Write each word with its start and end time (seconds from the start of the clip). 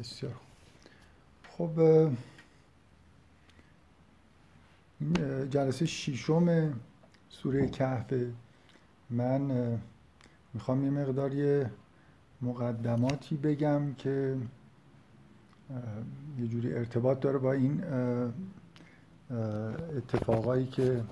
بسیار 0.00 0.34
خب 1.48 1.70
جلسه 5.50 5.86
ششم 5.86 6.72
سوره 7.28 7.68
کهف. 7.68 8.14
من 9.10 9.78
می‌خوام 10.54 10.84
یه 10.84 10.90
مقدار 10.90 11.34
یه 11.34 11.70
مقدماتی 12.42 13.36
بگم 13.36 13.94
که 13.94 14.36
یه 16.38 16.46
جوری 16.46 16.74
ارتباط 16.74 17.20
داره 17.20 17.38
با 17.38 17.52
این 17.52 17.84
اتفاقایی 19.96 20.66
که 20.66 21.04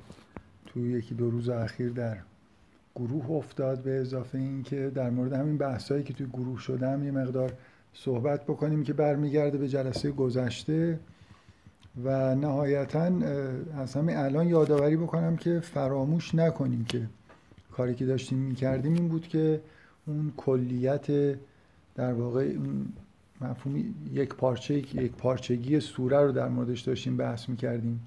توی 0.66 0.93
یکی 0.93 1.14
دو 1.14 1.30
روز 1.30 1.48
اخیر 1.48 1.91
در 1.91 2.18
گروه 2.95 3.30
افتاد 3.30 3.82
به 3.82 4.00
اضافه 4.00 4.39
این 4.39 4.62
که 4.62 4.91
در 4.95 5.11
مورد 5.11 5.32
همین 5.32 5.59
بحثایی 5.59 6.02
که 6.02 6.14
توی 6.14 6.27
گروه 6.27 6.59
شدم 6.61 7.05
یه 7.05 7.11
مقدار 7.11 7.52
صحبت 7.95 8.45
بکنیم 8.45 8.82
که 8.82 8.93
برمیگرده 8.93 9.59
به 9.59 9.68
جلسه 9.68 10.10
گذشته 10.10 11.01
و 12.05 12.34
نهایتا 12.34 13.10
از 13.79 13.95
همین 13.95 14.16
الان 14.16 14.48
یادآوری 14.48 14.96
بکنم 14.96 15.37
که 15.37 15.60
فراموش 15.60 16.34
نکنیم 16.34 16.84
که 16.84 17.06
کاری 17.73 17.95
که 17.95 18.06
داشتیم 18.06 18.38
می‌کردیم 18.38 18.95
این 18.95 19.09
بود 19.09 19.29
که 19.29 19.60
اون 20.06 20.32
کلیت 20.37 21.06
در 21.95 22.12
واقع 22.12 22.56
مفهوم 23.41 23.95
یک 24.12 24.34
پارچه 24.34 24.74
یک 24.74 25.12
پارچگی 25.12 25.80
سوره 25.80 26.20
رو 26.20 26.32
در 26.32 26.48
موردش 26.48 26.80
داشتیم 26.80 27.16
بحث 27.16 27.48
می‌کردیم. 27.48 28.01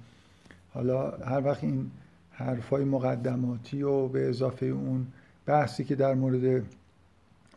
حالا 0.74 1.10
هر 1.10 1.44
وقت 1.44 1.64
این 1.64 1.90
حرفای 2.30 2.84
مقدماتی 2.84 3.82
و 3.82 4.08
به 4.08 4.28
اضافه 4.28 4.66
اون 4.66 5.06
بحثی 5.46 5.84
که 5.84 5.94
در 5.94 6.14
مورد 6.14 6.64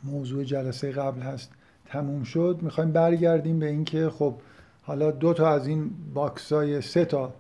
موضوع 0.04 0.44
جلسه 0.44 0.92
قبل 0.92 1.22
هست 1.22 1.52
تموم 1.86 2.24
شد 2.24 2.60
می‌خوایم 2.62 2.92
برگردیم 2.92 3.60
به 3.60 3.66
اینکه 3.66 4.10
خب 4.10 4.36
حالا 4.84 5.12
دو 5.12 5.34
تا 5.34 5.50
از 5.50 5.68
این 5.68 5.92
box 6.14 6.54
های 6.54 6.82
سه 6.82 7.05
تا 7.05 7.34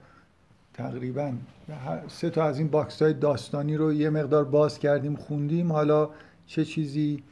تقریبا 0.73 1.33
سه 2.07 2.29
تا 2.29 2.43
از 2.43 2.59
این 2.59 2.67
box 2.67 3.01
های 3.01 3.13
داستانی 3.13 3.77
رو 3.77 3.93
یه 3.93 4.09
مقدار 4.09 4.45
باز 4.45 4.79
کردیم 4.79 5.15
خوندیم. 5.15 5.71
حالا 5.71 6.09
چه 6.47 6.65
چیزی 6.65 7.23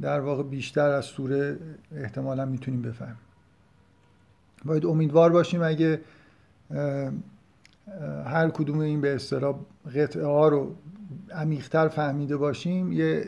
در 0.00 0.20
واقع 0.20 0.42
بیشتر 0.42 0.90
از 0.90 1.04
سوره 1.04 1.58
احتمالا 1.96 2.44
می‌تونیم 2.44 2.82
بفهمیم. 2.82 3.18
باید 4.64 4.86
امیدوار 4.86 5.32
باشیم 5.32 5.62
اگه 5.62 6.00
هر 8.26 8.50
کدوم 8.50 8.78
این 8.78 9.00
به 9.00 9.14
اصطلاح 9.14 9.58
قطعه 9.94 10.26
ها 10.26 10.48
رو 10.48 10.74
عمیقتر 11.34 11.88
فهمیده 11.88 12.36
باشیم 12.36 12.92
یه 12.92 13.24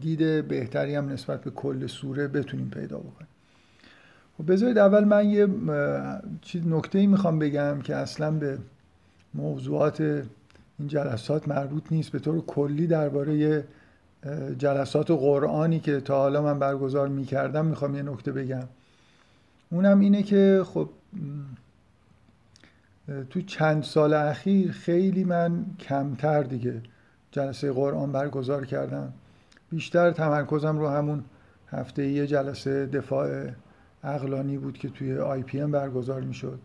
دید 0.00 0.48
بهتری 0.48 0.94
هم 0.94 1.08
نسبت 1.08 1.40
به 1.44 1.50
کل 1.50 1.86
سوره 1.86 2.28
بتونیم 2.28 2.70
پیدا 2.70 2.98
بکنیم. 2.98 3.28
خب 4.38 4.52
بذارید 4.52 4.78
اول 4.78 5.04
من 5.04 5.28
یه 5.28 5.48
چیز 6.42 6.66
نکته 6.66 6.98
ای 6.98 7.06
می‌خوام 7.06 7.38
بگم 7.38 7.80
که 7.80 7.96
اصلا 7.96 8.30
به 8.30 8.58
موضوعات 9.34 10.00
این 10.00 10.88
جلسات 10.88 11.48
مربوط 11.48 11.82
نیست. 11.90 12.12
به 12.12 12.18
طور 12.18 12.44
کلی 12.46 12.86
درباره 12.86 13.64
جلسات 14.58 15.10
قرآنی 15.10 15.80
که 15.80 16.00
تا 16.00 16.18
حالا 16.18 16.42
من 16.42 16.58
برگزار 16.58 17.08
می‌کردم 17.08 17.66
می‌خوام 17.66 17.94
یه 17.94 18.02
نکته 18.02 18.32
بگم. 18.32 18.68
اونم 19.70 20.00
اینه 20.00 20.22
که 20.22 20.62
خب 20.66 20.88
تو 23.30 23.40
چند 23.40 23.82
سال 23.82 24.14
اخیر 24.14 24.72
خیلی 24.72 25.24
من 25.24 25.64
کمتر 25.78 26.42
دیگه 26.42 26.80
جلسه 27.30 27.72
قرآن 27.72 28.12
برگزار 28.12 28.66
کردم. 28.66 29.12
بیشتر 29.70 30.10
تمرکزم 30.10 30.78
رو 30.78 30.88
همون 30.88 31.24
هفته 31.68 32.06
یه 32.06 32.26
جلسه 32.26 32.86
دفاع 32.86 33.46
اقلانی 34.04 34.58
بود 34.58 34.78
که 34.78 34.88
توی 34.88 35.18
آی 35.18 35.42
پی 35.42 35.60
ام 35.60 35.70
برگزار 35.70 36.20
می 36.20 36.34
شد 36.34 36.58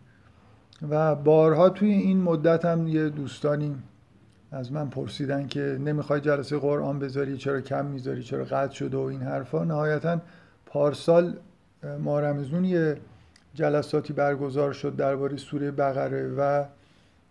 و 0.89 1.16
بارها 1.16 1.70
توی 1.70 1.92
این 1.92 2.22
مدت 2.22 2.66
هم 2.66 2.88
یه 2.88 3.09
دوستانی 3.09 3.76
از 4.52 4.71
من 4.71 4.89
پرسیدن 4.89 5.48
که 5.48 5.77
نمی‌خوای 5.86 6.21
جلسه 6.21 6.58
قرآن 6.58 6.99
بذاری 6.99 7.38
چرا 7.38 7.61
کم 7.61 7.86
می‌ذاری 7.86 8.23
چرا 8.23 8.43
قطع 8.43 8.73
شده 8.73 8.98
و 8.98 9.02
این 9.02 9.22
حرفا. 9.22 9.64
نهایتا 9.64 10.22
پارسال 10.66 11.37
مارمزون 11.99 12.66
یه 12.66 12.98
جلساتی 13.54 14.14
برگزار 14.14 14.73
شد 14.73 14.95
درباره 14.95 15.37
سوره 15.37 15.72
بقره 15.72 16.27
و 16.37 16.66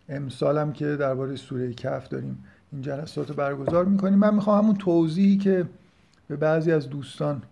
امسال 0.08 0.58
هم 0.58 0.72
که 0.72 0.96
درباره 0.96 1.36
سوره 1.36 1.74
کف 1.74 2.08
داریم. 2.08 2.44
این 2.74 2.82
جلسات 2.82 3.28
رو 3.28 3.34
برگزار 3.34 3.84
می‌کنیم. 3.84 4.18
من 4.18 4.34
می‌خوام 4.34 4.64
همون 4.64 4.76
توضیحی 4.76 5.36
که 5.36 5.66
به 6.28 6.36
بعضی 6.36 6.72
از 6.72 6.90
دوستان 6.90 7.42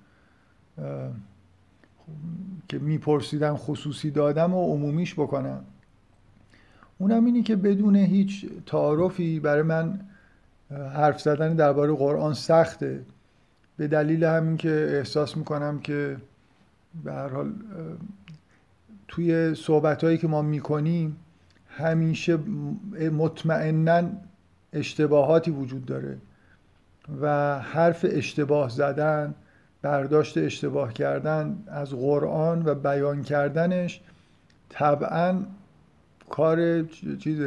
که 2.69 2.79
میپرسیدم 2.79 3.57
خصوصی 3.57 4.11
دادم 4.11 4.55
و 4.55 4.73
عمومیش 4.73 5.15
بکنم. 5.15 5.65
اونم 6.99 7.25
اینی 7.25 7.43
که 7.43 7.57
بدون 7.57 7.97
هیچ 7.97 8.47
تعارفی 8.67 9.41
برای 9.41 9.63
من 9.63 10.01
حرف 10.71 11.21
زدن 11.21 11.55
درباره 11.55 11.93
قرآن 11.93 12.35
سخته. 12.35 13.03
به 13.77 13.89
دلیل 13.89 14.25
همین 14.25 14.57
که 14.57 14.89
احساس 14.91 15.37
می‌کنم 15.37 15.79
که 15.79 16.17
به 17.05 17.13
هر 17.13 17.29
حال 17.29 17.53
توی 19.09 19.55
صحبت 19.55 20.05
هایی 20.05 20.19
که 20.19 20.29
ما 20.29 20.43
می‌کنیم 20.43 21.17
همیشه 21.69 22.39
مطمئنا 23.13 24.03
اشتباهاتی 24.73 25.51
وجود 25.51 25.85
داره 25.85 26.19
و 27.21 27.59
حرف 27.59 28.07
اشتباه 28.09 28.71
زدن 28.71 29.35
برداشت 29.83 30.39
اشتباه 30.39 30.93
کردن 30.93 31.63
از 31.67 31.91
قرآن 31.91 32.63
و 32.65 32.75
بیان 32.75 33.23
کردنش 33.23 34.01
طبعا 34.69 35.43
کار 36.31 36.83
چیز 37.19 37.41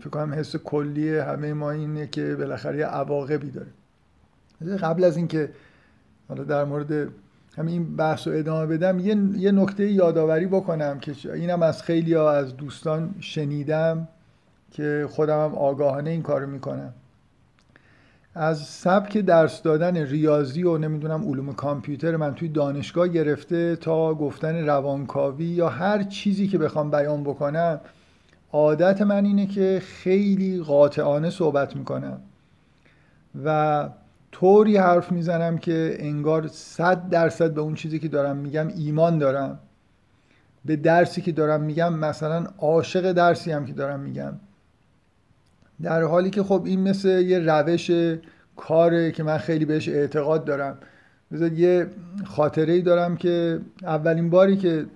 فکر 0.00 0.10
کنم 0.10 0.34
حس 0.34 0.56
کلی 0.56 1.18
همه 1.18 1.52
ما 1.52 1.70
اینه 1.70 2.06
که 2.06 2.36
بالاخره 2.36 2.78
یه 2.78 2.86
عواقبی 2.86 3.50
داره. 3.50 3.70
قبل 4.76 5.04
از 5.04 5.16
اینکه 5.16 5.50
حالا 6.28 6.44
در 6.44 6.64
مورد 6.64 7.08
همین 7.56 7.96
بحث 7.96 8.28
رو 8.28 8.34
ادامه 8.34 8.66
بدم 8.66 8.98
یه, 8.98 9.16
یه 9.36 9.52
نکته 9.52 9.90
یادآوری 9.90 10.46
بکنم 10.46 10.98
که 10.98 11.32
اینم 11.32 11.62
از 11.62 11.82
خیلی 11.82 12.14
ها 12.14 12.32
از 12.32 12.56
دوستان 12.56 13.14
شنیدم. 13.20 14.08
که 14.70 15.06
خودم 15.10 15.44
هم 15.44 15.54
آگاهانه 15.54 16.10
این 16.10 16.22
کارو 16.22 16.46
می‌کنم. 16.46 16.92
از 18.34 18.58
سبک 18.58 19.18
درس 19.18 19.62
دادن 19.62 19.96
ریاضی 19.96 20.62
و 20.62 20.78
نمی‌دونم 20.78 21.28
علوم 21.28 21.52
کامپیوتر 21.52 22.16
من 22.16 22.34
توی 22.34 22.48
دانشگاه 22.48 23.08
گرفته 23.08 23.76
تا 23.76 24.14
گفتن 24.14 24.66
روانکاوی 24.66 25.44
یا 25.44 25.68
هر 25.68 26.02
چیزی 26.02 26.48
که 26.48 26.58
بخوام 26.58 26.90
بیان 26.90 27.24
بکنم 27.24 27.80
عادت 28.52 29.02
من 29.02 29.24
اینه 29.24 29.46
که 29.46 29.82
خیلی 29.84 30.60
قاطعانه 30.62 31.30
صحبت 31.30 31.76
می‌کنم 31.76 32.20
و 33.44 33.88
طوری 34.32 34.76
حرف 34.76 35.12
می‌زنم 35.12 35.58
که 35.58 35.96
انگار 35.98 36.48
صد 36.48 37.08
درصد 37.08 37.54
به 37.54 37.60
اون 37.60 37.74
چیزی 37.74 37.98
که 37.98 38.08
دارم 38.08 38.36
میگم 38.36 38.68
ایمان 38.68 39.18
دارم. 39.18 39.58
به 40.64 40.76
درسی 40.76 41.22
که 41.22 41.32
دارم 41.32 41.60
میگم 41.60 41.94
مثلا 41.94 42.46
عاشق 42.58 43.12
درسی 43.12 43.52
هم 43.52 43.66
که 43.66 43.72
دارم 43.72 44.00
میگم. 44.00 44.32
در 45.82 46.02
حالی 46.02 46.30
که 46.30 46.42
خب 46.42 46.62
این 46.64 46.80
مثل 46.80 47.08
یه 47.08 47.38
روش 47.38 47.90
کاره 48.56 49.12
که 49.12 49.22
من 49.22 49.38
خیلی 49.38 49.64
بهش 49.64 49.88
اعتقاد 49.88 50.44
دارم. 50.44 50.78
بذار 51.32 51.52
یه 51.52 51.86
خاطره 52.24 52.72
ای 52.72 52.82
دارم 52.82 53.16
که 53.16 53.60
اولین 53.82 54.30
باری 54.30 54.56
که 54.56 54.86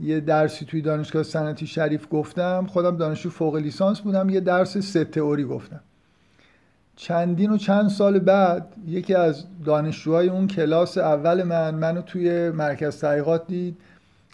یه 0.00 0.20
درسی 0.20 0.64
توی 0.64 0.82
دانشگاه 0.82 1.22
سنتی 1.22 1.66
شریف 1.66 2.06
گفتم 2.10 2.66
خودم 2.66 2.96
دانشجو 2.96 3.30
فوق 3.30 3.56
لیسانس 3.56 4.00
بودم 4.00 4.28
یه 4.28 4.40
درس 4.40 4.78
سه 4.78 5.04
تئوری 5.04 5.44
گفتم. 5.44 5.80
چندین 6.96 7.50
و 7.50 7.56
چند 7.56 7.88
سال 7.88 8.18
بعد 8.18 8.66
یکی 8.86 9.14
از 9.14 9.44
دانشجوهای 9.64 10.28
اون 10.28 10.46
کلاس 10.46 10.98
اول 10.98 11.42
من 11.42 11.74
منو 11.74 12.02
توی 12.02 12.50
مرکز 12.50 13.00
تحقیقات 13.00 13.46
دید. 13.46 13.76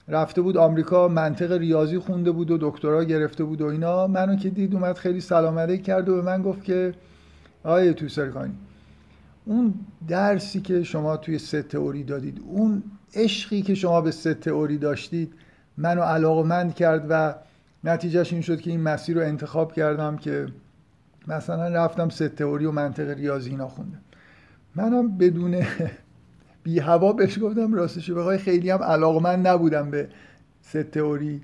رفته 0.09 0.43
بود 0.43 0.57
آمریکا 0.57 1.09
منطق 1.09 1.53
ریاضی 1.53 1.99
خونده 1.99 2.31
بود 2.31 2.51
و 2.51 2.59
دکترا 2.61 3.05
گرفته 3.05 3.45
بود 3.45 3.61
و 3.61 3.67
اینا. 3.67 4.07
منو 4.07 4.37
که 4.37 4.51
دید 4.51 4.75
اومد 4.75 4.97
خیلی 4.97 5.21
سلام 5.21 5.59
علیک 5.59 5.83
کرد 5.83 6.09
و 6.09 6.15
به 6.15 6.23
من 6.23 6.43
گفت 6.43 6.65
که 6.65 6.95
آیه 7.65 7.93
تو 7.93 8.09
سرکانی 8.09 8.55
اون 9.45 9.75
درسی 10.09 10.61
که 10.61 10.83
شما 10.83 11.17
توی 11.17 11.39
سه 11.39 11.63
تئوری 11.63 12.05
دادید 12.05 12.41
اون 12.47 12.83
عشقی 13.15 13.63
که 13.63 13.75
شما 13.75 14.01
به 14.01 14.11
سه 14.11 14.35
تئوری 14.35 14.79
داشتید 14.79 15.35
منو 15.77 16.03
علاقمند 16.03 16.75
کرد 16.75 17.07
و 17.11 17.35
نتیجهش 17.85 18.33
این 18.33 18.43
شد 18.43 18.61
که 18.61 18.71
این 18.71 18.81
مسیر 18.81 19.17
رو 19.17 19.23
انتخاب 19.27 19.73
کردم 19.73 20.17
که 20.17 20.47
مثلا 21.29 21.69
رفتم 21.69 22.09
سه 22.09 22.29
تئوری 22.29 22.65
و 22.65 22.73
منطق 22.73 23.09
ریاضی 23.09 23.51
اینا 23.51 23.69
خوندم. 23.69 24.01
منم 24.75 25.19
بدون 25.19 25.63
بی 26.69 26.79
هوا 26.79 27.13
بهش 27.13 27.39
گفتم 27.43 27.75
راستش 27.75 28.11
بخوای 28.11 28.39
خیلی 28.39 28.71
هم 28.71 28.83
علاقمند 28.83 29.49
نبودم 29.49 29.91
به 29.91 30.09
سه 30.63 30.83
تئوری. 30.83 31.41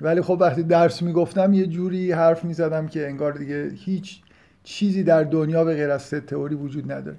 ولی 0.00 0.22
خب 0.22 0.38
وقتی 0.40 0.62
درس 0.62 1.02
می‌گفتم 1.02 1.52
یه 1.52 1.66
جوری 1.66 2.12
حرف 2.12 2.44
می‌زدم 2.44 2.86
که 2.86 3.06
انگار 3.06 3.32
دیگه 3.32 3.70
هیچ 3.74 4.20
چیزی 4.64 5.02
در 5.02 5.22
دنیا 5.24 5.64
به 5.64 5.74
غیر 5.74 5.90
از 5.90 6.02
سه 6.02 6.20
تئوری 6.20 6.54
وجود 6.54 6.92
نداره. 6.92 7.16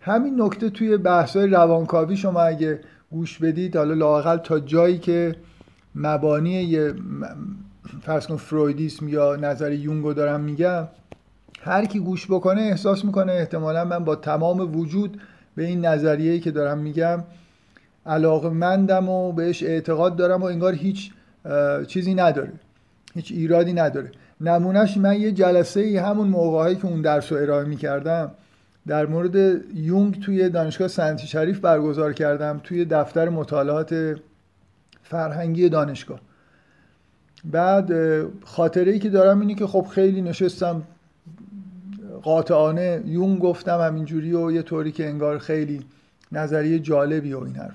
همین 0.00 0.42
نکته 0.42 0.70
توی 0.70 0.96
بحث‌های 0.96 1.46
روانکاوی 1.46 2.16
شما 2.16 2.40
اگه 2.40 2.80
گوش 3.10 3.38
بدید 3.38 3.76
حالا 3.76 3.94
لاقل 3.94 4.36
تا 4.36 4.60
جایی 4.60 4.98
که 4.98 5.36
مبانی 5.94 6.50
یه 6.50 6.94
فرض 8.02 8.26
کن 8.26 8.36
فرویدیسم 8.36 9.08
یا 9.08 9.36
نظر 9.36 9.72
یونگو 9.72 10.12
دارم 10.12 10.40
میگم 10.40 10.88
هر 11.60 11.84
کی 11.84 11.98
گوش 11.98 12.26
بکنه 12.26 12.60
احساس 12.60 13.04
می‌کنه 13.04 13.32
احتمالا 13.32 13.84
من 13.84 14.04
با 14.04 14.16
تمام 14.16 14.76
وجود 14.76 15.20
به 15.54 15.64
این 15.64 15.86
نظریه‌ای 15.86 16.40
که 16.40 16.50
دارم 16.50 16.78
میگم 16.78 17.24
علاقه 18.06 18.48
مندم 18.48 19.08
و 19.08 19.32
بهش 19.32 19.62
اعتقاد 19.62 20.16
دارم 20.16 20.42
و 20.42 20.44
انگار 20.44 20.74
هیچ 20.74 21.10
چیزی 21.86 22.14
نداره. 22.14 22.52
هیچ 23.14 23.32
ایرادی 23.32 23.72
نداره. 23.72 24.10
نمونهش 24.40 24.96
من 24.96 25.20
یه 25.20 25.32
جلسه 25.32 25.80
ای 25.80 25.96
همون 25.96 26.28
موقعهایی 26.28 26.76
که 26.76 26.86
اون 26.86 27.02
درس 27.02 27.32
رو 27.32 27.38
ارائه 27.38 27.64
می‌کردم 27.64 28.30
در 28.86 29.06
مورد 29.06 29.60
یونگ 29.74 30.20
توی 30.22 30.48
دانشگاه 30.48 30.88
سنتی 30.88 31.26
شریف 31.26 31.60
برگزار 31.60 32.12
کردم 32.12 32.60
توی 32.64 32.84
دفتر 32.84 33.28
مطالعات 33.28 34.16
فرهنگی 35.02 35.68
دانشگاه. 35.68 36.20
بعد 37.44 37.92
خاطره 38.44 38.92
ای 38.92 38.98
که 38.98 39.10
دارم 39.10 39.40
اینه 39.40 39.54
که 39.54 39.66
خب 39.66 39.86
خیلی 39.90 40.22
نشستم 40.22 40.82
قاطعانه 42.22 43.02
یون 43.06 43.38
گفتم 43.38 43.80
همینجوری 43.80 44.32
و 44.32 44.50
یه 44.50 44.62
طوری 44.62 44.92
که 44.92 45.08
انگار 45.08 45.38
خیلی 45.38 45.80
نظریه 46.32 46.78
جالبی 46.78 47.32
و 47.32 47.38
این 47.38 47.56
حرف. 47.56 47.74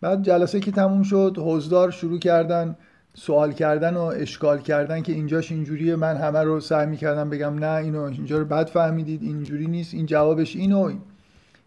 بعد 0.00 0.22
جلسه 0.22 0.60
که 0.60 0.70
تموم 0.70 1.02
شد 1.02 1.36
حوزدار 1.38 1.90
شروع 1.90 2.18
کردن 2.18 2.76
سوال 3.14 3.52
کردن 3.52 3.96
و 3.96 4.02
اشکال 4.02 4.58
کردن 4.58 5.02
که 5.02 5.12
اینجاش 5.12 5.52
اینجوریه 5.52 5.96
من 5.96 6.16
همه 6.16 6.42
رو 6.42 6.60
سعی 6.60 6.86
می‌کردم 6.86 7.30
بگم 7.30 7.58
نه 7.58 7.74
اینو 7.74 8.00
اینجا 8.02 8.38
رو 8.38 8.44
بد 8.44 8.66
فهمیدید 8.66 9.22
اینجوری 9.22 9.66
نیست 9.66 9.94
این 9.94 10.06
جوابش 10.06 10.56
اینو 10.56 10.80
این. 10.80 11.00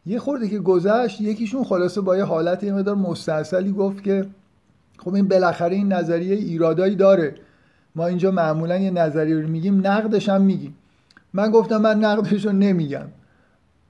یه 0.06 0.20
خورده 0.20 0.50
که 0.50 0.60
گذشت 0.60 1.22
یکیشون 1.22 1.64
خلاصه 1.64 2.02
با 2.02 2.18
یه 2.18 2.24
حالت 2.24 2.64
یه 2.64 2.74
مقدار 2.74 2.96
مستحصلی 2.96 3.72
گفت 3.72 4.04
که 4.04 4.26
خب 4.98 5.14
این 5.14 5.28
بالاخره 5.28 5.76
این 5.76 5.94
نظریه 5.94 6.36
ایرادایی 6.36 6.96
داره. 6.96 7.36
ما 7.96 8.08
اینجا 8.08 8.32
معمولا 8.32 8.78
یه 8.78 8.92
نظریه 8.92 9.36
رو 9.36 9.48
میگیم 9.48 9.88
نقدش 9.88 10.30
هم 10.30 10.42
میگیم. 10.42 10.76
من 11.34 11.52
گفتم 11.52 11.78
من 11.78 12.00
نقدش 12.00 12.46
رو 12.46 12.52
نمیگم. 12.52 13.08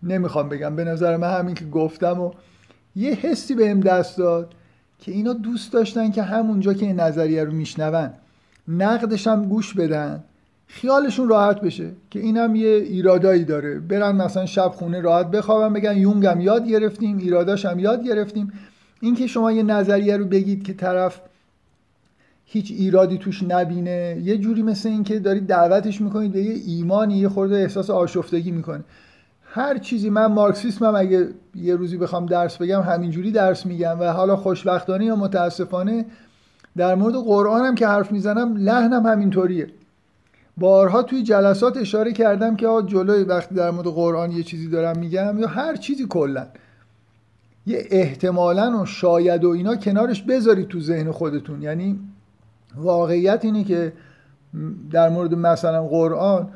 نمی‌خوام 0.04 0.50
بگم. 0.50 0.76
به 0.76 0.84
نظر 0.84 1.18
من 1.18 1.40
همین 1.40 1.56
که 1.56 1.66
گفتم 1.66 2.22
و 2.22 2.32
یه 2.96 3.14
حسی 3.14 3.56
بهم 3.56 3.80
دست 3.80 4.18
داد 4.18 4.54
که 5.00 5.12
اینا 5.12 5.34
دوست 5.34 5.74
داشتن 5.74 6.12
که 6.12 6.24
همونجا 6.24 6.74
که 6.74 6.86
این 6.86 7.00
نظریه 7.00 7.44
رو 7.44 7.52
میشنون 7.52 8.10
نقدش 8.68 9.28
هم 9.28 9.46
گوش 9.46 9.74
بدن. 9.74 10.24
خیالشون 10.68 11.30
راحت 11.30 11.62
بشه 11.62 11.92
که 12.10 12.20
اینم 12.20 12.56
یه 12.56 12.70
ایرادایی 12.70 13.44
داره. 13.44 13.80
برن 13.80 14.16
مثلا 14.16 14.46
شب 14.46 14.72
خونه 14.76 15.02
راحت 15.02 15.32
بخوابن 15.32 15.74
بگن 15.74 15.98
یونگم 15.98 16.42
یاد 16.42 16.68
گرفتیم 16.68 17.18
ایراداش 17.18 17.66
هم 17.66 17.80
یاد 17.80 18.04
گرفتیم. 18.04 18.52
اینکه 19.02 19.28
شما 19.28 19.52
یه 19.52 19.64
نظریه 19.64 20.18
رو 20.18 20.26
بگید 20.26 20.64
که 20.64 20.74
طرف 20.74 21.22
هیچ 22.52 22.72
ایرادی 22.72 23.18
توش 23.18 23.44
نبینه. 23.44 24.22
یه 24.24 24.38
جوری 24.38 24.64
مثل 24.64 24.90
اینکه 24.90 25.20
دارید 25.20 25.48
دعوتش 25.48 26.02
می‌کنید 26.02 26.32
به 26.32 26.42
یه 26.42 26.62
ایمانی 26.66 27.18
یه 27.18 27.30
خورده 27.30 27.56
احساس 27.56 27.90
آشفتگی 27.90 28.52
می‌کنه. 28.52 28.84
هر 29.44 29.78
چیزی 29.78 30.10
من 30.10 30.26
مارکسیسمم 30.26 30.96
اگه 30.96 31.28
یه 31.56 31.76
روزی 31.76 31.98
بخوام 31.98 32.26
درس 32.26 32.58
بگم 32.58 32.82
همینجوری 32.82 33.32
درس 33.32 33.66
میگم 33.66 34.00
و 34.00 34.04
حالا 34.04 34.36
خوشبختانه 34.36 35.06
یا 35.06 35.16
متاسفانه 35.16 36.06
در 36.78 36.96
مورد 36.96 37.16
قرآن 37.16 37.66
هم 37.66 37.76
که 37.76 37.88
حرف 37.88 38.12
می‌زنم 38.12 38.56
لحنم 38.58 39.06
همینطوریه. 39.06 39.68
بارها 40.58 41.04
توی 41.04 41.24
جلسات 41.24 41.78
اشاره 41.78 42.14
کردم 42.14 42.56
که 42.56 42.68
جلوی 42.86 43.24
وقتی 43.24 43.56
در 43.56 43.72
مورد 43.72 43.88
قرآن 43.88 44.32
یه 44.32 44.44
چیزی 44.44 44.70
دارم 44.70 45.00
میگم 45.00 45.40
یا 45.40 45.48
هر 45.48 45.76
چیزی 45.76 46.06
کلا. 46.10 46.48
یه 47.66 47.88
احتمالا 47.90 48.82
و 48.82 48.86
شاید 48.86 49.44
و 49.44 49.50
اینا 49.50 49.76
کنارش 49.76 50.24
بذارید 50.24 50.68
تو 50.68 50.80
ذهن 50.80 51.12
خودتون. 51.12 51.62
یعنی 51.62 52.00
واقعیت 52.76 53.46
اینه 53.46 53.64
که 53.64 53.94
در 54.92 55.10
مورد 55.10 55.34
مثلا 55.34 55.88
قرآن 55.88 56.50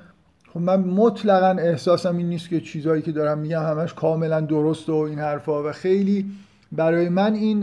خب 0.53 0.59
من 0.59 0.79
مطلقا 0.79 1.61
احساسم 1.61 2.17
این 2.17 2.29
نیست 2.29 2.49
که 2.49 2.61
چیزهایی 2.61 3.01
که 3.01 3.11
دارم 3.11 3.37
میگم 3.37 3.63
همش 3.63 3.93
کاملا 3.93 4.41
درست 4.41 4.89
و 4.89 4.95
این 4.95 5.19
حرفا. 5.19 5.63
و 5.63 5.71
خیلی 5.71 6.25
برای 6.71 7.09
من 7.09 7.33
این 7.33 7.59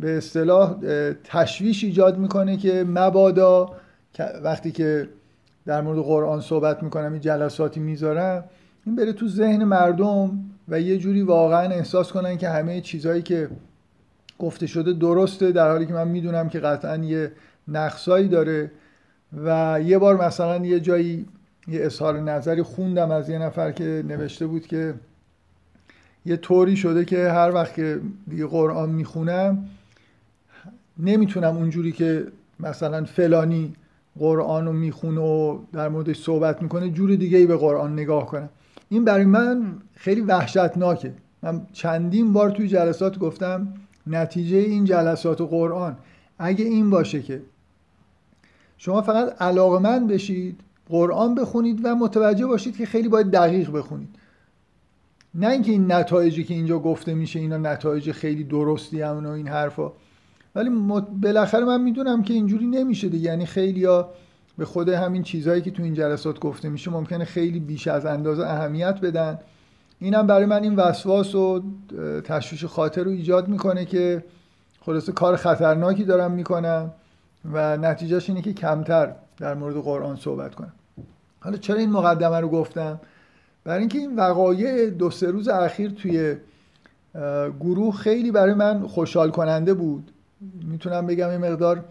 به 0.00 0.16
اصطلاح 0.16 0.74
تشویش 1.24 1.84
ایجاد 1.84 2.18
می‌کنه 2.18 2.56
که 2.56 2.84
مبادا 2.88 3.70
وقتی 4.44 4.72
که 4.72 5.08
در 5.66 5.80
مورد 5.80 5.98
قرآن 5.98 6.40
صحبت 6.40 6.82
می‌کنم 6.82 7.12
این 7.12 7.20
جلساتی 7.20 7.80
می‌ذارم 7.80 8.44
این 8.86 8.96
بره 8.96 9.12
تو 9.12 9.28
ذهن 9.28 9.64
مردم 9.64 10.38
و 10.68 10.80
یه 10.80 10.98
جوری 10.98 11.22
واقعا 11.22 11.70
احساس 11.70 12.12
کنن 12.12 12.38
که 12.38 12.48
همه 12.48 12.80
چیزهایی 12.80 13.22
که 13.22 13.48
گفته 14.40 14.66
شده 14.66 14.92
درسته 14.92 15.52
در 15.52 15.70
حالی 15.70 15.86
که 15.86 15.92
من 15.92 16.08
می‌دونم 16.08 16.48
که 16.48 16.60
قطعا 16.60 16.96
یه 16.96 17.32
نقصایی 17.68 18.28
داره 18.28 18.70
و 19.44 19.80
یه 19.84 19.98
بار 19.98 20.26
مثلا 20.26 20.66
یه 20.66 20.80
جایی 20.80 21.26
یه 21.68 21.84
اظهار 21.84 22.20
نظری 22.20 22.62
خوندم 22.62 23.10
از 23.10 23.28
یه 23.28 23.38
نفر 23.38 23.72
که 23.72 24.04
نوشته 24.08 24.46
بود 24.46 24.66
که 24.66 24.94
یه 26.26 26.36
طوری 26.36 26.76
شده 26.76 27.04
که 27.04 27.28
هر 27.28 27.52
وقت 27.54 27.74
که 27.74 28.00
دیگه 28.28 28.46
قرآن 28.46 28.90
می‌خونم 28.90 29.68
نمی‌تونم 30.98 31.56
اونجوری 31.56 31.92
که 31.92 32.26
مثلا 32.60 33.04
فلانی 33.04 33.72
قرآن 34.18 34.66
رو 34.66 34.72
می‌خونه 34.72 35.20
و 35.20 35.58
در 35.72 35.88
موردش 35.88 36.22
صحبت 36.22 36.62
می‌کنه 36.62 36.90
جور 36.90 37.14
دیگه 37.14 37.38
ای 37.38 37.46
به 37.46 37.56
قرآن 37.56 37.92
نگاه 37.92 38.26
کنم. 38.26 38.48
این 38.88 39.04
برای 39.04 39.24
من 39.24 39.72
خیلی 39.94 40.20
وحشتناکه. 40.20 41.12
من 41.42 41.66
چندین 41.72 42.32
بار 42.32 42.50
توی 42.50 42.68
جلسات 42.68 43.18
گفتم 43.18 43.68
نتیجه 44.06 44.56
این 44.56 44.84
جلسات 44.84 45.40
و 45.40 45.46
قرآن. 45.46 45.96
اگه 46.38 46.64
این 46.64 46.90
باشه 46.90 47.22
که 47.22 47.42
شما 48.78 49.02
فقط 49.02 49.42
علاقمند 49.42 50.08
بشید 50.08 50.60
قرآن 50.88 51.34
بخونید 51.34 51.80
و 51.84 51.94
متوجه 51.94 52.46
باشید 52.46 52.76
که 52.76 52.86
خیلی 52.86 53.08
باید 53.08 53.30
دقیق 53.30 53.70
بخونید. 53.70 54.08
نه 55.34 55.48
اینکه 55.48 55.72
این 55.72 55.92
نتایجی 55.92 56.44
که 56.44 56.54
اینجا 56.54 56.78
گفته 56.78 57.14
میشه 57.14 57.40
اینا 57.40 57.56
نتایج 57.56 58.12
خیلی 58.12 58.44
درستی 58.44 59.00
همون 59.02 59.26
و 59.26 59.30
این 59.30 59.48
حرفا. 59.48 59.92
ولی 60.54 60.70
بالاخره 61.22 61.64
من 61.64 61.82
می‌دونم 61.82 62.22
که 62.22 62.34
اینجوری 62.34 62.66
نمیشه 62.66 63.08
دیگه. 63.08 63.24
یعنی 63.24 63.46
خیلی 63.46 63.84
ها 63.84 64.10
به 64.58 64.64
خود 64.64 64.88
همین 64.88 65.22
چیزهایی 65.22 65.62
که 65.62 65.70
تو 65.70 65.82
این 65.82 65.94
جلسات 65.94 66.40
گفته 66.40 66.68
میشه 66.68 66.90
ممکنه 66.90 67.24
خیلی 67.24 67.60
بیش 67.60 67.88
از 67.88 68.06
اندازه 68.06 68.42
اهمیت 68.42 69.00
بدن. 69.00 69.38
اینم 70.00 70.26
برای 70.26 70.46
من 70.46 70.62
این 70.62 70.76
وسواس 70.76 71.34
و 71.34 71.62
تشویش 72.24 72.64
خاطر 72.64 73.02
رو 73.02 73.10
ایجاد 73.10 73.48
می‌کنه 73.48 73.84
که 73.84 74.24
خلاصه 74.80 75.12
کار 75.12 75.36
خطرناکی 75.36 76.04
دارم 76.04 76.30
می‌کنم 76.30 76.90
و 77.52 77.76
نتیجهش 77.76 78.28
اینه 78.28 78.42
که 78.42 78.52
کمتر 78.52 79.12
در 79.38 79.54
مورد 79.54 79.74
قرآن 79.74 80.16
صحبت 80.16 80.54
کنم. 80.54 80.72
حالا 81.40 81.56
چرا 81.56 81.76
این 81.76 81.90
مقدمه 81.90 82.40
رو 82.40 82.48
گفتم؟ 82.48 83.00
برای 83.64 83.78
اینکه 83.78 83.98
این 83.98 84.16
وقایع 84.16 84.90
دو 84.90 85.10
سه 85.10 85.30
روز 85.30 85.48
اخیر 85.48 85.90
توی 85.90 86.36
گروه 87.60 87.96
خیلی 87.96 88.30
برای 88.30 88.54
من 88.54 88.86
خوشحال 88.86 89.30
کننده 89.30 89.74
بود. 89.74 90.10
می‌تونم 90.64 91.06
بگم 91.06 91.28
این 91.28 91.40
مقدار 91.40 91.84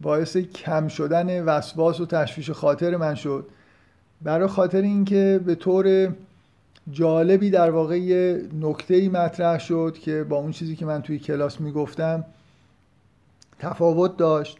باعث 0.00 0.36
کم 0.36 0.88
شدن 0.88 1.44
وسواس 1.44 2.00
و 2.00 2.06
تشویش 2.06 2.50
خاطر 2.50 2.96
من 2.96 3.14
شد. 3.14 3.46
برای 4.22 4.46
خاطر 4.46 4.82
اینکه 4.82 5.40
به 5.46 5.54
طور 5.54 6.14
جالبی 6.90 7.50
در 7.50 7.70
واقع 7.70 7.98
یه 7.98 8.42
نکته 8.60 9.08
مطرح 9.08 9.58
شد 9.58 9.98
که 10.02 10.24
با 10.24 10.36
اون 10.36 10.50
چیزی 10.50 10.76
که 10.76 10.86
من 10.86 11.02
توی 11.02 11.18
کلاس 11.18 11.60
می‌گفتم 11.60 12.24
تفاوت 13.58 14.16
داشت 14.16 14.58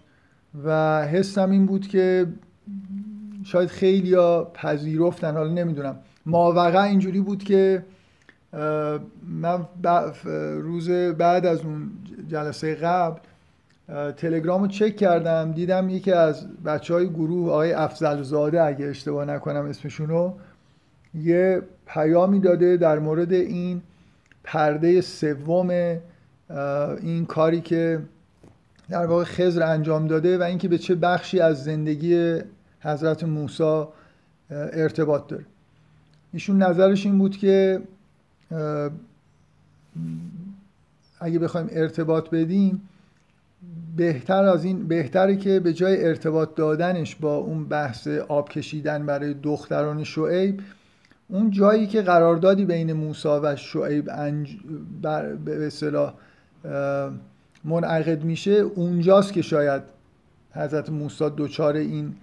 و 0.65 1.03
حسم 1.07 1.51
این 1.51 1.67
بود 1.67 1.89
که 1.89 2.27
شاید 3.45 3.69
خیلی 3.69 4.15
ها 4.15 4.51
پذیرفتن 4.55 5.35
حالا 5.35 5.53
نمی‌دونم. 5.53 5.97
ماوقع 6.27 6.83
اینجوری 6.83 7.21
بود 7.21 7.45
که 7.45 7.85
من 9.29 9.67
روز 10.57 10.91
بعد 10.91 11.47
از 11.47 11.61
اون 11.61 11.91
جلسه 12.29 12.75
قبل 12.75 13.21
تلگرام 14.17 14.61
رو 14.63 14.67
چک 14.67 14.97
کردم 14.97 15.53
دیدم 15.53 15.89
یکی 15.89 16.13
از 16.13 16.47
بچه 16.63 16.95
های 16.95 17.09
گروه 17.09 17.49
آقای 17.49 17.73
افزل 17.73 18.23
زاده 18.23 18.63
اگه 18.63 18.87
اشتباه 18.87 19.25
نکنم 19.25 19.65
اسمشونو 19.65 20.33
یه 21.15 21.63
پیامی 21.87 22.41
داده 22.41 22.77
در 22.77 22.99
مورد 22.99 23.33
این 23.33 23.83
پرده 24.45 25.01
سوم 25.01 25.71
این 27.03 27.27
کاری 27.27 27.61
که 27.61 28.01
در 28.89 29.07
واقع 29.07 29.25
خزر 29.25 29.63
انجام 29.63 30.07
داده 30.07 30.39
و 30.39 30.43
اینکه 30.43 30.69
به 30.69 30.79
چه 30.79 30.95
بخشی 30.95 31.41
از 31.41 31.65
زندگی 31.65 32.39
حضرت 32.81 33.25
موسی 33.25 33.85
ارتباط 34.51 35.27
داره. 35.27 35.45
ایشون 36.33 36.63
نظرش 36.63 37.07
این 37.07 37.19
بود 37.19 37.37
که 37.37 37.83
اگه 41.21 41.39
بخوایم 41.39 41.69
ارتباط 41.71 42.31
بدیم 42.31 42.89
بهتر 43.97 44.45
از 44.45 44.65
این 44.65 44.89
بهتره 44.89 45.37
که 45.37 45.61
به 45.61 45.73
جای 45.73 46.05
ارتباط 46.05 46.55
دادنش 46.55 47.17
با 47.17 47.37
اون 47.37 47.65
بحث 47.65 48.09
آب 48.09 48.49
کشیدن 48.49 49.07
برای 49.07 49.35
دختران 49.35 50.05
شعیب 50.05 50.61
اون 51.29 51.51
جایی 51.51 51.87
که 51.87 52.03
قراردادی 52.03 52.65
بین 52.65 52.93
موسی 52.93 53.29
و 53.29 53.57
شعیب 53.57 54.09
انج... 54.13 54.57
بر... 55.03 55.33
به 55.33 55.67
اصطلاح 55.67 56.15
منعقد 57.65 58.25
میشه 58.25 58.51
اونجاست 58.51 59.33
که 59.33 59.43
شاید 59.43 59.83
حضرت 60.55 60.91
موسی 60.91 61.25
دچار 61.37 61.77
این 61.77 62.15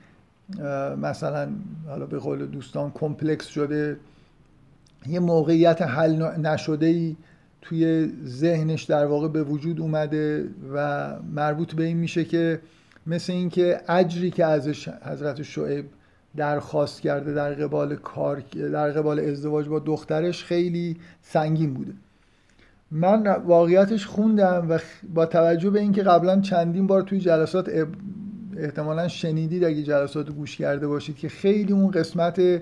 مثلا 1.02 1.50
حالا 1.88 2.06
به 2.06 2.20
قول 2.20 2.46
دوستان 2.46 2.92
کمپلکس 2.96 3.48
شده 3.48 3.98
یه 5.08 5.20
موقعیت 5.20 5.82
حل 5.82 6.38
نشده 6.38 6.86
ای 6.86 7.16
توی 7.62 8.12
ذهنش 8.26 8.84
در 8.84 9.06
واقع 9.06 9.28
به 9.28 9.44
وجود 9.44 9.82
اومده 9.82 10.50
و 10.74 11.10
مربوط 11.20 11.74
به 11.74 11.84
این 11.84 11.98
میشه 11.98 12.26
که 12.26 12.60
مثل 13.08 13.34
اینکه 13.34 13.82
اجری 13.90 14.32
که 14.32 14.46
ازش 14.46 14.88
حضرت 14.88 15.42
شعیب 15.42 15.86
درخواست 16.36 17.02
کرده 17.02 17.34
در 17.34 17.54
قبال 17.54 17.96
کار 17.96 18.44
در 18.74 18.92
قبال 18.92 19.20
ازدواج 19.20 19.68
با 19.68 19.80
دخترش 19.80 20.44
خیلی 20.44 20.98
سنگین 21.22 21.74
بوده. 21.74 21.94
من 22.92 23.28
واقعیتش 23.28 24.06
خوندم 24.06 24.66
و 24.70 24.80
با 25.14 25.26
توجه 25.26 25.70
به 25.70 25.80
اینکه 25.80 26.04
قبلا 26.04 26.42
چندین 26.42 26.88
بار 26.88 27.02
توی 27.02 27.20
جلسات 27.20 27.88
احتمالا 28.58 29.08
شنیدید 29.08 29.64
اگه 29.64 29.84
جلسات 29.84 30.30
گوش 30.30 30.58
کرده 30.58 30.88
باشید 30.88 31.18
که 31.18 31.30
خیلی 31.30 31.74
اون 31.74 31.92
قسمت 31.92 32.62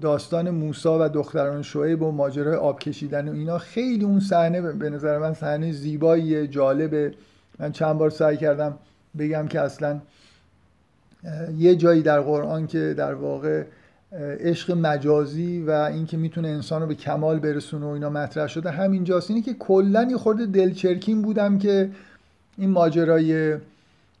داستان 0.00 0.50
موسا 0.50 0.98
و 1.00 1.08
دختران 1.08 1.62
شعیب 1.62 2.02
و 2.02 2.12
ماجرای 2.12 2.56
آب 2.56 2.80
کشیدن 2.80 3.28
و 3.28 3.32
اینا 3.32 3.58
خیلی 3.58 4.04
اون 4.04 4.20
صحنه 4.20 4.60
به 4.60 4.90
نظر 4.90 5.18
من 5.18 5.34
صحنه 5.34 5.72
زیبایی 5.72 6.46
جالبه. 6.46 7.14
من 7.58 7.72
چند 7.72 7.98
بار 7.98 8.10
سعی 8.10 8.36
کردم 8.36 8.78
بگم 9.18 9.48
که 9.48 9.60
اصلا 9.60 10.00
یه 11.58 11.76
جایی 11.76 12.02
در 12.02 12.20
قرآن 12.20 12.66
که 12.66 12.94
در 12.96 13.14
واقع 13.14 13.64
عشق 14.40 14.70
مجازی 14.72 15.62
و 15.62 15.70
اینکه 15.70 16.16
می‌تونه 16.16 16.48
انسان 16.48 16.82
رو 16.82 16.88
به 16.88 16.94
کمال 16.94 17.38
برسونه 17.38 17.86
و 17.86 17.88
اینا 17.88 18.10
مطرح 18.10 18.46
شده 18.46 18.70
همینجاست. 18.70 19.30
اینه 19.30 19.42
که 19.42 19.54
کلا 19.54 20.08
یه 20.10 20.16
خورده 20.16 20.46
دلچرکین 20.46 21.22
بودم 21.22 21.58
که 21.58 21.90
این 22.58 22.70
ماجرای 22.70 23.56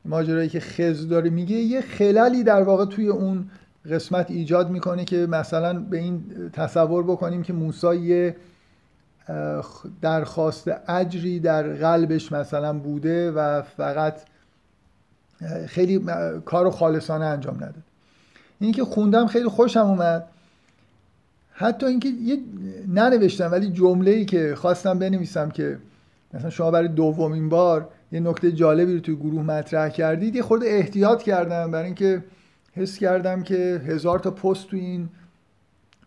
ماجرایی 0.04 0.48
که 0.48 0.60
خز 0.60 1.08
داره 1.08 1.30
میگه 1.30 1.56
یه 1.56 1.80
خللی 1.80 2.44
در 2.44 2.62
واقع 2.62 2.84
توی 2.84 3.08
اون 3.08 3.50
قسمت 3.90 4.30
ایجاد 4.30 4.70
می‌کنه 4.70 5.04
که 5.04 5.26
مثلا 5.30 5.80
به 5.80 5.98
این 5.98 6.24
تصور 6.52 7.02
بکنیم 7.02 7.42
که 7.42 7.52
موسی 7.52 7.96
یه 7.96 8.36
درخواست 10.02 10.70
اجری 10.88 11.40
در 11.40 11.62
قلبش 11.62 12.32
مثلا 12.32 12.78
بوده 12.78 13.30
و 13.30 13.62
فقط 13.62 14.20
خیلی 15.66 16.00
کار 16.44 16.70
خالصانه 16.70 17.24
انجام 17.24 17.56
نداد. 17.56 17.82
این 18.60 18.72
که 18.72 18.84
خوندم 18.84 19.26
خیلی 19.26 19.48
خوشم 19.48 19.80
اومد. 19.80 20.24
حتی 21.52 21.86
اینکه 21.86 22.08
یه 22.08 22.38
ننوشتم 22.88 23.52
ولی 23.52 23.70
جمله 23.70 24.10
ای 24.10 24.24
که 24.24 24.54
خواستم 24.54 24.98
بنویسم 24.98 25.50
که 25.50 25.78
مثلا 26.34 26.50
شما 26.50 26.70
برای 26.70 26.88
دومین 26.88 27.48
بار 27.48 27.88
یه 28.12 28.20
نکته 28.20 28.52
جالبی 28.52 28.94
رو 28.94 29.00
توی 29.00 29.16
گروه 29.16 29.42
مطرح 29.42 29.88
کردید 29.88 30.36
یه 30.36 30.42
خورده 30.42 30.66
احتیاط 30.66 31.22
کردم 31.22 31.70
برای 31.70 31.84
اینکه 31.84 32.24
حس 32.72 32.98
کردم 32.98 33.42
که 33.42 33.82
هزار 33.86 34.18
تا 34.18 34.30
پست 34.30 34.66
توی 34.66 34.80
این 34.80 35.08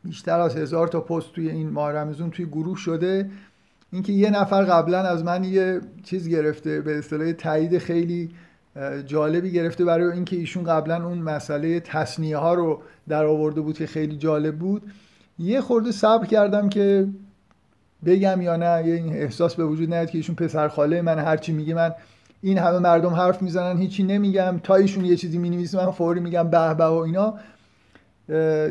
بیشتر 0.04 0.40
از 0.40 0.56
هزار 0.56 0.88
تا 0.88 1.02
پست 1.02 1.34
توی 1.34 1.50
این 1.50 1.70
ماه 1.70 1.92
رمزون 1.92 2.32
توی 2.32 2.46
گروه 2.46 2.78
شده. 2.78 3.30
اینکه 3.92 4.14
یه 4.14 4.30
نفر 4.30 4.64
قبلا 4.64 5.00
از 5.00 5.24
من 5.24 5.44
یه 5.44 5.82
چیز 6.04 6.28
گرفته 6.28 6.82
به 6.82 6.98
اصطلاح 6.98 7.32
تایید 7.32 7.78
خیلی 7.78 8.32
جالبی 9.06 9.52
گرفته 9.52 9.86
برای 9.86 10.12
اینکه 10.12 10.36
ایشون 10.36 10.64
قبلا 10.64 11.06
اون 11.08 11.18
مسئله 11.18 11.80
تصنیه 11.80 12.38
ها 12.38 12.54
رو 12.54 12.82
در 13.08 13.26
آورده 13.26 13.62
بود 13.62 13.78
که 13.78 13.88
خیلی 13.88 14.18
جالب 14.18 14.56
بود. 14.60 14.82
یه 15.40 15.62
خورده 15.62 15.92
صبر 15.92 16.26
کردم 16.26 16.70
که 16.70 17.08
بگم 18.06 18.42
یا 18.42 18.56
نه 18.56 18.88
یه 18.88 19.14
احساس 19.14 19.56
به 19.56 19.66
وجود 19.66 19.90
نیاد 19.94 20.10
که 20.10 20.18
ایشون 20.18 20.36
پسر 20.36 20.68
خاله 20.68 21.02
من 21.02 21.20
هرچی 21.20 21.54
میگه 21.54 21.74
من 21.74 21.92
این 22.42 22.58
همه 22.58 22.80
مردم 22.80 23.14
حرف 23.14 23.42
می‌زنن 23.42 23.78
هیچی 23.78 24.04
نمیگم 24.04 24.60
تا 24.64 24.76
ایشون 24.76 25.06
یه 25.06 25.16
چیزی 25.16 25.38
می‌نویسه 25.38 25.78
من 25.86 25.92
فوری 25.92 26.20
میگم 26.20 26.50
به 26.50 26.74
به 26.74 26.84
و 26.84 26.94
اینا. 26.94 27.34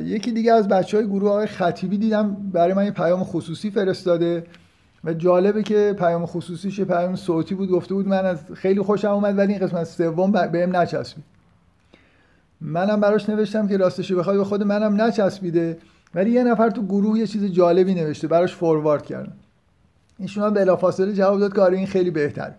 یکی 0.05 0.33
دیگه 0.33 0.53
از 0.53 0.69
بچه 0.69 0.97
های 0.97 1.07
گروه 1.07 1.31
های 1.33 1.47
خطیبی 1.47 1.99
دیدم 1.99 2.37
برای 2.53 2.75
من 2.75 2.85
یه 2.85 2.91
پیام 2.91 3.25
خصوصی 3.25 3.71
فرستاده. 3.71 4.45
و 5.05 5.13
جالبه 5.13 5.63
که 5.63 5.95
پیام 5.99 6.27
خصوصیش 6.27 6.81
پیام 6.81 7.17
صوتی 7.17 7.55
بود 7.55 7.71
گفته 7.71 7.95
بود 7.95 8.09
من 8.09 8.27
از 8.27 8.39
خیلی 8.55 8.83
خوشم 8.83 9.09
اومد 9.09 9.39
ولی 9.39 9.53
این 9.53 9.67
قسمت 9.67 9.85
سوم 9.85 10.31
بهم 10.31 10.77
نچسبید. 10.77 11.25
منم 12.61 13.01
براش 13.01 13.29
نوشتم 13.29 13.69
که 13.69 13.77
راستش 13.77 14.13
بخوای 14.13 14.37
به 14.37 14.45
خود 14.45 14.63
منم 14.63 15.03
نچسبیده 15.03 15.79
ولی 16.15 16.31
یه 16.31 16.45
نفر 16.45 16.71
تو 16.71 16.87
گروه 16.87 17.19
یه 17.19 17.27
چیز 17.27 17.45
جالبی 17.45 17.95
نوشته 17.95 18.29
براش 18.29 18.55
فوروارد 18.55 19.07
کردم. 19.07 19.33
ایشون 20.19 20.45
هم 20.45 20.55
بلافاصله 20.55 21.13
جواب 21.13 21.41
داد 21.41 21.55
که 21.55 21.61
آره 21.61 21.77
این 21.77 21.87
خیلی 21.87 22.11
بهتر 22.11 22.53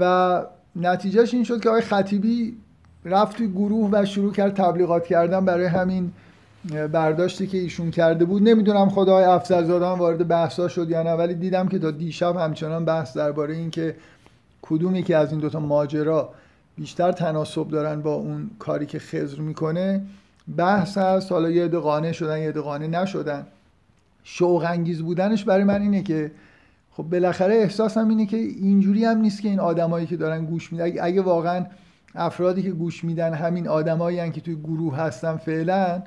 و 0.00 0.42
نتیجهش 0.76 1.34
این 1.34 1.44
شد 1.44 1.60
که 1.60 1.68
آقای 1.68 1.80
خطیبی 1.80 2.56
رفت 3.04 3.36
توی 3.36 3.48
گروه 3.48 3.90
و 3.92 4.04
شروع 4.04 4.32
کرد 4.32 4.54
تبلیغات 4.54 5.06
کردن 5.06 5.44
برای 5.44 5.66
همین 5.66 6.12
برداشتی 6.92 7.46
که 7.46 7.58
ایشون 7.58 7.90
کرده 7.90 8.24
بود. 8.24 8.42
نمی‌دونم 8.42 8.88
خدای 8.88 9.24
افضل 9.24 9.64
زادان 9.64 9.98
وارد 9.98 10.28
بحثا 10.28 10.68
شد 10.68 10.90
یا 10.90 11.02
نه 11.02 11.12
ولی 11.12 11.34
دیدم 11.34 11.68
که 11.68 11.78
تا 11.78 11.90
دیشب 11.90 12.36
همچنان 12.36 12.84
بحث 12.84 13.16
درباره 13.16 13.54
این 13.54 13.70
که 13.70 13.96
کدومی 14.62 15.02
که 15.02 15.16
از 15.16 15.30
این 15.30 15.40
دوتا 15.40 15.60
ماجرا 15.60 16.30
بیشتر 16.76 17.12
تناسب 17.12 17.68
دارن 17.68 18.02
با 18.02 18.14
اون 18.14 18.50
کاری 18.58 18.86
که 18.86 18.98
خزر 18.98 19.40
می‌کنه 19.40 20.00
بحث 20.56 20.98
هست. 20.98 21.32
حالا 21.32 21.50
یه 21.50 21.64
عده 21.64 21.78
قانع 21.78 22.12
شدن 22.12 22.38
یه 22.38 22.48
عده 22.48 22.60
قانع 22.60 22.86
نشدن. 22.86 23.46
شوق 24.24 24.66
انگیز 24.68 25.02
بودنش 25.02 25.44
برای 25.44 25.64
من 25.64 25.82
اینه 25.82 26.02
که 26.02 26.30
خب 26.92 27.02
بالاخره 27.02 27.54
احساسم 27.54 28.08
اینه 28.08 28.26
که 28.26 28.36
اینجوری 28.36 29.04
هم 29.04 29.18
نیست 29.18 29.42
که 29.42 29.48
این 29.48 29.60
آدمایی 29.60 30.06
که 30.06 30.16
دارن 30.16 30.44
گوش 30.44 30.72
میدن. 30.72 30.92
اگه 31.00 31.22
واقعا 31.22 31.66
افرادی 32.14 32.62
که 32.62 32.70
گوش 32.70 33.04
میدن 33.04 33.34
همین 33.34 33.68
آدمایی 33.68 34.30
که 34.30 34.40
توی 34.40 34.56
گروه 34.56 34.96
هستن 34.96 35.36
فعلا 35.36 36.02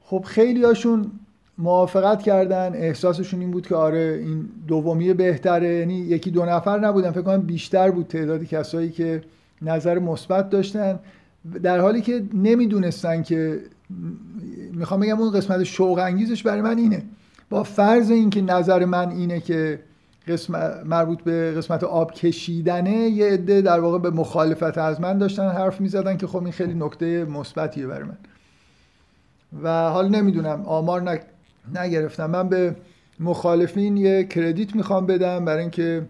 خب 0.00 0.24
خیلی 0.26 0.64
هاشون 0.64 1.10
موافقت 1.58 2.22
کردن. 2.22 2.72
احساسشون 2.74 3.40
این 3.40 3.50
بود 3.50 3.66
که 3.66 3.74
آره 3.74 4.20
این 4.22 4.48
دومی 4.68 5.14
بهتره. 5.14 5.74
یعنی 5.74 5.94
یکی 5.94 6.30
دو 6.30 6.44
نفر 6.44 6.78
نبودن. 6.78 7.10
فکر 7.10 7.22
کنم 7.22 7.40
بیشتر 7.40 7.90
بود 7.90 8.06
تعداد 8.06 8.44
کسایی 8.44 8.90
که 8.90 9.22
نظر 9.62 9.98
مثبت 9.98 10.50
داشتن. 10.50 11.00
در 11.62 11.78
حالی 11.78 12.00
که 12.00 12.22
نمی‌دونستن 12.34 13.22
که 13.22 13.60
می‌خوام 14.72 15.00
بگم 15.00 15.20
اون 15.20 15.30
قسمت 15.30 15.64
شوق 15.64 15.98
انگیزش 15.98 16.42
برای 16.42 16.60
من 16.60 16.78
اینه. 16.78 17.02
با 17.50 17.62
فرض 17.62 18.10
اینکه 18.10 18.42
نظر 18.42 18.84
من 18.84 19.10
اینه 19.10 19.40
که 19.40 19.80
قسمت 20.28 20.86
مربوط 20.86 21.22
به 21.22 21.52
قسمت 21.52 21.84
آب 21.84 22.12
کشیدنه 22.12 22.96
یه 22.96 23.26
عده 23.26 23.62
در 23.62 23.80
واقع 23.80 23.98
به 23.98 24.10
مخالفت 24.10 24.78
از 24.78 25.00
من 25.00 25.18
داشتن 25.18 25.48
حرف 25.48 25.80
می‌زدن 25.80 26.16
که 26.16 26.26
خب 26.26 26.42
این 26.42 26.52
خیلی 26.52 26.74
نکته 26.74 27.24
مثبتیه 27.24 27.86
برای 27.86 28.04
من. 28.04 28.16
و 29.62 29.90
حال 29.90 30.08
نمی‌دونم 30.08 30.62
آمار 30.66 31.18
نگرفتم. 31.74 32.30
من 32.30 32.48
به 32.48 32.76
مخالفین 33.20 33.96
یه 33.96 34.24
کردیت 34.24 34.76
می‌خوام 34.76 35.06
بدم 35.06 35.44
برای 35.44 35.60
اینکه 35.60 36.02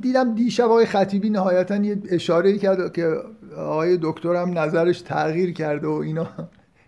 دیدم 0.00 0.34
دیشب 0.34 0.64
آقای 0.64 0.86
خطیبی 0.86 1.30
نهایتا 1.30 1.76
یه 1.76 1.98
اشاره 2.10 2.58
کرد 2.58 2.92
که 2.92 3.16
آقای 3.56 3.98
دکترم 4.02 4.58
نظرش 4.58 5.00
تغییر 5.00 5.52
کرده 5.52 5.86
و 5.86 5.90
اینا. 5.90 6.26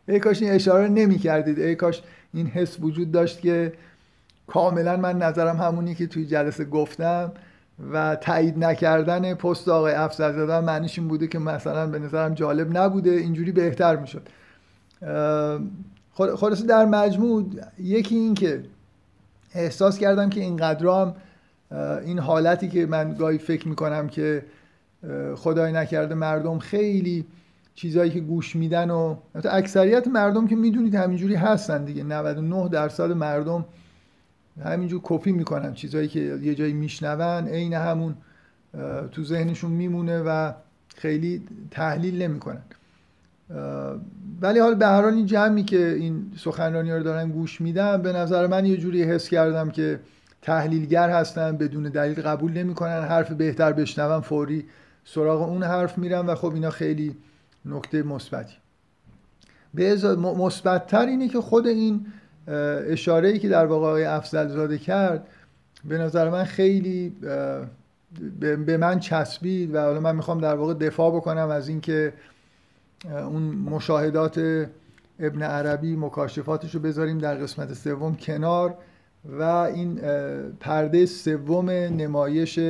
ای 0.09 0.21
کاش 0.21 0.43
این 0.43 0.53
اشاره 0.53 0.89
نمی 0.89 1.19
کردید 1.19 1.59
ای 1.59 1.75
کاش 1.75 2.03
این 2.35 2.47
حس 2.47 2.77
وجود 2.81 3.13
داشت 3.13 3.41
که 3.41 3.73
کاملا 4.47 4.97
من 4.97 5.19
نظرم 5.19 5.57
همونی 5.57 5.95
که 5.95 6.07
توی 6.07 6.27
جلسه 6.27 6.65
گفتم 6.65 7.33
و 7.93 8.17
تایید 8.17 8.65
نکردن 8.65 9.35
پست 9.35 9.69
آقای 9.69 9.95
افزل 9.95 10.33
زدن 10.33 10.61
معنیش 10.61 10.99
این 10.99 11.09
بوده 11.09 11.27
که 11.27 11.39
مثلا 11.39 11.87
به 11.87 11.99
نظرم 11.99 12.35
جالب 12.35 12.79
نبوده. 12.79 13.11
اینجوری 13.11 13.53
بهتر 13.53 13.97
می‌شد. 13.97 14.29
خلاصه 16.13 16.67
در 16.69 16.85
مجموع 16.85 17.45
یکی 17.79 18.15
این 18.15 18.35
که 18.35 18.63
احساس 19.55 19.99
کردم 19.99 20.31
که 20.31 20.41
اینقدر 20.41 20.87
هم 20.87 21.15
این 22.05 22.19
حالتی 22.19 22.69
که 22.69 22.87
من 22.87 23.15
گاهی 23.15 23.39
فکر 23.39 23.69
می‌کنم 23.69 24.09
که 24.09 24.45
خدای 25.37 25.73
نکرده 25.73 26.15
مردم 26.15 26.59
خیلی 26.59 27.27
چیزهایی 27.75 28.11
که 28.11 28.21
گوش 28.21 28.57
میدن 28.57 28.91
و 28.91 29.17
اکثریت 29.45 30.09
مردم 30.09 30.47
که 30.47 30.57
می‌دونید 30.57 30.95
همینجوری 30.95 31.35
هستن 31.35 31.85
دیگه. 31.85 32.03
99 32.03 32.69
درصد 32.69 33.13
مردم 33.13 33.65
همینجور 34.65 35.01
کپی 35.05 35.33
می‌کنن 35.33 35.75
چیزهایی 35.75 36.09
که 36.09 36.21
یه 36.21 36.55
جایی 36.55 36.73
میشنون 36.73 37.49
عین 37.49 37.73
همون 37.73 38.15
تو 39.13 39.25
ذهنشون 39.25 39.71
میمونه 39.71 40.23
و 40.23 40.53
خیلی 40.97 41.43
تحلیل 41.71 42.23
نمی‌کنن. 42.23 42.63
ولی 44.41 44.59
حالا 44.59 44.75
به 44.75 44.87
هر 44.87 45.03
حال 45.03 45.15
این 45.15 45.27
جمعی 45.27 45.63
که 45.63 45.89
این 45.89 46.33
سخنرانی 46.37 46.93
رو 46.93 47.03
دارن 47.03 47.31
گوش 47.31 47.61
میدن 47.61 48.03
به 48.03 48.13
نظر 48.13 48.47
من 48.47 48.67
یه 48.67 48.77
جوری 48.77 49.03
حس 49.03 49.29
کردم 49.29 49.71
که 49.71 50.01
تحلیلگر 50.43 51.11
هستن 51.11 51.57
بدون 51.57 51.83
دلیل 51.83 52.23
قبول 52.23 52.53
نمی‌کنن 52.53 53.03
حرف 53.03 53.33
بهتر 53.33 53.73
بشنون 53.73 54.21
فوری 54.21 54.65
سراغ 55.05 55.49
اون 55.49 55.63
حرف 55.63 55.99
میرن 55.99 56.27
و 56.27 56.35
خب 56.35 56.55
اینا 56.55 56.71
خیلی 56.71 57.17
نکته 57.65 58.03
مثبتی. 58.03 58.55
به 59.75 60.17
مثبتتر 60.17 61.07
اینه 61.07 61.29
که 61.29 61.41
خود 61.41 61.67
این 61.67 62.07
اشاره 62.89 63.29
ای 63.29 63.39
که 63.39 63.49
در 63.49 63.67
واقع 63.67 64.05
افضل 64.09 64.49
زاده 64.49 64.79
کرد 64.79 65.27
به 65.85 65.99
نظر 65.99 66.31
من 66.31 66.45
خیلی 66.45 67.17
به 68.41 68.77
من 68.77 69.01
چسبید 69.01 69.75
و 69.75 69.81
حالا 69.81 70.01
من 70.01 70.17
می‌خوام 70.17 70.41
در 70.41 70.55
واقع 70.55 70.75
دفاع 70.75 71.17
بکنم 71.17 71.49
از 71.49 71.69
اینکه 71.69 72.13
اون 73.05 73.43
مشاهدات 73.43 74.39
ابن 75.19 75.43
عربی 75.43 75.97
مکاشفاتش 75.97 76.75
رو 76.75 76.81
بذاریم 76.81 77.19
در 77.19 77.35
قسمت 77.35 77.75
سوم 77.75 78.17
کنار 78.17 78.75
و 79.25 79.43
این 79.43 80.01
پرده 80.61 81.07
سوم 81.07 81.71
نمایش 81.71 82.61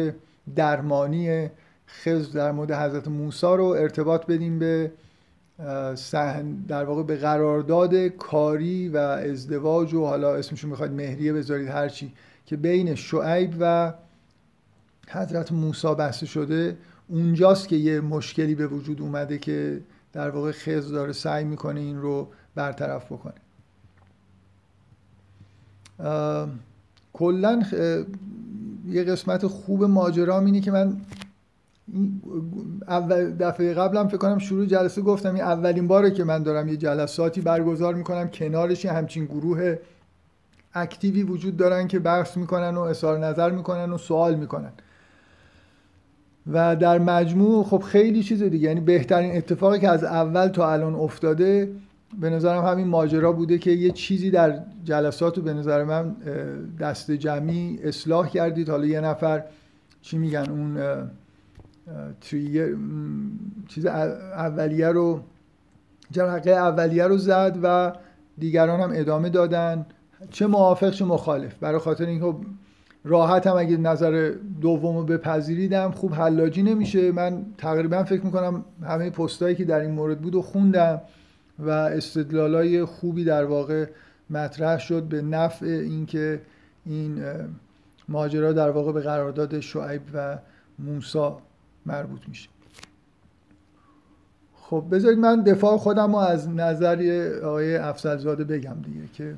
درمانی 0.56 1.50
خز 1.88 2.32
در 2.32 2.52
مورد 2.52 2.72
حضرت 2.72 3.08
موسی 3.08 3.46
رو 3.46 3.64
ارتباط 3.64 4.26
بدیم 4.26 4.58
به 4.58 4.90
در 6.68 6.84
واقع 6.84 7.02
به 7.02 7.16
قرارداد 7.16 7.94
کاری 7.94 8.88
و 8.88 8.96
ازدواج 8.96 9.94
و 9.94 10.04
حالا 10.04 10.34
اسمشو 10.34 10.68
می‌خواید 10.68 10.92
مهریه 10.92 11.32
بذارید 11.32 11.68
هرچی 11.68 12.12
که 12.46 12.56
بین 12.56 12.94
شعیب 12.94 13.54
و 13.60 13.92
حضرت 15.08 15.52
موسی 15.52 15.94
بحث 15.94 16.24
شده 16.24 16.76
اونجاست 17.08 17.68
که 17.68 17.76
یه 17.76 18.00
مشکلی 18.00 18.54
به 18.54 18.66
وجود 18.66 19.00
اومده 19.00 19.38
که 19.38 19.80
در 20.16 20.30
واقع 20.30 20.52
خز 20.52 20.92
داره 20.92 21.12
سعی 21.12 21.44
می‌کنه 21.44 21.80
این 21.80 22.00
رو 22.02 22.28
برطرف 22.54 23.12
بکنه. 23.12 23.34
کلا 27.12 27.62
یه 28.86 29.04
قسمت 29.04 29.46
خوب 29.46 29.84
ماجرا 29.84 30.40
اینه 30.40 30.60
که 30.60 30.70
من 30.70 30.96
اول 32.88 33.30
دفعه 33.30 33.74
قبلم 33.74 34.08
فکر 34.08 34.16
کنم 34.16 34.38
شروع 34.38 34.66
جلسه 34.66 35.02
گفتم 35.02 35.34
این 35.34 35.44
اولین 35.44 35.86
باره 35.86 36.10
که 36.10 36.24
من 36.24 36.42
دارم 36.42 36.68
یه 36.68 36.76
جلساتی 36.76 37.40
برگزار 37.40 37.94
می‌کنم. 37.94 38.28
کنارش 38.28 38.86
همچین 38.86 39.24
گروه 39.24 39.78
اکتیوی 40.74 41.22
وجود 41.22 41.56
دارن 41.56 41.88
که 41.88 41.98
بحث 41.98 42.36
می‌کنن 42.36 42.76
و 42.76 42.80
اظهار 42.80 43.18
نظر 43.18 43.50
می‌کنن 43.50 43.92
و 43.92 43.98
سوال 43.98 44.34
می‌کنن. 44.34 44.72
و 46.52 46.76
در 46.76 46.98
مجموع 46.98 47.64
خب 47.64 47.78
خیلی 47.78 48.22
چیز 48.22 48.42
دیگه. 48.42 48.68
یعنی 48.68 48.80
بهترین 48.80 49.36
اتفاقی 49.36 49.80
که 49.80 49.88
از 49.88 50.04
اول 50.04 50.48
تا 50.48 50.72
الان 50.72 50.94
افتاده 50.94 51.72
به 52.20 52.30
نظرم 52.30 52.64
همین 52.64 52.86
ماجرا 52.86 53.32
بوده 53.32 53.58
که 53.58 53.70
یه 53.70 53.90
چیزی 53.90 54.30
در 54.30 54.62
جلسات 54.84 55.36
رو 55.36 55.42
به 55.42 55.54
نظر 55.54 55.84
من 55.84 56.16
دست 56.80 57.10
جمعی 57.10 57.78
اصلاح 57.84 58.28
کردید. 58.28 58.68
حالا 58.68 58.86
یه 58.86 59.00
نفر 59.00 59.44
چی 60.02 60.18
میگن 60.18 60.50
اون 60.50 60.78
چیز 63.68 63.86
اولیه 63.86 64.88
رو 64.88 65.20
جرقه 66.10 66.50
اولیه 66.50 67.04
رو 67.04 67.18
زد 67.18 67.58
و 67.62 67.92
دیگران 68.38 68.80
هم 68.80 68.90
ادامه 68.94 69.28
دادن. 69.28 69.86
چه 70.30 70.46
موافق 70.46 70.90
چه 70.90 71.04
مخالف. 71.04 71.54
برای 71.54 71.78
خاطر 71.78 72.06
اینکه 72.06 72.34
راحت 73.06 73.46
هم 73.46 73.56
اگه 73.56 73.76
نظر 73.76 74.32
دوم 74.60 74.96
رو 74.96 75.04
بپذیریدم 75.04 75.90
خوب 75.90 76.14
حلاجی 76.14 76.62
نمیشه. 76.62 77.12
من 77.12 77.46
تقریبا 77.58 78.04
فکر 78.04 78.24
می‌کنم 78.24 78.64
همه 78.82 79.10
پستایی 79.10 79.56
که 79.56 79.64
در 79.64 79.80
این 79.80 79.90
مورد 79.90 80.20
بود 80.20 80.34
و 80.34 80.42
خوندم 80.42 81.00
و 81.58 81.70
استدلالای 81.70 82.84
خوبی 82.84 83.24
در 83.24 83.44
واقع 83.44 83.86
مطرح 84.30 84.78
شد 84.78 85.02
به 85.02 85.22
نفع 85.22 85.66
اینکه 85.66 86.40
این 86.86 87.22
ماجرا 88.08 88.52
در 88.52 88.70
واقع 88.70 88.92
به 88.92 89.00
قرارداد 89.00 89.60
شعیب 89.60 90.02
و 90.14 90.38
موسا 90.78 91.38
مربوط 91.86 92.20
میشه. 92.28 92.48
خب 94.54 94.84
بذارید 94.90 95.18
من 95.18 95.42
دفاع 95.42 95.76
خودم 95.76 96.12
رو 96.12 96.16
از 96.16 96.48
نظر 96.48 97.30
آقای 97.44 97.76
افسلزاده 97.76 98.44
بگم 98.44 98.76
دیگه 98.84 99.08
که 99.12 99.34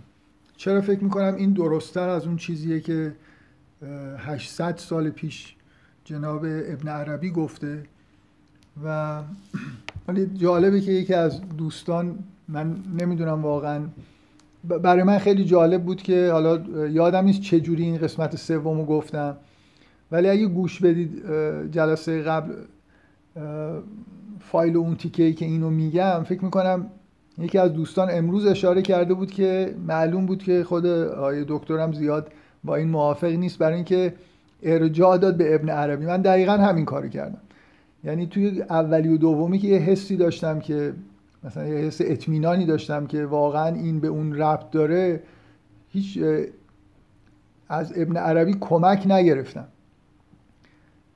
چرا 0.56 0.80
فکر 0.80 1.04
می‌کنم 1.04 1.34
این 1.34 1.52
درستتر 1.52 2.08
از 2.08 2.26
اون 2.26 2.36
چیزیه 2.36 2.80
که 2.80 3.12
800 4.18 4.76
سال 4.76 5.10
پیش 5.10 5.54
جناب 6.04 6.44
ابن 6.44 6.88
عربی 6.88 7.30
گفته 7.30 7.82
و 8.84 9.20
ولی 10.08 10.26
جالبه 10.26 10.80
که 10.80 10.92
یکی 10.92 11.14
از 11.14 11.40
دوستان 11.40 12.18
من 12.48 12.76
نمی‌دونم 13.00 13.42
واقعا 13.42 13.82
برای 14.64 15.02
من 15.02 15.18
خیلی 15.18 15.44
جالب 15.44 15.84
بود 15.84 16.02
که 16.02 16.30
حالا 16.32 16.56
یادم 16.88 17.24
نیست 17.24 17.40
چه 17.40 17.60
جوری 17.60 17.82
این 17.82 17.98
قسمت 17.98 18.36
سومو 18.36 18.84
گفتم. 18.84 19.36
ولی 20.12 20.28
اگه 20.28 20.46
گوش 20.46 20.82
بدید 20.82 21.22
جلسه 21.70 22.22
قبل 22.22 22.52
فایل 24.40 24.76
اون 24.76 24.96
تیکه 24.96 25.32
که 25.32 25.44
اینو 25.44 25.70
میگم 25.70 26.22
فکر 26.22 26.44
می‌کنم 26.44 26.86
یکی 27.38 27.58
از 27.58 27.72
دوستان 27.72 28.08
امروز 28.10 28.46
اشاره 28.46 28.82
کرده 28.82 29.14
بود 29.14 29.30
که 29.30 29.74
معلوم 29.86 30.26
بود 30.26 30.42
که 30.42 30.64
خود 30.64 30.86
آقای 30.86 31.44
دکترم 31.48 31.92
زیاد 31.92 32.32
با 32.64 32.76
این 32.76 32.88
موافق 32.88 33.28
نیست 33.28 33.58
برای 33.58 33.74
اینکه 33.74 34.14
ارجاع 34.62 35.18
داد 35.18 35.36
به 35.36 35.54
ابن 35.54 35.68
عربی. 35.68 36.06
من 36.06 36.22
دقیقا 36.22 36.52
همین 36.52 36.84
کارو 36.84 37.08
کردم. 37.08 37.40
یعنی 38.04 38.26
توی 38.26 38.62
اولی 38.62 39.08
و 39.08 39.16
دومی 39.16 39.58
که 39.58 39.68
یه 39.68 39.78
حسی 39.78 40.16
داشتم 40.16 40.58
که 40.58 40.92
مثلا 41.44 41.66
یه 41.66 41.74
حس 41.74 42.00
اطمینانی 42.00 42.66
داشتم 42.66 43.06
که 43.06 43.26
واقعا 43.26 43.74
این 43.74 44.00
به 44.00 44.08
اون 44.08 44.34
ربط 44.34 44.70
داره 44.70 45.22
هیچ 45.88 46.18
از 47.68 47.92
ابن 47.96 48.16
عربی 48.16 48.56
کمک 48.60 49.06
نگرفتم. 49.06 49.68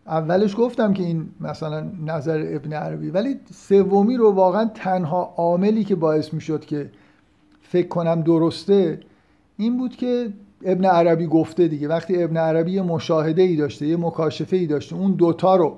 اولش 0.06 0.56
گفتم 0.58 0.92
که 0.92 1.02
این 1.02 1.28
مثلا 1.40 1.90
نظر 2.06 2.44
ابن 2.48 2.72
عربی 2.72 3.10
ولی 3.10 3.40
سومی 3.52 4.16
رو 4.16 4.32
واقعا 4.32 4.70
تنها 4.74 5.34
عاملی 5.36 5.84
که 5.84 5.94
باعث 5.94 6.34
می‌شد 6.34 6.64
که 6.64 6.90
فکر 7.62 7.88
کنم 7.88 8.22
درسته 8.22 9.00
این 9.56 9.78
بود 9.78 9.96
که 9.96 10.32
ابن 10.64 10.84
عربی 10.84 11.26
گفته 11.26 11.68
دیگه 11.68 11.88
وقتی 11.88 12.22
ابن 12.22 12.36
عربی 12.36 12.72
یه 12.72 12.82
مشاهده 12.82 13.42
ای 13.42 13.56
داشته 13.56 13.86
یه 13.86 13.96
مکاشفه 13.96 14.56
ای 14.56 14.66
داشته 14.66 14.96
اون 14.96 15.12
دوتا 15.12 15.56
رو 15.56 15.76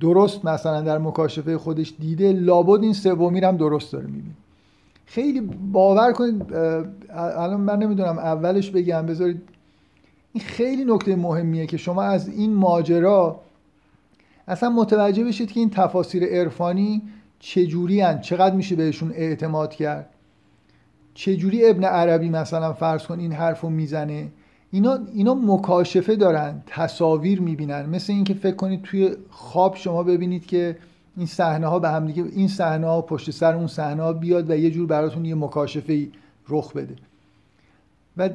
درست 0.00 0.44
مثلا 0.44 0.80
در 0.80 0.98
مکاشفه 0.98 1.58
خودش 1.58 1.94
دیده 2.00 2.32
لابد 2.32 2.82
این 2.82 2.92
سومی 2.92 3.40
هم 3.40 3.56
درست 3.56 3.92
داره 3.92 4.06
می‌بینه 4.06 4.34
خیلی 5.06 5.40
باور 5.72 6.12
کنید 6.12 6.54
الان 7.10 7.60
من 7.60 7.78
نمی‌دونم 7.78 8.18
اولش 8.18 8.70
بگم 8.70 9.06
بذارید 9.06 9.42
این 10.32 10.44
خیلی 10.44 10.84
نکته 10.84 11.16
مهمیه 11.16 11.66
که 11.66 11.76
شما 11.76 12.02
از 12.02 12.28
این 12.28 12.54
ماجرا 12.54 13.40
اصلا 14.48 14.70
متوجه 14.70 15.24
بشید 15.24 15.52
که 15.52 15.60
این 15.60 15.70
تفاسیر 15.70 16.24
عرفانی 16.24 17.02
چجوری 17.38 18.00
هن؟ 18.00 18.20
چقدر 18.20 18.54
میشه 18.54 18.76
بهشون 18.76 19.12
اعتماد 19.12 19.74
کرد 19.74 20.08
چجوری 21.14 21.68
ابن 21.68 21.84
عربی 21.84 22.30
مثلا 22.30 22.72
فرض 22.72 23.06
کن 23.06 23.18
این 23.18 23.32
حرف 23.32 23.60
رو 23.60 23.70
می‌زنه؟ 23.70 24.28
اینا, 24.70 24.98
اینا 25.14 25.34
مکاشفه 25.34 26.16
دارن 26.16 26.62
تصاویر 26.66 27.40
می‌بینن. 27.40 27.86
مثل 27.86 28.12
اینکه 28.12 28.34
فکر 28.34 28.56
کنید 28.56 28.82
توی 28.82 29.16
خواب 29.30 29.76
شما 29.76 30.02
ببینید 30.02 30.46
که 30.46 30.76
این 31.16 31.26
صحنه 31.26 31.66
ها 31.66 31.78
به 31.78 31.88
هم 31.88 32.06
دیگه 32.06 32.24
این 32.32 32.48
صحنه 32.48 32.86
ها 32.86 33.02
پشت 33.02 33.30
سر 33.30 33.54
اون 33.54 33.66
صحنه 33.66 34.02
ها 34.02 34.12
بیاد 34.12 34.50
و 34.50 34.56
یه 34.56 34.70
جور 34.70 34.86
براتون 34.86 35.24
یه 35.24 35.34
مکاشفه 35.34 36.08
رخ 36.48 36.72
بده. 36.72 36.94
و 38.16 38.30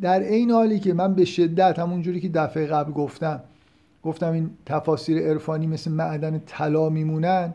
در 0.00 0.20
این 0.20 0.50
حالی 0.50 0.78
که 0.78 0.94
من 0.94 1.14
به 1.14 1.24
شدت 1.24 1.78
همون 1.78 2.02
جوری 2.02 2.20
که 2.20 2.28
دفعه 2.28 2.66
قبل 2.66 2.92
گفتم 2.92 3.40
گفتم 4.02 4.32
این 4.32 4.50
تفاسیر 4.66 5.18
عرفانی 5.18 5.66
مثل 5.66 5.92
معدن 5.92 6.42
طلا 6.46 6.88
میمونن 6.88 7.54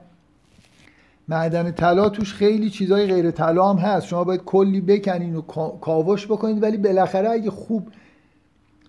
معدن 1.28 1.72
طلا 1.72 2.10
توش 2.10 2.34
خیلی 2.34 2.70
چیزای 2.70 3.08
غیر 3.08 3.32
طلا 3.32 3.74
هم 3.74 3.78
هست. 3.78 4.08
شما 4.08 4.24
باید 4.24 4.44
کلی 4.44 4.82
بکنین 4.82 5.36
و 5.36 5.42
کاوش 5.82 6.26
بکنید 6.28 6.64
ولی 6.64 6.78
بالاخره 6.78 7.30
اگه 7.30 7.52
خوب 7.52 7.88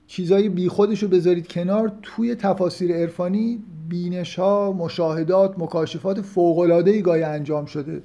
چیزای 0.06 0.48
بیخودش 0.48 1.02
رو 1.02 1.08
بذارید 1.08 1.48
کنار 1.48 1.92
توی 2.02 2.34
تفاسیر 2.34 2.96
عرفانی 2.96 3.62
بینش 3.88 4.38
ها 4.38 4.72
مشاهدات 4.72 5.58
مکاشفات 5.58 6.20
فوق 6.20 6.58
العاده 6.58 7.00
گاهی 7.00 7.22
انجام 7.22 7.64
شده 7.64 8.02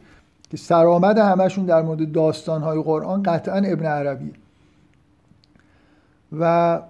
که 0.50 0.58
سرآمد 0.58 1.18
همشون 1.18 1.66
در 1.66 1.82
مورد 1.82 2.12
داستان 2.12 2.62
های 2.62 2.82
قرآن 2.82 3.24
قطعا 3.24 3.58
ابن 3.58 3.86
عربی 3.86 4.32
و 6.40 6.82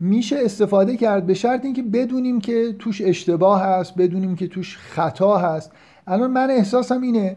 میشه 0.00 0.36
استفاده 0.44 0.96
کرد 0.96 1.26
به 1.26 1.34
شرط 1.34 1.64
اینکه 1.64 1.82
بدونیم 1.82 2.40
که 2.40 2.74
توش 2.78 3.02
اشتباه 3.04 3.62
هست 3.62 3.94
بدونیم 3.94 4.36
که 4.36 4.48
توش 4.48 4.76
خطا 4.76 5.36
هست. 5.36 5.72
الان 6.06 6.30
من 6.30 6.50
احساسم 6.50 7.02
اینه 7.02 7.36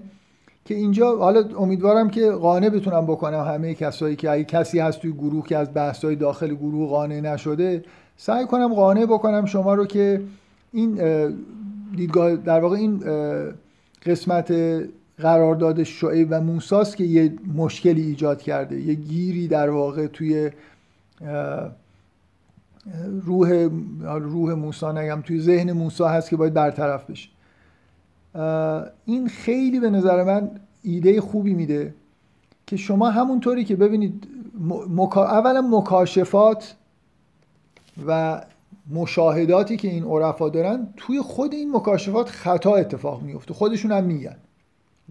که 0.66 0.76
اینجا 0.76 1.18
حالا 1.18 1.44
امیدوارم 1.58 2.10
که 2.10 2.32
قانع 2.32 2.70
بتونم 2.70 3.06
بکنم 3.06 3.44
همه 3.44 3.74
کسایی 3.74 4.16
که 4.16 4.30
اگه 4.30 4.44
کسی 4.44 4.80
هست 4.80 5.00
توی 5.00 5.12
گروه 5.12 5.48
که 5.48 5.58
از 5.58 5.74
بحث‌های 5.74 6.16
داخل 6.16 6.56
گروه 6.56 6.90
قانع 6.90 7.20
نشده 7.20 7.84
سعی 8.18 8.46
کنم 8.46 8.74
قانع 8.74 9.06
بکنم 9.06 9.46
شما 9.46 9.74
رو 9.74 9.86
که 9.86 10.22
این 10.74 11.00
دیدگاه 11.96 12.36
در 12.36 12.60
واقع 12.60 12.76
این 12.78 13.04
قسمت 14.06 14.54
قرارداد 15.18 15.84
شعیب 15.84 16.28
و 16.32 16.42
موساست 16.42 16.98
که 16.98 17.04
یه 17.04 17.34
مشکلی 17.56 18.02
ایجاد 18.02 18.42
کرده 18.42 18.82
یه 18.82 18.94
گیری 18.94 19.48
در 19.48 19.70
واقع 19.70 20.08
توی 20.08 20.52
روح 23.26 23.70
روح 24.04 24.54
موسی 24.54 24.86
نگم 24.86 25.22
توی 25.22 25.40
ذهن 25.40 25.72
موسی 25.72 26.04
هست 26.04 26.30
که 26.30 26.36
باید 26.36 26.54
برطرف 26.54 27.10
بشه. 27.10 27.30
این 29.06 29.28
خیلی 29.28 29.80
به 29.80 29.90
نظر 29.90 30.24
من 30.24 30.52
ایده 30.84 31.22
خوبی 31.22 31.54
میده 31.54 31.94
که 32.68 32.78
شما 32.78 33.10
همونطوری 33.10 33.64
که 33.64 33.76
ببینید 33.76 34.28
مکا... 34.90 35.26
اولا 35.26 35.62
مکاشفات 35.62 36.76
و 38.08 38.42
مشاهداتی 38.92 39.78
که 39.78 39.88
این 39.88 40.04
عرفا 40.04 40.50
دارن 40.50 40.88
توی 40.98 41.22
خود 41.22 41.54
این 41.54 41.76
مکاشفات 41.76 42.30
خطا 42.30 42.76
اتفاق 42.76 43.22
میفته 43.22 43.54
خودشون 43.54 43.92
هم 43.92 44.04
میگن. 44.04 44.36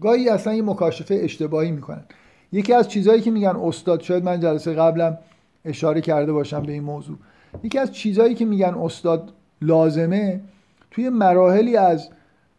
گاهی 0.01 0.29
اصلا 0.29 0.53
این 0.53 0.65
مکاشفه 0.65 1.19
اشتباهی 1.23 1.71
می‌کنن. 1.71 2.03
یکی 2.51 2.73
از 2.73 2.87
چیزهایی 2.87 3.21
که 3.21 3.31
میگن 3.31 3.55
استاد 3.55 4.01
شاید 4.01 4.23
من 4.23 4.39
جلسه 4.39 4.73
قبلم 4.73 5.17
اشاره 5.65 6.01
کرده 6.01 6.33
باشم 6.33 6.63
به 6.63 6.71
این 6.71 6.83
موضوع. 6.83 7.17
یکی 7.63 7.79
از 7.79 7.91
چیزهایی 7.91 8.35
که 8.35 8.45
میگن 8.45 8.73
استاد 8.73 9.33
لازمه 9.61 10.41
توی 10.91 11.09
مراحلی 11.09 11.77
از 11.77 12.09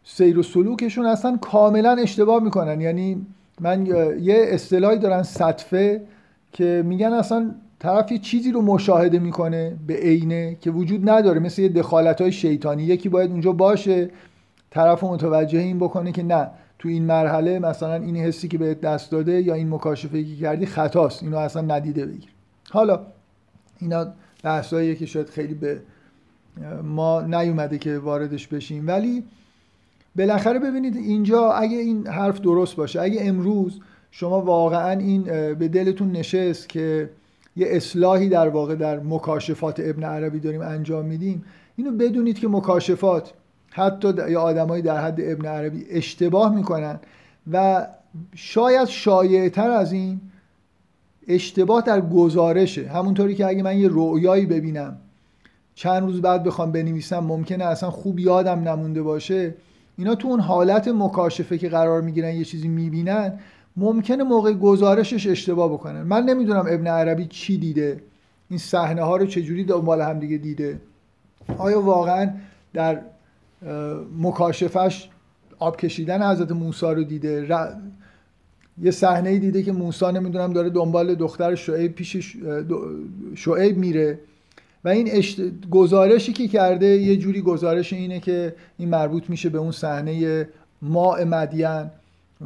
سیر 0.03 0.39
و 0.39 0.43
سلوکشون 0.43 1.05
اصلا 1.05 1.37
کاملا 1.37 1.91
اشتباه 1.91 2.43
می‌کنن. 2.43 2.81
یعنی 2.81 3.25
من 3.59 3.85
یه 4.21 4.45
اصطلاحی 4.47 4.97
دارن 4.97 5.23
سطفه 5.23 6.01
که 6.51 6.83
میگن 6.85 7.13
اصلا 7.13 7.55
طرف 7.79 8.11
یه 8.11 8.17
چیزی 8.17 8.51
رو 8.51 8.61
مشاهده 8.61 9.19
می‌کنه 9.19 9.75
به 9.87 9.93
عینه 9.93 10.57
که 10.61 10.71
وجود 10.71 11.09
نداره. 11.09 11.39
مثل 11.39 11.61
یه 11.61 11.69
دخالت 11.69 12.21
های 12.21 12.31
شیطانی. 12.31 12.83
یکی 12.83 13.09
باید 13.09 13.31
اونجا 13.31 13.51
باشه 13.51 14.09
طرف 14.69 15.03
متوجه 15.03 15.59
این 15.59 15.79
بکنه 15.79 16.11
که 16.11 16.23
نه 16.23 16.47
تو 16.79 16.89
این 16.89 17.05
مرحله 17.05 17.59
مثلا 17.59 17.93
این 17.93 18.15
حسی 18.15 18.47
که 18.47 18.57
بهت 18.57 18.81
دست 18.81 19.11
داده 19.11 19.41
یا 19.41 19.53
این 19.53 19.69
مکاشفه 19.69 20.23
که 20.23 20.35
کردی 20.35 20.65
خطاست. 20.65 21.23
اینو 21.23 21.37
اصلا 21.37 21.61
ندیده 21.61 22.05
بگیر. 22.05 22.29
حالا 22.69 22.99
اینا 23.79 24.07
بحثاییه 24.43 24.95
که 24.95 25.05
شاید 25.05 25.29
خیلی 25.29 25.53
به 25.53 25.81
ما 26.83 27.21
نیومده 27.21 27.77
که 27.77 27.97
واردش 27.97 28.47
بشیم. 28.47 28.87
ولی 28.87 29.23
بالاخره 30.15 30.59
ببینید 30.59 30.95
اینجا 30.95 31.51
اگه 31.51 31.77
این 31.77 32.07
حرف 32.07 32.41
درست 32.41 32.75
باشه 32.75 33.01
اگه 33.01 33.19
امروز 33.21 33.79
شما 34.11 34.41
واقعا 34.41 34.99
این 34.99 35.23
به 35.53 35.67
دلتون 35.67 36.11
نشست 36.11 36.69
که 36.69 37.09
یه 37.55 37.67
اصلاحی 37.69 38.29
در 38.29 38.49
واقع 38.49 38.75
در 38.75 38.99
مکاشفات 38.99 39.79
ابن 39.79 40.03
عربی 40.03 40.39
داریم 40.39 40.61
انجام 40.61 41.05
میدیم 41.05 41.45
اینو 41.75 41.91
بدونید 41.91 42.39
که 42.39 42.47
مکاشفات 42.47 43.33
حتی 43.69 44.13
یا 44.29 44.41
آدمایی 44.41 44.83
در 44.83 45.01
حد 45.01 45.19
ابن 45.21 45.45
عربی 45.45 45.85
اشتباه 45.89 46.55
می‌کنن 46.55 46.99
و 47.51 47.87
شاید 48.35 48.87
شایعتر 48.87 49.69
از 49.69 49.93
این 49.93 50.21
اشتباه 51.27 51.81
در 51.81 52.01
گزارشه. 52.01 52.87
همونطوری 52.87 53.35
که 53.35 53.47
اگه 53.47 53.63
من 53.63 53.77
یه 53.77 53.87
رویایی 53.87 54.45
ببینم 54.45 54.97
چند 55.75 56.03
روز 56.03 56.21
بعد 56.21 56.43
بخوام 56.43 56.71
بنویسم 56.71 57.19
ممکنه 57.19 57.65
اصلا 57.65 57.91
خوب 57.91 58.19
یادم 58.19 58.59
نمونده 58.59 59.01
باشه. 59.01 59.55
اینا 60.01 60.15
تو 60.15 60.27
اون 60.27 60.39
حالت 60.39 60.87
مکاشفه 60.87 61.57
که 61.57 61.69
قرار 61.69 62.01
می‌گیرن 62.01 62.35
یه 62.35 62.43
چیزی 62.43 62.67
می‌بینن 62.67 63.39
ممکنه 63.77 64.23
موقع 64.23 64.53
گزارشش 64.53 65.27
اشتباه 65.27 65.73
بکنن. 65.73 66.01
من 66.03 66.23
نمی‌دونم 66.23 66.65
ابن 66.69 66.87
عربی 66.87 67.25
چی 67.25 67.57
دیده. 67.57 68.03
این 68.49 68.59
صحنه 68.59 69.01
ها 69.01 69.17
رو 69.17 69.25
چجوری 69.25 69.63
دنبال 69.63 70.01
هم 70.01 70.19
دیگه 70.19 70.37
دیده. 70.37 70.81
آیا 71.57 71.81
واقعا 71.81 72.33
در 72.73 73.01
مکاشفش 74.21 75.09
آب 75.59 75.77
کشیدن 75.77 76.31
حضرت 76.31 76.51
موسی 76.51 76.85
رو 76.85 77.03
دیده؟ 77.03 77.47
یه 78.81 78.91
صحنه 78.91 79.37
دیده 79.37 79.63
که 79.63 79.71
موسی 79.71 80.05
نمی‌دونم 80.05 80.53
داره 80.53 80.69
دنبال 80.69 81.15
دختر 81.15 81.55
شعیب 81.55 81.95
پیش 81.95 82.37
شعیب 83.35 83.77
میره. 83.77 84.19
و 84.83 84.89
این 84.89 85.09
اشت... 85.11 85.39
گزارشی 85.71 86.33
که 86.33 86.47
کرده 86.47 86.85
یه 86.85 87.17
جوری 87.17 87.41
گزارش 87.41 87.93
اینه 87.93 88.19
که 88.19 88.55
این 88.77 88.89
مربوط 88.89 89.29
میشه 89.29 89.49
به 89.49 89.57
اون 89.57 89.71
صحنه 89.71 90.47
ماء 90.81 91.25
مدین 91.25 91.85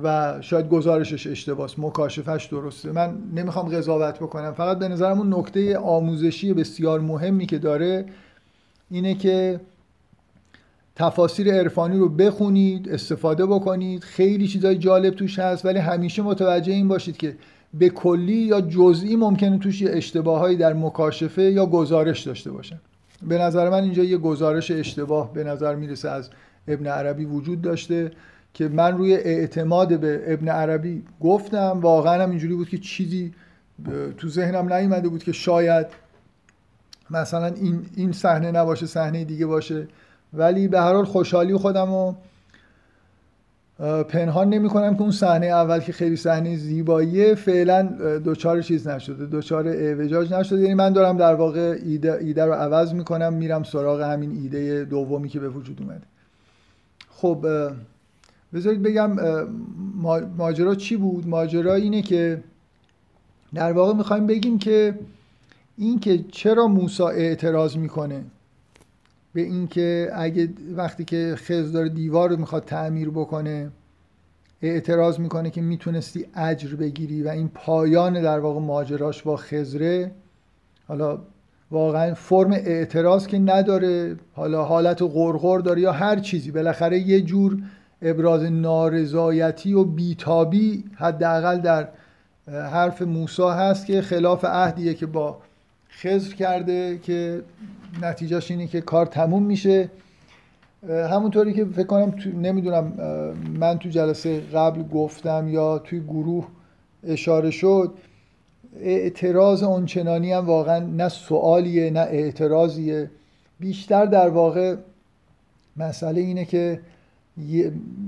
و 0.04 0.38
شاید 0.42 0.70
گزارشش 0.70 1.28
اشتباس 1.28 1.80
مکاشفش 1.80 2.46
درسته. 2.52 2.92
من 2.92 3.18
نمی‌خوام 3.36 3.70
قضاوت 3.70 4.20
بکنم. 4.20 4.54
فقط 4.54 4.80
به 4.80 4.88
نظرم 4.88 5.20
اون 5.20 5.34
نکته 5.34 5.78
آموزشی 5.78 6.54
بسیار 6.54 7.00
مهمی 7.00 7.46
که 7.46 7.58
داره 7.58 8.06
اینه 8.92 9.16
که 9.16 9.60
تفاسیر 10.96 11.54
عرفانی 11.54 11.98
رو 11.98 12.10
بخونید 12.10 12.90
استفاده 12.90 13.46
بکنید. 13.46 14.04
خیلی 14.04 14.48
چیزای 14.48 14.78
جالب 14.78 15.14
توش 15.14 15.40
هست 15.40 15.66
ولی 15.66 15.80
همیشه 15.80 16.22
متوجه 16.22 16.74
این 16.74 16.88
باشید 16.88 17.18
که 17.18 17.36
به 17.80 17.90
کلی 17.90 18.34
یا 18.34 18.62
جزئی 18.62 19.16
ممکنه 19.16 19.60
توش 19.60 19.82
یه 19.82 19.90
اشتباهایی 19.94 20.58
در 20.58 20.74
مکاشفه 20.74 21.42
یا 21.42 21.66
گزارش 21.66 22.22
داشته 22.28 22.52
باشن. 22.52 22.80
به 23.28 23.38
نظر 23.38 23.70
من 23.70 23.84
اینجا 23.84 24.04
یه 24.04 24.18
گزارش 24.18 24.72
اشتباه 24.72 25.34
به 25.34 25.44
نظر 25.44 25.76
می‌رسه 25.76 26.10
از 26.10 26.30
ابن 26.68 26.88
عربی 26.88 27.26
وجود 27.26 27.62
داشته 27.62 28.12
که 28.54 28.68
من 28.68 28.98
روی 28.98 29.14
اعتماد 29.14 30.00
به 30.00 30.24
ابن 30.28 30.50
عربی 30.50 31.04
گفتم. 31.22 31.80
واقعا 31.82 32.24
هم 32.24 32.30
اینجوری 32.30 32.56
بود 32.56 32.70
که 32.70 32.78
چیزی 32.78 33.34
تو 34.18 34.30
ذهنم 34.30 34.74
نیومده 34.74 35.10
بود 35.10 35.24
که 35.24 35.32
شاید 35.32 35.88
مثلا 37.10 37.46
این 37.46 37.86
این 37.96 38.12
صحنه 38.12 38.52
نباشه 38.52 38.86
صحنه 38.86 39.24
دیگه 39.24 39.46
باشه. 39.46 39.88
ولی 40.34 40.68
به 40.68 40.80
هر 40.80 40.94
حال 40.94 41.06
خوشحالی 41.06 41.56
خودم 41.56 41.92
رو 41.92 42.16
پنهان 44.10 44.50
نمی 44.50 44.70
کنم 44.70 44.96
که 44.96 45.02
اون 45.02 45.12
صحنه 45.12 45.46
اول 45.46 45.80
که 45.80 45.94
خیلی 45.94 46.16
صحنه 46.16 46.56
زیباییه 46.56 47.36
فعلا 47.36 47.82
دوچار 48.24 48.62
چیز 48.62 48.88
نشده 48.88 49.26
دوچار 49.26 49.68
اعوجاج 49.68 50.34
نشده. 50.34 50.62
یعنی 50.62 50.74
من 50.74 50.94
دارم 50.94 51.18
در 51.18 51.34
واقع 51.34 51.78
ایده, 51.86 52.14
ایده 52.14 52.46
رو 52.46 52.54
عوض 52.54 52.94
می‌کنم 52.94 53.34
میرم 53.34 53.64
سراغ 53.64 54.02
همین 54.02 54.32
ایده 54.32 54.86
دومی 54.86 55.30
که 55.30 55.40
به 55.40 55.50
وجود 55.50 55.82
اومده. 55.82 56.02
خب 57.10 57.46
بذارید 58.54 58.84
بگم 58.84 59.18
ماجرا 60.38 60.76
چی 60.76 60.98
بود؟ 60.98 61.28
ماجرا 61.28 61.76
اینه 61.76 62.02
که 62.02 62.44
در 63.54 63.72
واقع 63.72 63.94
می‌خوایم 63.94 64.28
بگیم 64.28 64.60
که 64.60 65.00
این 65.78 66.00
که 66.00 66.20
چرا 66.32 66.68
موسی 66.68 67.04
اعتراض 67.04 67.78
می‌کنه 67.78 68.24
به 69.36 69.42
اینکه 69.42 70.12
اگه 70.14 70.50
وقتی 70.76 71.06
که 71.06 71.34
خز 71.38 71.72
داره 71.72 71.90
دیوار 71.90 72.30
رو 72.30 72.38
می‌خواد 72.38 72.66
تعمیر 72.66 73.10
بکنه 73.10 73.72
اعتراض 74.62 75.20
می‌کنه 75.20 75.50
که 75.50 75.62
می‌تونستی 75.62 76.26
اجر 76.36 76.76
بگیری 76.76 77.24
و 77.24 77.28
این 77.28 77.48
پایان 77.54 78.22
در 78.22 78.40
واقع 78.40 78.60
ماجراش 78.60 79.24
با 79.24 79.38
خزره 79.38 80.12
حالا 80.88 81.20
واقعا 81.72 82.14
فرم 82.14 82.52
اعتراض 82.52 83.28
که 83.28 83.40
نداره 83.40 84.16
حالا 84.34 84.64
حالت 84.64 85.02
غرغر 85.02 85.60
داره 85.60 85.82
یا 85.82 85.92
هر 85.92 86.20
چیزی. 86.20 86.52
بالاخره 86.52 87.00
یه 87.00 87.22
جور 87.22 87.58
ابراز 88.02 88.44
نارضایتی 88.44 89.74
و 89.74 89.84
بیتابی 89.84 90.84
حداقل 90.96 91.58
در 91.58 91.88
حرف 92.48 93.02
موسی 93.02 93.44
هست 93.44 93.86
که 93.86 94.02
خلاف 94.02 94.46
عهدیه 94.46 94.94
که 94.94 95.06
با 95.06 95.38
خزر 95.90 96.36
کرده 96.36 96.98
که 96.98 97.42
نتیجهش 98.02 98.52
اینه 98.52 98.68
که 98.68 98.82
کار 98.82 99.06
تموم 99.06 99.44
میشه. 99.44 99.90
همونطوری 100.90 101.54
که 101.54 101.66
فکر 101.66 101.88
کنم 101.88 102.12
تو 102.12 102.30
نمی‌دونم 102.30 102.94
من 103.60 103.80
تو 103.80 103.90
جلسه 103.90 104.40
قبل 104.40 104.84
گفتم 104.84 105.48
یا 105.48 105.80
توی 105.80 106.00
گروه 106.00 106.48
اشاره 107.08 107.52
شد 107.52 107.94
اعتراض 108.82 109.64
اونچنانی 109.64 110.32
هم 110.32 110.46
واقعا 110.46 110.80
نه 110.80 111.10
سوالیه 111.10 111.90
نه 111.90 112.00
اعتراضیه. 112.00 113.10
بیشتر 113.60 114.06
در 114.06 114.30
واقع 114.30 114.76
مسئله 115.78 116.22
اینه 116.22 116.46
که 116.46 116.80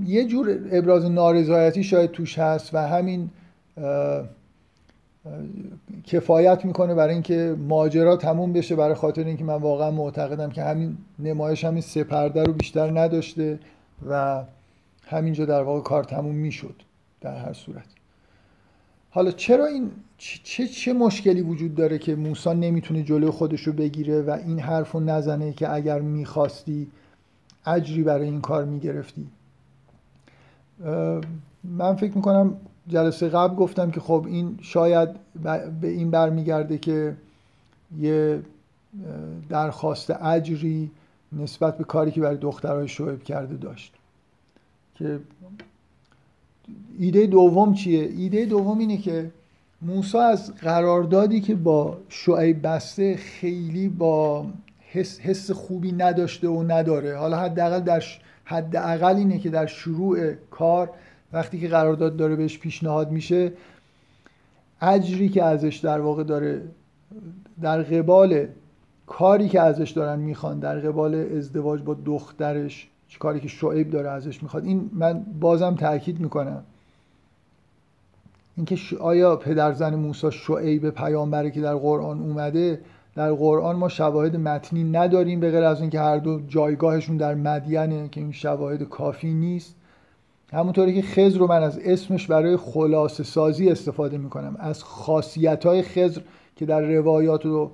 یه 0.06 0.24
جور 0.24 0.58
ابراز 0.72 1.10
نارضایتی 1.10 1.82
شاید 1.84 2.10
توش 2.10 2.38
هست 2.38 2.74
و 2.74 2.88
همین 2.88 3.30
کفایت 6.04 6.64
می‌کنه 6.64 6.94
برای 6.94 7.14
اینکه 7.14 7.56
ماجرا 7.58 8.16
تموم 8.16 8.52
بشه 8.52 8.76
برای 8.76 8.94
خاطر 8.94 9.24
اینکه 9.24 9.44
من 9.44 9.54
واقعا 9.54 9.90
معتقدم 9.90 10.50
که 10.50 10.62
همین 10.62 10.96
نمایش 11.18 11.64
همین 11.64 11.80
سپرده 11.80 12.42
رو 12.42 12.52
بیشتر 12.52 13.00
نداشته 13.00 13.58
و 14.08 14.44
همینجا 15.06 15.44
در 15.44 15.62
واقع 15.62 15.80
کار 15.80 16.04
تموم 16.04 16.34
می‌شد 16.34 16.74
در 17.20 17.36
هر 17.36 17.52
صورت. 17.52 17.86
حالا 19.10 19.30
چرا 19.30 19.66
این 19.66 19.90
چه 20.18 20.66
چه 20.66 20.92
مشکلی 20.92 21.42
وجود 21.42 21.74
داره 21.74 21.98
که 21.98 22.16
موسی 22.16 22.54
نمی‌تونه 22.54 23.02
جلوی 23.02 23.30
خودش 23.30 23.62
رو 23.62 23.72
بگیره 23.72 24.22
و 24.22 24.30
این 24.30 24.58
حرف 24.58 24.92
رو 24.92 25.00
نزنه 25.00 25.52
که 25.52 25.74
اگر 25.74 26.00
می‌خواستی 26.00 26.86
اجری 27.66 28.02
برای 28.02 28.24
این 28.24 28.40
کار 28.40 28.64
می‌گرفتی؟ 28.64 29.26
من 31.64 31.96
فکر 31.96 32.16
می‌کنم 32.16 32.56
جلسه 32.88 33.28
قبل 33.28 33.54
گفتم 33.54 33.90
که 33.90 34.00
خب 34.00 34.26
این 34.28 34.58
شاید 34.62 35.08
به 35.80 35.88
این 35.88 36.10
برمیگرده 36.10 36.78
که 36.78 37.16
یه 37.98 38.42
درخواست 39.48 40.10
اجری 40.10 40.90
نسبت 41.32 41.78
به 41.78 41.84
کاری 41.84 42.10
که 42.10 42.20
برای 42.20 42.36
دخترهای 42.36 42.88
شعب 42.88 43.22
کرده 43.22 43.56
داشت 43.56 43.94
که 44.94 45.20
ایده 46.98 47.26
دوم 47.26 47.74
چیه؟ 47.74 48.02
ایده 48.16 48.44
دوم 48.44 48.78
اینه 48.78 48.96
که 48.96 49.30
موسی 49.82 50.18
از 50.18 50.54
قراردادی 50.54 51.40
که 51.40 51.54
با 51.54 51.96
شعیب 52.08 52.66
بسته 52.66 53.16
خیلی 53.16 53.88
با 53.88 54.46
حس, 54.80 55.20
حس 55.20 55.50
خوبی 55.50 55.92
نداشته 55.92 56.48
و 56.48 56.62
نداره 56.62 57.16
حالا 57.16 57.38
حداقل 57.38 57.80
در 57.80 58.02
حداقل 58.44 59.16
اینه 59.16 59.38
که 59.38 59.50
در 59.50 59.66
شروع 59.66 60.32
کار 60.32 60.90
وقتی 61.32 61.60
که 61.60 61.68
قرارداد 61.68 62.16
داره 62.16 62.36
بهش 62.36 62.58
پیشنهاد 62.58 63.10
میشه 63.10 63.52
اجری 64.80 65.28
که 65.28 65.44
ازش 65.44 65.76
در 65.76 66.00
واقع 66.00 66.22
داره 66.22 66.62
در 67.62 67.82
قبال 67.82 68.46
کاری 69.06 69.48
که 69.48 69.60
ازش 69.60 69.90
دارن 69.90 70.18
می‌خوان 70.18 70.58
در 70.58 70.78
قبال 70.78 71.14
ازدواج 71.36 71.82
با 71.82 71.94
دخترش 72.04 72.88
کاری 73.18 73.40
که 73.40 73.48
شعیب 73.48 73.90
داره 73.90 74.10
ازش 74.10 74.42
می‌خواد 74.42 74.64
این 74.64 74.90
من 74.92 75.26
بازم 75.40 75.74
تاکید 75.74 76.20
می‌کنم. 76.20 76.64
اینکه 78.56 78.78
آیا 79.00 79.36
پدر 79.36 79.72
زن 79.72 79.94
موسی 79.94 80.30
شعیب 80.30 80.90
پیامبره 80.90 81.50
که 81.50 81.60
در 81.60 81.74
قرآن 81.74 82.20
اومده 82.20 82.80
در 83.14 83.32
قرآن 83.32 83.76
ما 83.76 83.88
شواهد 83.88 84.36
متنی 84.36 84.84
نداریم 84.84 85.40
به 85.40 85.50
غیر 85.50 85.64
از 85.64 85.80
اینکه 85.80 86.00
هر 86.00 86.18
دو 86.18 86.40
جایگاهشون 86.40 87.16
در 87.16 87.34
مدینه 87.34 88.08
که 88.08 88.20
این 88.20 88.32
شواهد 88.32 88.82
کافی 88.82 89.34
نیست. 89.34 89.74
همونطوری 90.52 90.94
که 90.94 91.02
خضر 91.02 91.38
رو 91.38 91.46
من 91.46 91.62
از 91.62 91.78
اسمش 91.78 92.26
برای 92.26 92.56
خلاصه 92.56 93.24
سازی 93.24 93.68
استفاده 93.70 94.18
می‌کنم. 94.18 94.56
از 94.58 94.84
خاصیت 94.84 95.66
های 95.66 95.82
خضر 95.82 96.20
که 96.56 96.66
در 96.66 96.80
روایات 96.80 97.46
و 97.46 97.70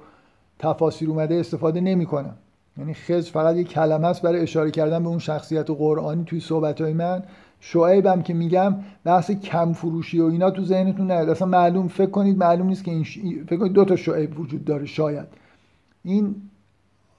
تفاسیر 0.59 1.11
اومده 1.11 1.35
استفاده 1.35 1.81
نمی‌کنم. 1.81 2.37
یعنی 2.79 2.95
خضر 2.95 3.31
فقط 3.31 3.57
یک 3.57 3.69
کلمه 3.69 4.07
است 4.09 4.23
برای 4.23 4.41
اشاره 4.41 4.71
کردن 4.71 5.03
به 5.03 5.09
اون 5.09 5.19
شخصیت 5.19 5.71
قرآنی 5.71 6.25
توی 6.25 6.41
صحبت 6.41 6.81
های 6.81 6.93
من. 6.93 7.23
شعیبم 7.61 8.23
که 8.23 8.35
میگم 8.35 8.77
بحث 9.05 9.31
کم 9.31 9.73
فروشی 9.73 10.21
و 10.21 10.25
اینا 10.25 10.51
تو 10.51 10.65
ذهنتون 10.65 11.11
نیاد. 11.11 11.29
اصلا 11.29 11.49
معلوم 11.49 11.89
فکر 11.89 12.11
کنید 12.11 12.39
معلوم 12.39 12.67
نیست 12.67 12.85
که 12.85 12.91
این 12.91 13.05
ش... 13.05 13.19
فکر 13.47 13.57
کنید 13.57 13.73
دو 13.73 13.85
تا 13.85 13.97
شعیب 13.97 14.41
وجود 14.41 14.65
داره 14.65 14.87
شاید. 14.87 15.27
این 16.05 16.35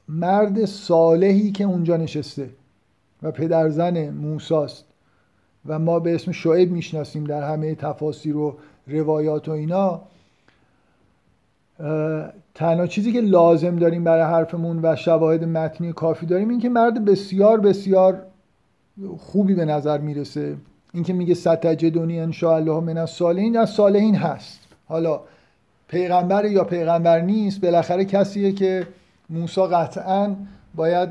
مرد 0.10 0.66
صالحی 0.66 1.52
که 1.52 1.64
اونجا 1.64 1.98
نشسته 1.98 2.50
و 3.24 3.32
پدرزن 3.32 4.10
موساست. 4.10 4.86
و 5.68 5.80
ما 5.80 6.00
به 6.00 6.16
اسم 6.16 6.32
شعیب 6.32 6.72
می‌شناسیم 6.72 7.24
در 7.24 7.52
همه 7.52 7.76
تفاسیر 7.76 8.38
و 8.38 8.58
روایات 8.88 9.50
و 9.50 9.52
اینا. 9.52 10.02
تنها 12.56 12.88
چیزی 12.88 13.14
که 13.14 13.22
لازم 13.22 13.76
داریم 13.76 14.04
برای 14.04 14.24
حرفمون 14.24 14.80
و 14.84 14.96
شواهد 14.96 15.44
متنی 15.44 15.94
کافی 15.94 16.26
داریم 16.26 16.50
این 16.50 16.60
که 16.60 16.70
مرد 16.70 17.06
بسیار 17.06 17.60
بسیار 17.60 18.22
خوبی 19.18 19.54
به 19.54 19.66
نظر 19.66 19.98
می‌رسه. 19.98 20.56
اینکه 20.94 21.14
میگه 21.14 21.34
ستجدونی 21.34 22.20
ان 22.20 22.34
الله 22.44 22.80
من 22.80 22.98
الصالحین 22.98 23.58
از 23.58 23.70
صالحین 23.70 24.16
هست. 24.16 24.60
حالا 24.88 25.22
پیغمبر 25.88 26.46
یا 26.46 26.64
پیغمبر 26.64 27.22
نیست 27.22 27.62
بالاخره 27.62 28.06
کسیه 28.06 28.52
که 28.52 28.88
موسی 29.30 29.62
قطعا 29.62 30.36
باید 30.76 31.10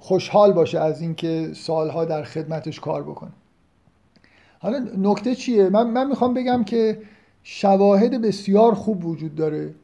خوشحال 0.00 0.52
باشه 0.52 0.78
از 0.78 1.00
اینکه 1.00 1.50
سالها 1.54 2.04
در 2.04 2.22
خدمتش 2.22 2.80
کار 2.80 3.02
بکنه. 3.02 3.30
حالا 4.58 4.78
نکته 4.98 5.34
چیه؟ 5.34 5.68
من, 5.68 5.90
من 5.90 6.06
می‌خوام 6.08 6.34
بگم 6.34 6.64
که 6.64 7.02
شواهد 7.42 8.22
بسیار 8.22 8.74
خوب 8.74 9.04
وجود 9.04 9.34
داره 9.34 9.74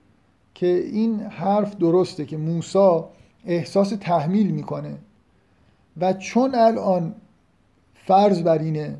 که 0.54 0.66
این 0.66 1.20
حرف 1.20 1.76
درسته 1.76 2.26
که 2.26 2.36
موسی 2.36 3.00
احساس 3.44 3.90
تحمیل 4.00 4.50
می‌کنه 4.50 4.98
و 6.00 6.12
چون 6.12 6.54
الان 6.54 7.14
فرض 7.94 8.42
بر 8.42 8.58
اینه 8.58 8.98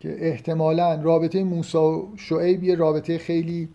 که 0.00 0.28
احتمالا 0.28 0.94
رابطه 0.94 1.44
موسی 1.44 1.78
و 1.78 2.16
شعیب 2.16 2.64
یه 2.64 2.74
رابطه 2.74 3.18
خیلی 3.18 3.68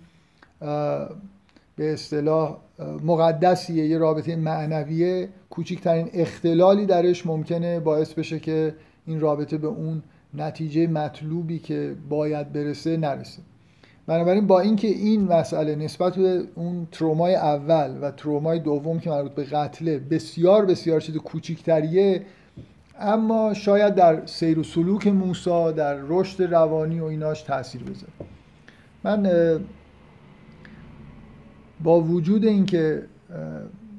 به 1.76 1.94
اصطلاح 1.94 2.58
مقدسیه 2.80 3.86
یه 3.86 3.98
رابطه 3.98 4.36
معنویه. 4.36 5.30
کوچکترین 5.50 6.10
اختلالی 6.14 6.86
درش 6.86 7.26
ممکنه 7.26 7.80
باعث 7.80 8.14
بشه 8.14 8.40
که 8.40 8.76
این 9.06 9.20
رابطه 9.20 9.58
به 9.58 9.68
اون 9.68 10.04
نتیجه 10.34 10.88
مطلوبی 10.88 11.60
که 11.60 11.96
باید 12.10 12.54
برسه 12.54 12.98
نرسه. 12.98 13.42
بنابراین 14.08 14.48
با 14.48 14.60
اینکه 14.60 14.88
این 14.88 15.24
مسئله 15.24 15.76
نسبت 15.76 16.16
به 16.16 16.44
اون 16.56 16.88
ترومای 16.92 17.36
اول 17.36 17.98
و 18.02 18.12
ترومای 18.12 18.60
دوم 18.60 19.00
که 19.00 19.10
مربوط 19.10 19.32
به 19.32 19.44
قتله 19.44 20.00
بسیار 20.00 20.66
بسیار 20.66 21.02
چیز 21.02 21.18
کوچیکتریه 21.18 22.22
اما 23.00 23.54
شاید 23.54 23.96
در 23.96 24.26
سیر 24.26 24.60
و 24.60 24.64
سلوک 24.64 25.08
موسا 25.08 25.72
در 25.72 25.98
رشد 26.08 26.44
روانی 26.44 27.00
و 27.00 27.04
ایناش 27.04 27.42
تاثیر 27.42 27.84
بذاره. 27.84 28.14
من 29.04 29.30
با 31.84 32.02
وجود 32.02 32.46
اینکه 32.46 33.04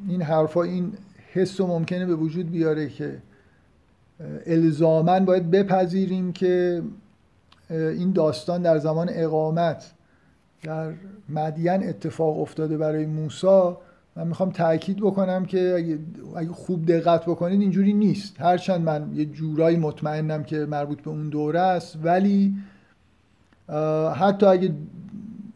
این 0.09 0.23
حرفا 0.23 0.63
این 0.63 0.93
حس 1.33 1.61
و 1.61 1.67
ممکنه 1.67 2.07
به 2.07 2.15
وجود 2.15 2.51
بیاره 2.51 2.89
که 2.89 3.19
الزامن 4.47 5.25
باید 5.25 5.51
بپذیریم 5.51 6.33
که 6.33 6.83
این 7.71 8.13
داستان 8.13 8.63
در 8.63 8.79
زمان 8.79 9.09
اقامت 9.13 9.93
در 10.63 10.93
مدین 11.29 11.89
اتفاق 11.89 12.41
افتاده 12.41 12.77
برای 12.77 13.07
موسا 13.07 13.81
من 14.17 14.27
می‌خوام 14.27 14.51
تاکید 14.51 14.97
بکنم 14.97 15.45
که 15.45 15.75
اگه, 15.77 15.99
اگه 16.37 16.53
خوب 16.53 16.87
دقت 16.87 17.27
بکنید 17.27 17.61
اینجوری 17.61 17.93
نیست. 17.93 18.41
هرچند 18.41 18.81
من 18.81 19.11
یه 19.15 19.25
جورایی 19.25 19.77
مطمئنم 19.77 20.45
که 20.45 20.57
مربوط 20.57 21.03
به 21.03 21.11
اون 21.11 21.29
دوره 21.29 21.61
است 21.61 21.99
ولی 22.03 22.55
حتی 24.15 24.47
اگه 24.47 24.75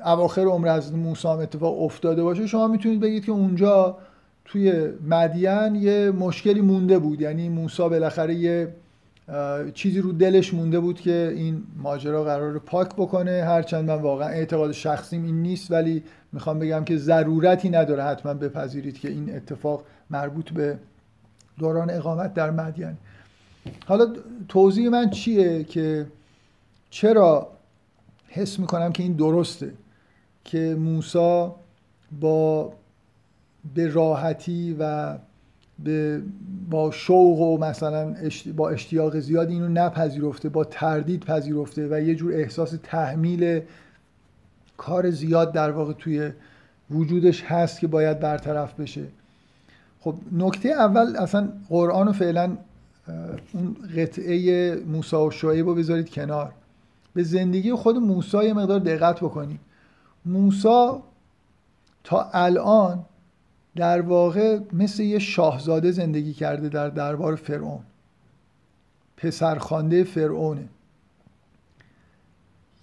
اواخر 0.04 0.44
عمر 0.44 0.68
از 0.68 0.94
موسی 0.94 1.28
اتفاق 1.28 1.82
افتاده 1.82 2.22
باشه 2.22 2.46
شما 2.46 2.68
می‌تونید 2.68 3.00
بگید 3.00 3.24
که 3.24 3.32
اونجا 3.32 3.98
توی 4.44 4.88
مدین 5.08 5.74
یه 5.74 6.10
مشکلی 6.10 6.60
مونده 6.60 6.98
بود. 6.98 7.20
یعنی 7.20 7.48
موسی 7.48 7.82
بالاخره 7.82 8.34
یه 8.34 8.68
چیزی 9.74 10.00
رو 10.00 10.12
دلش 10.12 10.54
مونده 10.54 10.80
بود 10.80 11.00
که 11.00 11.32
این 11.36 11.62
ماجرا 11.76 12.24
قرار 12.24 12.58
پاک 12.58 12.88
بکنه. 12.88 13.44
هرچند 13.44 13.90
من 13.90 14.02
واقعا 14.02 14.28
اعتقاد 14.28 14.72
شخصیم 14.72 15.24
این 15.24 15.42
نیست 15.42 15.70
ولی 15.70 16.02
می‌خوام 16.32 16.58
بگم 16.58 16.84
که 16.84 16.96
ضرورتی 16.96 17.70
نداره 17.70 18.04
حتما 18.04 18.34
بپذیرید 18.34 18.98
که 18.98 19.08
این 19.08 19.36
اتفاق 19.36 19.84
مربوط 20.10 20.50
به 20.50 20.78
دوران 21.58 21.90
اقامت 21.90 22.34
در 22.34 22.50
مدین. 22.50 22.96
حالا 23.86 24.06
توضیح 24.48 24.88
من 24.88 25.10
چیه 25.10 25.64
که 25.64 26.06
چرا 26.90 27.48
حس 28.28 28.58
می‌کنم 28.58 28.92
که 28.92 29.02
این 29.02 29.12
درسته؟ 29.12 29.72
که 30.50 30.76
موسا 30.80 31.56
با 32.20 32.72
به 33.74 33.88
راحتی 33.88 34.76
و 34.78 35.14
به 35.78 36.22
با 36.70 36.90
شوق 36.90 37.40
و 37.40 37.58
مثلا 37.58 38.14
با 38.56 38.70
اشتیاق 38.70 39.18
زیاد 39.18 39.50
اینو 39.50 39.68
نپذیرفته 39.68 40.48
با 40.48 40.64
تردید 40.64 41.24
پذیرفته 41.24 41.88
و 41.90 42.00
یه 42.00 42.14
جور 42.14 42.32
احساس 42.32 42.74
تحمیل 42.82 43.60
کار 44.76 45.10
زیاد 45.10 45.52
در 45.52 45.70
واقع 45.70 45.92
توی 45.92 46.30
وجودش 46.90 47.42
هست 47.44 47.80
که 47.80 47.86
باید 47.86 48.20
برطرف 48.20 48.80
بشه. 48.80 49.04
خب 50.00 50.14
نکته 50.32 50.68
اول 50.68 51.16
اصلا 51.16 51.48
قرآن 51.68 52.06
رو 52.06 52.12
فعلا 52.12 52.56
اون 53.52 53.76
قطعه 53.96 54.74
موسا 54.76 55.26
و 55.26 55.30
شعیب 55.30 55.66
رو 55.66 55.74
بذارید 55.74 56.10
کنار. 56.10 56.52
به 57.14 57.22
زندگی 57.22 57.72
خود 57.72 57.96
موسی 57.96 58.44
یه 58.44 58.52
مقدار 58.52 58.78
دقت 58.80 59.20
بکنید. 59.20 59.60
موسا 60.24 61.02
تا 62.04 62.30
الان 62.32 63.04
در 63.76 64.00
واقع 64.00 64.58
مثل 64.72 65.02
یه 65.02 65.18
شاهزاده 65.18 65.90
زندگی 65.90 66.32
کرده 66.32 66.68
در 66.68 66.88
دربار 66.88 67.36
فرعون. 67.36 67.80
پسرخوانده 69.16 70.04
فرعونه. 70.04 70.68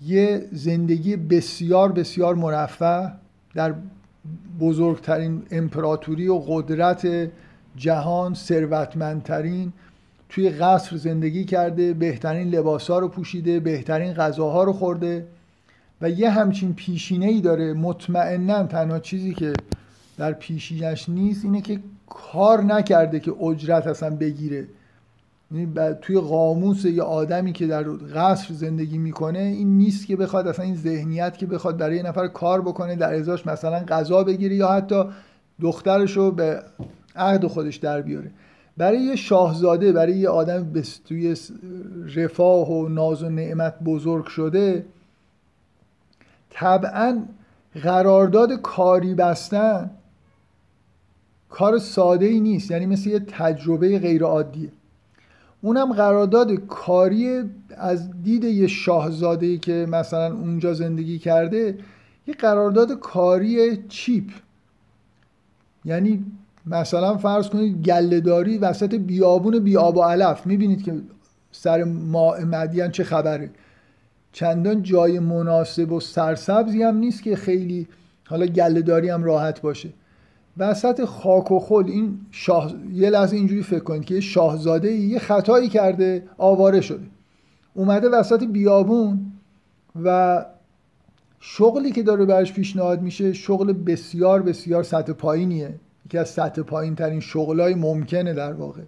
یه 0.01 0.47
زندگی 0.51 1.15
بسیار 1.15 1.91
بسیار 1.91 2.35
مرفه 2.35 3.11
در 3.53 3.73
بزرگترین 4.59 5.43
امپراتوری 5.51 6.27
و 6.27 6.39
قدرت 6.47 7.29
جهان 7.75 8.33
ثروتمندترین 8.33 9.73
توی 10.29 10.49
قصر 10.49 10.97
زندگی 10.97 11.45
کرده 11.45 11.93
بهترین 11.93 12.49
لباسها 12.49 12.99
رو 12.99 13.07
پوشیده 13.07 13.59
بهترین 13.59 14.13
غذاها 14.13 14.63
رو 14.63 14.73
خورده. 14.73 15.27
و 16.01 16.09
یه 16.09 16.29
همچین 16.29 16.73
پیشینه 16.73 17.25
ای 17.25 17.41
داره 17.41 17.73
مطمئنا 17.73 18.63
تنها 18.63 18.99
چیزی 18.99 19.33
که 19.33 19.53
در 20.17 20.33
پیشینش 20.33 21.09
نیست 21.09 21.45
اینه 21.45 21.61
که 21.61 21.79
کار 22.09 22.63
نکرده 22.63 23.19
که 23.19 23.43
اجرت 23.43 23.87
اصلا 23.87 24.15
بگیره. 24.15 24.67
یعنی 25.51 25.73
توی 26.01 26.19
قاموس 26.19 26.85
یه 26.85 27.03
آدمی 27.03 27.53
که 27.53 27.67
در 27.67 27.83
قصر 28.15 28.53
زندگی 28.53 28.97
می‌کنه 28.97 29.39
این 29.39 29.77
نیست 29.77 30.07
که 30.07 30.15
بخواد 30.15 30.47
اصلا 30.47 30.65
این 30.65 30.75
ذهنیت 30.75 31.37
که 31.37 31.45
بخواد 31.45 31.77
برای 31.77 31.95
یه 31.95 32.03
نفر 32.03 32.27
کار 32.27 32.61
بکنه 32.61 32.95
در 32.95 33.13
ازاش 33.13 33.47
مثلا 33.47 33.79
غذا 33.79 34.23
بگیره 34.23 34.55
یا 34.55 34.67
حتی 34.67 35.03
دخترش 35.61 36.17
رو 36.17 36.31
به 36.31 36.61
عهد 37.15 37.47
خودش 37.47 37.75
در 37.75 38.01
بیاره. 38.01 38.31
برای 38.77 38.99
یه 38.99 39.15
شاهزاده 39.15 39.91
برای 39.91 40.17
یه 40.17 40.29
آدم 40.29 40.73
توی 41.07 41.35
رفاه 42.15 42.71
و 42.71 42.89
ناز 42.89 43.23
و 43.23 43.29
نعمت 43.29 43.79
بزرگ 43.85 44.25
شده 44.25 44.85
طبعا 46.59 47.23
قرارداد 47.83 48.61
کاری 48.61 49.15
بستن 49.15 49.89
کار 51.49 51.77
ساده 51.77 52.25
ای 52.25 52.39
نیست 52.39 52.71
یعنی 52.71 52.85
مثل 52.85 53.09
یه 53.09 53.19
تجربه 53.19 53.99
غیر 53.99 54.23
عادیه 54.23 54.69
اونم 55.61 55.93
قرارداد 55.93 56.51
کاری 56.53 57.43
از 57.77 58.23
دید 58.23 58.43
یه 58.43 58.67
شاهزاده 58.67 59.57
که 59.57 59.85
مثلا 59.89 60.33
اونجا 60.33 60.73
زندگی 60.73 61.19
کرده 61.19 61.77
یه 62.27 62.33
قرارداد 62.33 62.99
کاری 62.99 63.83
چیپ. 63.89 64.31
یعنی 65.85 66.25
مثلا 66.65 67.17
فرض 67.17 67.49
کنید 67.49 67.83
گلهداری 67.83 68.57
وسط 68.57 68.95
بیابون 68.95 69.59
بیاب 69.59 69.97
و 69.97 70.01
علف 70.01 70.45
می‌بینید 70.45 70.83
که 70.83 71.01
سر 71.51 71.83
ماء 71.83 72.45
مدین 72.45 72.91
چه 72.91 73.03
خبره. 73.03 73.49
چندان 74.37 74.83
جای 74.83 75.19
مناسب 75.19 75.91
و 75.91 75.99
سرسبزی 75.99 76.83
هم 76.83 76.97
نیست 76.97 77.23
که 77.23 77.35
خیلی 77.35 77.87
حالا 78.25 78.45
گلهداری 78.45 79.09
هم 79.09 79.23
راحت 79.23 79.61
باشه. 79.61 79.89
وسط 80.57 81.05
خاک 81.05 81.51
و 81.51 81.59
خل 81.59 81.83
این 81.87 82.19
شاه... 82.31 82.73
یه 82.93 83.09
لحظه 83.09 83.35
اینجوری 83.35 83.63
فکر 83.63 83.79
کنید 83.79 84.05
که 84.05 84.19
شاهزاده 84.19 84.91
یه 84.91 85.19
خطایی 85.19 85.69
کرده 85.69 86.23
آواره 86.37 86.81
شده. 86.81 87.03
اومده 87.73 88.09
وسط 88.09 88.43
بیابون 88.43 89.31
و 90.03 90.45
شغلی 91.39 91.91
که 91.91 92.03
داره 92.03 92.25
برش 92.25 92.53
پیشنهاد 92.53 93.01
میشه 93.01 93.33
شغل 93.33 93.73
بسیار 93.73 94.41
بسیار 94.41 94.83
سطح 94.83 95.13
پایینیه. 95.13 95.73
یکی 96.05 96.17
از 96.17 96.29
سطح 96.29 96.61
پایین 96.61 96.95
ترین 96.95 97.19
شغلای 97.19 97.75
ممکنه 97.75 98.33
در 98.33 98.53
واقع. 98.53 98.81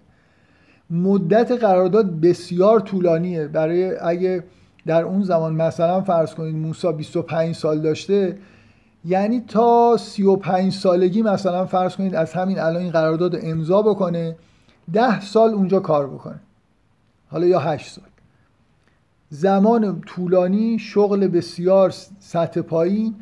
مدت 0.90 1.52
قرارداد 1.52 2.20
بسیار 2.20 2.80
طولانیه. 2.80 3.46
برای 3.48 3.96
اگه 3.96 4.44
در 4.86 5.02
اون 5.02 5.22
زمان 5.22 5.54
مثلا 5.54 6.00
فرض 6.00 6.34
کنید 6.34 6.56
موسا 6.56 6.92
25 6.92 7.54
سال 7.54 7.80
داشته 7.80 8.38
یعنی 9.04 9.40
تا 9.40 9.96
35 9.96 10.72
سالگی 10.72 11.22
مثلا 11.22 11.66
فرض 11.66 11.96
کنید 11.96 12.14
از 12.14 12.32
همین 12.32 12.58
الان 12.58 12.82
این 12.82 12.90
قرارداد 12.90 13.36
امضا 13.42 13.82
بکنه 13.82 14.36
10 14.92 15.20
سال 15.20 15.50
اونجا 15.50 15.80
کار 15.80 16.06
بکنه. 16.06 16.40
حالا 17.30 17.46
یا 17.46 17.58
8 17.58 17.90
سال. 17.90 18.04
زمان 19.28 20.00
طولانی 20.00 20.78
شغل 20.78 21.26
بسیار 21.26 21.94
سطح 22.18 22.60
پایین 22.60 23.14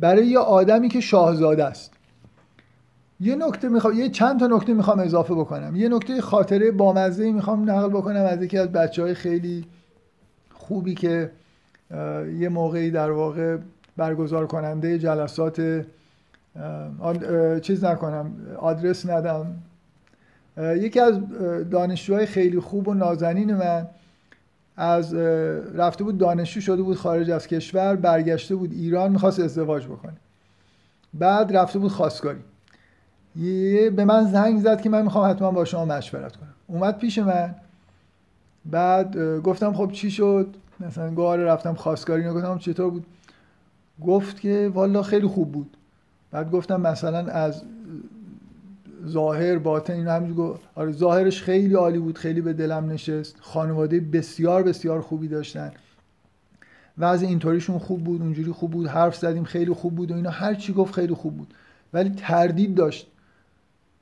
برای 0.00 0.26
یه 0.26 0.38
آدمی 0.38 0.88
که 0.88 1.00
شاهزاده 1.00 1.64
است. 1.64 1.92
یه 3.20 3.36
نکته 3.36 3.68
می‌خوام 3.68 3.94
یه 3.94 4.08
چند 4.08 4.40
تا 4.40 4.46
نکته 4.46 4.74
می‌خوام 4.74 4.98
اضافه 4.98 5.34
بکنم. 5.34 5.76
یه 5.76 5.88
نکته 5.88 6.20
خاطره 6.20 6.70
بامزه 6.70 7.32
می‌خوام 7.32 7.70
نقل 7.70 7.88
بکنم 7.88 8.24
از 8.24 8.42
یکی 8.42 8.58
از 8.58 8.72
بچه 8.72 9.02
های 9.02 9.14
خیلی 9.14 9.64
خوبی 10.66 10.94
که 10.94 11.30
یه 12.38 12.48
موقعی 12.48 12.90
در 12.90 13.10
واقع 13.10 13.56
برگزار 13.96 14.46
کننده 14.46 14.98
جلسات 14.98 15.84
چیز 17.62 17.84
نکنم 17.84 18.32
آدرس 18.58 19.06
ندم. 19.06 19.46
یکی 20.58 21.00
از 21.00 21.20
دانشجوهای 21.70 22.26
خیلی 22.26 22.60
خوب 22.60 22.88
و 22.88 22.94
نازنین 22.94 23.54
من 23.54 23.86
از 24.76 25.14
رفته 25.74 26.04
بود 26.04 26.18
دانشجو 26.18 26.60
شده 26.60 26.82
بود 26.82 26.96
خارج 26.96 27.30
از 27.30 27.46
کشور 27.46 27.96
برگشته 27.96 28.54
بود 28.54 28.72
ایران 28.72 29.12
می‌خواست 29.12 29.40
ازدواج 29.40 29.86
بکنه. 29.86 30.16
بعد 31.14 31.56
رفته 31.56 31.78
بود 31.78 31.90
خواستگاری. 31.90 32.40
یه 33.36 33.90
به 33.90 34.04
من 34.04 34.24
زنگ 34.24 34.60
زد 34.60 34.80
که 34.80 34.88
من 34.88 35.02
می‌خوام 35.02 35.30
حتما 35.30 35.50
با 35.50 35.64
شما 35.64 35.84
مشورت 35.84 36.36
کنم. 36.36 36.54
اومد 36.66 36.98
پیش 36.98 37.18
من. 37.18 37.54
بعد 38.70 39.40
گفتم 39.40 39.72
خب 39.72 39.92
چی 39.92 40.10
شد؟ 40.10 40.56
مثلا 40.80 41.10
گواره 41.10 41.44
رفتم 41.44 41.74
خواستگاری 41.74 42.24
گفتم 42.24 42.58
چطور 42.58 42.90
بود؟ 42.90 43.06
گفت 44.06 44.40
که 44.40 44.70
والا 44.74 45.02
خیلی 45.02 45.26
خوب 45.26 45.52
بود. 45.52 45.76
بعد 46.30 46.50
گفتم 46.50 46.80
مثلا 46.80 47.18
از 47.18 47.62
ظاهر 49.06 49.58
باطن 49.58 49.92
این 49.92 50.06
همینجور 50.06 50.58
آره 50.74 50.92
ظاهرش 50.92 51.42
خیلی 51.42 51.74
عالی 51.74 51.98
بود 51.98 52.18
خیلی 52.18 52.40
به 52.40 52.52
دلم 52.52 52.90
نشست. 52.90 53.36
خانواده 53.40 54.00
بسیار 54.00 54.62
بسیار 54.62 55.00
خوبی 55.00 55.28
داشتن. 55.28 55.72
وضع 56.98 57.26
اینطوریشون 57.26 57.78
خوب 57.78 58.04
بود 58.04 58.22
اونجوری 58.22 58.52
خوب 58.52 58.70
بود 58.70 58.86
حرف 58.86 59.16
زدیم 59.16 59.44
خیلی 59.44 59.72
خوب 59.72 59.94
بود 59.94 60.10
و 60.10 60.14
اینا. 60.14 60.30
هر 60.30 60.54
چی 60.54 60.72
گفت 60.72 60.94
خیلی 60.94 61.14
خوب 61.14 61.36
بود. 61.36 61.54
ولی 61.92 62.10
تردید 62.10 62.74
داشت. 62.74 63.10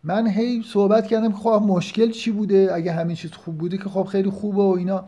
من 0.05 0.27
هی 0.27 0.63
صحبت 0.67 1.07
کردم 1.07 1.33
خب 1.33 1.63
مشکل 1.67 2.11
چی 2.11 2.31
بوده؟ 2.31 2.71
اگه 2.75 2.93
همین 2.93 3.17
چیز 3.17 3.33
خوب 3.33 3.59
بوده 3.59 3.79
که 3.79 3.85
خب 3.85 4.05
خیلی 4.05 4.31
خوبه 4.31 4.63
و 4.63 4.75
اینا. 4.79 5.05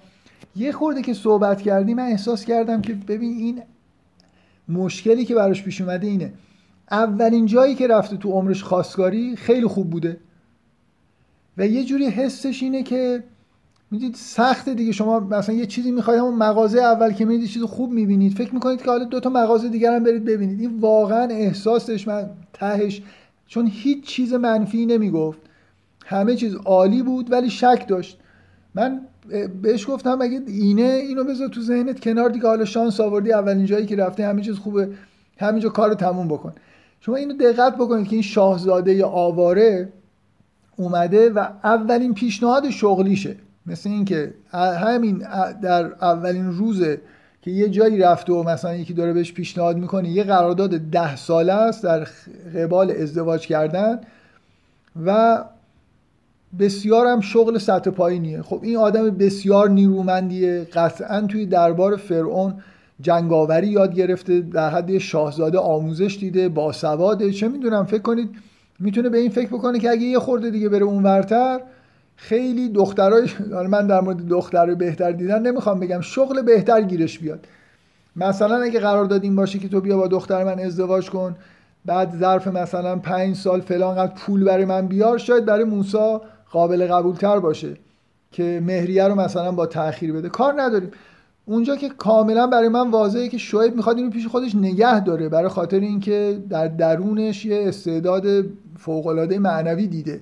یه 0.56 0.72
خورده 0.72 1.02
که 1.02 1.14
صحبت 1.14 1.62
کردیم 1.62 1.96
من 1.96 2.02
احساس 2.02 2.44
کردم 2.44 2.82
که 2.82 2.94
ببین 2.94 3.32
این 3.38 3.62
مشکلی 4.68 5.24
که 5.24 5.34
براش 5.34 5.62
پیش 5.62 5.80
اومده 5.80 6.06
اینه. 6.06 6.32
اولین 6.90 7.46
جایی 7.46 7.74
که 7.74 7.86
رفته 7.86 8.16
تو 8.16 8.30
عمرش 8.30 8.62
خواستگاری 8.62 9.36
خیلی 9.36 9.66
خوب 9.66 9.90
بوده. 9.90 10.20
و 11.58 11.66
یه 11.66 11.84
جوری 11.84 12.06
حسش 12.06 12.62
اینه 12.62 12.82
که 12.82 13.24
می‌دید 13.90 14.14
سخته 14.14 14.74
دیگه. 14.74 14.92
شما 14.92 15.20
مثلا 15.20 15.54
یه 15.54 15.66
چیزی 15.66 15.90
می‌خواید 15.90 16.20
همون 16.20 16.34
مغازه 16.34 16.80
اول 16.80 17.12
که 17.12 17.24
می‌دید 17.24 17.48
چیز 17.48 17.62
خوب 17.62 17.90
می‌بینید. 17.92 18.32
فکر 18.32 18.54
می‌کنید 18.54 18.82
که 18.82 18.90
حالا 18.90 19.04
دو 19.04 19.20
تا 19.20 19.30
مغازه 19.30 19.68
دیگر 19.68 19.94
هم 19.94 20.04
برید 20.04 20.24
ببینید. 20.24 20.60
این 20.60 20.80
واقعا 20.80 21.28
احساسش 21.30 22.08
من 22.08 22.30
تهش 22.52 23.02
چون 23.46 23.66
هیچ 23.72 24.04
چیز 24.04 24.34
منفی 24.34 24.86
نمی‌گفت. 24.86 25.38
همه 26.06 26.36
چیز 26.36 26.54
عالی 26.54 27.02
بود 27.02 27.32
ولی 27.32 27.50
شک 27.50 27.84
داشت. 27.88 28.18
من 28.74 29.00
بهش 29.62 29.90
گفتم 29.90 30.18
اگه 30.22 30.40
اینه 30.46 30.82
اینو 30.82 31.24
بذار 31.24 31.48
تو 31.48 31.60
ذهنت 31.60 32.00
کنار 32.00 32.28
دیگه 32.30 32.46
حالا 32.48 32.64
شانس 32.64 33.00
آوردی 33.00 33.32
اولین 33.32 33.66
جایی 33.66 33.86
که 33.86 33.96
رفته 33.96 34.26
همه 34.26 34.42
چیز 34.42 34.56
خوبه 34.56 34.88
همینجا 35.38 35.68
کارو 35.68 35.94
تموم 35.94 36.28
بکن. 36.28 36.52
شما 37.00 37.16
اینو 37.16 37.34
دقت 37.34 37.74
بکنید 37.74 38.06
که 38.06 38.12
این 38.16 38.22
شاهزاده 38.22 39.04
آواره 39.04 39.88
اومده 40.76 41.30
و 41.30 41.48
اولین 41.64 42.14
پیشنهاد 42.14 42.70
شغلیشه. 42.70 43.36
مثل 43.66 43.90
اینکه 43.90 44.34
همین 44.52 45.18
در 45.62 45.84
اولین 45.84 46.52
روزه 46.52 47.00
که 47.46 47.52
یه 47.52 47.68
جایی 47.68 47.98
رفته 47.98 48.32
و 48.32 48.42
مثلا 48.42 48.74
یکی 48.74 48.94
داره 48.94 49.12
بهش 49.12 49.32
پیشنهاد 49.32 49.76
می‌کنه 49.76 50.08
یه 50.08 50.24
قرارداد 50.24 50.70
ده 50.70 51.16
ساله 51.16 51.52
است 51.52 51.84
در 51.84 52.06
قبال 52.54 52.90
ازدواج 52.90 53.46
کردن 53.46 54.00
و 55.06 55.44
بسیار 56.58 57.06
هم 57.06 57.20
شغل 57.20 57.58
سطح 57.58 57.90
پایینیه. 57.90 58.42
خب 58.42 58.60
این 58.62 58.76
آدم 58.76 59.10
بسیار 59.10 59.70
نیرومندیه. 59.70 60.66
قطعا 60.72 61.20
توی 61.20 61.46
دربار 61.46 61.96
فرعون 61.96 62.54
جنگاوری 63.00 63.66
یاد 63.66 63.94
گرفته 63.94 64.40
در 64.40 64.70
حد 64.70 64.98
شاهزاده 64.98 65.58
آموزش 65.58 66.16
دیده 66.20 66.48
باسواده. 66.48 67.32
چه 67.32 67.48
می‌دونم 67.48 67.84
فکر 67.84 68.02
کنید 68.02 68.30
می‌تونه 68.80 69.08
به 69.08 69.18
این 69.18 69.30
فکر 69.30 69.48
بکنه 69.48 69.78
که 69.78 69.90
اگه 69.90 70.02
یه 70.02 70.18
خورده 70.18 70.50
دیگه 70.50 70.68
بره 70.68 70.84
اونورتر 70.84 71.60
خیلی 72.16 72.68
دخترای 72.68 73.28
من 73.70 73.86
در 73.86 74.00
مورد 74.00 74.26
دخترای 74.28 74.74
بهتر 74.74 75.12
دیدن 75.12 75.42
نمی‌خوام 75.42 75.80
بگم 75.80 76.00
شغل 76.00 76.42
بهتر 76.42 76.82
گیرش 76.82 77.18
بیاد. 77.18 77.46
مثلا 78.16 78.56
اگه 78.56 78.80
قرار 78.80 79.04
دادیم 79.04 79.36
باشه 79.36 79.58
که 79.58 79.68
تو 79.68 79.80
بیا 79.80 79.96
با 79.96 80.06
دختر 80.08 80.44
من 80.44 80.58
ازدواج 80.58 81.10
کن 81.10 81.36
بعد 81.84 82.16
ظرف 82.20 82.48
مثلا 82.48 82.96
پنج 82.96 83.36
سال 83.36 83.60
فلان 83.60 83.96
قد 83.96 84.14
پول 84.14 84.44
برای 84.44 84.64
من 84.64 84.86
بیار 84.86 85.18
شاید 85.18 85.44
برای 85.44 85.64
موسا 85.64 86.22
قابل 86.50 86.86
قبول 86.86 87.14
تر 87.14 87.38
باشه 87.38 87.76
که 88.32 88.62
مهریه 88.66 89.04
رو 89.04 89.14
مثلا 89.14 89.52
با 89.52 89.66
تاخیر 89.66 90.12
بده. 90.12 90.28
کار 90.28 90.62
نداریم. 90.62 90.90
اونجا 91.44 91.76
که 91.76 91.88
کاملا 91.88 92.46
برای 92.46 92.68
من 92.68 92.90
واضحه 92.90 93.28
که 93.28 93.38
شعیب 93.38 93.76
می‌خواد 93.76 93.96
اینو 93.96 94.10
پیش 94.10 94.26
خودش 94.26 94.54
نگه 94.54 95.00
داره 95.00 95.28
برای 95.28 95.48
خاطر 95.48 95.80
اینکه 95.80 96.38
در 96.50 96.68
درونش 96.68 97.44
یه 97.44 97.68
استعداد 97.68 98.26
فوقالعاده 98.78 99.38
معنوی 99.38 99.86
دیده. 99.86 100.20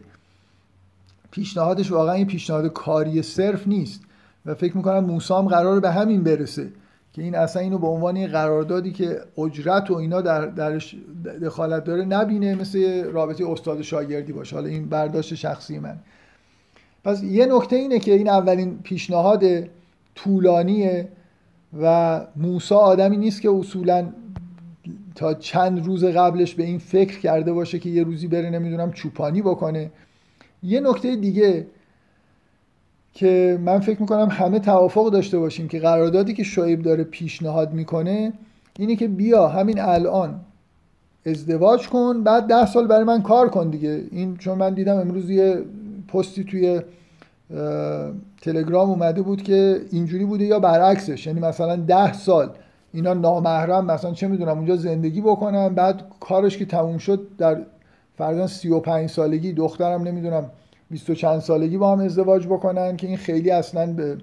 پیشنهادش 1.35 1.92
واقعا 1.92 2.18
یه 2.18 2.25
پیشنهاد 2.25 2.66
کاری 2.66 3.23
صرف 3.23 3.68
نیست. 3.68 4.01
و 4.47 4.55
فکر 4.55 4.77
می‌کنم 4.77 5.05
موسام 5.05 5.49
قرار 5.49 5.81
به 5.81 5.90
همین 5.90 6.23
برسه 6.23 6.68
که 7.12 7.23
این 7.23 7.35
اصلا 7.35 7.62
اینو 7.62 7.79
به 7.79 7.87
عنوان 7.87 8.27
قراردادی 8.27 8.92
که 8.92 9.20
اجرت 9.38 9.90
و 9.90 9.94
اینا 9.94 10.20
در 10.20 10.47
درش 10.47 10.97
دخالت 11.42 11.85
داره 11.85 12.05
نبینه 12.05 12.55
مثل 12.55 13.05
رابطه 13.05 13.51
استاد 13.51 13.83
شاگردی 13.83 14.33
باشه. 14.33 14.57
حالا 14.57 14.68
این 14.68 14.88
برداشت 14.88 15.35
شخصی 15.35 15.79
من. 15.79 15.97
پس 17.05 17.23
یه 17.23 17.47
نکته 17.47 17.77
اینه 17.77 17.99
که 17.99 18.12
این 18.12 18.29
اولین 18.29 18.79
پیشنهاد 18.83 19.44
طولانیه 20.14 21.09
و 21.81 22.20
موسا 22.37 22.77
آدمی 22.77 23.16
نیست 23.16 23.43
که 23.43 23.51
اصولا 23.51 24.09
تا 25.14 25.35
چند 25.35 25.87
روز 25.87 26.05
قبلش 26.05 26.55
به 26.55 26.62
این 26.62 26.78
فکر 26.78 27.20
کرده 27.20 27.53
باشه 27.53 27.78
که 27.78 27.91
یه 27.91 28.03
روزی 28.05 28.28
بره 28.28 28.51
نمی‌دونم 28.51 28.93
چوپانی 28.93 29.43
بکنه. 29.43 29.91
یه 30.65 30.81
نکته 30.81 31.17
دیگه 31.17 31.67
که 33.15 33.59
من 33.65 33.81
فکر 33.81 34.01
می‌کنم 34.01 34.29
همه 34.31 34.59
توافق 34.59 35.11
داشته 35.11 35.39
باشیم 35.39 35.69
که 35.69 35.79
قراردادی 35.79 36.35
که 36.35 36.43
شعیب 36.43 36.83
داره 36.83 37.05
پیشنهاد 37.05 37.73
می‌کنه 37.73 38.33
اینه 38.79 38.97
که 38.97 39.09
بیا 39.09 39.49
همین 39.49 39.81
الان 39.81 40.41
ازدواج 41.27 41.89
کن 41.89 42.23
بعد 42.23 42.47
ده 42.47 42.67
سال 42.67 42.87
برای 42.87 43.05
من 43.05 43.23
کار 43.23 43.49
کن 43.49 43.71
دیگه. 43.71 44.05
این 44.11 44.37
چون 44.37 44.59
من 44.59 44.75
دیدم 44.75 44.97
امروز 44.97 45.31
یه 45.31 45.62
پستی 46.09 46.45
توی 46.45 46.81
تلگرام 48.43 48.91
اومده 48.91 49.23
بود 49.23 49.43
که 49.43 49.81
اینجوری 49.91 50.25
بوده 50.25 50.45
یا 50.45 50.59
برعکسش. 50.59 51.27
یعنی 51.27 51.41
مثلا 51.41 51.77
ده 51.77 52.12
سال 52.12 52.51
اینا 52.93 53.15
نامحرم 53.15 53.85
مثلا 53.85 54.12
چه 54.12 54.29
می‌دونم 54.29 54.57
اونجا 54.57 54.77
زندگی 54.77 55.21
بکنن 55.21 55.69
بعد 55.69 56.03
کارش 56.21 56.59
که 56.59 56.65
تموم 56.65 56.99
شد 56.99 57.27
در 57.39 57.57
فرضاً 58.19 58.47
35 58.47 59.11
سالگی 59.11 59.53
دخترم 59.53 60.03
نمی‌دونم 60.03 60.51
20 60.91 61.12
چند 61.12 61.41
سالگی 61.41 61.79
با 61.79 61.93
هم 61.93 62.01
ازدواج 62.01 62.47
بکنن 62.47 62.97
که 62.97 63.07
این 63.07 63.17
خیلی 63.17 63.51
اصلا 63.51 63.93
به 63.93 64.19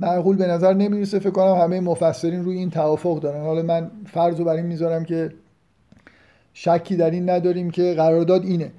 معقول 0.00 0.36
به 0.36 0.46
نظر 0.46 0.74
نمی‌رسه. 0.74 1.18
فکر 1.18 1.30
کنم 1.30 1.54
همه 1.54 1.80
مفسرین 1.80 2.44
روی 2.44 2.56
این 2.58 2.70
توافق 2.70 3.20
دارن. 3.20 3.40
حالا 3.44 3.62
من 3.62 3.90
فرض 4.06 4.38
رو 4.38 4.44
بر 4.44 4.54
این 4.54 4.66
می‌ذارم 4.66 5.04
که 5.04 5.32
شکی 6.54 6.96
در 6.96 7.10
این 7.10 7.30
نداریم 7.30 7.70
که 7.70 7.94
قرارداد 7.94 8.44
اینه. 8.44 8.72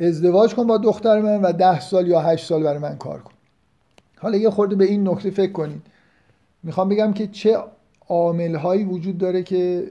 ازدواج 0.00 0.54
کن 0.54 0.66
با 0.66 0.78
دختر 0.78 1.20
من 1.20 1.42
و 1.42 1.52
ده 1.52 1.80
سال 1.80 2.08
یا 2.08 2.20
هشت 2.20 2.46
سال 2.46 2.62
برای 2.62 2.78
من 2.78 2.96
کار 2.96 3.20
کن. 3.20 3.32
حالا 4.18 4.36
یه 4.36 4.50
خورده 4.50 4.76
به 4.76 4.84
این 4.84 5.08
نکته 5.08 5.30
فکر 5.30 5.52
کنید. 5.52 5.82
می‌خوام 6.62 6.88
بگم 6.88 7.12
که 7.12 7.26
چه 7.26 7.58
عامل 8.08 8.84
وجود 8.84 9.18
داره 9.18 9.42
که 9.42 9.90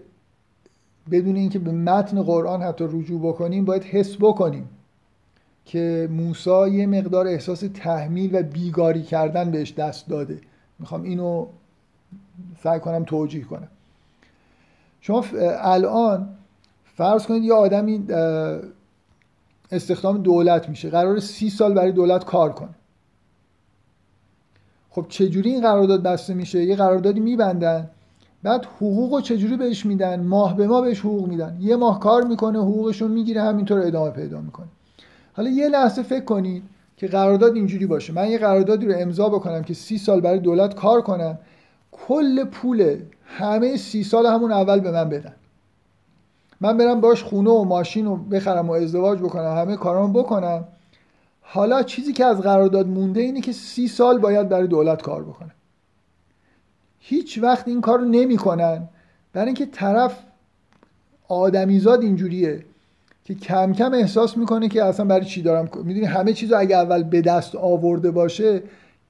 بدون 1.12 1.36
اینکه 1.36 1.60
به 1.60 1.72
متن 1.72 2.24
قرآن 2.24 2.62
حتی 2.62 2.86
رجوع 2.88 3.22
بکنیم 3.22 3.66
باید 3.66 3.84
حس 3.84 4.16
بکنیم 4.20 4.70
که 5.66 6.10
موسی 6.12 6.70
یه 6.72 6.88
مقدار 6.88 7.28
احساس 7.28 7.64
تحمیل 7.74 8.36
و 8.36 8.43
بیگاری 8.43 9.03
کردن 9.03 9.51
بهش 9.51 9.74
دست 9.74 10.07
داده. 10.07 10.41
می‌خوام 10.80 11.03
اینو 11.03 11.47
سعی 12.64 12.80
کنم 12.80 13.03
توجیه 13.03 13.43
کنم. 13.43 13.68
شما 15.01 15.26
الان 15.60 16.30
فرض 16.95 17.26
کنید 17.26 17.43
یه 17.43 17.53
آدمی 17.53 18.05
استخدام 19.72 20.18
دولت 20.18 20.70
میشه. 20.70 20.89
قرار 20.89 21.20
سی 21.20 21.49
سال 21.49 21.74
برای 21.74 21.91
دولت 21.91 22.26
کار 22.26 22.51
کنه. 22.51 22.76
خب 24.89 25.05
چجوری 25.10 25.51
این 25.51 25.62
قرارداد 25.62 26.03
بسته 26.03 26.34
میشه؟ 26.34 26.64
یه 26.64 26.76
قراردادی 26.76 27.20
میبندن. 27.20 27.89
بعد 28.44 28.66
حقوق 28.66 29.14
رو 29.14 29.22
چجوری 29.22 29.58
بهش 29.58 29.86
میدن؟ 29.86 30.20
ماه 30.20 30.56
به 30.56 30.68
ماه 30.68 30.82
بهش 30.82 31.00
حقوق 31.00 31.28
میدن. 31.28 31.58
یه 31.60 31.76
ماه 31.76 32.00
کار 32.00 32.24
می‌کنه 32.24 32.60
حقوقش 32.60 33.02
رو 33.02 33.08
می‌گیره 33.08 33.42
همینطور 33.42 33.80
ادامه 33.80 34.12
پیدا 34.12 34.42
می‌کنه. 34.42 34.68
حالا 35.34 35.50
یه 35.50 35.70
لحظه 35.70 36.04
فکر 36.04 36.26
کنید 36.26 36.64
که 36.98 37.08
قرارداد 37.08 37.56
اینجوری 37.56 37.86
باشه. 37.86 38.14
من 38.14 38.30
یه 38.30 38.38
قراردادی 38.38 38.86
رو 38.86 38.94
امضا 38.98 39.30
بکنم 39.30 39.64
که 39.64 39.74
سی 39.74 39.98
سال 39.98 40.22
برای 40.22 40.40
دولت 40.40 40.76
کار 40.76 41.02
کنم. 41.02 41.38
کل 41.92 42.44
پول 42.44 42.98
همه 43.26 43.78
سی 43.78 44.04
سال 44.04 44.26
همون 44.26 44.52
اول 44.52 44.80
به 44.80 44.92
من 44.92 45.10
بدن. 45.10 45.34
من 46.62 46.78
برم 46.78 47.02
باش 47.02 47.24
خونه 47.24 47.50
و 47.50 47.64
ماشین 47.64 48.06
رو 48.06 48.16
بخرم 48.16 48.70
و 48.70 48.72
ازدواج 48.72 49.20
بکنم 49.20 49.58
همه 49.58 49.76
کارامو 49.76 50.20
بکنم. 50.24 50.64
حالا 51.42 51.84
چیزی 51.84 52.14
که 52.14 52.26
از 52.26 52.42
قرارداد 52.42 52.88
مونده 52.88 53.22
اینه 53.22 53.42
که 53.42 53.52
سی 53.52 53.88
سال 53.88 54.20
باید 54.20 54.50
برای 54.50 54.68
دولت 54.68 55.02
کار 55.02 55.24
بکنه. 55.24 55.52
هیچ 57.00 57.39
وقت 57.41 57.68
این 57.68 57.82
کار 57.82 58.00
رو 58.00 58.06
نمی‌کنن. 58.06 58.88
برای 59.34 59.45
اینکه 59.45 59.66
طرف 59.66 60.20
آدمیزاد 61.28 62.02
اینجوریه 62.02 62.66
که 63.24 63.36
کم 63.36 63.74
کم 63.74 63.93
احساس 63.93 64.38
می‌کنه 64.38 64.68
که 64.68 64.84
اصلا 64.84 65.06
برای 65.06 65.26
چی 65.26 65.41
دارم 65.41 65.70
می‌دونی 65.84 66.06
همه 66.06 66.34
چیز 66.34 66.52
رو 66.52 66.60
اگه 66.60 66.76
اول 66.76 67.04
به 67.04 67.22
دست 67.22 67.56
آورده 67.56 68.12
باشه 68.12 68.64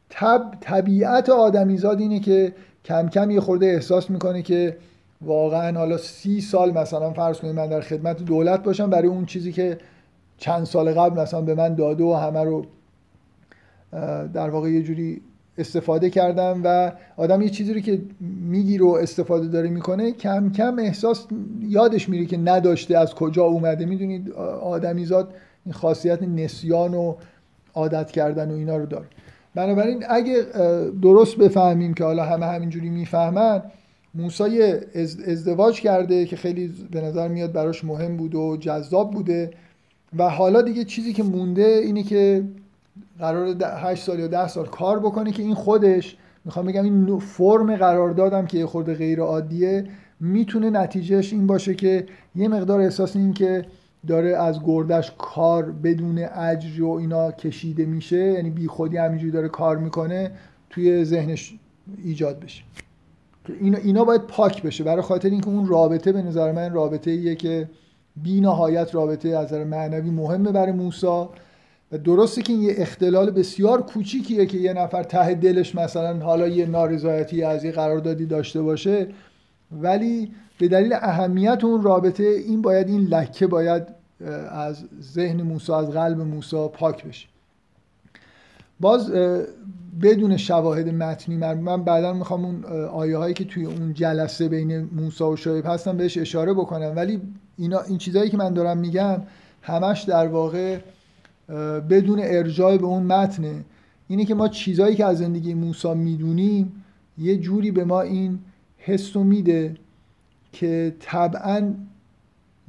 طب 0.10 0.54
طبیعت 0.62 1.30
آدمیزاد 1.30 2.00
اینه 2.00 2.20
که 2.20 2.54
کم 2.86 3.10
کم 3.10 3.32
یه 3.32 3.40
خورده 3.40 3.66
احساس 3.66 4.10
می‌کنه 4.10 4.42
که 4.42 4.78
واقعا 5.22 5.78
حالا 5.78 5.98
سی 5.98 6.42
سال 6.42 6.72
مثلا 6.72 7.14
فرض 7.14 7.38
کنید 7.38 7.56
من 7.56 7.68
در 7.68 7.82
خدمت 7.82 8.26
دولت 8.26 8.64
باشم 8.64 8.90
برای 8.90 9.08
اون 9.08 9.26
چیزی 9.26 9.52
که 9.52 9.78
چند 10.38 10.66
سال 10.66 10.94
قبل 10.94 11.22
مثلا 11.22 11.42
به 11.42 11.56
من 11.56 11.76
داده 11.76 12.04
و 12.04 12.14
همه 12.14 12.44
رو 12.44 12.66
در 14.34 14.50
واقع 14.50 14.70
یه 14.70 14.84
جوری 14.84 15.22
استفاده 15.60 16.10
کردم 16.10 16.62
و 16.64 16.92
آدم 17.18 17.42
یه 17.42 17.50
چیزی 17.50 17.74
رو 17.74 17.80
که 17.80 18.02
می‌گیره 18.50 18.86
و 18.86 18.90
استفاده 18.90 19.48
داره 19.48 19.70
می‌کنه 19.70 20.12
کم 20.12 20.52
کم 20.52 20.80
احساس 20.80 21.26
یادش 21.62 22.10
میره 22.10 22.26
که 22.26 22.38
نداشته 22.38 22.98
از 22.98 23.16
کجا 23.16 23.44
اومده. 23.44 23.86
می‌دونید 23.86 24.32
آدمیزاد 24.62 25.34
این 25.66 25.74
خاصیت 25.74 26.24
نسیان 26.24 26.94
و 26.94 27.16
عادت 27.74 28.12
کردن 28.12 28.52
و 28.52 28.54
اینا 28.54 28.78
رو 28.78 28.86
داره. 28.86 29.06
بنابراین 29.56 30.04
اگه 30.10 30.46
درست 31.02 31.38
بفهمیم 31.38 31.94
که 31.94 32.04
حالا 32.04 32.24
همه 32.24 32.46
همینجوری 32.46 32.90
می‌فهمن 32.90 33.62
موسی 34.16 34.62
ازدواج 35.28 35.82
کرده 35.82 36.26
که 36.26 36.36
خیلی 36.36 36.74
به 36.92 37.02
نظر 37.02 37.28
میاد 37.28 37.52
براش 37.52 37.84
مهم 37.84 38.18
بود 38.18 38.36
و 38.36 38.58
جذاب 38.60 39.12
بوده. 39.12 39.52
و 40.18 40.30
حالا 40.30 40.62
دیگه 40.62 40.84
چیزی 40.84 41.14
که 41.14 41.24
مونده 41.24 41.82
اینه 41.84 42.04
که 42.04 42.44
قرار 43.20 43.56
8 43.64 44.04
سال 44.04 44.20
یا 44.20 44.28
10 44.28 44.48
سال 44.48 44.66
کار 44.66 45.00
بکنه 45.00 45.32
که 45.32 45.44
این 45.44 45.54
خودش 45.54 46.18
می‌خوام 46.46 46.66
بگم 46.66 46.84
این 46.84 47.20
فرم 47.20 47.76
قرار 47.76 48.12
دادم 48.12 48.46
که 48.46 48.58
یه 48.58 48.66
خورده 48.66 48.94
غیر 48.94 49.20
عادیه 49.20 49.86
می‌تونه 50.20 50.70
نتیجهش 50.70 51.34
این 51.34 51.48
باشه 51.48 51.76
که 51.76 52.06
یه 52.36 52.48
مقدار 52.48 52.82
احساس 52.82 53.16
این 53.16 53.34
که 53.34 53.66
داره 54.08 54.38
از 54.38 54.60
گردش 54.66 55.12
کار 55.18 55.72
بدون 55.72 56.18
اجر 56.18 56.84
و 56.84 56.90
اینا 56.90 57.32
کشیده 57.32 57.86
میشه 57.86 58.18
یعنی 58.18 58.50
بی 58.50 58.68
خودی 58.68 58.98
همینجوری 58.98 59.32
داره 59.32 59.50
کار 59.50 59.78
می‌کنه 59.78 60.32
توی 60.70 61.04
ذهنش 61.06 61.54
ایجاد 62.04 62.40
بشه. 62.40 62.64
اینا, 63.60 63.78
اینا 63.78 64.04
باید 64.04 64.22
پاک 64.22 64.64
بشه. 64.64 64.84
برای 64.84 65.02
خاطر 65.02 65.30
اینکه 65.30 65.48
اون 65.48 65.68
رابطه 65.68 66.12
به 66.12 66.22
نظر 66.22 66.52
من 66.52 66.74
رابطه 66.74 67.12
ایه 67.12 67.36
که 67.36 67.70
بی 68.24 68.42
نهایت 68.42 68.96
رابطه 68.96 69.30
از 69.30 69.46
نظر 69.46 69.64
معنوی 69.64 70.10
مهمه 70.10 70.52
برای 70.52 70.72
موسا 70.72 71.30
و 71.92 71.98
درسته 71.98 72.42
که 72.42 72.54
این 72.54 72.62
یه 72.62 72.74
اختلال 72.78 73.32
بسیار 73.32 73.82
کوچیکیه 73.82 74.46
که 74.46 74.58
یه 74.58 74.74
نفر 74.74 75.04
ته 75.04 75.34
دلش 75.34 75.76
مثلا 75.76 76.20
حالا 76.20 76.48
یه 76.48 76.66
نارضایتی 76.66 77.44
از 77.44 77.64
یه 77.64 77.72
قراردادی 77.72 78.26
داشته 78.26 78.62
باشه 78.62 79.08
ولی 79.72 80.32
به 80.60 80.68
دلیل 80.68 80.94
اهمیت 80.94 81.64
اون 81.64 81.84
رابطه 81.84 82.24
این 82.24 82.62
باید 82.62 82.88
این 82.88 83.02
لکه 83.02 83.48
باید 83.48 83.84
از 84.52 84.86
ذهن 85.02 85.42
موسی 85.42 85.74
از 85.74 85.90
قلب 85.90 86.22
موسی 86.22 86.68
پاک 86.74 87.06
بشه. 87.06 87.28
باز 88.80 89.12
بدون 90.02 90.38
شواهد 90.38 90.90
متنی 90.90 91.38
من 91.38 91.84
بعدا 91.84 92.14
می‌خوام 92.14 92.46
اون 92.46 92.66
آیه 92.86 93.18
هایی 93.18 93.34
که 93.34 93.46
توی 93.46 93.66
اون 93.66 93.94
جلسه 93.94 94.50
بین 94.50 94.90
موسی 94.96 95.24
و 95.24 95.36
شعیب 95.36 95.66
هستن 95.66 95.98
بهش 95.98 96.18
اشاره 96.18 96.54
بکنم. 96.54 96.94
ولی 96.96 97.22
اینا 97.58 97.80
این 97.80 97.98
چیزهایی 97.98 98.30
که 98.30 98.38
من 98.38 98.54
دارم 98.54 98.78
میگم 98.78 99.22
همش 99.62 100.02
در 100.02 100.28
واقع 100.28 100.78
بدون 101.90 102.20
ارجاع 102.24 102.78
به 102.78 102.86
اون 102.86 103.04
متنه 103.04 103.66
اینه 104.08 104.26
که 104.26 104.36
ما 104.36 104.48
چیزهایی 104.48 104.96
که 104.96 105.06
از 105.06 105.18
زندگی 105.18 105.54
موسی 105.54 105.94
می‌دونیم 105.94 106.84
یه 107.18 107.38
جوری 107.38 107.72
به 107.72 107.84
ما 107.84 108.02
این 108.02 108.40
حس 108.78 109.16
میده 109.16 109.76
که 110.52 110.96
طبعا 111.00 111.74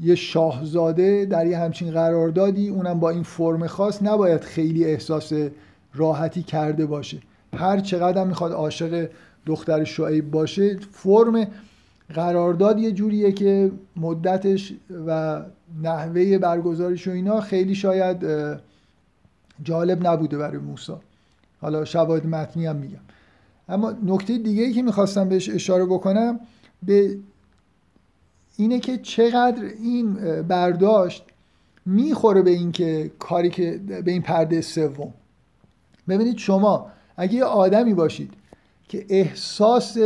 یه 0.01 0.15
شاهزاده 0.15 1.25
در 1.25 1.47
یه 1.47 1.59
همچین 1.59 1.91
قراردادی 1.91 2.69
اونم 2.69 3.01
با 3.01 3.11
این 3.11 3.23
فرم 3.23 3.67
خاص 3.67 4.03
نباید 4.03 4.41
خیلی 4.41 4.85
احساس 4.85 5.33
راحتی 5.95 6.43
کرده 6.43 6.87
باشه. 6.87 7.19
هر 7.57 7.81
چقدر 7.81 8.25
می‌خواد 8.25 8.53
عاشق 8.53 9.09
دختر 9.47 9.85
شعیب 9.85 10.31
باشه 10.31 10.77
فرم 10.93 11.47
قرارداد 12.15 12.79
یه 12.79 12.93
جوریه 12.93 13.33
که 13.33 13.71
مدتش 13.97 14.73
و 15.07 15.41
نحوه 15.83 16.39
برگزارش 16.39 17.09
و 17.09 17.11
اینا 17.11 17.41
خیلی 17.41 17.75
شاید 17.75 18.25
جالب 19.65 20.07
نبوده 20.07 20.39
برای 20.39 20.59
موسا 20.59 21.01
حالا 21.61 21.85
شواهد 21.85 22.27
متنی 22.27 22.67
هم 22.67 22.77
میگم. 22.77 23.01
اما 23.69 23.95
نکته 24.05 24.39
دیگه 24.39 24.63
ای 24.63 24.73
که 24.73 24.83
می‌خواستم 24.83 25.29
بهش 25.29 25.49
اشاره 25.49 25.87
بکنم 25.87 26.41
به 26.83 27.19
اینه 28.57 28.81
که 28.81 28.99
چقدر 28.99 29.65
این 29.65 30.15
برداشت 30.43 31.25
می‌خوره 31.87 32.43
به 32.43 32.51
اینکه 32.51 33.11
کاری 33.19 33.51
که 33.51 33.81
به 34.05 34.11
این 34.11 34.23
پرده 34.23 34.61
سوم. 34.61 35.15
ببینید 36.09 36.39
شما 36.39 36.91
اگه 37.17 37.35
یه 37.35 37.45
آدمی 37.45 37.95
باشید 37.95 38.33
که 38.89 39.07
احساس 39.09 39.97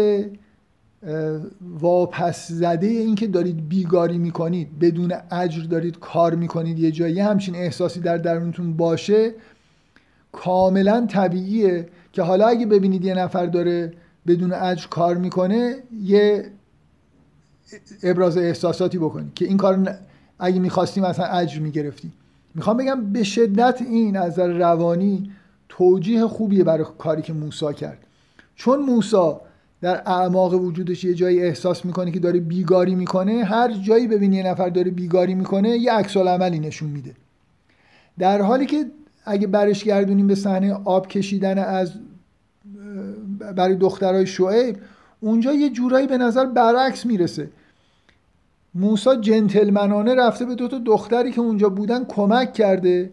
واپس 1.80 2.48
زده 2.48 2.86
اینکه 2.86 3.26
دارید 3.26 3.68
بیگاری 3.68 4.18
می‌کنید 4.18 4.78
بدون 4.78 5.12
اجر 5.30 5.62
دارید 5.62 5.98
کار 5.98 6.34
می‌کنید 6.34 6.78
یه 6.78 6.90
جایی 6.90 7.20
همچین 7.20 7.56
احساسی 7.56 8.00
در 8.00 8.16
درونتون 8.16 8.76
باشه 8.76 9.34
کاملا 10.32 11.06
طبیعیه 11.10 11.88
که 12.12 12.22
حالا 12.22 12.46
اگه 12.46 12.66
ببینید 12.66 13.04
یه 13.04 13.14
نفر 13.14 13.46
داره 13.46 13.92
بدون 14.26 14.52
اجر 14.52 14.88
کار 14.88 15.16
می‌کنه 15.16 15.76
یه 16.02 16.50
ابراز 18.02 18.38
احساساتی 18.38 18.98
بکنید 18.98 19.34
که 19.34 19.44
این 19.44 19.56
کار 19.56 19.98
اگه 20.38 20.60
می‌خواستیم 20.60 21.04
مثلا 21.04 21.26
اجر 21.26 21.60
می‌گرفتیم. 21.60 22.12
می‌خوام 22.54 22.76
بگم 22.76 23.12
به 23.12 23.22
شدت 23.22 23.82
این 23.82 24.16
از 24.16 24.38
روانی 24.38 25.30
توجیه 25.68 26.26
خوبیه 26.26 26.64
برای 26.64 26.84
کاری 26.98 27.22
که 27.22 27.32
موسا 27.32 27.72
کرد. 27.72 27.98
چون 28.56 28.80
موسا 28.80 29.40
در 29.84 30.02
اعماق 30.06 30.54
وجودش 30.54 31.04
یه 31.04 31.14
جایی 31.14 31.42
احساس 31.42 31.84
می‌کنه 31.84 32.10
که 32.10 32.20
داره 32.20 32.40
بیگاری 32.40 32.94
می‌کنه. 32.94 33.44
هر 33.44 33.72
جایی 33.72 34.06
ببینی 34.06 34.36
یه 34.36 34.46
نفر 34.46 34.68
داره 34.68 34.90
بیگاری 34.90 35.34
می‌کنه 35.34 35.68
یه 35.68 35.92
عکس 35.92 36.16
عملی 36.16 36.58
نشون 36.58 36.90
میده. 36.90 37.14
در 38.18 38.42
حالی 38.42 38.66
که 38.66 38.86
اگه 39.24 39.46
برش 39.46 39.84
گردونیم 39.84 40.26
به 40.26 40.34
صحنه 40.34 40.72
آب 40.84 41.08
کشیدن 41.08 41.58
از 41.58 41.92
برای 43.56 43.74
دخترای 43.74 44.26
شعیب 44.26 44.76
اونجا 45.20 45.52
یه 45.52 45.70
جورایی 45.70 46.06
به 46.06 46.18
نظر 46.18 46.46
برعکس 46.46 47.06
می‌رسه. 47.06 47.50
موسا 48.74 49.16
جنتلمنانه 49.16 50.14
رفته 50.14 50.44
به 50.44 50.54
دو 50.54 50.68
تا 50.68 50.78
دختری 50.78 51.32
که 51.32 51.40
اونجا 51.40 51.68
بودن 51.68 52.04
کمک 52.04 52.52
کرده 52.52 53.10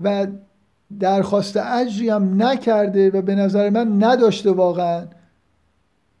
و 0.00 0.26
درخواست 1.00 1.56
اجری 1.56 2.08
هم 2.08 2.42
نکرده 2.42 3.10
و 3.10 3.22
به 3.22 3.34
نظر 3.34 3.70
من 3.70 4.04
نداشته 4.04 4.50
واقعا. 4.50 5.06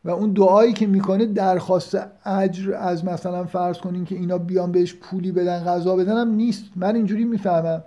و 0.04 0.10
اون 0.10 0.32
دعایی 0.32 0.72
که 0.72 0.86
می‌کنه 0.86 1.26
درخواست 1.26 1.98
اجر 2.24 2.74
از 2.74 3.04
مثلا 3.04 3.44
فرض 3.44 3.78
کنین 3.78 4.04
که 4.04 4.14
اینا 4.14 4.38
بیان 4.38 4.72
بهش 4.72 4.94
پولی 4.94 5.32
بدن 5.32 5.64
غذا 5.64 5.96
بدن 5.96 6.16
هم 6.16 6.30
نیست. 6.30 6.64
من 6.76 6.96
اینجوری 6.96 7.24
می‌فهمم. 7.24 7.84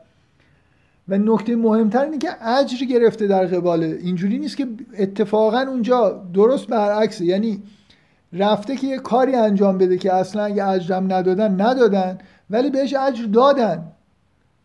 و 1.07 1.17
نکته 1.17 1.55
مهمتر 1.55 2.03
اینه 2.03 2.17
که 2.17 2.47
اجر 2.47 2.85
گرفته 2.85 3.27
در 3.27 3.45
قباله 3.45 3.99
اینجوری 4.01 4.37
نیست 4.37 4.57
که 4.57 4.67
اتفاقا 4.97 5.59
اونجا 5.59 6.23
درست 6.33 6.67
برعکسه. 6.67 7.25
یعنی 7.25 7.63
رفته 8.33 8.75
که 8.75 8.87
یه 8.87 8.97
کاری 8.97 9.35
انجام 9.35 9.77
بده 9.77 9.97
که 9.97 10.13
اصلا 10.13 10.43
اگه 10.43 10.67
اجرم 10.67 11.13
ندادن 11.13 11.61
ندادن 11.61 12.17
ولی 12.49 12.69
بهش 12.69 12.93
اجر 12.93 13.25
دادن. 13.25 13.83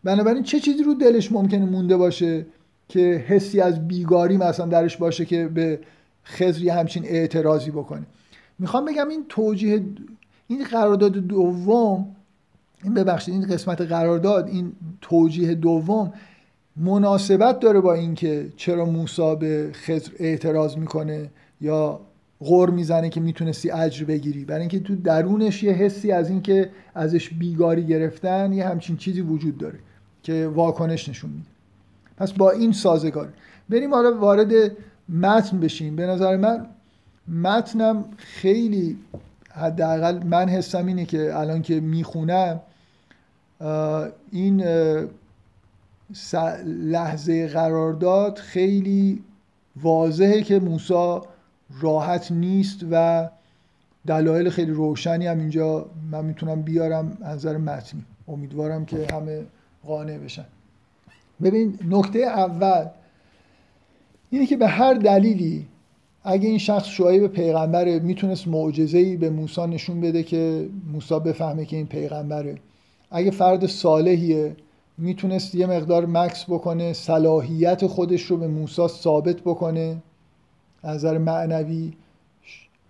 بنابراین 0.03 0.43
چه 0.43 0.59
چیزی 0.59 0.83
رو 0.83 0.93
دلش 0.93 1.31
ممکنه 1.31 1.65
مونده 1.65 1.97
باشه 1.97 2.45
که 2.87 3.25
حسی 3.27 3.61
از 3.61 3.87
بیگاری 3.87 4.37
مثلا 4.37 4.65
درش 4.65 4.97
باشه 4.97 5.25
که 5.25 5.47
به 5.47 5.79
خزری 6.29 6.69
همچین 6.69 7.05
اعتراضی 7.05 7.71
بکنه. 7.71 8.05
می‌خوام 8.59 8.85
بگم 8.85 9.09
این 9.09 9.25
توجیه 9.29 9.83
این 10.47 10.63
قرارداد 10.63 11.11
دوم 11.11 12.15
این 12.83 12.93
ببخشید 12.93 13.33
این 13.33 13.47
قسمت 13.47 13.81
قرارداد 13.81 14.47
این 14.47 14.71
توجیه 15.01 15.55
دوم 15.55 16.13
مناسبت 16.77 17.59
داره 17.59 17.79
با 17.79 17.93
اینکه 17.93 18.49
چرا 18.55 18.85
موسی 18.85 19.35
به 19.35 19.69
خضر 19.73 20.11
اعتراض 20.19 20.77
می‌کنه 20.77 21.29
یا 21.61 21.99
غور 22.39 22.69
می‌زنه 22.69 23.09
که 23.09 23.19
می‌تونستی 23.19 23.71
اجر 23.71 24.05
بگیری. 24.05 24.45
برای 24.45 24.59
اینکه 24.59 24.79
تو 24.79 24.95
درونش 24.95 25.63
یه 25.63 25.71
حسی 25.71 26.11
از 26.11 26.29
اینکه 26.29 26.69
ازش 26.95 27.29
بیگاری 27.29 27.85
گرفتن 27.85 28.53
یه 28.53 28.67
همچین 28.67 28.97
چیزی 28.97 29.21
وجود 29.21 29.57
داره 29.57 29.79
که 30.23 30.47
واکنش 30.47 31.09
نشون 31.09 31.29
میده. 31.29 31.49
پس 32.17 32.31
با 32.31 32.51
این 32.51 32.71
سازگار. 32.71 33.33
بریم 33.69 33.93
حالا 33.93 34.17
وارد 34.17 34.71
متن 35.09 35.59
بشیم 35.59 35.95
به 35.95 36.05
نظر 36.05 36.37
من 36.37 36.65
متنم 37.27 38.05
خیلی 38.17 38.97
حداقل 39.51 40.23
من 40.23 40.49
حسم 40.49 40.85
اینه 40.85 41.05
که 41.05 41.37
الان 41.39 41.61
که 41.61 41.79
می‌خونم 41.79 42.59
این 44.31 44.63
لحظه 46.65 47.47
قرارداد 47.47 48.37
خیلی 48.37 49.23
واضحه 49.81 50.41
که 50.41 50.59
موسا 50.59 51.25
راحت 51.81 52.31
نیست 52.31 52.85
و 52.91 53.29
دلایل 54.07 54.49
خیلی 54.49 54.71
روشنی 54.71 55.27
هم 55.27 55.39
اینجا 55.39 55.85
من 56.11 56.25
می‌تونم 56.25 56.61
بیارم 56.61 57.17
از 57.21 57.37
نظر 57.37 57.57
متنی. 57.57 58.05
امیدوارم 58.27 58.85
که 58.85 59.07
همه 59.13 59.45
قانع 59.87 60.17
بشن. 60.17 60.45
ببین 61.43 61.79
نکته 61.89 62.19
اول 62.19 62.85
اینه 64.29 64.45
که 64.45 64.57
به 64.57 64.67
هر 64.67 64.93
دلیلی 64.93 65.65
اگه 66.23 66.49
این 66.49 66.57
شخص 66.57 66.87
شعیب 66.87 67.27
پیغمبره 67.27 67.99
می‌تونست 67.99 68.47
معجزه‌ای 68.47 69.17
به 69.17 69.29
موسی 69.29 69.67
نشون 69.67 70.01
بده 70.01 70.23
که 70.23 70.69
موسی 70.93 71.19
بفهمه 71.19 71.65
که 71.65 71.77
این 71.77 71.85
پیغمبره. 71.85 72.55
اگه 73.11 73.31
فرد 73.31 73.65
صالحیه 73.65 74.55
می‌تونست 74.97 75.55
یه 75.55 75.65
مقدار 75.65 76.05
مکس 76.05 76.45
بکنه 76.45 76.93
صلاحیت 76.93 77.87
خودش 77.87 78.21
رو 78.21 78.37
به 78.37 78.47
موسی 78.47 78.87
ثابت 78.87 79.41
بکنه 79.41 79.97
از 80.83 80.95
نظر 80.95 81.17
معنوی. 81.17 81.93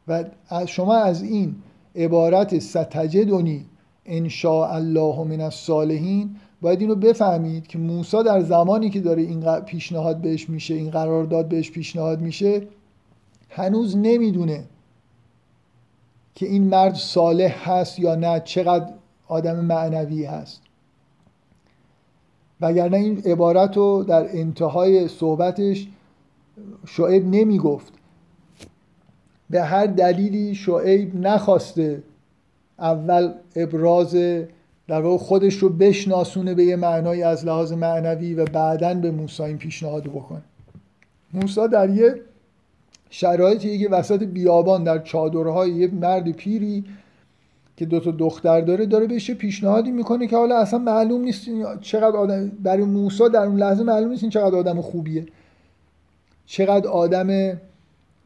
و 0.07 0.23
شما 0.65 0.95
از 0.95 1.23
این 1.23 1.55
عبارت 1.95 2.59
ستجدونی 2.59 3.65
ان 4.05 4.29
الله 4.43 5.23
من 5.23 5.41
الصالحین 5.41 6.35
باید 6.62 6.82
اینو 6.82 6.95
بفهمید 6.95 7.68
که 7.68 7.78
موسی 7.78 8.24
در 8.24 8.41
زمانی 8.41 8.89
که 8.89 8.99
داره 8.99 9.22
این 9.22 9.60
پیشنهاد 9.60 10.18
بهش 10.18 10.49
میشه 10.49 10.74
این 10.74 10.89
قرارداد 10.89 11.47
بهش 11.47 11.72
پیشنهاد 11.72 12.22
میشه 12.22 12.62
هنوز 13.49 13.97
نمی‌دونه 13.97 14.64
که 16.36 16.45
این 16.45 16.64
مرد 16.64 16.93
صالح 16.93 17.70
هست 17.70 17.99
یا 17.99 18.16
نه 18.16 18.39
چقدر 18.39 18.93
آدم 19.28 19.66
معنوی 19.66 20.26
هست. 20.26 20.62
وگرنه 22.62 22.97
این 22.97 23.22
عبارت 23.26 23.78
رو 23.78 24.03
در 24.07 24.38
انتهای 24.38 25.07
صحبتش 25.07 25.88
شعیب 26.88 27.28
نمی‌گفت. 27.28 27.93
به 29.49 29.64
هر 29.64 29.86
دلیلی 29.86 30.55
شعیب 30.55 31.16
نخواسته 31.16 32.03
اول 32.80 33.34
ابراز 33.55 34.16
در 34.89 35.01
واقع 35.01 35.17
خودش 35.17 35.55
رو 35.55 35.69
بشناسونه 35.69 36.53
به 36.53 36.63
یه 36.63 36.75
معنای 36.75 37.23
از 37.23 37.45
لحاظ 37.45 37.71
معنوی 37.71 38.33
و 38.33 38.45
بعدا 38.45 38.93
به 38.93 39.11
موسی 39.11 39.43
این 39.43 39.57
پیشنهاد 39.57 40.03
بکنه. 40.03 40.41
موسی 41.33 41.67
در 41.67 41.89
یه 41.89 42.15
شرایطی 43.09 43.79
که 43.79 43.89
وسط 43.89 44.23
بیابان 44.23 44.83
در 44.83 44.99
چادرهای 44.99 45.71
یه 45.71 45.87
مرد 45.87 46.31
پیری 46.31 46.83
که 47.77 47.85
دو 47.85 47.99
تا 47.99 48.11
دختر 48.11 48.61
داره 48.61 48.85
داره 48.85 49.07
بهش 49.07 49.31
پیشنهادی 49.31 49.91
می‌کنه 49.91 50.27
که 50.27 50.37
حالا 50.37 50.57
اصلا 50.57 50.79
معلوم 50.79 51.21
نیست 51.21 51.45
چقدر 51.81 52.17
آدم 52.17 52.49
برای 52.49 52.83
موسی 52.83 53.29
در 53.33 53.43
اون 53.43 53.57
لحظه 53.57 53.83
معلوم 53.83 54.09
نیست 54.09 54.29
چقدر 54.29 54.55
آدم 54.55 54.81
خوبیه. 54.81 55.25
چقدر 56.45 56.87
آدم 56.87 57.57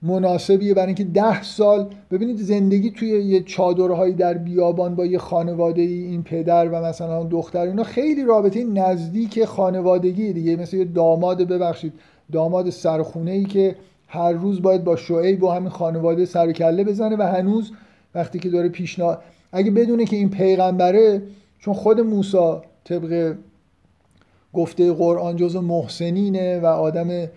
مناسبیه 0.03 0.73
برای 0.73 0.87
اینکه 0.87 1.03
ده 1.03 1.43
سال 1.43 1.89
ببینید 2.11 2.37
زندگی 2.37 2.91
توی 2.91 3.09
یه 3.09 3.43
چادرهایی 3.43 4.13
در 4.13 4.33
بیابان 4.33 4.95
با 4.95 5.05
یه 5.05 5.17
خانواده 5.17 5.81
ای 5.81 6.03
این 6.03 6.23
پدر 6.23 6.67
و 6.67 6.85
مثلا 6.85 7.23
دختر 7.23 7.61
اینا 7.61 7.83
خیلی 7.83 8.23
رابطه 8.23 8.63
نزدیک 8.63 9.45
خانوادگی 9.45 10.33
دیگه. 10.33 10.55
مثل 10.55 10.77
یه 10.77 10.85
داماد 10.85 11.41
ببخشید 11.41 11.93
داماد 12.31 12.69
سرخونه 12.69 13.31
ای 13.31 13.43
که 13.43 13.75
هر 14.07 14.31
روز 14.31 14.61
باید 14.61 14.83
با 14.83 14.95
شعیب 14.95 15.39
با 15.39 15.53
همین 15.53 15.69
خانواده 15.69 16.25
سر 16.25 16.51
کله 16.51 16.83
بزنه 16.83 17.15
و 17.15 17.21
هنوز 17.21 17.71
وقتی 18.15 18.39
که 18.39 18.49
داره 18.49 18.69
پیشنهاد 18.69 19.21
اگه 19.51 19.71
بدونه 19.71 20.05
که 20.05 20.15
این 20.15 20.29
پیغمبره 20.29 21.21
چون 21.59 21.73
خود 21.73 21.99
موسی 21.99 22.53
طبق 22.83 23.35
گفته 24.53 24.93
قرآن 24.93 25.35
جز 25.35 25.55
محسنینه 25.55 26.59
و 26.59 26.65
آدم 26.65 27.27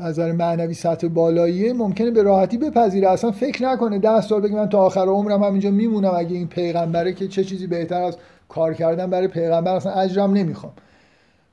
نظر 0.00 0.32
معنوی 0.32 0.74
سطح 0.74 1.08
بالاییه 1.08 1.72
ممکنه 1.72 2.10
به 2.10 2.22
راحتی 2.22 2.58
بپذیره. 2.58 3.08
اصلا 3.08 3.30
فکر 3.30 3.62
نکنه 3.62 3.98
ده 3.98 4.20
سال 4.20 4.40
بگه 4.40 4.54
من 4.54 4.68
تا 4.68 4.78
آخر 4.78 5.06
عمرم 5.06 5.42
همینجا 5.42 5.70
میمونم. 5.70 6.12
اگه 6.16 6.36
این 6.36 6.48
پیغمبره 6.48 7.12
که 7.12 7.28
چه 7.28 7.44
چیزی 7.44 7.66
بهتر 7.66 8.02
از 8.02 8.16
کار 8.48 8.74
کردن 8.74 9.10
برای 9.10 9.28
پیغمبر 9.28 9.74
اصلا 9.74 9.92
اجرم 9.92 10.32
نمی‌خوام. 10.32 10.72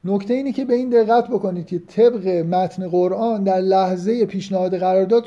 نکته 0.05 0.33
اینه 0.33 0.51
که 0.51 0.65
به 0.65 0.73
این 0.73 0.89
دقت 0.89 1.27
بکنید 1.27 1.65
که 1.65 1.79
طبق 1.79 2.27
متن 2.27 2.87
قرآن 2.87 3.43
در 3.43 3.57
لحظه 3.57 4.25
پیشنهاد 4.25 4.77
قرارداد 4.77 5.25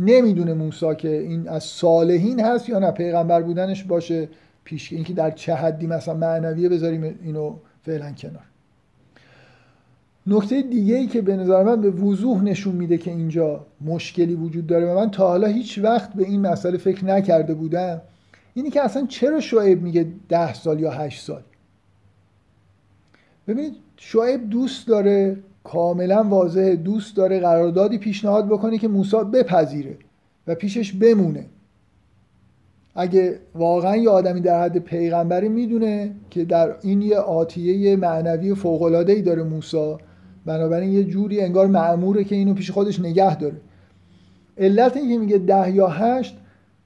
نمی‌دونه 0.00 0.54
موسی 0.54 0.94
که 0.94 1.08
این 1.08 1.48
از 1.48 1.64
صالحین 1.64 2.40
هست 2.40 2.68
یا 2.68 2.78
نه. 2.78 2.90
پیغمبر 2.90 3.42
بودنش 3.42 3.84
باشه 3.84 4.28
پیش 4.64 4.92
اینکه 4.92 5.12
در 5.12 5.30
چه 5.30 5.54
حدی 5.54 5.86
مثلا 5.86 6.14
معنویه 6.14 6.68
بذاریم 6.68 7.18
اینو 7.24 7.54
فعلا 7.82 8.12
کنار. 8.12 8.42
نکته 10.26 10.62
دیگه 10.62 10.96
ای 10.96 11.06
که 11.06 11.22
به 11.22 11.36
نظر 11.36 11.62
من 11.62 11.80
به 11.80 11.90
وضوح 11.90 12.42
نشون 12.42 12.74
میده 12.74 12.98
که 12.98 13.10
اینجا 13.10 13.66
مشکلی 13.80 14.34
وجود 14.34 14.66
داره 14.66 14.92
و 14.92 14.98
من 14.98 15.10
تا 15.10 15.28
حالا 15.28 15.46
هیچ 15.46 15.78
وقت 15.78 16.12
به 16.12 16.24
این 16.24 16.40
مسئله 16.40 16.78
فکر 16.78 17.04
نکرده 17.04 17.54
بودم 17.54 18.02
اینی 18.54 18.70
که 18.70 18.82
اصلا 18.82 19.06
چرا 19.06 19.40
شعیب 19.40 19.82
میگه 19.82 20.06
ده 20.28 20.54
سال 20.54 20.80
یا 20.80 20.90
هشت 20.90 21.24
سال؟ 21.24 21.42
ببینید 23.48 23.72
شعیب 23.96 24.50
دوست 24.50 24.88
داره 24.88 25.36
کاملا 25.64 26.22
واضحه 26.22 26.76
دوست 26.76 27.16
داره 27.16 27.40
قراردادی 27.40 27.98
پیشنهاد 27.98 28.46
بکنه 28.46 28.78
که 28.78 28.88
موسی 28.88 29.16
بپذیره 29.32 29.96
و 30.46 30.54
پیشش 30.54 30.92
بمونه. 30.92 31.46
اگه 32.94 33.38
واقعا 33.54 33.96
یه 33.96 34.10
آدمی 34.10 34.40
در 34.40 34.62
حد 34.62 34.78
پیغمبری 34.78 35.48
می‌دونه 35.48 36.14
که 36.30 36.44
در 36.44 36.76
این 36.82 37.02
یه 37.02 37.18
آتیه 37.18 37.96
معنوی 37.96 38.54
فوق‌العاده‌ای 38.54 39.22
داره 39.22 39.42
موسی 39.42 39.96
بنابراین 40.46 40.92
یه 40.92 41.04
جوری 41.04 41.40
انگار 41.40 41.66
معموره 41.66 42.24
که 42.24 42.34
اینو 42.34 42.54
پیش 42.54 42.70
خودش 42.70 43.00
نگه 43.00 43.36
داره. 43.36 43.56
علت 44.58 44.96
اینکه 44.96 45.18
میگه 45.18 45.38
ده 45.38 45.70
یا 45.70 45.88
هشت 45.88 46.36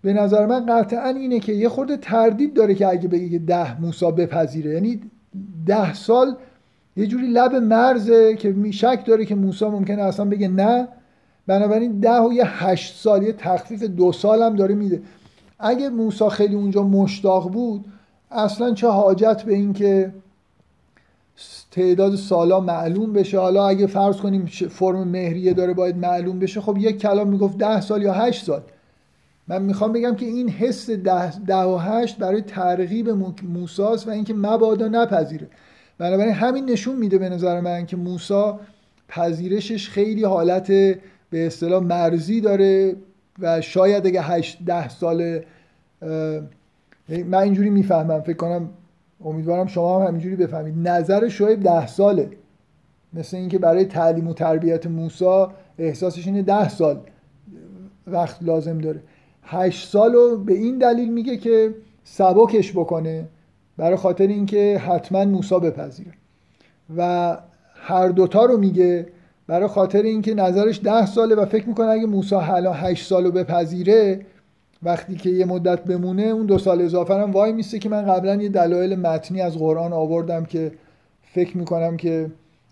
به 0.02 0.12
نظر 0.12 0.46
من 0.46 0.66
قطعا 0.66 1.08
اینه 1.08 1.40
که 1.40 1.52
یه 1.52 1.68
خورده 1.68 1.96
تردید 1.96 2.54
داره 2.54 2.74
که 2.74 2.88
اگه 2.88 3.08
بگه 3.08 3.38
ده 3.38 3.80
موسا 3.80 4.10
بپذیره. 4.10 4.70
یعنی 4.70 5.00
ده 5.66 5.94
سال 5.94 6.36
یه 6.96 7.06
جوری 7.06 7.26
لب 7.26 7.54
مرزه 7.54 8.36
که 8.36 8.70
شک 8.70 9.02
داره 9.06 9.24
که 9.24 9.34
موسی 9.34 9.64
ممکنه 9.64 10.02
اصلا 10.02 10.26
بگه 10.26 10.48
نه. 10.48 10.88
بنابراین 11.46 12.00
ده 12.00 12.20
و 12.20 12.32
یه 12.32 12.64
هشت 12.64 12.96
سال 12.96 13.22
یه 13.22 13.32
تخفیف 13.32 13.82
دو 13.82 14.12
سال 14.12 14.42
هم 14.42 14.56
داره 14.56 14.74
میده. 14.74 15.02
اگه 15.58 15.88
موسی 15.88 16.28
خیلی 16.28 16.54
اونجا 16.54 16.82
مشتاق 16.82 17.52
بود 17.52 17.84
اصلا 18.30 18.74
چه 18.74 18.88
حاجت 18.88 19.42
به 19.42 19.54
این 19.54 19.72
که 19.72 20.12
تعداد 21.70 22.16
سالا 22.16 22.60
معلوم 22.60 23.12
بشه. 23.12 23.38
حالا 23.38 23.68
اگه 23.68 23.86
فرض 23.86 24.16
کنیم 24.16 24.46
فرم 24.46 25.08
مهریه 25.08 25.54
داره 25.54 25.74
باید 25.74 25.96
معلوم 25.96 26.38
بشه 26.38 26.60
خب 26.60 26.76
یک 26.78 26.98
کلام 26.98 27.28
می‌گفت 27.28 27.58
ده 27.58 27.80
سال 27.80 28.02
یا 28.02 28.12
هشت 28.12 28.44
سال. 28.44 28.62
من 29.48 29.62
می‌خوام 29.62 29.92
بگم 29.92 30.14
که 30.14 30.26
این 30.26 30.48
حس 30.48 30.90
ده, 30.90 31.38
ده 31.38 31.54
و 31.56 31.76
هشت 31.76 32.18
برای 32.18 32.42
ترغیب 32.42 33.10
موساست 33.42 34.08
و 34.08 34.10
اینکه 34.10 34.34
مبادا 34.34 34.88
نپذیره. 34.88 35.48
بنابراین 35.98 36.34
همین 36.34 36.70
نشون 36.70 36.96
میده 36.96 37.18
به 37.18 37.28
نظر 37.28 37.60
من 37.60 37.86
که 37.86 37.96
موسا 37.96 38.60
پذیرشش 39.08 39.88
خیلی 39.88 40.24
حالت 40.24 40.66
به 41.30 41.46
اصطلاح 41.46 41.82
مرزی 41.82 42.40
داره 42.40 42.96
و 43.38 43.60
شاید 43.60 44.06
اگه 44.06 44.22
8 44.22 44.58
ده 44.66 44.88
سال 44.88 45.40
من 47.08 47.38
اینجوری 47.38 47.70
می‌فهمم 47.70 48.20
فکر 48.20 48.36
کنم 48.36 48.68
امیدوارم 49.24 49.66
شما 49.66 50.00
هم 50.00 50.06
همینجوری 50.06 50.36
بفهمید. 50.36 50.88
نظر 50.88 51.28
شعیب 51.28 51.62
ده 51.62 51.86
ساله. 51.86 52.30
مثل 53.12 53.36
اینکه 53.36 53.58
برای 53.58 53.84
تعلیم 53.84 54.28
و 54.28 54.32
تربیت 54.32 54.86
موسی 54.86 55.46
احساسش 55.78 56.26
اینه 56.26 56.42
ده 56.42 56.68
سال 56.68 57.00
وقت 58.06 58.42
لازم 58.42 58.78
داره. 58.78 59.02
هشت 59.42 59.88
سال 59.88 60.12
رو 60.12 60.36
به 60.36 60.52
این 60.52 60.78
دلیل 60.78 61.12
میگه 61.12 61.36
که 61.36 61.74
سبکش 62.04 62.72
بکنه 62.72 63.28
برای 63.76 63.96
خاطر 63.96 64.26
اینکه 64.26 64.78
حتما 64.78 65.24
موسی 65.24 65.60
بپذیره. 65.60 66.12
و 66.96 67.36
هر 67.74 68.08
دوتا 68.08 68.44
رو 68.44 68.56
میگه 68.56 69.06
برای 69.46 69.68
خاطر 69.68 70.02
اینکه 70.02 70.34
نظرش 70.34 70.80
ده 70.84 71.06
ساله 71.06 71.34
و 71.34 71.46
فکر 71.46 71.68
می‌کنه 71.68 71.86
اگه 71.86 72.06
موسی 72.06 72.34
حالا 72.34 72.72
هشت 72.72 73.06
سال 73.06 73.24
رو 73.24 73.30
بپذیره 73.30 74.20
وقتی 74.82 75.16
که 75.16 75.30
یه 75.30 75.44
مدت 75.44 75.84
بمونه 75.84 76.22
اون 76.22 76.46
دو 76.46 76.58
سال 76.58 76.82
اضافه 76.82 77.14
هم 77.14 77.32
وای 77.32 77.52
میسته 77.52 77.78
که 77.78 77.88
من 77.88 78.02
قبلا 78.02 78.34
یه 78.42 78.48
دلایل 78.48 78.96
متنی 78.96 79.40
از 79.40 79.58
قرآن 79.58 79.92
آوردم 79.92 80.44
که 80.44 80.72
فکر 81.22 81.56
می‌کنم 81.56 81.96
که 81.96 82.30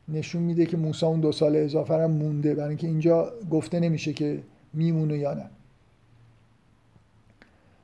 نشون 0.08 0.42
میده 0.42 0.66
که 0.66 0.76
موسی 0.76 1.06
اون 1.06 1.20
دو 1.20 1.32
سال 1.32 1.56
اضافه 1.56 1.94
هم 1.94 2.10
مونده 2.10 2.54
برای 2.54 2.68
اینکه 2.68 2.86
اینجا 2.86 3.32
گفته 3.50 3.80
نمیشه 3.80 4.12
که 4.12 4.42
میمونه 4.72 5.18
یا 5.18 5.34
نه. 5.34 5.50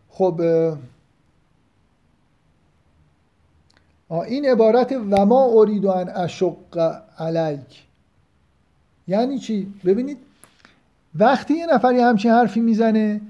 خب 0.08 0.40
این 4.08 4.46
عبارت 4.46 4.92
و 5.10 5.26
ما 5.26 5.60
ارید 5.60 5.86
ان 5.86 6.08
اشق 6.08 7.00
علیک 7.18 7.84
یعنی 9.08 9.38
چی؟ 9.38 9.74
ببینید 9.84 10.18
وقتی 11.14 11.54
یه 11.54 11.66
نفری 11.66 12.00
همچین 12.00 12.30
حرفی 12.30 12.60
می‌زنه 12.60 13.20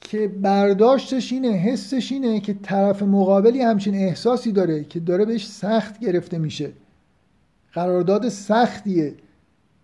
که 0.00 0.28
برداشتش 0.28 1.32
اینه 1.32 1.48
حسش 1.48 2.12
اینه 2.12 2.40
که 2.40 2.54
طرف 2.62 3.02
مقابلی 3.02 3.62
همچین 3.62 3.94
احساسی 3.94 4.52
داره 4.52 4.84
که 4.84 5.00
داره 5.00 5.24
بهش 5.24 5.46
سخت 5.46 6.00
گرفته 6.00 6.38
میشه. 6.38 6.72
قرارداد 7.72 8.28
سختیه 8.28 9.14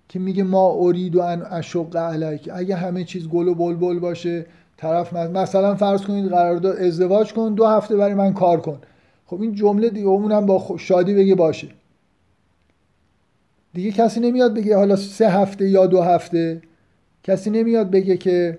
که 0.08 0.18
میگه 0.18 0.42
ما 0.42 0.74
ارید 0.80 1.16
و 1.16 1.20
ان 1.20 1.42
اشق 1.42 1.96
علیک 1.96 2.48
اگه 2.52 2.76
همه 2.76 3.04
چیز 3.04 3.28
گل 3.28 3.48
و 3.48 3.54
بلبل 3.54 3.98
باشه 3.98 4.46
طرف 4.76 5.12
مثلا 5.12 5.74
فرض 5.74 6.02
کنید 6.02 6.28
قرارداد 6.28 6.76
ازدواج 6.76 7.32
کن 7.32 7.54
دو 7.54 7.66
هفته 7.66 7.96
برای 7.96 8.14
من 8.14 8.32
کار 8.32 8.60
کن. 8.60 8.78
خب 9.26 9.40
این 9.40 9.54
جمله 9.54 9.90
دیگه 9.90 10.06
اونم 10.06 10.46
با 10.46 10.76
شادی 10.78 11.14
بگه 11.14 11.34
باشه. 11.34 11.68
دیگه 13.74 13.90
کسی 13.90 14.20
نمیاد 14.20 14.54
بگه 14.54 14.76
حالا 14.76 14.96
سه 14.96 15.28
هفته 15.28 15.68
یا 15.68 15.86
دو 15.86 16.02
هفته. 16.02 16.62
کسی 17.22 17.50
نمیاد 17.50 17.90
بگه 17.90 18.16
که 18.16 18.58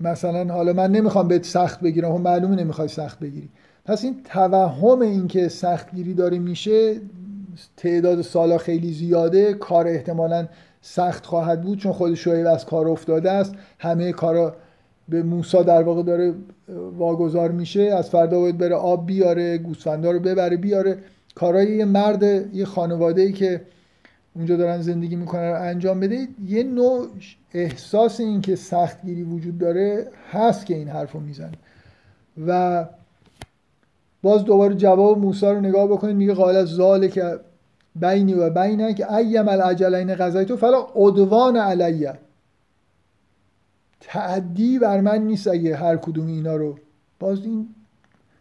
مثلا 0.00 0.54
حالا 0.54 0.72
من 0.72 0.90
نمی‌خوام 0.90 1.28
بهت 1.28 1.44
سخت 1.44 1.80
بگیرم 1.80 2.10
هم 2.10 2.16
خب 2.16 2.22
معلومه 2.22 2.56
نمی‌خوای 2.56 2.88
سخت 2.88 3.18
بگیری. 3.18 3.48
پس 3.84 4.04
این 4.04 4.16
توهم 4.24 5.00
این 5.00 5.28
که 5.28 5.48
سختگیری 5.48 6.14
داره 6.14 6.38
میشه 6.38 7.00
تعداد 7.76 8.22
سالا 8.22 8.58
خیلی 8.58 8.92
زیاده 8.92 9.54
کار 9.54 9.86
احتمالا 9.86 10.48
سخت 10.80 11.26
خواهد 11.26 11.62
بود 11.62 11.78
چون 11.78 11.92
خود 11.92 12.14
شعیب 12.14 12.46
از 12.46 12.66
کار 12.66 12.88
افتاده 12.88 13.30
است. 13.30 13.54
همه 13.78 14.12
کارا 14.12 14.56
به 15.08 15.22
موسا 15.22 15.62
در 15.62 15.82
واقع 15.82 16.02
داره 16.02 16.34
واگذار 16.98 17.50
میشه. 17.50 17.82
از 17.82 18.10
فردا 18.10 18.40
باید 18.40 18.58
بره 18.58 18.74
آب 18.74 19.06
بیاره 19.06 19.58
گوسفندا 19.58 20.10
رو 20.10 20.20
ببره 20.20 20.56
بیاره. 20.56 20.98
کارای 21.34 21.76
یه 21.76 21.84
مرد 21.84 22.54
یه 22.54 22.64
خانواده 22.64 23.22
ای 23.22 23.32
که 23.32 23.60
اونجا 24.36 24.56
دارن 24.56 24.80
زندگی 24.82 25.16
می‌کنن 25.16 25.50
رو 25.50 25.62
انجام 25.62 26.00
بده. 26.00 26.28
یه 26.46 26.62
نوع 26.62 27.08
احساس 27.54 28.20
این 28.20 28.40
که 28.40 28.56
سختگیری 28.56 29.22
وجود 29.22 29.58
داره 29.58 30.10
هست 30.32 30.66
که 30.66 30.74
این 30.74 30.88
حرف 30.88 31.12
رو 31.12 31.20
می‌زنه. 31.20 31.52
و 32.46 32.84
باز 34.22 34.44
دوباره 34.44 34.74
جواب 34.74 35.18
موسی 35.18 35.46
رو 35.46 35.60
نگاه 35.60 35.86
بکنید 35.86 36.16
میگه 36.16 36.34
قال 36.34 36.56
از 36.56 36.80
که 37.10 37.38
بینی 37.94 38.34
و 38.34 38.50
بینه 38.50 38.94
که 38.94 39.14
ایم 39.14 39.48
العجلین 39.48 40.14
قضایتو 40.14 40.56
فلا 40.56 40.86
عدوان 40.94 41.56
علیه 41.56 42.14
تعدی 44.00 44.78
بر 44.78 45.00
من 45.00 45.22
نیست 45.22 45.48
اگه 45.48 45.76
هر 45.76 45.96
کدوم 45.96 46.26
اینا 46.26 46.56
رو. 46.56 46.78
باز 47.18 47.44
این 47.44 47.68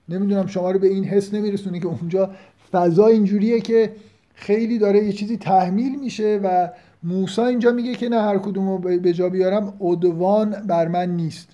نمی‌دونم 0.10 0.48
شما 0.48 0.72
رو 0.72 0.80
به 0.80 0.88
این 0.88 1.04
حس 1.04 1.34
نمیرسونه 1.34 1.80
که 1.80 1.86
اونجا 1.86 2.30
فضا 2.72 3.08
اینجوریه 3.08 3.62
که 3.62 3.92
خیلی 4.36 4.78
داره 4.78 5.04
یه 5.04 5.12
چیزی 5.12 5.38
تحمیل 5.38 6.00
میشه 6.00 6.40
و 6.44 6.70
موسی 7.04 7.42
اینجا 7.42 7.72
میگه 7.72 7.96
که 7.96 8.10
نه 8.10 8.22
هر 8.22 8.38
کدوم 8.38 8.70
رو 8.70 8.78
به 8.78 9.14
جا 9.14 9.30
بیارم 9.30 9.74
عدوان 9.82 10.50
بر 10.68 10.88
من 10.88 11.16
نیست. 11.16 11.48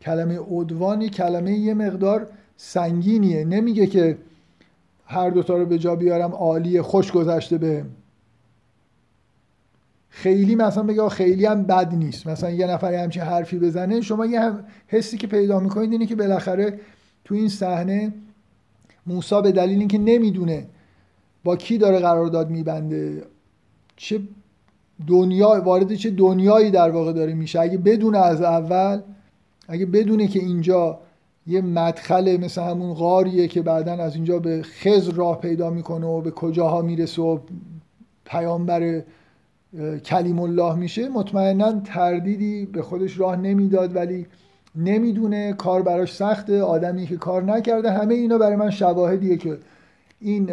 کلمه 0.00 0.38
عدوان 0.50 1.08
کلمه 1.08 1.52
یه 1.52 1.74
مقدار 1.74 2.26
سنگینیه. 2.56 3.44
نمیگه 3.44 3.86
که 3.86 4.18
هر 5.06 5.30
دوتا 5.30 5.56
رو 5.56 5.66
به 5.66 5.78
جا 5.78 5.96
بیارم 5.96 6.34
عالیه 6.34 6.82
خوش 6.82 7.12
گذشته 7.12 7.58
به 7.58 7.84
خیلی 10.08 10.54
مثلا 10.54 10.82
بگه 10.82 11.08
خیلی 11.08 11.46
هم 11.46 11.62
بد 11.62 11.94
نیست. 11.94 12.26
مثلا 12.26 12.50
یه 12.50 12.66
نفر 12.66 12.94
همچین 12.94 13.22
حرفی 13.22 13.58
بزنه 13.58 14.00
شما 14.00 14.26
یه 14.26 14.40
هم 14.40 14.64
حسی 14.86 15.16
که 15.16 15.26
پیدا 15.26 15.60
می‌کنید 15.60 15.92
اینه 15.92 16.06
که 16.06 16.16
بالاخره 16.16 16.80
تو 17.24 17.34
این 17.34 17.48
صحنه 17.48 18.12
موسا 19.06 19.40
به 19.40 19.52
دلیل 19.52 19.78
اینکه 19.78 19.98
نمی‌دونه 19.98 20.66
با 21.44 21.56
کی 21.56 21.78
داره 21.78 21.98
قرارداد 21.98 22.50
میبنده؟ 22.50 23.22
چه 23.96 24.20
دنیا 25.06 25.62
وارد 25.64 25.94
چه 25.94 26.10
دنیایی 26.10 26.70
در 26.70 26.90
واقع 26.90 27.12
داره 27.12 27.34
میشه؟ 27.34 27.60
اگه 27.60 27.78
بدونه 27.78 28.18
از 28.18 28.42
اول 28.42 29.00
اگه 29.68 29.86
بدونه 29.86 30.26
که 30.26 30.38
اینجا 30.38 30.98
یه 31.46 31.60
مدخل 31.60 32.36
مثل 32.36 32.62
همون 32.62 32.94
غاریه 32.94 33.48
که 33.48 33.62
بعدا 33.62 33.92
از 33.92 34.14
اینجا 34.14 34.38
به 34.38 34.62
خزر 34.62 35.12
راه 35.12 35.40
پیدا 35.40 35.70
می‌کنه 35.70 36.06
و 36.06 36.20
به 36.20 36.30
کجاها 36.30 36.82
می‌رسه 36.82 37.22
و 37.22 37.38
پیامبر 38.24 39.02
کلیم 40.04 40.40
الله 40.40 40.74
میشه 40.74 41.08
مطمئنا 41.08 41.80
تردیدی 41.80 42.66
به 42.66 42.82
خودش 42.82 43.18
راه 43.18 43.36
نمی‌داد 43.36 43.96
ولی 43.96 44.26
نمی‌دونه 44.76 45.52
کار 45.52 45.82
براش 45.82 46.14
سخته 46.14 46.62
آدمی 46.62 47.06
که 47.06 47.16
کار 47.16 47.42
نکرده 47.42 47.90
همه 47.90 48.14
اینا 48.14 48.38
برای 48.38 48.56
من 48.56 48.70
شواهدیه 48.70 49.36
که 49.36 49.58
این 50.20 50.50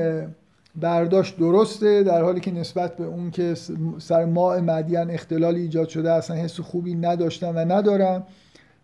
برداشت 0.76 1.38
درسته 1.38 2.04
در 2.04 2.22
حالی 2.24 2.40
که 2.40 2.52
نسبت 2.52 2.98
به 2.98 3.06
اون 3.06 3.32
که 3.32 3.56
سر 3.98 4.26
ماء 4.26 4.62
مدین 4.62 5.12
اختلالی 5.12 5.62
ایجاد 5.62 5.90
شده 5.90 6.12
اصلا 6.12 6.36
حس 6.36 6.60
خوبی 6.60 6.96
نداشتم 6.96 7.56
و 7.56 7.60
ندارم 7.60 8.24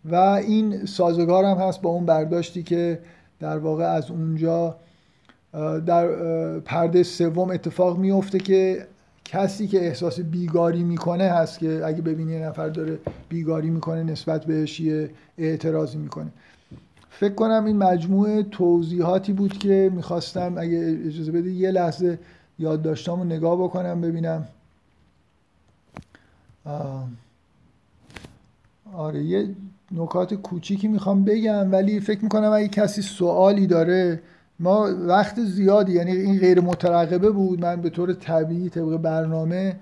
و 0.06 0.16
این 0.16 0.86
سازگارم 0.86 1.58
هست 1.58 1.82
با 1.82 1.90
اون 1.90 2.06
برداشتی 2.06 2.64
که 2.64 3.00
در 3.40 3.58
واقع 3.58 3.84
از 3.84 4.12
اونجا 4.12 4.76
در 5.86 6.08
پرده 6.60 7.04
سوم 7.04 7.50
اتفاق 7.50 7.98
میفته 7.98 8.40
که 8.40 8.88
کسی 9.26 9.68
که 9.68 9.86
احساس 9.86 10.20
بیگاری 10.20 10.84
می‌کنه 10.84 11.24
هست 11.24 11.60
که 11.60 11.82
اگه 11.86 12.02
ببینی 12.02 12.34
یه 12.34 12.40
نفر 12.40 12.70
داره 12.70 13.00
بیگاری 13.30 13.70
می‌کنه 13.70 14.04
نسبت 14.04 14.46
بهش 14.46 14.80
یه 14.80 15.10
اعتراضی 15.38 15.98
می‌کنه. 15.98 16.32
فکر 17.20 17.34
کنم 17.34 17.66
این 17.66 17.78
مجموعه 17.78 18.44
توضیحاتی 18.44 19.34
بود 19.34 19.58
که 19.58 19.92
می‌خواستم 19.94 20.58
اگه 20.58 21.00
اجازه 21.06 21.32
بده 21.32 21.52
یه 21.52 21.72
لحظه 21.72 22.20
یادداشتامو 22.60 23.24
نگاه 23.24 23.64
بکنم 23.64 24.02
ببینم. 24.02 24.48
آره 28.94 29.24
یه 29.24 29.56
نکات 29.92 30.34
کوچیکی 30.34 30.88
می‌خوام 30.88 31.24
بگم 31.24 31.72
ولی 31.72 32.00
فکر 32.00 32.24
می‌کنم 32.24 32.52
اگه 32.52 32.68
کسی 32.68 33.02
سوالی 33.02 33.68
داره 33.68 34.22
ما 34.60 34.90
وقت 35.08 35.44
زیادی 35.44 35.94
یعنی 35.94 36.12
این 36.12 36.40
غیر 36.40 36.62
مترقبه 36.62 37.32
بود 37.32 37.62
من 37.62 37.82
به 37.82 37.90
طور 37.90 38.14
طبیعی 38.14 38.70
طبق 38.70 38.98
برنامه 38.98 39.76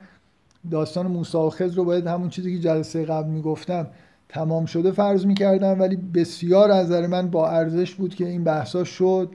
داستان 0.72 1.08
موسی 1.08 1.38
و 1.38 1.50
رو 1.76 1.86
باید 1.86 2.08
همون 2.08 2.30
چیزی 2.30 2.56
که 2.56 2.60
جلسه 2.60 3.06
قبل 3.06 3.30
می‌گفتم 3.30 3.88
تمام 4.34 4.66
شده 4.66 4.92
فرض 4.92 5.26
می‌کردم 5.26 5.80
ولی 5.80 5.96
بسیار 5.96 6.72
از 6.72 6.86
نظر 6.86 7.08
من 7.08 7.30
با 7.30 7.50
ارزش 7.50 7.96
بود 7.96 8.16
که 8.16 8.28
این 8.28 8.44
بحثا 8.44 8.84
شد 8.84 9.30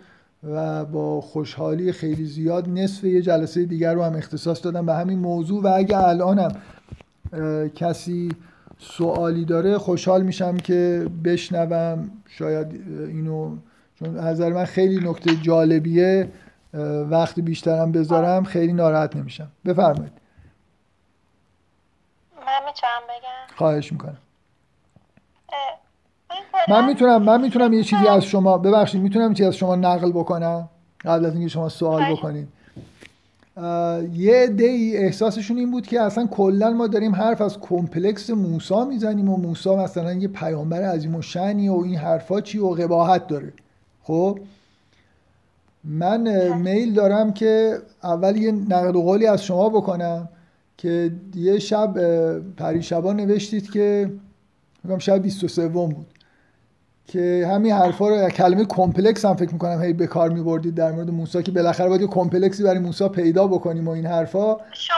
و 0.44 0.84
با 0.84 1.20
خوشحالی 1.20 1.92
خیلی 1.92 2.24
زیاد 2.24 2.68
نصف 2.68 3.04
یه 3.04 3.22
جلسه 3.22 3.64
دیگر 3.64 3.94
رو 3.94 4.02
هم 4.02 4.14
اختصاص 4.16 4.64
دادم 4.64 4.86
به 4.86 4.94
همین 4.94 5.18
موضوع. 5.18 5.62
و 5.62 5.66
اگه 5.76 5.98
الانم 5.98 6.52
کسی 7.74 8.28
سوالی 8.78 9.44
داره 9.44 9.78
خوشحال 9.78 10.22
میشم 10.22 10.56
که 10.56 11.06
بشنوم. 11.24 12.10
شاید 12.26 12.66
اینو 13.08 13.56
چون 13.94 14.18
نظر 14.18 14.52
من 14.52 14.64
خیلی 14.64 15.08
نکته 15.08 15.36
جالبیه. 15.36 16.28
وقتی 17.10 17.42
بیشترم 17.42 17.92
بذارم 17.92 18.44
خیلی 18.44 18.72
ناراحت 18.72 19.16
نمیشم. 19.16 19.48
بفرمایید. 19.64 20.12
من 22.36 22.66
می‌تونم 22.66 23.02
بگم؟ 23.08 23.56
خواهش 23.56 23.92
می‌کنم. 23.92 24.18
من 26.68 26.86
می‌تونم 26.86 27.22
من 27.22 27.40
می‌تونم 27.40 27.72
یه 27.72 27.82
چیزی 27.82 28.06
از 28.06 28.24
شما 28.24 28.58
ببخشید 28.58 29.02
می‌تونم 29.02 29.34
چیزی 29.34 29.48
از 29.48 29.56
شما 29.56 29.76
نقل 29.76 30.12
بکنم؟ 30.12 30.68
قبل 31.04 31.26
از 31.26 31.32
اینکه 31.32 31.48
شما 31.48 31.68
سوال 31.68 32.12
بکنید. 32.12 32.48
یه 34.12 34.46
دی 34.46 34.96
احساسشون 34.96 35.56
این 35.56 35.70
بود 35.70 35.86
که 35.86 36.00
اصلا 36.00 36.26
کلا 36.26 36.70
ما 36.70 36.86
داریم 36.86 37.14
حرف 37.14 37.40
از 37.40 37.60
کمپلکس 37.60 38.30
موسا 38.30 38.84
می‌زنیم 38.84 39.28
و 39.28 39.36
موسا 39.36 39.76
مثلا 39.76 40.12
یه 40.12 40.28
پیامبر 40.28 40.82
عظیم 40.82 41.14
و 41.14 41.22
شنی 41.22 41.68
و 41.68 41.74
این 41.74 41.96
حرفا 41.96 42.40
چی 42.40 42.58
و 42.58 42.68
قباحت 42.68 43.26
داره. 43.26 43.52
خب؟ 44.02 44.38
من 45.84 46.52
میل 46.54 46.94
دارم 46.94 47.32
که 47.32 47.78
اول 48.02 48.36
یه 48.36 48.52
نقل 48.52 48.96
و 48.96 49.02
قولی 49.02 49.26
از 49.26 49.44
شما 49.44 49.68
بکنم 49.68 50.28
که 50.76 51.12
یه 51.34 51.58
شب 51.58 51.94
پریشبا 52.56 53.12
نوشتید 53.12 53.70
که 53.70 54.10
میگم 54.84 54.98
شب 54.98 55.22
23 55.22 55.68
بود. 55.68 56.06
که 57.08 57.48
همین 57.52 57.72
حرفا 57.72 58.08
رو 58.08 58.28
کلمه 58.28 58.64
complex 58.64 59.24
هم 59.24 59.34
فکر 59.34 59.52
می‌کنم 59.52 59.82
هی 59.82 59.92
به 59.92 60.06
کار 60.06 60.30
میبردید 60.30 60.74
در 60.74 60.92
مورد 60.92 61.10
موسی 61.10 61.42
که 61.42 61.52
بالاخره 61.52 61.88
باید 61.88 62.00
یه 62.00 62.06
complex 62.06 62.55
ی 62.55 62.62
برای 62.62 62.78
موسی 62.78 63.08
پیدا 63.08 63.46
بکنیم 63.46 63.88
و 63.88 63.90
این 63.90 64.06
حرفا. 64.06 64.56
شما 64.72 64.96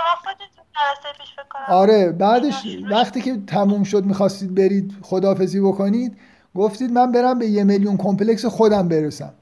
پیش 1.18 1.36
آره 1.68 2.12
بعدش 2.12 2.66
وقتی 2.90 3.20
که 3.20 3.36
تموم 3.46 3.82
شد 3.82 4.04
می‌خواستید 4.04 4.54
برید 4.54 4.92
خدافظی 5.02 5.60
بکنید 5.60 6.16
گفتید 6.54 6.92
من 6.92 7.12
برم 7.12 7.38
به 7.38 7.46
یه 7.46 7.64
میلیون 7.64 7.96
complex 7.96 8.46
خودم 8.46 8.88
برسم. 8.88 9.32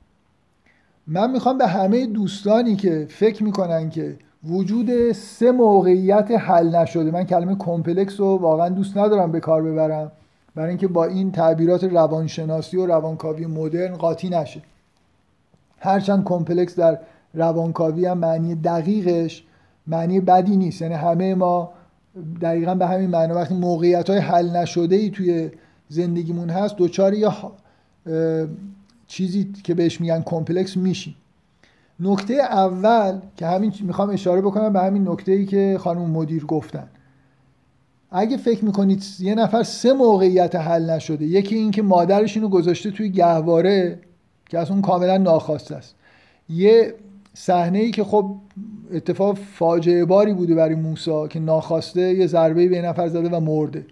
من 1.06 1.30
می‌خوام 1.30 1.58
به 1.58 1.66
همه 1.66 2.06
دوستانی 2.06 2.76
که 2.76 3.06
فکر 3.10 3.44
می‌کنن 3.44 3.90
که 3.90 4.16
وجود 4.44 5.12
سه 5.12 5.50
موقعیت 5.50 6.30
حل 6.30 6.76
نشده 6.76 7.10
من 7.10 7.24
کلمه 7.24 7.56
complex 7.58 8.20
رو 8.20 8.36
واقعا 8.36 8.68
دوست 8.68 8.96
ندارم 8.96 9.32
به 9.32 9.40
کار 9.40 9.62
ببرم. 9.62 10.12
برای 10.58 10.68
اینکه 10.68 10.88
با 10.88 11.04
این 11.04 11.32
تعبیرات 11.32 11.84
روانشناسی 11.84 12.76
و 12.76 12.86
روانکاوی 12.86 13.46
مدرن 13.46 13.96
قاطی 13.96 14.28
نشه. 14.28 14.62
هرچند 15.78 16.24
complex 16.24 16.76
در 16.76 16.98
روانکاوی 17.34 18.06
هم 18.06 18.18
معنی 18.18 18.54
دقیقش 18.54 19.44
معنی 19.86 20.20
بدی 20.20 20.56
نیست. 20.56 20.82
یعنی 20.82 20.94
همه 20.94 21.34
ما 21.34 21.70
دقیقا 22.40 22.74
به 22.74 22.86
همین 22.86 23.10
معنی 23.10 23.32
وقتی 23.32 23.54
موقعیت 23.54 24.10
های 24.10 24.18
حل 24.18 24.56
نشده 24.56 24.96
ای 24.96 25.10
توی 25.10 25.50
زندگیمون 25.88 26.50
هست 26.50 26.76
دچار 26.76 27.14
یا 27.14 27.34
چیزی 29.06 29.52
که 29.64 29.74
بهش 29.74 30.00
میگن 30.00 30.22
complex 30.22 30.76
میشیم. 30.76 31.14
نکته 32.00 32.34
اول 32.34 33.18
که 33.36 33.46
همین 33.46 33.72
می‌خوام 33.80 34.10
اشاره 34.10 34.40
بکنم 34.40 34.72
به 34.72 34.80
همین 34.80 35.08
نکته 35.08 35.32
ای 35.32 35.46
که 35.46 35.76
خانم 35.80 36.10
مدیر 36.10 36.44
گفتن. 36.44 36.88
اگه 38.10 38.36
فکر 38.36 38.64
می‌کنید 38.64 39.04
یه 39.20 39.34
نفر 39.34 39.62
سه 39.62 39.92
موقعیت 39.92 40.54
حل 40.54 40.90
نشده 40.90 41.24
یکی 41.24 41.56
این 41.56 41.70
که 41.70 41.82
مادرش 41.82 42.36
اینو 42.36 42.48
گذاشته 42.48 42.90
توی 42.90 43.10
گهواره 43.10 43.98
که 44.48 44.58
از 44.58 44.70
اون 44.70 44.82
کاملا 44.82 45.16
ناخواسته 45.16 45.74
است. 45.74 45.94
یه 46.48 46.94
صحنه 47.34 47.78
ای 47.78 47.90
که 47.90 48.04
خب 48.04 48.34
اتفاق 48.92 49.38
فاجعه 49.54 50.04
باری 50.04 50.32
بوده 50.32 50.54
برای 50.54 50.74
موسی 50.74 51.28
که 51.30 51.40
ناخواسته 51.40 52.14
یه 52.14 52.26
ضربه 52.26 52.68
به 52.68 52.82
نفر 52.82 53.08
زده 53.08 53.28
و 53.28 53.40
مرده. 53.40 53.86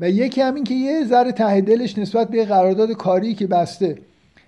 و 0.00 0.10
یکی 0.10 0.40
همین 0.40 0.64
که 0.64 0.74
یه 0.74 1.04
ذره 1.04 1.32
ته 1.32 1.60
دلش 1.60 1.98
نسبت 1.98 2.28
به 2.28 2.44
قرارداد 2.44 2.92
کاری 2.92 3.34
که 3.34 3.46
بسته 3.46 3.98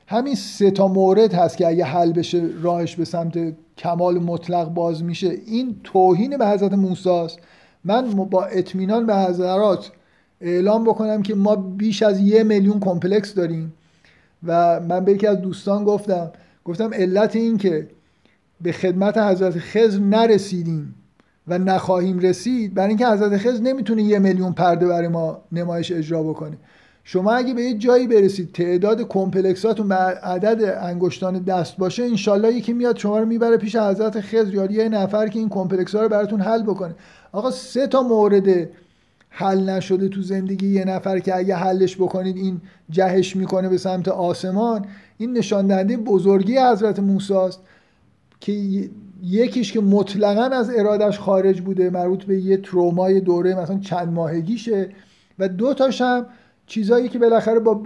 همین 0.06 0.34
سه 0.34 0.70
تا 0.70 0.88
مورد 0.88 1.34
هست 1.34 1.56
که 1.56 1.66
اگه 1.66 1.84
حل 1.84 2.12
بشه 2.12 2.42
راهش 2.62 2.96
به 2.96 3.04
سمت 3.04 3.38
کمال 3.78 4.18
مطلق 4.18 4.68
باز 4.68 5.04
میشه. 5.04 5.36
این 5.46 5.76
توهین 5.84 6.36
به 6.36 6.48
حضرت 6.48 6.72
موسی 6.72 7.10
است. 7.10 7.38
من 7.84 8.10
با 8.14 8.44
اطمینان 8.44 9.06
به 9.06 9.16
حضرات 9.16 9.90
اعلام 10.40 10.84
بکنم 10.84 11.22
که 11.22 11.34
ما 11.34 11.56
بیش 11.56 12.02
از 12.02 12.20
یه 12.20 12.42
میلیون 12.42 12.80
کمپلکس 12.80 13.34
داریم. 13.34 13.72
و 14.46 14.80
من 14.80 15.04
به 15.04 15.12
یکی 15.12 15.26
از 15.26 15.40
دوستان 15.40 15.84
گفتم 15.84 16.30
گفتم 16.64 16.94
علت 16.94 17.36
این 17.36 17.58
که 17.58 17.88
به 18.60 18.72
خدمت 18.72 19.18
حضرت 19.18 19.58
خضر 19.58 19.98
نرسیدیم 19.98 20.94
و 21.48 21.58
نخواهیم 21.58 22.18
رسید 22.18 22.74
برای 22.74 22.88
اینکه 22.88 23.06
حضرت 23.06 23.36
خضر 23.36 23.62
نمی‌تونه 23.62 24.02
یه 24.02 24.18
میلیون 24.18 24.52
پرده 24.52 24.86
برای 24.86 25.08
ما 25.08 25.40
نمایش 25.52 25.92
اجرا 25.92 26.22
بکنه. 26.22 26.56
شما 27.12 27.32
اگه 27.32 27.54
به 27.54 27.62
یه 27.62 27.74
جایی 27.74 28.06
برسید 28.06 28.52
تعداد 28.52 29.08
complex 29.08 29.64
اتون 29.64 29.88
به 29.88 29.94
عدد 29.94 30.78
انگشتان 30.82 31.38
دست 31.38 31.76
باشه 31.76 32.02
انشالله 32.02 32.52
یکی 32.52 32.72
میاد 32.72 32.96
شما 32.96 33.18
رو 33.18 33.26
می‌بره 33.26 33.56
پیش 33.56 33.76
حضرت 33.76 34.20
خضر 34.20 34.54
یا 34.54 34.64
یه 34.64 34.88
نفر 34.88 35.28
که 35.28 35.38
این 35.38 35.48
complex 35.48 35.94
ها 35.94 36.02
رو 36.02 36.08
براتون 36.08 36.40
حل 36.40 36.62
بکنه. 36.62 36.94
آقا 37.32 37.50
سه 37.50 37.86
تا 37.86 38.02
مورد 38.02 38.68
حل 39.28 39.70
نشده 39.70 40.08
تو 40.08 40.22
زندگی 40.22 40.68
یه 40.68 40.84
نفر 40.84 41.18
که 41.18 41.36
اگه 41.36 41.54
حلش 41.56 41.96
بکنید 41.96 42.36
این 42.36 42.60
جهش 42.90 43.36
می‌کنه 43.36 43.68
به 43.68 43.78
سمت 43.78 44.08
آسمان. 44.08 44.86
این 45.18 45.32
نشان 45.32 45.66
دهنده 45.66 45.96
بزرگی 45.96 46.58
حضرت 46.58 46.98
موسی 46.98 47.34
است 47.34 47.60
که 48.40 48.52
یکیش 49.22 49.72
که 49.72 49.80
مطلقا 49.80 50.56
از 50.56 50.70
ارادش 50.76 51.18
خارج 51.18 51.60
بوده 51.60 51.90
مربوط 51.90 52.24
به 52.24 52.40
یه 52.40 52.56
ترومای 52.56 53.20
دوره 53.20 53.54
مثلا 53.54 53.78
چند 53.78 54.12
ماهگیشه 54.12 54.88
و 55.38 55.48
دو 55.48 55.74
تاش 55.74 56.00
هم 56.00 56.26
چیزایی 56.70 57.08
که 57.08 57.18
بالاخره 57.18 57.58
با 57.58 57.80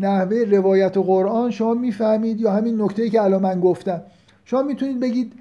نحوه 0.00 0.36
روایت 0.36 0.96
و 0.96 1.02
قرآن 1.02 1.50
شما 1.50 1.74
می‌فهمید 1.74 2.40
یا 2.40 2.52
همین 2.52 2.82
نکته 2.82 3.10
که 3.10 3.22
الان 3.22 3.42
من 3.42 3.60
گفتم. 3.60 4.02
شما 4.44 4.62
می‌تونید 4.62 5.00
بگید 5.00 5.32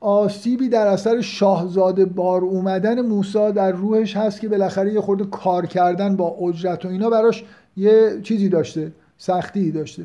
آسیبی 0.00 0.68
در 0.68 0.86
اثر 0.86 1.20
شاهزاده 1.20 2.04
بار 2.04 2.40
اومدن 2.40 3.00
موسی 3.00 3.52
در 3.52 3.72
روحش 3.72 4.16
هست 4.16 4.40
که 4.40 4.48
بالاخره 4.48 4.92
یه 4.92 5.00
خورده 5.00 5.24
کار 5.24 5.66
کردن 5.66 6.16
با 6.16 6.28
اجرت 6.28 6.84
و 6.84 6.88
اینا 6.88 7.10
براش 7.10 7.44
یه 7.76 8.20
چیزی 8.22 8.48
داشته 8.48 8.92
سختی 9.18 9.70
داشته. 9.70 10.04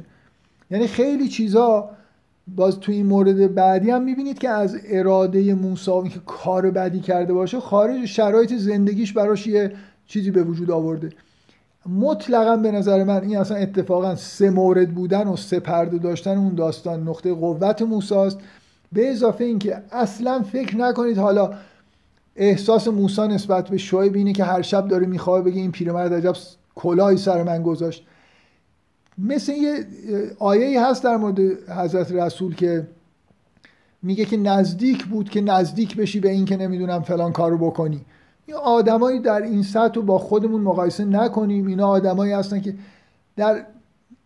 یعنی 0.71 0.87
خیلی 0.87 1.27
چیزا 1.27 1.89
باز 2.55 2.79
تو 2.79 2.91
این 2.91 3.05
مورد 3.05 3.55
بعدی 3.55 3.91
هم 3.91 4.03
می‌بینید 4.03 4.39
که 4.39 4.49
از 4.49 4.77
اراده 4.89 5.53
موسی 5.53 6.09
که 6.13 6.19
کار 6.25 6.71
بدی 6.71 6.99
کرده 6.99 7.33
باشه 7.33 7.59
خارج 7.59 8.05
شرایط 8.05 8.53
زندگیش 8.53 9.13
براش 9.13 9.47
یه 9.47 9.71
چیزی 10.07 10.31
به 10.31 10.43
وجود 10.43 10.71
آورده. 10.71 11.09
مطلقا 11.89 12.57
به 12.57 12.71
نظر 12.71 13.03
من 13.03 13.21
این 13.21 13.37
اصلا 13.37 13.57
اتفاقا 13.57 14.15
سه 14.15 14.49
مورد 14.49 14.93
بودن 14.95 15.27
و 15.27 15.35
سه 15.35 15.59
پرده 15.59 15.97
داشتن 15.97 16.37
اون 16.37 16.55
داستان. 16.55 17.07
نقطه 17.07 17.33
قوت 17.33 17.81
موساست 17.81 18.37
به 18.93 19.11
اضافه 19.11 19.43
اینکه 19.43 19.81
اصلا 19.91 20.41
فکر 20.41 20.77
نکنید 20.77 21.17
حالا 21.17 21.53
احساس 22.35 22.87
موسی 22.87 23.21
نسبت 23.21 23.69
به 23.69 23.77
شعیب 23.77 24.15
اینه 24.15 24.33
که 24.33 24.43
هر 24.43 24.61
شب 24.61 24.87
داره 24.87 25.07
می‌خواه 25.07 25.41
بگه 25.41 25.61
این 25.61 25.71
پیرمرد 25.71 26.13
عجب 26.13 26.33
کلاهی 26.75 27.17
سر 27.17 27.43
من 27.43 27.63
گذاشت. 27.63 28.05
مثل 29.17 29.51
یه 29.51 29.85
آیه 30.39 30.85
هست 30.85 31.03
در 31.03 31.17
مورد 31.17 31.39
حضرت 31.69 32.11
رسول 32.11 32.55
که 32.55 32.87
میگه 34.01 34.25
که 34.25 34.37
نزدیک 34.37 35.05
بود 35.05 35.29
که 35.29 35.41
نزدیک 35.41 35.95
بشی 35.95 36.19
به 36.19 36.29
این 36.29 36.45
که 36.45 36.57
نمی‌دونم 36.57 37.01
فلان 37.01 37.31
کارو 37.31 37.57
بکنی. 37.57 38.01
این 38.45 38.57
آدمایی 38.57 39.19
در 39.19 39.41
این 39.41 39.63
سطح 39.63 39.93
رو 39.93 40.01
با 40.01 40.17
خودمون 40.17 40.61
مقایسه 40.61 41.05
نکنیم. 41.05 41.67
اینا 41.67 41.87
آدمایی 41.87 42.33
هستن 42.33 42.61
که 42.61 42.75
در 43.37 43.65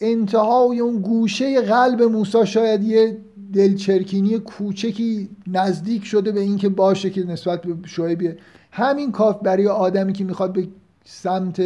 انتهای 0.02 0.80
اون 0.80 1.02
گوشه 1.02 1.62
قلب 1.62 2.02
موسی 2.02 2.46
شاید 2.46 2.84
یه 2.84 3.18
دلچرکینی 3.54 4.40
کوچکی 4.40 5.30
نزدیک 5.48 6.06
شده 6.06 6.32
به 6.32 6.40
اینکه 6.40 6.70
باشه 6.70 7.10
که 7.10 7.24
نسبت 7.24 7.62
به 7.62 7.88
شعیب. 7.88 8.38
همین 8.72 9.12
کاف 9.12 9.42
برای 9.42 9.68
آدمی 9.68 10.14
که 10.14 10.24
می‌خواد 10.24 10.54
به 10.54 10.68
سمت 11.06 11.62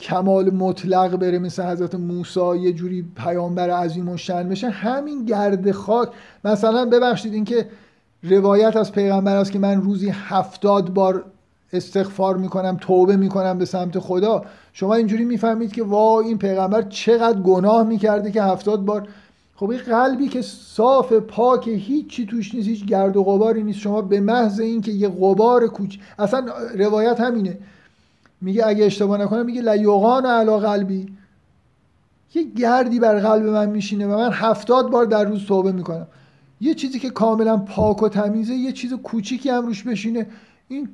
کمال 0.00 0.50
مطلق 0.50 1.16
بره 1.16 1.38
مثل 1.38 1.62
حضرت 1.62 1.94
موسی 1.94 2.58
یه 2.60 2.72
جوری 2.72 3.04
پیامبر 3.16 3.70
عظیم 3.70 4.08
و 4.08 4.16
شن 4.16 4.48
بشه 4.48 4.70
همین 4.70 5.24
گرد 5.24 5.70
خاک. 5.70 6.08
مثلا 6.44 6.84
ببخشید 6.84 7.34
اینکه 7.34 7.66
روایت 8.22 8.76
از 8.76 8.92
پیغمبر 8.92 9.36
است 9.36 9.52
که 9.52 9.58
من 9.58 9.82
روزی 9.82 10.08
هفتاد 10.08 10.94
بار 10.94 11.24
استغفار 11.72 12.36
می‌کنم 12.36 12.76
توبه 12.80 13.16
می‌کنم 13.16 13.58
به 13.58 13.64
سمت 13.64 13.98
خدا. 13.98 14.44
شما 14.72 14.94
اینجوری 14.94 15.24
می‌فهمید 15.24 15.72
که 15.72 15.82
وا 15.82 16.20
این 16.20 16.38
پیغمبر 16.38 16.82
چقدر 16.82 17.40
گناه 17.40 17.82
می‌کرده 17.82 18.30
که 18.30 18.42
هفتاد 18.42 18.84
بار. 18.84 19.08
خب 19.56 19.70
این 19.70 19.80
قلبی 19.80 20.28
که 20.28 20.42
صاف 20.42 21.12
پاک 21.12 21.68
هیچی 21.68 22.26
توش 22.26 22.54
نیست 22.54 22.68
هیچ 22.68 22.84
گرد 22.84 23.16
و 23.16 23.22
غباری 23.22 23.62
نیست. 23.62 23.78
شما 23.78 24.02
به 24.02 24.20
محض 24.20 24.60
اینکه 24.60 24.92
یه 24.92 25.08
غبار 25.08 25.66
کوچ 25.66 25.98
اصلا 26.18 26.46
روایت 26.78 27.20
همینه. 27.20 27.58
میگه 28.40 28.66
اگه 28.66 28.84
اشتباه 28.84 29.20
نکنم 29.20 29.46
میگه 29.46 29.62
لیوغان 29.62 30.26
علا 30.26 30.58
قلبی. 30.58 31.06
یه 32.34 32.42
گردی 32.42 33.00
بر 33.00 33.20
قلب 33.20 33.46
من 33.46 33.68
میشینه 33.68 34.06
و 34.06 34.18
من 34.18 34.32
هفتاد 34.32 34.90
بار 34.90 35.04
در 35.04 35.24
روز 35.24 35.46
توبه 35.46 35.72
می‌کنم. 35.72 36.06
یه 36.60 36.74
چیزی 36.74 36.98
که 36.98 37.10
کاملا 37.10 37.56
پاک 37.56 38.02
و 38.02 38.08
تمیزه 38.08 38.54
یه 38.54 38.72
چیز 38.72 38.94
کوچیکی 38.94 39.50
هم 39.50 39.66
روش 39.66 39.82
بشینه. 39.82 40.26
این 40.68 40.88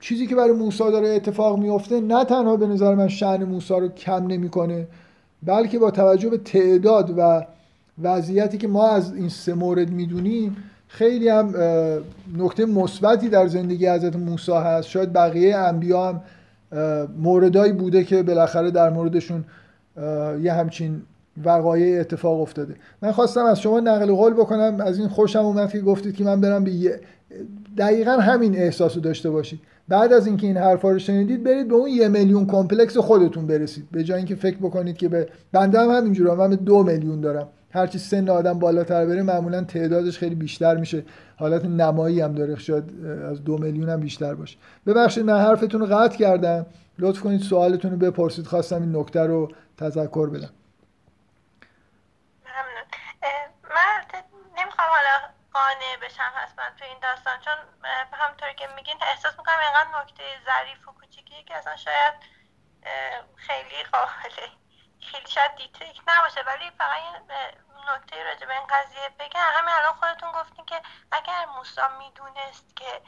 چیزی 0.00 0.26
که 0.26 0.34
برای 0.34 0.52
موسی 0.52 0.90
داره 0.90 1.08
اتفاق 1.08 1.58
میفته 1.58 2.00
نه 2.00 2.24
تنها 2.24 2.56
به 2.56 2.66
نظر 2.66 2.94
من 2.94 3.08
شعن 3.08 3.44
موسی 3.44 3.74
رو 3.74 3.88
کم 3.88 4.26
نمی‌کنه 4.26 4.86
بلکه 5.42 5.78
با 5.78 5.90
توجه 5.90 6.30
به 6.30 6.38
تعداد 6.38 7.14
و 7.18 7.46
وضعیتی 8.02 8.58
که 8.58 8.68
ما 8.68 8.88
از 8.88 9.14
این 9.14 9.28
سه 9.28 9.54
مورد 9.54 9.90
می‌دونیم 9.90 10.56
خیلی 10.88 11.28
هم 11.28 11.54
نکته 12.38 12.66
مثبتی 12.66 13.28
در 13.28 13.46
زندگی 13.46 13.86
حضرت 13.86 14.16
موسی 14.16 14.52
هست. 14.52 14.88
شاید 14.88 15.12
بقیه 15.12 15.56
انبیا 15.56 16.08
هم 16.08 16.20
موردایی 17.18 17.72
بوده 17.72 18.04
که 18.04 18.22
بالاخره 18.22 18.70
در 18.70 18.90
موردشون 18.90 19.44
یه 20.42 20.52
همچین 20.52 21.02
وقایع 21.44 22.00
اتفاق 22.00 22.40
افتاده. 22.40 22.74
من 23.02 23.12
خواستم 23.12 23.44
از 23.44 23.60
شما 23.60 23.80
نقل 23.80 24.14
قول 24.14 24.32
بکنم 24.32 24.80
از 24.80 24.98
این 24.98 25.08
خوشم 25.08 25.38
اومد 25.38 25.72
که 25.72 25.80
گفتید 25.80 26.16
که 26.16 26.24
من 26.24 26.40
برم 26.40 26.64
به 26.64 27.00
دقیقا 27.78 28.10
همین 28.12 28.56
احساس 28.56 28.94
رو 28.94 29.00
داشته 29.00 29.30
باشید. 29.30 29.60
بعد 29.88 30.12
از 30.12 30.26
اینکه 30.26 30.46
این 30.46 30.56
حرفا 30.56 30.90
رو 30.90 30.98
شنیدید 30.98 31.44
برید 31.44 31.68
به 31.68 31.74
اون 31.74 31.88
یه 31.88 32.08
میلیون 32.08 32.46
کمپلکس 32.46 32.96
خودتون 32.96 33.46
برسید. 33.46 33.88
به 33.92 34.04
جای 34.04 34.16
اینکه 34.16 34.34
فکر 34.34 34.56
بکنید 34.56 34.96
که 34.96 35.08
به 35.08 35.28
بنده 35.52 35.80
هم 35.80 35.90
همینجوره 35.90 36.34
من 36.34 36.50
به 36.50 36.56
دو 36.56 36.82
میلیون 36.82 37.20
دارم. 37.20 37.48
هرچی 37.70 37.98
سن 37.98 38.28
آدم 38.28 38.58
بالاتر 38.58 39.06
بره 39.06 39.22
معمولا 39.22 39.64
تعدادش 39.64 40.18
خیلی 40.18 40.34
بیشتر 40.34 40.76
میشه. 40.76 41.04
حالت 41.36 41.64
نمایی 41.64 42.20
هم 42.20 42.32
داره 42.32 42.56
شاید 42.56 42.84
از 43.30 43.44
دو 43.44 43.58
میلیون 43.58 43.88
هم 43.88 44.00
بیشتر 44.00 44.34
باشه. 44.34 44.58
ببخشید 44.86 45.24
من 45.24 45.38
حرفتون 45.38 45.80
رو 45.80 45.86
قطع 45.86 46.16
کردم. 46.16 46.66
لطف 46.98 47.20
کنید 47.20 47.40
سوالتون 47.40 47.90
رو 47.90 47.96
بپرسید. 47.96 48.46
خواستم 48.46 48.82
این 48.82 48.96
نکته 48.96 49.20
رو 49.20 49.48
تذکر 49.76 50.28
بدم 50.28 50.50
ممنون 52.44 52.84
من 53.64 54.20
نمی‌خوام 54.62 54.81
حالا 54.92 55.28
قانع 55.52 55.96
بشم 55.96 56.32
حتما 56.36 56.70
تو 56.78 56.84
این 56.84 56.98
داستان. 56.98 57.40
چون 57.40 57.54
همونطوری 58.12 58.54
که 58.54 58.66
میگین 58.66 58.98
احساس 59.02 59.38
می‌کنم 59.38 59.58
اینقدر 59.58 60.00
نکته 60.00 60.24
ظریف 60.44 60.88
و 60.88 60.92
کوچیکی 60.92 61.44
که 61.44 61.56
اصلا 61.56 61.76
شاید 61.76 62.14
خیلی 63.36 63.84
قابل 63.84 64.30
خیلی 65.10 65.28
شاید 65.28 65.54
دیتیک 65.54 66.02
نباشه. 66.06 66.42
ولی 66.42 66.70
فقط 66.70 67.00
نکته 67.88 68.22
راجع 68.24 68.46
به 68.46 68.52
این 68.58 68.66
قضیه 68.66 69.08
بگم. 69.18 69.50
همین 69.54 69.74
الان 69.74 69.92
خودتون 69.92 70.32
گفتین 70.32 70.64
که 70.64 70.82
اگر 71.12 71.44
موسا 71.44 71.88
می‌دونست 71.88 72.76
که 72.76 73.02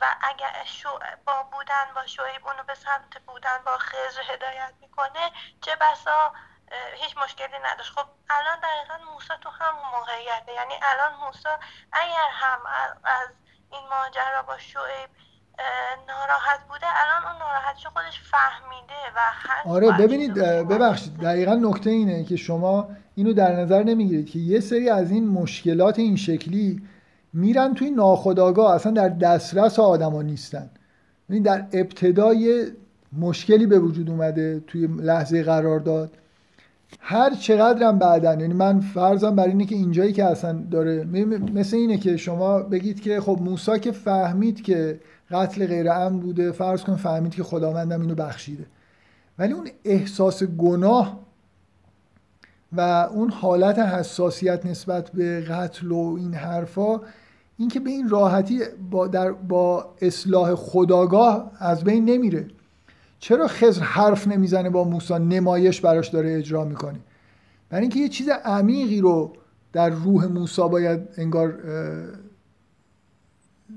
و 0.00 0.16
اگر 0.22 0.64
شو 0.64 0.98
با 1.26 1.42
بودن 1.42 1.94
با 1.94 2.06
شعیب 2.06 2.46
اونو 2.46 2.62
به 2.62 2.74
سمت 2.74 3.18
بودن 3.18 3.58
با 3.64 3.78
خزر 3.78 4.22
هدایت 4.32 4.74
می‌کنه 4.80 5.32
چه 5.62 5.76
بسا 5.76 6.32
هیچ 7.02 7.12
مشکلی 7.24 7.58
نداشت. 7.68 7.90
خب 7.96 8.06
الان 8.30 8.58
دقیقا 8.66 9.12
موسا 9.12 9.34
تو 9.42 9.48
همون 9.60 9.86
موقعیته. 9.96 10.52
یعنی 10.60 10.74
الان 10.90 11.12
موسا 11.26 11.54
اگر 11.92 12.28
هم 12.42 12.58
از 13.04 13.28
این 13.72 13.82
ماجرا 13.92 14.42
با 14.46 14.58
شعیب 14.58 15.10
ناراحت 16.08 16.60
بوده 16.68 16.86
الان 17.02 17.32
اون 17.32 17.42
ناراحتشو 17.42 17.90
خودش 17.90 18.20
فهمیده 18.20 19.00
و 19.16 19.20
آره 19.68 19.92
ببینید 19.92 20.34
ببخشید 20.68 21.16
دقیقا 21.16 21.54
نکته 21.54 21.90
اینه 21.90 22.24
که 22.24 22.36
شما 22.36 22.88
اینو 23.14 23.32
در 23.32 23.52
نظر 23.52 23.82
نمی‌گیرید 23.82 24.30
که 24.30 24.38
یه 24.38 24.60
سری 24.60 24.90
از 24.90 25.10
این 25.10 25.28
مشکلات 25.28 25.98
این 25.98 26.16
شکلی 26.16 26.88
میرن 27.32 27.74
توی 27.74 27.90
ناخودآگاه 27.90 28.74
اصلا 28.74 28.92
در 28.92 29.08
دسترس 29.08 29.78
آدما 29.78 30.22
نیستن. 30.22 30.70
ببین 31.28 31.42
در 31.42 31.66
ابتدای 31.72 32.72
مشکلی 33.12 33.66
به 33.66 33.78
وجود 33.78 34.10
اومده 34.10 34.60
توی 34.60 34.86
لحظه 34.86 35.42
قرار 35.42 35.80
داد. 35.80 36.18
هر 37.00 37.34
چقدرم 37.34 37.98
بعدن 37.98 38.40
یعنی 38.40 38.54
من 38.54 38.80
فرضم 38.80 39.36
بر 39.36 39.46
اینه 39.46 39.64
که 39.64 39.74
اینجایی 39.74 40.12
که 40.12 40.24
اصلا 40.24 40.64
داره 40.70 41.04
مثل 41.54 41.76
اینه 41.76 41.98
که 41.98 42.16
شما 42.16 42.58
بگید 42.58 43.00
که 43.00 43.20
خب 43.20 43.38
موسی 43.42 43.78
که 43.78 43.92
فهمید 43.92 44.62
که 44.62 45.00
قتل 45.30 45.66
غیر 45.66 45.90
امن 45.90 46.20
بوده 46.20 46.52
فرض 46.52 46.82
کن 46.82 46.96
فهمید 46.96 47.34
که 47.34 47.42
خداوندم 47.42 48.00
اینو 48.00 48.14
بخشیده. 48.14 48.66
ولی 49.38 49.52
اون 49.52 49.68
احساس 49.84 50.42
گناه 50.42 51.20
و 52.72 52.80
اون 53.10 53.30
حالت 53.30 53.78
حساسیت 53.78 54.66
نسبت 54.66 55.10
به 55.10 55.40
قتل 55.40 55.92
و 55.92 56.16
این 56.18 56.34
حرفا 56.34 57.00
اینکه 57.56 57.80
به 57.80 57.90
این 57.90 58.08
راحتی 58.08 58.60
با, 58.90 59.06
در 59.06 59.32
با 59.32 59.94
اصلاح 60.02 60.54
خداگاه 60.54 61.50
از 61.58 61.84
بین 61.84 62.04
نمیره. 62.04 62.46
چرا 63.24 63.46
خزر 63.48 63.82
حرف 63.82 64.28
نمی‌زنه 64.28 64.70
با 64.70 64.84
موسی؟ 64.84 65.14
نمایش 65.14 65.80
براش 65.80 66.08
داره 66.08 66.38
اجرا 66.38 66.64
می‌کنه. 66.64 66.98
برای 67.70 67.82
اینکه 67.82 68.00
یه 68.00 68.08
چیز 68.08 68.28
عمیقی 68.28 69.00
رو 69.00 69.32
در 69.72 69.90
روح 69.90 70.26
موسی 70.26 70.62
باید 70.62 71.00
انگار 71.16 71.58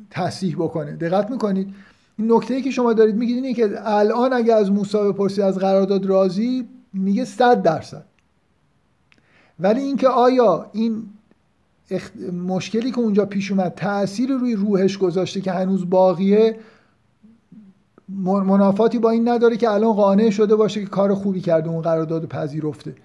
تصحیح 0.09 0.55
بکنه. 0.55 0.91
دقت 0.91 1.31
می‌کنید؟ 1.31 1.73
این 2.17 2.31
نکته 2.31 2.53
ای 2.53 2.61
که 2.61 2.71
شما 2.71 2.93
دارید 2.93 3.15
میگید 3.15 3.35
اینه 3.35 3.53
که 3.53 3.69
الان 3.83 4.33
اگه 4.33 4.53
از 4.53 4.71
موسی 4.71 4.97
بپرسید 4.97 5.39
از 5.39 5.57
قرارداد 5.57 6.05
راضی 6.05 6.67
میگه 6.93 7.25
صد 7.25 7.61
درصد. 7.61 8.05
ولی 9.59 9.81
اینکه 9.81 10.07
آیا 10.07 10.69
این 10.73 11.03
مشکلی 12.47 12.91
که 12.91 12.99
اونجا 12.99 13.25
پیش 13.25 13.51
اومد 13.51 13.73
تأثیر 13.75 14.31
روی 14.31 14.55
روحش 14.55 14.97
گذاشته 14.97 15.41
که 15.41 15.51
هنوز 15.51 15.89
باقیه 15.89 16.59
منافاتی 18.09 18.99
با 18.99 19.09
این 19.09 19.29
نداره 19.29 19.57
که 19.57 19.71
الان 19.71 19.93
قانع 19.93 20.29
شده 20.29 20.55
باشه 20.55 20.81
که 20.81 20.87
کار 20.87 21.13
خوبی 21.13 21.41
کرده 21.41 21.69
اون 21.69 21.81
قرارداد 21.81 22.25
پذیرفته. 22.25 22.95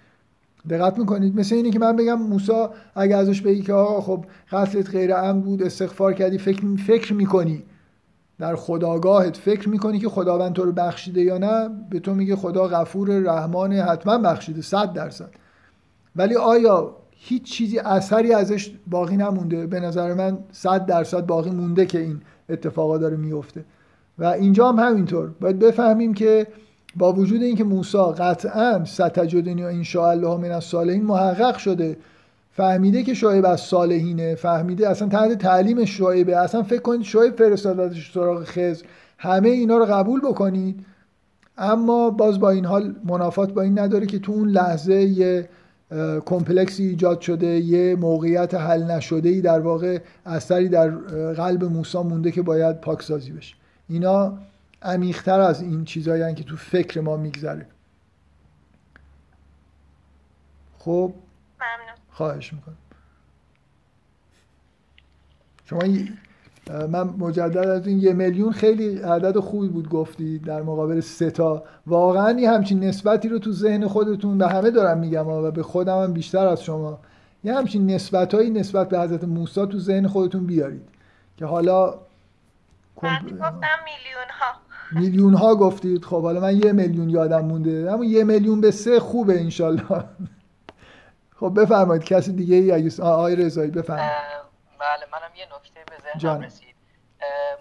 دقت 0.70 0.98
می‌کنید؟ 0.98 1.40
مثل 1.40 1.55
اینه 1.55 1.70
که 1.70 1.78
من 1.78 1.96
بگم 1.96 2.22
موسا 2.22 2.70
اگه 2.94 3.16
ازش 3.16 3.40
بگی 3.40 3.62
که 3.62 3.72
آقا 3.72 4.00
خب 4.00 4.24
قتلت 4.53 4.90
غیر 4.90 5.14
ام 5.14 5.40
بود 5.40 5.62
استغفار 5.62 6.12
کردی 6.12 6.38
فکر 6.38 6.76
فکر 6.86 7.14
می‌کنی. 7.14 7.62
در 8.38 8.57
خداگاهت 8.57 9.36
فکر 9.36 9.68
می‌کنی 9.68 9.98
که 9.98 10.09
خداوند 10.09 10.53
تو 10.53 10.64
رو 10.64 10.72
بخشیده 10.72 11.22
یا 11.22 11.38
نه؟ 11.38 11.70
به 11.90 12.00
تو 12.00 12.14
میگه 12.14 12.36
خدا 12.36 12.68
غفور 12.68 13.18
رحمان 13.18 13.72
حتما 13.72 14.18
بخشیده 14.18 14.62
صد 14.62 14.92
درصد. 14.92 15.30
ولی 16.16 16.36
آیا 16.36 16.96
هیچ 17.11 17.42
چیزی 17.42 17.78
اثری 17.78 18.32
ازش 18.32 18.72
باقی 18.86 19.16
نمونده؟ 19.16 19.66
به 19.66 19.80
نظر 19.80 20.14
من 20.14 20.38
صد 20.53 20.86
درصد 20.86 21.26
باقی 21.26 21.50
مونده 21.50 21.86
که 21.86 21.98
این 21.98 22.20
اتفاقا 22.48 22.98
داره 22.98 23.16
میفته 23.16 23.64
و 24.19 24.25
اینجا 24.25 24.73
هم 24.73 24.89
همینطور. 24.89 25.31
باید 25.41 25.59
بفهمیم 25.59 26.15
که 26.15 26.47
با 26.97 27.13
وجود 27.13 27.43
اینکه 27.43 27.65
موسی 27.65 27.99
قطعا 28.19 28.85
ستجدنی 28.85 29.63
و 29.63 29.67
ان 29.67 29.85
الله 29.97 30.37
من 30.37 30.51
الصالحین 30.51 31.05
محقق 31.05 31.57
شده 31.57 31.97
فهمیده 32.53 33.03
که 33.03 33.15
شعیب 33.15 33.47
از 33.47 33.61
صالحینه 33.61 34.35
فهمیده 34.35 34.89
اصلا 34.89 35.09
تحت 35.09 35.39
تعلیم 35.39 35.85
شعیبه 35.85 36.37
اصلا 36.37 36.63
فکر 36.63 36.81
کنید 36.81 37.03
شعیب 37.03 37.37
فرستادتش 37.37 38.13
سراغ 38.13 38.45
خز 38.45 38.83
همه 39.19 39.49
اینا 39.49 39.79
رو 39.79 39.85
قبول 39.85 40.21
بکنید. 40.21 40.87
اما 41.59 42.11
باز 42.11 42.41
با 42.41 42.51
این 42.51 42.65
حال 42.65 42.95
منافات 43.05 43.53
با 43.53 43.63
این 43.63 43.79
نداره 43.79 44.07
که 44.07 44.19
تو 44.19 44.33
اون 44.33 44.49
لحظه 44.49 44.95
یه 44.95 45.49
کمپلکسی 46.25 46.85
ایجاد 46.85 47.21
شده 47.21 47.47
یه 47.47 47.97
موقعیت 47.97 48.55
حل 48.55 48.83
نشده 48.83 49.29
ای 49.29 49.41
در 49.41 49.61
واقع 49.61 49.99
اثری 50.27 50.69
در 50.69 50.89
قلب 51.37 51.65
موسی 51.65 51.99
مونده 51.99 52.31
که 52.31 52.43
باید 52.43 52.81
پاکسازی 52.81 53.33
بشه. 53.33 53.55
اینا 53.93 54.38
عمیقتر 54.82 55.40
از 55.40 55.62
این 55.62 55.84
چیزایی 55.84 56.34
که 56.34 56.45
تو 56.45 56.57
فکر 56.57 57.01
ما 57.01 57.16
میگذره. 57.16 57.66
خب؟ 60.78 61.12
خواهش 62.11 62.53
می‌کنم. 62.53 62.76
شما 65.64 65.80
من 66.86 67.03
مجدد 67.03 67.68
از 67.68 67.86
این 67.86 67.99
یه 67.99 68.12
میلیون 68.12 68.53
خیلی 68.53 68.99
عدد 68.99 69.38
خوبی 69.38 69.68
بود 69.68 69.88
گفتی 69.88 70.38
در 70.38 70.62
مقابل 70.62 71.01
سه 71.01 71.30
تا. 71.30 71.64
واقعا 71.86 72.40
یه 72.40 72.51
همچین 72.51 72.84
نسبتی 72.84 73.28
رو 73.28 73.38
تو 73.38 73.53
ذهن 73.53 73.86
خودتون 73.86 74.38
به 74.38 74.49
همه 74.49 74.70
دارم 74.70 74.99
میگم 74.99 75.28
و 75.28 75.51
به 75.51 75.62
خودم 75.62 76.03
هم 76.03 76.12
بیشتر 76.12 76.47
از 76.47 76.64
شما. 76.64 77.01
یه 77.45 77.55
همچین 77.55 77.90
نسبت 77.90 78.34
نسبت 78.34 78.88
به 78.88 79.01
حضرت 79.01 79.24
موسی 79.24 79.66
تو 79.66 79.78
ذهن 79.78 80.07
خودتون 80.07 80.47
بیارید 80.47 80.88
که 81.36 81.47
حالا 81.47 81.95
من 83.03 83.18
گفتم 83.18 83.78
میلیون 83.84 84.28
ها 84.40 84.55
میلیون 84.92 85.34
ها 85.34 85.55
گفتید. 85.55 86.05
خب 86.05 86.22
حالا 86.22 86.40
من 86.40 86.57
یه 86.57 86.72
میلیون 86.72 87.11
یادم 87.11 87.44
مونده. 87.44 87.92
اما 87.92 88.05
یه 88.05 88.24
میلیون 88.24 88.61
به 88.61 88.70
سه 88.70 89.00
خوبه 89.00 89.40
انشالله. 89.40 90.05
خب 91.36 91.53
بفرمایید. 91.61 92.05
کسی 92.05 92.32
دیگه 92.32 92.57
ای 92.57 92.72
اگه 92.72 93.03
آقای 93.03 93.36
رضایی 93.36 93.70
بفرمایید. 93.70 94.12
بله 94.80 95.07
منم 95.12 95.30
یه 95.36 95.44
نکته 95.57 95.80
به 95.90 96.20
ذهنم 96.20 96.40
رسید. 96.40 96.72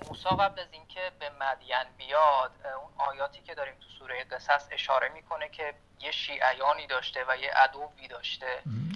موسی 0.07 0.30
قبل 0.30 0.59
از 0.59 0.68
اینکه 0.72 0.99
به 1.20 1.30
مدین 1.30 1.88
بیاد 1.97 2.51
اون 2.64 3.09
آیاتی 3.12 3.41
که 3.41 3.55
داریم 3.55 3.74
تو 3.74 3.88
سوره 3.99 4.24
قصص 4.24 4.68
اشاره 4.72 5.09
می‌کنه 5.14 5.49
که 5.49 5.74
یه 5.99 6.12
شیعیانی 6.12 6.88
داشته 6.89 7.20
و 7.30 7.38
یه 7.38 7.51
عدوی 7.51 8.07
داشته 8.07 8.45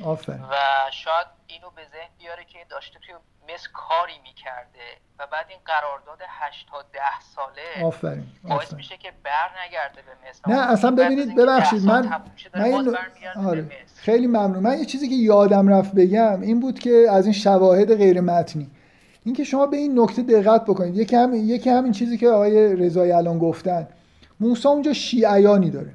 آفرین. 0.04 0.42
و 0.42 0.56
شاید 0.92 1.28
اینو 1.48 1.70
به 1.70 1.82
ذهن 1.92 2.10
بیاره 2.18 2.46
که 2.46 2.60
داشته 2.70 3.00
توی 3.00 3.16
مصر 3.54 3.70
کاری 3.74 4.20
می‌کرده 4.24 4.98
و 5.20 5.28
بعد 5.28 5.46
این 5.50 5.60
قرارداد 5.66 6.20
8 6.28 6.68
تا 6.72 6.82
10 6.82 7.00
ساله 7.36 7.86
آفرین. 7.86 8.28
باعث 8.44 8.74
میشه 8.74 8.98
که 8.98 9.12
بر 9.24 9.50
نگرده 9.66 10.02
به 10.02 10.30
مصر 10.30 10.42
نه 10.48 10.72
اصلا 10.72 10.92
ببینید 10.92 11.36
ببخشید 11.36 11.86
من, 11.86 12.22
من 12.56 12.64
این... 12.64 12.98
آره. 13.48 13.72
خیلی 13.96 14.28
ممنون 14.28 14.60
من 14.64 14.78
یه 14.78 14.86
چیزی 14.86 15.10
که 15.10 15.16
یادم 15.16 15.68
رفت 15.68 15.96
بگم 15.96 16.42
این 16.42 16.60
بود 16.60 16.80
که 16.80 17.08
از 17.12 17.26
این 17.26 17.34
شواهد 17.34 17.98
غیر 17.98 18.22
متنی 18.22 18.72
اینکه 19.26 19.44
شما 19.44 19.66
به 19.66 19.78
این 19.78 20.00
نکته 20.00 20.22
دقت 20.22 20.64
بکنید. 20.64 20.98
یکی 20.98 21.16
همین 21.16 21.46
یکی 21.46 21.70
همین 21.70 21.92
چیزی 21.92 22.18
که 22.18 22.30
آقای 22.30 22.76
رضایی 22.76 23.12
الان 23.12 23.40
گفتن. 23.40 23.88
موسی 24.40 24.68
اونجا 24.68 24.94
شیعیانی 24.94 25.70
داره. 25.70 25.92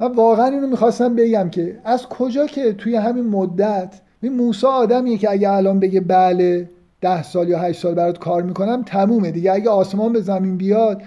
من 0.00 0.12
واقعا 0.12 0.46
اینو 0.46 0.66
می‌خواستم 0.66 1.14
بگم 1.14 1.50
که 1.50 1.80
از 1.84 2.06
کجا 2.06 2.46
که 2.46 2.72
توی 2.72 2.96
همین 2.96 3.24
مدت 3.24 4.00
این 4.20 4.32
موسی 4.32 4.66
آدمیه 4.66 5.18
که 5.18 5.30
اگه 5.30 5.50
الان 5.50 5.80
بگه 5.80 6.00
بله 6.00 6.70
ده 7.00 7.22
سال 7.22 7.48
یا 7.48 7.58
هشت 7.58 7.80
سال 7.80 7.94
برات 7.94 8.18
کار 8.18 8.42
می‌کنم 8.42 8.82
تمومه 8.82 9.30
دیگه. 9.30 9.52
اگه 9.52 9.70
آسمان 9.70 10.12
به 10.12 10.20
زمین 10.20 10.56
بیاد 10.56 11.02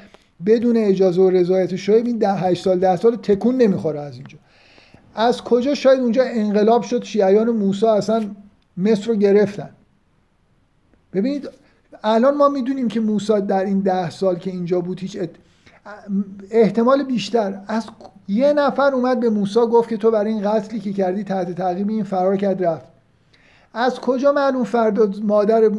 بدون 0.46 0.78
اجازه 0.78 1.22
و 1.22 1.30
رضایت 1.30 1.76
شعیب 1.76 2.06
این 2.06 2.18
ده 2.18 2.34
هشت 2.34 2.64
سال 2.64 2.80
ده 2.80 2.96
سال 2.96 3.16
تکون 3.16 3.58
نمی‌خوره 3.58 4.00
از 4.00 4.16
اینجا. 4.16 4.38
از 5.16 5.42
کجا 5.42 5.76
شاید 5.76 6.00
اونجا 6.00 6.24
انقلاب 6.24 6.82
شد 6.82 7.04
شیعیان 7.04 7.50
موسی 7.50 7.86
اصلا 7.86 8.24
مصر 8.78 9.08
رو 9.08 9.16
گرفتن. 9.16 9.70
ببینید 11.14 11.50
الان 12.04 12.38
ما 12.38 12.50
می‌دونیم 12.50 12.88
که 12.88 13.00
موسی 13.00 13.42
در 13.42 13.66
این 13.66 13.80
ده 13.80 14.10
سال 14.10 14.36
که 14.36 14.52
اینجا 14.52 14.82
بود 14.82 15.00
هیچ 15.00 15.18
احتمال 16.52 17.04
بیشتر. 17.04 17.60
از 17.68 17.86
یه 18.28 18.54
نفر 18.54 18.94
اومد 18.94 19.20
به 19.20 19.30
موسی 19.30 19.60
گفت 19.60 19.90
که 19.90 19.98
تو 19.98 20.12
برای 20.12 20.34
این 20.34 20.52
قتلی 20.52 20.80
که 20.80 20.94
کردی 20.94 21.24
تحت 21.24 21.56
تعقیب 21.56 21.90
این 21.90 22.04
فرار 22.04 22.38
کرد 22.38 22.66
رفت. 22.66 22.86
از 23.74 24.00
کجا 24.00 24.32
معلوم 24.32 24.64
فردا 24.64 25.12
مادر 25.24 25.72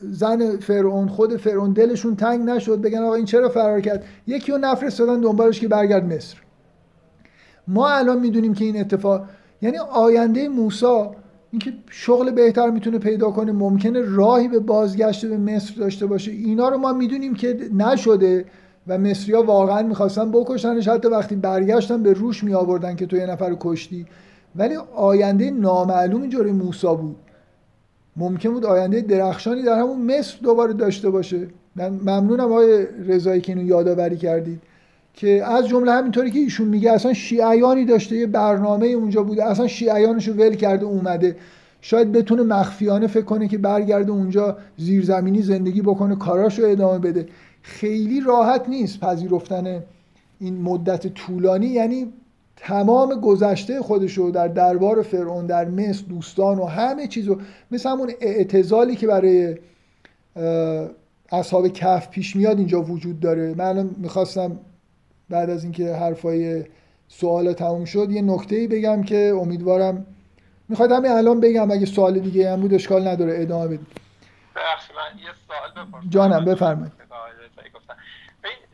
زن 0.00 0.56
فرعون 0.56 1.08
خود 1.08 1.36
فرعون 1.36 1.72
دلشون 1.72 2.16
تنگ 2.16 2.50
نشد؟ 2.50 2.80
بگن 2.80 2.98
آقا 2.98 3.14
این 3.14 3.24
چرا 3.24 3.48
فرار 3.48 3.80
کرد؟ 3.80 4.04
یکی 4.26 4.52
رو 4.52 4.58
نفرستادن 4.58 5.20
دنبالش 5.20 5.60
که 5.60 5.68
برگرد 5.68 6.12
مصر. 6.12 6.36
ما 7.68 7.88
الان 7.88 8.20
می‌دونیم 8.20 8.54
که 8.54 8.64
این 8.64 8.80
اتفاق 8.80 9.24
یعنی 9.62 9.78
آینده 9.78 10.48
موسی 10.48 11.04
اینکه 11.52 11.72
شغل 11.90 12.30
بهتر 12.30 12.70
می‌تونه 12.70 12.98
پیدا 12.98 13.30
کنه 13.30 13.52
ممکنه 13.52 14.00
راهی 14.00 14.48
به 14.48 14.58
بازگشت 14.58 15.26
به 15.26 15.36
مصر 15.36 15.74
داشته 15.74 16.06
باشه. 16.06 16.30
اینا 16.30 16.68
رو 16.68 16.78
ما 16.78 16.92
می‌دونیم 16.92 17.34
که 17.34 17.58
نشده 17.74 18.44
و 18.86 18.98
مصریا 18.98 19.42
واقعا 19.42 19.82
می‌خواستن 19.82 20.30
بکشنش. 20.30 20.88
حتی 20.88 21.08
وقتی 21.08 21.36
برگشتن 21.36 22.02
به 22.02 22.12
روش 22.12 22.44
می 22.44 22.54
آوردن 22.54 22.96
که 22.96 23.06
تو 23.06 23.16
یه 23.16 23.26
نفر 23.26 23.56
کشتی. 23.60 24.06
ولی 24.56 24.76
آینده 24.96 25.50
نامعلوم 25.50 26.20
اینجوری 26.20 26.52
موسی 26.52 26.86
بود. 26.86 27.16
ممکن 28.16 28.50
بود 28.50 28.66
آینده 28.66 29.00
درخشانی 29.00 29.62
در 29.62 29.78
همون 29.78 30.18
مصر 30.18 30.36
دوباره 30.42 30.72
داشته 30.72 31.10
باشه. 31.10 31.46
من 31.76 31.88
ممنونم 31.88 32.52
آقای 32.52 32.86
رضایی 33.06 33.40
که 33.40 33.52
اینو 33.52 33.64
یادآوری 33.64 34.16
کردید. 34.16 34.60
که 35.14 35.44
از 35.44 35.68
جمله 35.68 35.92
همینطوری 35.92 36.30
که 36.30 36.38
ایشون 36.38 36.68
میگه 36.68 36.92
اصلا 36.92 37.12
شیعیانی 37.12 37.84
داشته 37.84 38.16
یه 38.16 38.26
برنامه 38.26 38.86
اونجا 38.86 39.22
بوده 39.22 39.44
اصلا 39.44 39.66
شیعیانش 39.66 40.28
رو 40.28 40.34
ول 40.34 40.54
کرده 40.54 40.84
اومده. 40.84 41.36
شاید 41.80 42.12
بتونه 42.12 42.42
مخفیانه 42.42 43.06
فکر 43.06 43.24
کنه 43.24 43.48
که 43.48 43.58
برگرده 43.58 44.12
اونجا 44.12 44.56
زیرزمینی 44.76 45.42
زندگی 45.42 45.82
بکنه 45.82 46.16
کاراش 46.16 46.58
رو 46.58 46.68
ادامه 46.68 46.98
بده. 46.98 47.26
خیلی 47.62 48.20
راحت 48.20 48.68
نیست 48.68 49.00
پذیرفتن 49.00 49.82
این 50.40 50.60
مدت 50.62 51.06
طولانی 51.06 51.66
یعنی 51.66 52.12
تمام 52.56 53.20
گذشته 53.20 53.82
خودش 53.82 54.18
رو 54.18 54.30
در 54.30 54.48
دربار 54.48 55.02
فرعون 55.02 55.46
در 55.46 55.68
مصر 55.68 56.04
دوستان 56.08 56.58
و 56.58 56.64
همه 56.64 57.06
چیز 57.06 57.26
رو 57.26 57.40
مثل 57.70 57.88
همون 57.88 58.10
اعتزالی 58.20 58.96
که 58.96 59.06
برای 59.06 59.56
اصحاب 61.32 61.68
کف 61.68 62.10
پیش 62.10 62.36
میاد 62.36 62.58
اینجا 62.58 62.82
وجود 62.82 63.20
داره. 63.20 63.54
من 63.54 63.64
الان 63.64 63.90
می‌خواستم 63.98 64.58
بعد 65.32 65.50
از 65.50 65.62
اینکه 65.62 65.94
حرفای 65.94 66.64
سوال 67.08 67.52
تموم 67.52 67.84
شد 67.84 68.10
یه 68.10 68.22
نکته 68.22 68.56
ای 68.56 68.66
بگم 68.68 69.02
که 69.02 69.34
امیدوارم 69.40 70.06
می‌خواد 70.68 70.92
همین 70.92 71.10
الان 71.10 71.40
بگم 71.40 71.70
اگه 71.70 71.86
سوال 71.86 72.18
دیگه 72.18 72.52
هم 72.52 72.60
بود 72.60 72.74
اشکال 72.74 73.08
نداره 73.08 73.32
ادامه 73.36 73.66
بدید 73.66 73.86
ببخشید 74.56 74.96
من 74.96 75.18
یه 75.18 75.32
سوال 75.48 75.70
بپرسم. 75.70 76.08
جانم 76.08 76.44
بفرمایید. 76.44 76.92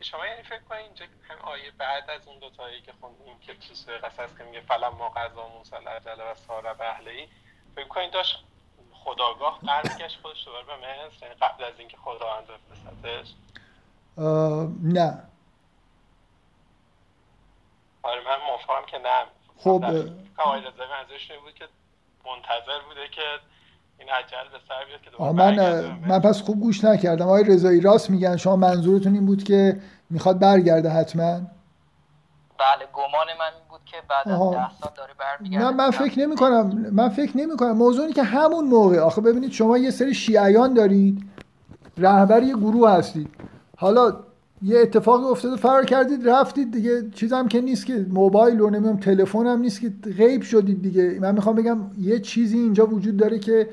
شما 0.01 0.27
یعنی 0.27 0.43
فکر 0.43 0.63
کنید 0.69 0.81
اینجا 0.81 1.05
هم 1.29 1.39
آیه 1.53 1.71
بعد 1.77 2.09
از 2.09 2.27
اون 2.27 2.39
دو 2.39 2.49
تایی 2.57 2.81
که 2.81 2.91
خوندیم 2.99 3.37
که 3.41 3.53
تو 3.53 3.73
سوره 3.73 3.97
قصص 3.97 4.37
که 4.37 4.43
میگه 4.43 4.61
فلم 4.61 4.93
ما 4.99 5.09
قضا 5.09 5.47
موسی 5.57 5.75
العجل 5.75 6.21
و 6.31 6.35
سار 6.47 6.61
به 6.61 6.89
اهلی 6.93 7.27
فکر 7.75 7.87
کنید 7.87 8.11
داشت 8.11 8.43
خداگاه 9.03 9.59
برمیگشت 9.67 10.19
خودش 10.21 10.45
دوباره 10.45 10.65
به 10.65 10.75
مصر 10.77 11.25
یعنی 11.25 11.35
قبل 11.41 11.63
از 11.63 11.73
اینکه 11.79 11.97
خداوند 11.97 12.43
بفرستتش 12.43 13.27
نه. 14.83 15.23
آره 18.03 18.19
من 18.19 18.45
موافقم 18.47 18.85
که 18.91 18.97
نه. 18.97 19.25
خب 19.57 19.79
کامای 20.37 20.61
رضایی 20.61 20.89
منظورش 20.99 21.31
بود 21.43 21.53
که 21.53 21.65
منتظر 22.25 22.79
بوده 22.87 23.07
که 23.15 23.21
این 23.99 24.09
عجل 24.09 24.49
به 24.51 24.59
سر 24.67 24.85
بیاد 24.85 25.01
که 25.01 25.33
من 25.33 26.09
من 26.09 26.19
پس 26.19 26.41
خوب 26.41 26.59
گوش 26.59 26.83
نکردم. 26.83 27.25
آقای 27.25 27.43
رضایی 27.43 27.81
راست 27.81 28.09
میگن 28.09 28.37
شما 28.37 28.55
منظورتون 28.55 29.13
این 29.13 29.25
بود 29.25 29.43
که 29.43 29.79
می‌خواد 30.09 30.39
برگرده 30.39 30.89
حتما؟ 30.89 31.41
بله 32.57 32.85
گمان 32.93 33.27
من 33.39 33.53
این 33.55 33.63
بود 33.69 33.81
که 33.85 33.97
بعد 34.09 34.29
از 34.29 34.39
ده 34.51 34.69
سال 34.81 34.91
داره 34.95 35.13
برمیگرده. 35.19 35.65
نه 35.65 35.71
من 35.71 35.91
فکر 35.91 36.19
نمی 36.19 36.35
کنم 36.35 36.89
من 36.91 37.09
فکر 37.09 37.37
نمی 37.37 37.57
کنم 37.57 37.71
موضوعی 37.71 38.13
که 38.13 38.23
همون 38.23 38.65
موقع 38.65 38.99
آخه 38.99 39.21
ببینید 39.21 39.51
شما 39.51 39.77
یه 39.77 39.91
سری 39.91 40.13
شیعیان 40.13 40.73
دارید 40.73 41.29
رهبر 41.97 42.43
یه 42.43 42.55
گروه 42.55 42.91
هستید. 42.91 43.35
حالا 43.77 44.28
یه 44.63 44.79
اتفاقی 44.79 45.23
افتاده 45.23 45.55
فرار 45.55 45.85
کردید 45.85 46.29
رفتید 46.29 46.71
دیگه. 46.71 47.03
چیزم 47.13 47.47
که 47.47 47.61
نیست 47.61 47.85
که 47.85 48.05
موبایل 48.09 48.61
و 48.61 48.69
نمی‌دونم 48.69 48.97
تلفن 48.97 49.47
هم 49.47 49.59
نیست 49.59 49.81
که 49.81 49.91
غیب 50.17 50.41
شدید 50.41 50.81
دیگه. 50.81 51.17
من 51.21 51.35
می‌خوام 51.35 51.55
بگم 51.55 51.77
یه 52.01 52.19
چیزی 52.19 52.57
اینجا 52.57 52.85
وجود 52.85 53.17
داره 53.17 53.39
که 53.39 53.69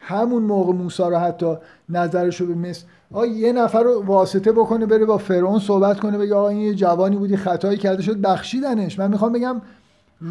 همون 0.00 0.42
موقع 0.42 0.72
موسی 0.72 1.02
رو 1.02 1.16
حتی 1.16 1.54
نظرش 1.88 2.40
رو 2.40 2.46
به 2.46 2.54
مصر 2.54 2.84
آقا 3.12 3.26
یه 3.26 3.52
نفر 3.52 3.82
رو 3.82 4.02
واسطه 4.02 4.52
بکنه 4.52 4.86
بره 4.86 5.04
با 5.04 5.18
فرعون 5.18 5.58
صحبت 5.58 6.00
کنه 6.00 6.18
بگه 6.18 6.34
آقا 6.34 6.48
این 6.48 6.60
یه 6.60 6.74
جوانی 6.74 7.16
بودی 7.16 7.36
خطایی 7.36 7.78
کرده 7.78 8.02
شد 8.02 8.16
بخشیدنش. 8.16 8.98
من 8.98 9.10
می‌خوام 9.10 9.32
بگم 9.32 9.60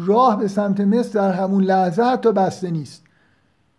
راه 0.06 0.38
به 0.38 0.48
سمت 0.48 0.80
مصر 0.80 1.20
در 1.20 1.32
همون 1.32 1.64
لحظه 1.64 2.02
حتی 2.02 2.32
بسته 2.32 2.70
نیست. 2.70 3.02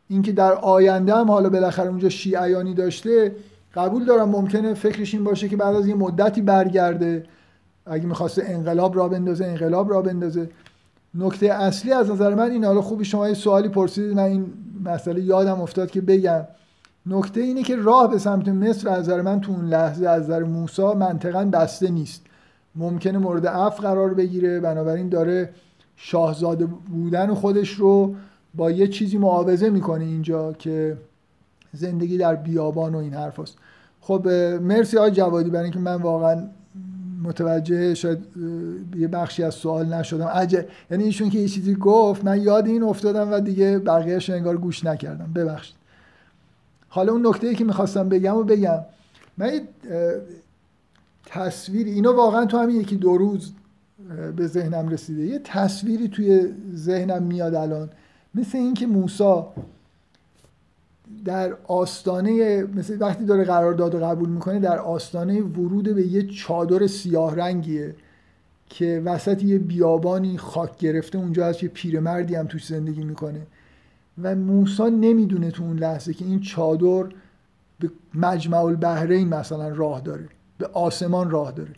اینکه 0.08 0.32
در 0.32 0.54
آینده 0.54 1.16
هم 1.16 1.32
حالا 1.32 1.50
بالاخره 1.50 1.90
اونجا 1.90 2.10
شیعیانی 2.10 2.74
داشته 2.74 3.36
قبول 3.76 4.06
دارم 4.06 4.30
ممکنه 4.30 4.74
فکرش 4.74 5.14
این 5.14 5.24
باشه 5.24 5.50
که 5.50 5.58
بعد 5.58 5.76
از 5.76 5.88
یه 5.88 5.96
مدتی 5.96 6.42
برگرده. 6.42 7.24
اگه 7.86 8.06
می‌خواسته 8.06 8.44
انقلاب 8.46 8.96
را 8.96 9.08
بندازه 9.08 9.46
انقلاب 9.46 9.92
را 9.92 10.02
بندازه. 10.02 10.50
نکته 11.16 11.46
اصلی 11.46 11.92
از 11.92 12.12
نظر 12.12 12.36
من 12.36 12.52
این 12.52 12.64
حالا 12.66 12.82
خوبی 12.82 13.06
شما 13.06 13.28
یه 13.28 13.34
سوالی 13.34 13.70
پرسیدید 13.70 14.18
من 14.18 14.24
این 14.24 14.46
مسئله 14.86 15.22
یادم 15.22 15.62
افتاد 15.62 15.92
که 15.92 16.02
بگم. 16.02 16.48
نکته 17.06 17.42
اینه 17.42 17.64
که 17.64 17.76
راه 17.76 18.12
به 18.12 18.18
سمت 18.18 18.48
مصر 18.48 18.90
از 18.90 19.00
نظر 19.00 19.22
من 19.22 19.42
تو 19.42 19.52
اون 19.52 19.66
لحظه 19.66 20.08
از 20.08 20.24
نظر 20.24 20.44
موسی 20.44 20.82
منطقا 20.82 21.46
بسته 21.46 21.92
نیست. 21.92 22.22
ممکنه 22.76 23.18
مورد 23.18 23.48
عفو 23.48 23.84
قرار 23.84 24.14
بگیره 24.14 24.60
بنابراین 24.60 25.10
داره 25.10 25.50
شاهزاده 25.96 26.66
بودن 26.66 27.34
خودش 27.34 27.70
رو 27.70 28.16
با 28.56 28.72
یه 28.72 28.88
چیزی 28.88 29.18
معاوضه 29.18 29.70
می‌کنه 29.70 30.04
اینجا 30.04 30.54
که 30.54 30.98
زندگی 31.74 32.18
در 32.18 32.36
بیابان 32.36 32.96
و 32.96 32.98
این 32.98 33.14
حرف 33.14 33.40
هست. 33.40 33.58
خب 34.02 34.28
مرسی 34.62 34.98
آقای 34.98 35.12
جوادی 35.12 35.50
برای 35.50 35.64
اینکه 35.64 35.80
من 35.80 35.96
واقعا 35.96 36.48
متوجه 37.24 37.94
شاید 37.94 38.20
یه 38.96 39.08
بخشی 39.08 39.44
از 39.44 39.54
سوال 39.54 39.94
نشدم. 39.94 40.28
عجب 40.28 40.66
یعنی 40.92 41.04
ایشون 41.04 41.30
که 41.30 41.40
یه 41.40 41.48
چیزی 41.48 41.76
گفت 41.76 42.26
من 42.26 42.42
یاد 42.42 42.68
این 42.68 42.84
افتادم 42.84 43.32
و 43.32 43.40
دیگه 43.40 43.80
بقیهش 43.80 44.30
انگار 44.30 44.58
گوش 44.58 44.86
نکردم. 44.86 45.32
ببخشید. 45.36 45.76
حالا 46.90 47.14
اون 47.14 47.28
نکته 47.28 47.48
ای 47.48 47.56
که 47.56 47.64
می‌خواستم 47.64 48.10
بگم 48.10 48.36
و 48.38 48.44
بگم 48.44 48.80
من 49.38 49.62
تصویر 51.26 51.88
اینو 51.88 52.16
واقعا 52.16 52.46
تو 52.46 52.58
همین 52.58 52.76
یکی 52.76 52.96
دو 52.96 53.18
روز 53.18 53.52
به 54.36 54.48
ذهنم 54.48 54.90
رسیده. 54.90 55.22
یه 55.22 55.40
تصویری 55.44 56.08
توی 56.08 56.48
ذهنم 56.76 57.24
میاد 57.24 57.56
الان 57.56 57.90
مثل 58.36 58.58
اینکه 58.58 58.88
موسی 58.88 59.44
در 61.26 61.54
آستانه 61.64 62.64
مثل 62.64 62.98
وقتی 63.00 63.26
داره 63.26 63.44
قرارداد 63.44 64.04
قبول 64.04 64.30
می‌کنه 64.30 64.60
در 64.60 64.80
آستانه 64.80 65.42
ورود 65.42 65.96
به 65.96 66.08
یه 66.08 66.28
چادر 66.28 66.88
سیاه 66.88 67.36
رنگیه 67.36 67.96
که 68.70 69.02
وسط 69.06 69.44
یه 69.44 69.58
بیابانی 69.58 70.38
خاک 70.38 70.78
گرفته 70.78 71.18
اونجا 71.18 71.46
هست 71.46 71.64
یه 71.64 71.70
پیرمردی 71.70 72.36
هم 72.36 72.48
توش 72.48 72.66
زندگی 72.66 73.04
می‌کنه. 73.04 73.42
و 74.24 74.36
موسا 74.36 74.90
نمی‌دونه 74.90 75.52
تو 75.52 75.64
اون 75.64 75.78
لحظه 75.78 76.14
که 76.14 76.26
این 76.26 76.40
چادر 76.40 77.06
به 77.80 77.92
مجمع 78.14 78.64
البحرین 78.64 79.30
مثلا 79.30 79.68
راه 79.70 80.02
داره 80.02 80.30
به 80.58 80.68
آسمان 80.68 81.30
راه 81.30 81.52
داره. 81.52 81.72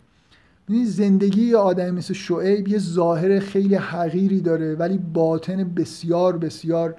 این 0.68 0.84
زندگی 0.84 1.42
یه 1.42 1.56
آدمی 1.56 1.90
مثل 1.90 2.14
شعیب 2.14 2.68
یه 2.68 2.78
ظاهر 2.78 3.38
خیلی 3.38 3.74
حقیری 3.74 4.40
داره 4.40 4.74
ولی 4.74 4.98
باطن 4.98 5.74
بسیار 5.74 6.36
بسیار 6.38 6.96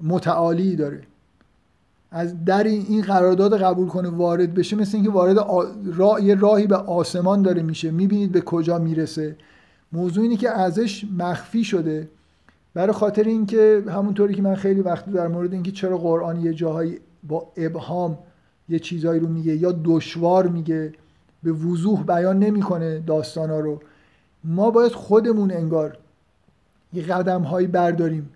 متعالی 0.00 0.76
داره. 0.76 1.02
از 2.10 2.44
در 2.44 2.64
این 2.64 3.02
قرارداد 3.02 3.62
قبول 3.62 3.88
کنه 3.88 4.08
وارد 4.08 4.54
بشه 4.54 4.76
مثل 4.76 4.96
اینکه 4.96 5.10
وارد 5.10 5.38
آ... 5.38 5.64
یه 6.22 6.34
راهی 6.34 6.66
به 6.66 6.76
آسمان 6.76 7.42
داره 7.42 7.62
میشه. 7.62 7.90
می‌بینید 7.90 8.32
به 8.32 8.40
کجا 8.40 8.78
می‌رسه. 8.78 9.36
موضوع 9.92 10.22
اینه 10.22 10.36
که 10.36 10.50
ازش 10.50 11.04
مخفی 11.18 11.64
شده. 11.64 12.08
برای 12.74 12.92
خاطر 12.92 13.24
اینکه 13.24 13.84
همونطوری 13.88 14.34
که 14.34 14.42
من 14.42 14.54
خیلی 14.54 14.80
وقت 14.80 15.12
در 15.12 15.28
مورد 15.28 15.52
اینکه 15.52 15.70
چرا 15.70 15.98
قرآن 15.98 16.40
یه 16.40 16.54
جاهایی 16.54 16.98
با 17.28 17.52
ابهام 17.56 18.18
یه 18.68 18.78
چیزایی 18.78 19.20
رو 19.20 19.28
میگه 19.28 19.56
یا 19.56 19.80
دشوار 19.84 20.48
میگه 20.48 20.92
به 21.42 21.52
وضوح 21.52 22.02
بیان 22.02 22.38
نمی‌کنه 22.38 22.98
داستانا 22.98 23.60
رو. 23.60 23.80
ما 24.44 24.70
باید 24.70 24.92
خودمون 24.92 25.50
انگار 25.50 25.98
یه 26.92 27.02
قدم 27.02 27.42
هایی 27.42 27.66
برداریم. 27.66 28.30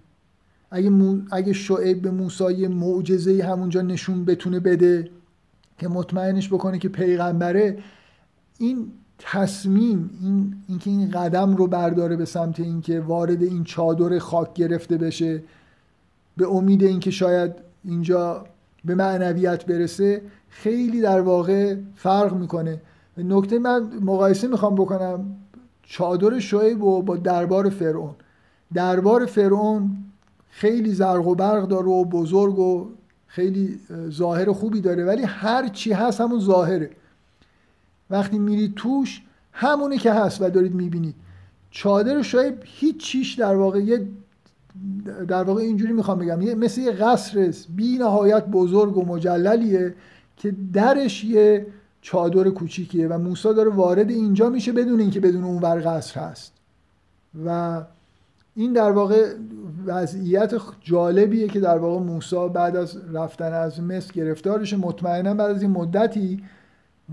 اگه, 0.75 0.91
مو... 0.91 1.19
اگه 1.31 1.53
شعیب 1.53 2.03
به 2.03 2.11
موسی 2.11 2.53
یه 2.53 2.69
معجزه 2.69 3.45
همونجا 3.45 3.83
نشون 3.83 4.25
بتونه 4.25 4.61
بده 4.61 5.11
که 5.79 5.89
مطمئنش 5.89 6.49
بکنه 6.49 6.79
که 6.79 6.89
پیغمبره 6.89 7.79
این 8.59 8.87
تصمیم 9.19 10.11
این 10.23 10.55
اینکه 10.69 10.91
این 10.91 11.11
قدم 11.11 11.57
رو 11.57 11.67
برداره 11.67 12.17
به 12.17 12.25
سمت 12.25 12.61
اینکه 12.61 13.01
وارد 13.01 13.43
این 13.43 13.65
چادر 13.65 14.19
خاک 14.19 14.55
گرفته 14.55 14.97
بشه 14.97 15.43
به 16.37 16.49
امید 16.49 16.83
اینکه 16.83 17.11
شاید 17.11 17.53
اینجا 17.85 18.45
به 18.85 18.95
معنویت 18.95 19.67
برسه 19.67 20.23
خیلی 20.49 21.01
در 21.01 21.21
واقع 21.21 21.77
فرق 21.97 22.35
می‌کنه. 22.35 22.81
نکته 23.19 23.59
من 23.59 23.91
مقایسه 24.01 24.49
می‌خوام 24.49 24.75
بکنم 24.75 25.25
چادر 25.83 26.39
شعیب 26.39 26.83
و 26.83 27.03
با 27.03 27.17
دربار 27.17 27.69
فرعون. 27.69 28.15
دربار 28.75 29.27
فرعون 29.27 29.97
خیلی 30.55 30.95
زرق 30.95 31.27
و 31.27 31.35
برق 31.35 31.69
داره 31.69 31.87
و 31.87 32.05
بزرگ 32.05 32.59
و 32.59 32.89
خیلی 33.27 33.81
ظاهر 34.09 34.53
خوبی 34.53 34.81
داره 34.81 35.05
ولی 35.05 35.23
هر 35.23 35.69
چی 35.69 35.93
هست 35.93 36.21
همون 36.21 36.41
ظاهره. 36.41 36.91
وقتی 38.11 38.39
میرید 38.39 38.75
توش 38.75 39.23
همونه 39.53 39.99
که 39.99 40.13
هست 40.13 40.43
و 40.43 40.51
دارید 40.51 40.75
می‌بینید 40.75 41.15
چادر 41.71 42.23
شعیب 42.23 42.55
هیچ 42.65 42.97
چیش 42.97 43.35
در 43.35 43.57
واقع 43.57 43.79
یه 43.79 44.09
در 45.29 45.43
واقع 45.43 45.63
اینجوری 45.63 45.93
می‌خوام 45.93 46.19
بگم 46.19 46.43
یه 46.43 46.55
مثل 46.55 46.81
یه 46.81 46.93
قصر 46.93 47.55
بی 47.77 47.99
نهایت 47.99 48.47
بزرگ 48.47 48.97
و 48.97 49.05
مجللیه 49.05 49.95
که 50.37 50.55
درش 50.73 51.25
یه 51.25 51.67
چادر 52.03 52.51
کوچیکیه 52.51 53.09
و 53.09 53.19
موسی 53.19 53.55
داره 53.55 53.71
وارد 53.71 54.11
اینجا 54.11 54.51
میشه 54.51 54.73
بدون 54.73 55.01
اینکه 55.01 55.21
بدون 55.21 55.45
اون 55.45 55.63
ور 55.63 55.83
قصر 55.87 56.21
هست. 56.21 56.53
و 57.45 57.83
این 58.55 58.73
در 58.73 58.91
واقع 58.91 59.35
وضعیت 59.87 60.55
جالبیه 60.81 61.49
که 61.49 61.61
در 61.61 61.79
واقع 61.79 62.05
موسی 62.05 62.49
بعد 62.49 62.77
از 62.77 62.97
رفتن 63.13 63.53
از 63.53 63.81
مصر 63.81 64.13
گرفتارشه 64.13 64.77
مطمئنا 64.77 65.35
بعد 65.35 65.51
از 65.51 65.63
این 65.63 65.71
مدتی 65.71 66.43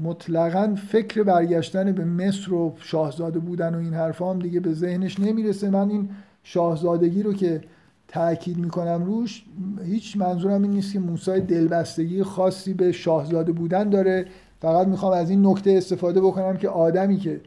مطلقا 0.04 0.76
فکر 0.76 1.24
برگشتن 1.24 1.92
به 1.92 2.06
مصر 2.06 2.54
و 2.54 2.74
شاهزاده 2.78 3.40
بودن 3.40 3.76
و 3.76 3.78
این 3.78 3.94
حرفا 3.94 4.32
هم 4.32 4.40
دیگه 4.40 4.60
به 4.60 4.74
ذهنش 4.74 5.20
نمی‌رسه. 5.20 5.70
من 5.70 5.90
این 5.90 6.10
شاهزادگی 6.44 7.24
رو 7.24 7.34
که 7.34 7.62
تاکید 8.08 8.58
می‌کنم 8.58 9.04
روش 9.04 9.46
هیچ 9.86 10.18
منظورم 10.18 10.62
این 10.62 10.72
نیست 10.72 10.94
که 10.94 11.00
موسی 11.00 11.40
دلبستگی 11.40 12.24
خاصی 12.24 12.74
به 12.74 12.92
شاهزاده 12.92 13.52
بودن 13.52 13.90
داره. 13.90 14.26
فقط 14.62 14.88
می‌خوام 14.88 15.14
از 15.14 15.30
این 15.30 15.46
نکته 15.46 15.72
استفاده 15.72 16.22
بکنم 16.22 16.58
که 16.58 16.70
آدمی 16.70 17.18
که 17.18 17.42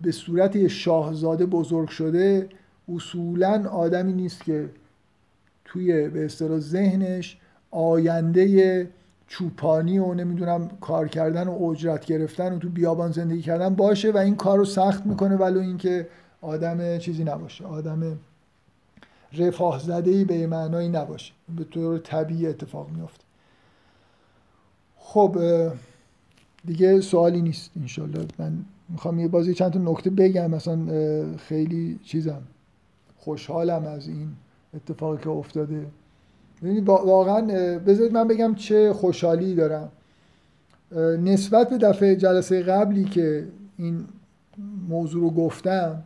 به 0.00 0.12
صورت 0.12 0.66
شاهزاده 0.66 1.46
بزرگ 1.46 1.88
شده 1.88 2.48
اصولا 2.88 3.68
آدمی 3.68 4.12
نیست 4.12 4.44
که 4.44 4.70
توی 5.64 6.08
به 6.08 6.24
اصطلاح 6.24 6.58
ذهنش 6.58 7.38
آینده 7.70 8.88
چوپانی 9.26 9.98
و 9.98 10.14
نمی‌دونم 10.14 10.70
کار 10.80 11.08
کردن 11.08 11.48
و 11.48 11.64
اجرت 11.64 12.06
گرفتن 12.06 12.52
و 12.52 12.58
تو 12.58 12.68
بیابان 12.68 13.12
زندگی 13.12 13.42
کردن 13.42 13.74
باشه 13.74 14.10
و 14.10 14.16
این 14.16 14.36
کار 14.36 14.58
رو 14.58 14.64
سخت 14.64 15.06
می‌کنه 15.06 15.36
ولو 15.36 15.60
اینکه 15.60 16.08
آدم 16.40 16.98
چیزی 16.98 17.24
نباشه 17.24 17.64
آدم 17.64 18.18
رفاه 19.32 19.78
زده 19.78 20.10
ای 20.10 20.24
به 20.24 20.46
معنایی 20.46 20.88
نباشه. 20.88 21.32
به 21.56 21.64
طور 21.64 21.98
طبیعی 21.98 22.46
اتفاق 22.46 22.90
میافته. 22.90 23.24
خب 24.96 25.38
دیگه 26.64 27.00
سوالی 27.00 27.42
نیست 27.42 27.70
انشالله. 27.80 28.26
من 28.38 28.52
می‌خوام 28.88 29.18
یه 29.18 29.28
بازی 29.28 29.54
چند 29.54 29.72
تا 29.72 29.78
نکته 29.78 30.10
بگم. 30.10 30.50
مثلا 30.50 30.78
خیلی 31.36 32.00
چیزم. 32.04 32.42
خوشحالم 33.24 33.84
از 33.84 34.08
این 34.08 34.28
اتفاقی 34.74 35.22
که 35.22 35.30
افتاده. 35.30 35.86
ببینید 36.62 36.88
واقعا 36.88 37.40
بذارید 37.78 38.12
من 38.12 38.28
بگم 38.28 38.54
چه 38.54 38.92
خوشحالی 38.92 39.54
دارم. 39.54 39.88
نسبت 41.24 41.70
به 41.70 41.78
دفعه 41.78 42.16
جلسه 42.16 42.62
قبلی 42.62 43.04
که 43.04 43.46
این 43.76 44.04
موضوع 44.88 45.22
رو 45.22 45.30
گفتم 45.30 46.02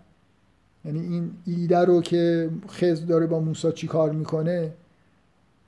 یعنی 0.84 1.00
این 1.00 1.30
ایده 1.46 1.78
رو 1.78 2.00
که 2.00 2.50
خز 2.68 3.06
داره 3.06 3.26
با 3.26 3.40
موسی 3.40 3.72
چی 3.72 3.86
کار 3.86 4.10
می‌کنه 4.10 4.70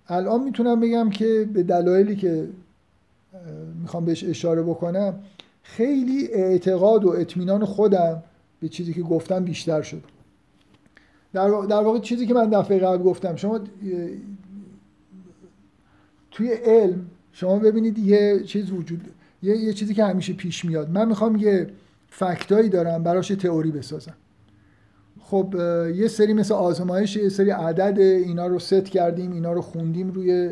الان 0.08 0.44
می‌تونم 0.44 0.80
بگم 0.80 1.10
که 1.10 1.48
به 1.54 1.62
دلایلی 1.62 2.16
که 2.16 2.48
می‌خوام 3.82 4.04
بهش 4.04 4.24
اشاره 4.24 4.62
بکنم 4.62 5.14
خیلی 5.62 6.28
اعتقاد 6.32 7.04
و 7.04 7.08
اطمینان 7.08 7.64
خودم 7.64 8.22
به 8.60 8.68
چیزی 8.68 8.94
که 8.94 9.02
گفتم 9.02 9.44
بیشتر 9.44 9.82
شد 9.82 10.02
در 11.32 11.48
در 11.48 11.82
واقع 11.82 11.98
چیزی 11.98 12.26
که 12.26 12.34
من 12.34 12.50
دفعه 12.50 12.78
قبل 12.78 13.02
گفتم 13.02 13.36
شما 13.36 13.60
توی 16.30 16.48
علم 16.52 17.06
شما 17.32 17.58
ببینید 17.58 17.98
یه 17.98 18.42
چیز 18.46 18.70
وجود 18.70 19.00
یه, 19.42 19.56
یه 19.56 19.72
چیزی 19.72 19.94
که 19.94 20.04
همیشه 20.04 20.32
پیش 20.32 20.64
میاد. 20.64 20.90
من 20.90 21.08
می‌خوام 21.08 21.36
یه 21.36 21.70
فکتایی 22.08 22.68
دارم 22.68 23.02
براش 23.02 23.28
تئوری 23.28 23.70
بسازم. 23.70 24.14
خب 25.20 25.54
یه 25.94 26.08
سری 26.08 26.32
مثل 26.32 26.54
آزمایش 26.54 27.16
یه 27.16 27.28
سری 27.28 27.50
عدد 27.50 28.00
اینا 28.00 28.46
رو 28.46 28.58
ست 28.58 28.84
کردیم 28.84 29.32
اینا 29.32 29.52
رو 29.52 29.60
خوندیم 29.60 30.10
روی 30.10 30.50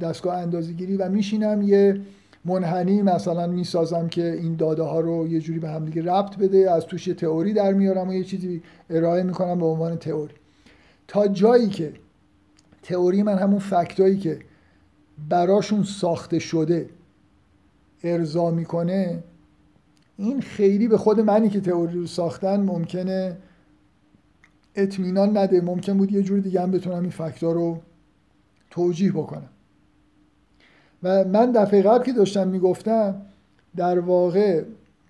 دستگاه 0.00 0.36
اندازه‌گیری 0.36 0.96
و 0.96 1.08
میشینم 1.08 1.62
یه 1.62 2.00
منحنی 2.44 3.02
مثلا 3.02 3.46
می‌سازم 3.46 4.08
که 4.08 4.32
این 4.32 4.56
داده 4.56 4.82
ها 4.82 5.00
رو 5.00 5.28
یه 5.28 5.40
جوری 5.40 5.58
به 5.58 5.68
هم 5.68 5.84
دیگه 5.84 6.02
ربط 6.02 6.36
بده 6.36 6.70
از 6.70 6.86
توش 6.86 7.08
یه 7.08 7.14
تئوری 7.14 7.52
در 7.52 7.72
میارم 7.72 8.08
و 8.08 8.12
یه 8.12 8.24
چیزی 8.24 8.62
ارائه 8.90 9.22
می‌کنم 9.22 9.58
به 9.58 9.66
عنوان 9.66 9.96
تئوری. 9.96 10.34
تا 11.08 11.28
جایی 11.28 11.68
که 11.68 11.92
تئوری 12.82 13.22
من 13.22 13.38
همون 13.38 13.58
فکتایی 13.58 14.18
که 14.18 14.38
براشون 15.28 15.82
ساخته 15.82 16.38
شده 16.38 16.88
ارضا 18.02 18.50
می‌کنه 18.50 19.22
این 20.16 20.40
خیلی 20.40 20.88
به 20.88 20.98
خود 20.98 21.20
منی 21.20 21.48
که 21.48 21.60
تئوری 21.60 21.98
رو 21.98 22.06
ساختن 22.06 22.60
ممکنه 22.60 23.36
اطمینان 24.74 25.36
نده. 25.38 25.60
ممکن 25.60 25.98
بود 25.98 26.12
یه 26.12 26.22
جور 26.22 26.38
دیگه 26.38 26.60
هم 26.60 26.70
بتونم 26.70 27.00
این 27.00 27.10
فکتا 27.10 27.52
رو 27.52 27.78
توجیه 28.70 29.12
بکنم. 29.12 29.48
و 31.04 31.24
من 31.24 31.52
دفعه 31.52 31.82
قبل 31.82 32.04
که 32.04 32.12
داشتم 32.12 32.48
می‌گفتم 32.48 33.22
در 33.76 33.98
واقع 33.98 34.62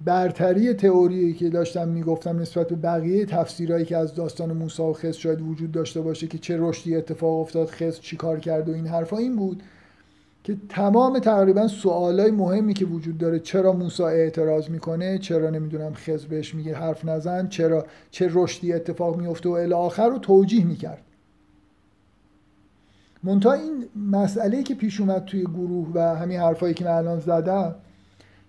برتری 0.05 0.73
تئوری 0.75 1.33
که 1.35 1.49
داشتم 1.49 1.89
می‌گفتم 1.89 2.39
نسبت 2.39 2.69
به 2.69 2.77
بقیه 2.77 3.27
تفسیرهایی 3.27 3.85
که 3.85 3.97
از 3.97 4.15
داستان 4.15 4.53
موسی 4.53 4.83
و 4.83 4.93
خز 4.93 5.17
شاید 5.17 5.41
وجود 5.41 5.73
داشته 5.73 6.01
باشه 6.01 6.27
که 6.27 6.39
چه 6.39 6.57
رشدی 6.59 6.97
اتفاق 6.97 7.41
افتاد 7.41 7.69
خز 7.71 8.01
چی 8.01 8.17
کار 8.17 8.41
کرد 8.41 8.69
و 8.69 8.73
این 8.73 8.87
حرفا 8.87 9.17
این 9.17 9.37
بود 9.37 9.63
که 10.45 10.57
تمام 10.69 11.19
تقریبا 11.19 11.69
سوالای 11.69 12.31
مهمی 12.31 12.75
که 12.75 12.85
وجود 12.85 13.19
داره 13.19 13.39
چرا 13.39 13.73
موسی 13.73 14.03
اعتراض 14.03 14.71
می‌کنه 14.71 15.19
چرا 15.19 15.51
نمی‌دونم 15.51 15.93
خز 15.95 16.25
بهش 16.25 16.55
میگه 16.55 16.75
حرف 16.75 17.05
نزن 17.05 17.49
چرا 17.49 17.87
چه 18.11 18.31
رشدی 18.33 18.73
اتفاق 18.73 19.17
میفته 19.17 19.49
و 19.49 19.53
الی 19.53 19.73
آخر 19.73 20.09
رو 20.09 20.19
توجیه 20.19 20.65
می‌کرد. 20.65 21.03
منتها 23.25 23.53
این 23.53 23.85
مسئله 24.11 24.63
که 24.63 24.75
پیش 24.75 25.01
اومد 25.01 25.25
توی 25.25 25.43
گروه 25.43 25.89
و 25.95 26.17
همین 26.17 26.41
حرفایی 26.41 26.75
که 26.75 26.85
من 26.85 26.91
الان 26.91 27.21
زدم 27.21 27.75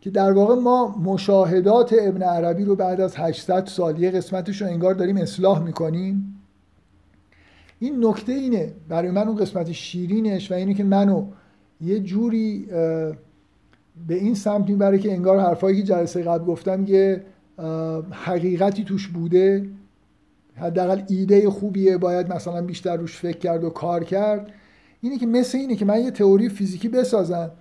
که 0.02 0.10
در 0.10 0.32
واقع 0.32 0.56
ما 0.56 0.98
مشاهدات 0.98 1.96
ابن 2.02 2.22
عربی 2.22 2.66
رو 2.66 2.76
بعد 2.76 3.02
از 3.02 3.16
800 3.16 3.66
سال 3.66 4.00
یه 4.00 4.12
قسمتش 4.12 4.62
رو 4.62 4.68
انگار 4.68 4.94
داریم 4.94 5.18
اصلاح 5.18 5.64
می‌کنیم. 5.64 6.42
این 7.80 8.06
نکته 8.06 8.32
اینه 8.34 8.74
برای 8.90 9.12
من 9.12 9.28
اون 9.28 9.38
قسمت 9.38 9.72
شیرینش 9.72 10.52
و 10.52 10.54
اینه 10.54 10.74
که 10.74 10.84
منو 10.84 11.26
یه 11.82 12.00
جوری 12.00 12.66
به 14.08 14.16
این 14.16 14.36
سمت 14.36 14.70
می‌بره 14.70 15.00
که 15.00 15.12
انگار 15.14 15.40
حرفایی 15.40 15.78
که 15.78 15.84
جلسه 15.84 16.24
قبل 16.24 16.46
گفتم 16.46 16.86
یه 16.88 17.24
حقیقتی 18.12 18.84
توش 18.84 19.08
بوده. 19.08 19.70
حداقل 20.56 21.02
ایده 21.10 21.50
خوبیه 21.50 21.98
باید 21.98 22.34
مثلا 22.34 22.62
بیشتر 22.62 22.98
روش 22.98 23.18
فکر 23.18 23.38
کرد 23.38 23.64
و 23.64 23.70
کار 23.70 24.04
کرد. 24.04 24.52
اینه 25.02 25.18
که 25.18 25.26
مثل 25.26 25.58
اینه 25.58 25.76
که 25.76 25.86
من 25.86 26.04
یه 26.04 26.12
تئوری 26.12 26.50
فیزیکی 26.50 26.90
بسازم. 26.90 27.52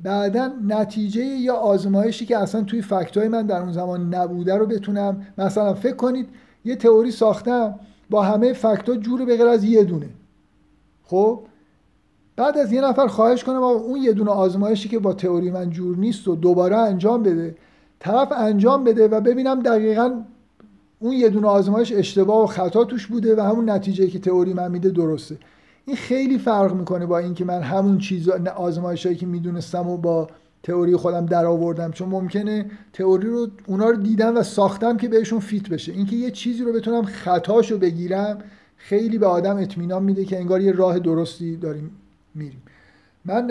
بعدا 0.00 0.50
نتیجه 0.66 1.24
یا 1.24 1.54
آزمایشی 1.54 2.26
که 2.26 2.38
اصلا 2.38 2.62
توی 2.62 2.82
فکتای 2.82 3.28
من 3.28 3.46
در 3.46 3.60
اون 3.60 3.72
زمان 3.72 4.14
نبوده 4.14 4.56
رو 4.56 4.66
بتونم 4.66 5.26
مثلا 5.38 5.74
فکر 5.74 5.96
کنید 5.96 6.28
یه 6.64 6.76
تئوری 6.76 7.10
ساختم 7.10 7.74
با 8.10 8.22
همه 8.22 8.52
فکتا 8.52 8.96
جور 8.96 9.24
به 9.24 9.36
غیر 9.36 9.46
از 9.46 9.64
یه 9.64 9.84
دونه. 9.84 10.08
خب؟ 11.04 11.40
بعد 12.36 12.58
از 12.58 12.72
یه 12.72 12.80
نفر 12.80 13.06
خواهش 13.06 13.44
کنم 13.44 13.62
اون 13.62 14.02
یه 14.02 14.12
دونه 14.12 14.30
آزمایشی 14.30 14.88
که 14.88 14.98
با 14.98 15.12
تئوری 15.12 15.50
من 15.50 15.70
جور 15.70 15.96
نیست 15.96 16.28
و 16.28 16.36
دوباره 16.36 16.76
انجام 16.76 17.22
بده 17.22 17.56
طرف 18.00 18.32
انجام 18.32 18.84
بده 18.84 19.08
و 19.08 19.20
ببینم 19.20 19.62
دقیقا 19.62 20.22
اون 21.00 21.12
یه 21.12 21.28
دونه 21.28 21.46
آزمایش 21.46 21.92
اشتباه 21.92 22.44
و 22.44 22.46
خطا 22.46 22.84
توش 22.84 23.06
بوده 23.06 23.36
و 23.36 23.40
همون 23.40 23.70
نتیجه 23.70 24.06
که 24.06 24.18
تئوری 24.18 24.54
من 24.54 24.70
میده 24.70 24.90
درسته. 24.90 25.38
این 25.86 25.96
خیلی 25.96 26.38
فرق 26.38 26.74
می‌کنه 26.74 27.06
با 27.06 27.18
اینکه 27.18 27.44
من 27.44 27.62
همون 27.62 27.98
چیز 27.98 28.28
آزمایشایی 28.56 29.16
که 29.16 29.26
می‌دونستم 29.26 29.88
و 29.88 29.96
با 29.96 30.26
تئوری 30.62 30.96
خودم 30.96 31.26
در 31.26 31.46
آوردم. 31.46 31.90
چون 31.90 32.08
ممکنه 32.08 32.70
تئوری 32.92 33.28
رو 33.28 33.48
اونا 33.66 33.90
رو 33.90 33.96
دیدم 33.96 34.36
و 34.36 34.42
ساختم 34.42 34.96
که 34.96 35.08
بهشون 35.08 35.40
فیت 35.40 35.68
بشه. 35.68 35.92
اینکه 35.92 36.16
یه 36.16 36.30
چیزی 36.30 36.64
رو 36.64 36.72
بتونم 36.72 37.02
خطاشو 37.02 37.78
بگیرم 37.78 38.38
خیلی 38.76 39.18
به 39.18 39.26
آدم 39.26 39.56
اطمینان 39.56 40.02
میده 40.02 40.24
که 40.24 40.38
انگار 40.38 40.60
یه 40.60 40.72
راه 40.72 40.98
درستی 40.98 41.56
داریم 41.56 41.90
میریم. 42.34 42.62
من 43.24 43.50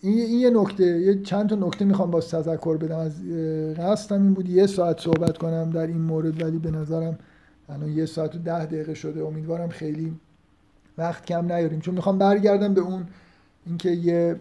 این 0.00 0.38
یه 0.40 0.50
نکته 0.50 1.00
یه 1.00 1.22
چند 1.22 1.48
تا 1.48 1.56
نکته 1.56 1.84
می‌خوام 1.84 2.10
باز 2.10 2.28
تذکر 2.28 2.76
بدم. 2.76 2.98
از 2.98 3.12
قصدم 3.78 4.22
این 4.22 4.34
بود 4.34 4.48
یه 4.48 4.66
ساعت 4.66 5.00
صحبت 5.00 5.38
کنم 5.38 5.70
در 5.70 5.86
این 5.86 6.00
مورد 6.00 6.42
ولی 6.42 6.58
به 6.58 6.70
نظرم 6.70 7.18
الان 7.68 7.92
یه 7.92 8.06
ساعت 8.06 8.34
و 8.34 8.38
ده 8.38 8.66
دقیقه 8.66 8.94
شده. 8.94 9.24
امیدوارم 9.24 9.68
خیلی 9.68 10.12
وقت 10.98 11.24
کم 11.24 11.52
نیاریم. 11.52 11.80
چون 11.80 11.94
می‌خوام 11.94 12.18
برگردم 12.18 12.74
به 12.74 12.80
اون 12.80 13.06
اینکه 13.66 13.90
یه 13.90 14.36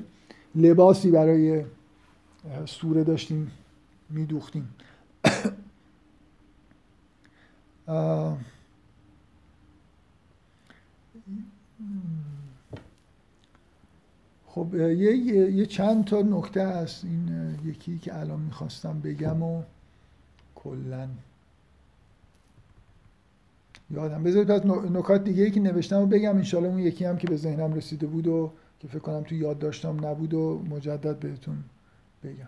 لباسی 0.55 1.11
برای 1.11 1.63
سوره 2.65 3.03
داشتیم 3.03 3.51
میدوختیم. 4.09 4.69
خب 14.47 14.75
یه, 14.75 15.17
یه 15.55 15.65
چند 15.65 16.05
تا 16.05 16.21
نکته 16.21 16.67
هست. 16.67 17.05
این 17.05 17.55
یکی 17.65 17.99
که 17.99 18.19
الان 18.19 18.39
می‌خواستم 18.39 18.99
بگم 18.99 19.43
و 19.43 19.63
کلا 20.55 21.07
یادم. 23.91 24.23
بذارید 24.23 24.47
پس 24.47 24.65
نکات 24.91 25.23
دیگه 25.23 25.43
ای 25.43 25.51
که 25.51 25.59
نوشتم 25.59 26.01
و 26.01 26.05
بگم. 26.05 26.35
انشالله 26.35 26.67
اون 26.67 26.79
یکی 26.79 27.05
هم 27.05 27.17
که 27.17 27.27
به 27.27 27.37
ذهنم 27.37 27.73
رسیده 27.73 28.07
بود 28.07 28.27
و 28.27 28.51
که 28.79 28.87
فکر 28.87 28.99
کنم 28.99 29.23
تو 29.23 29.35
یاد 29.35 29.59
داشتم 29.59 30.05
نبود 30.05 30.33
و 30.33 30.61
مجدد 30.69 31.19
بهتون 31.19 31.55
بگم. 32.23 32.47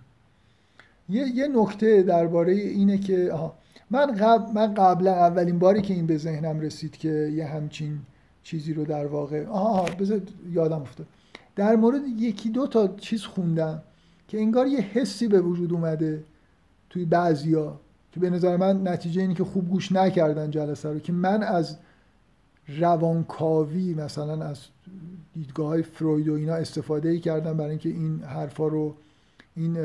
یه, 1.10 1.28
یه 1.28 1.48
نکته 1.48 2.04
درباره 2.04 2.54
اینه 2.54 2.98
که 2.98 3.30
آها. 3.34 3.56
من 3.92 4.06
قبل 4.06 4.54
من 4.54 4.74
قبلا 4.74 5.14
اولین 5.14 5.60
باری 5.60 5.82
که 5.82 5.94
این 5.94 6.08
به 6.08 6.18
ذهنم 6.18 6.60
رسید 6.60 6.98
که 6.98 7.32
یه 7.36 7.46
همچین 7.46 8.00
چیزی 8.44 8.74
رو 8.74 8.86
در 8.86 9.06
واقع 9.06 9.46
آها 9.46 9.96
بذار 10.00 10.22
یادم 10.52 10.82
افتاد. 10.82 11.08
در 11.56 11.76
مورد 11.76 12.02
یکی 12.18 12.50
دو 12.50 12.68
تا 12.68 12.88
چیز 12.88 13.24
خوندم 13.24 13.82
که 14.28 14.38
انگار 14.38 14.68
یه 14.68 14.80
حسی 14.80 15.28
به 15.28 15.42
وجود 15.42 15.74
اومده 15.74 16.24
توی 16.90 17.06
بعضیا. 17.06 17.80
به 18.20 18.30
نظر 18.30 18.58
من 18.58 18.88
نتیجه 18.88 19.22
اینی 19.22 19.34
که 19.34 19.44
خوب 19.44 19.70
گوش 19.70 19.92
نکردن 19.92 20.52
جلسه 20.52 20.90
رو 20.90 21.00
که 21.00 21.14
من 21.14 21.44
از 21.44 21.78
روانکاوی 22.80 23.94
مثلا 23.94 24.46
از 24.46 24.60
دیدگاه 25.34 25.68
های 25.68 25.84
فروید 25.84 26.30
و 26.30 26.34
اینا 26.34 26.56
استفاده 26.56 27.10
ای 27.10 27.20
کردم 27.20 27.58
برای 27.58 27.70
اینکه 27.70 27.90
این 27.90 28.24
حرفا 28.24 28.68
رو 28.68 28.96
این 29.56 29.78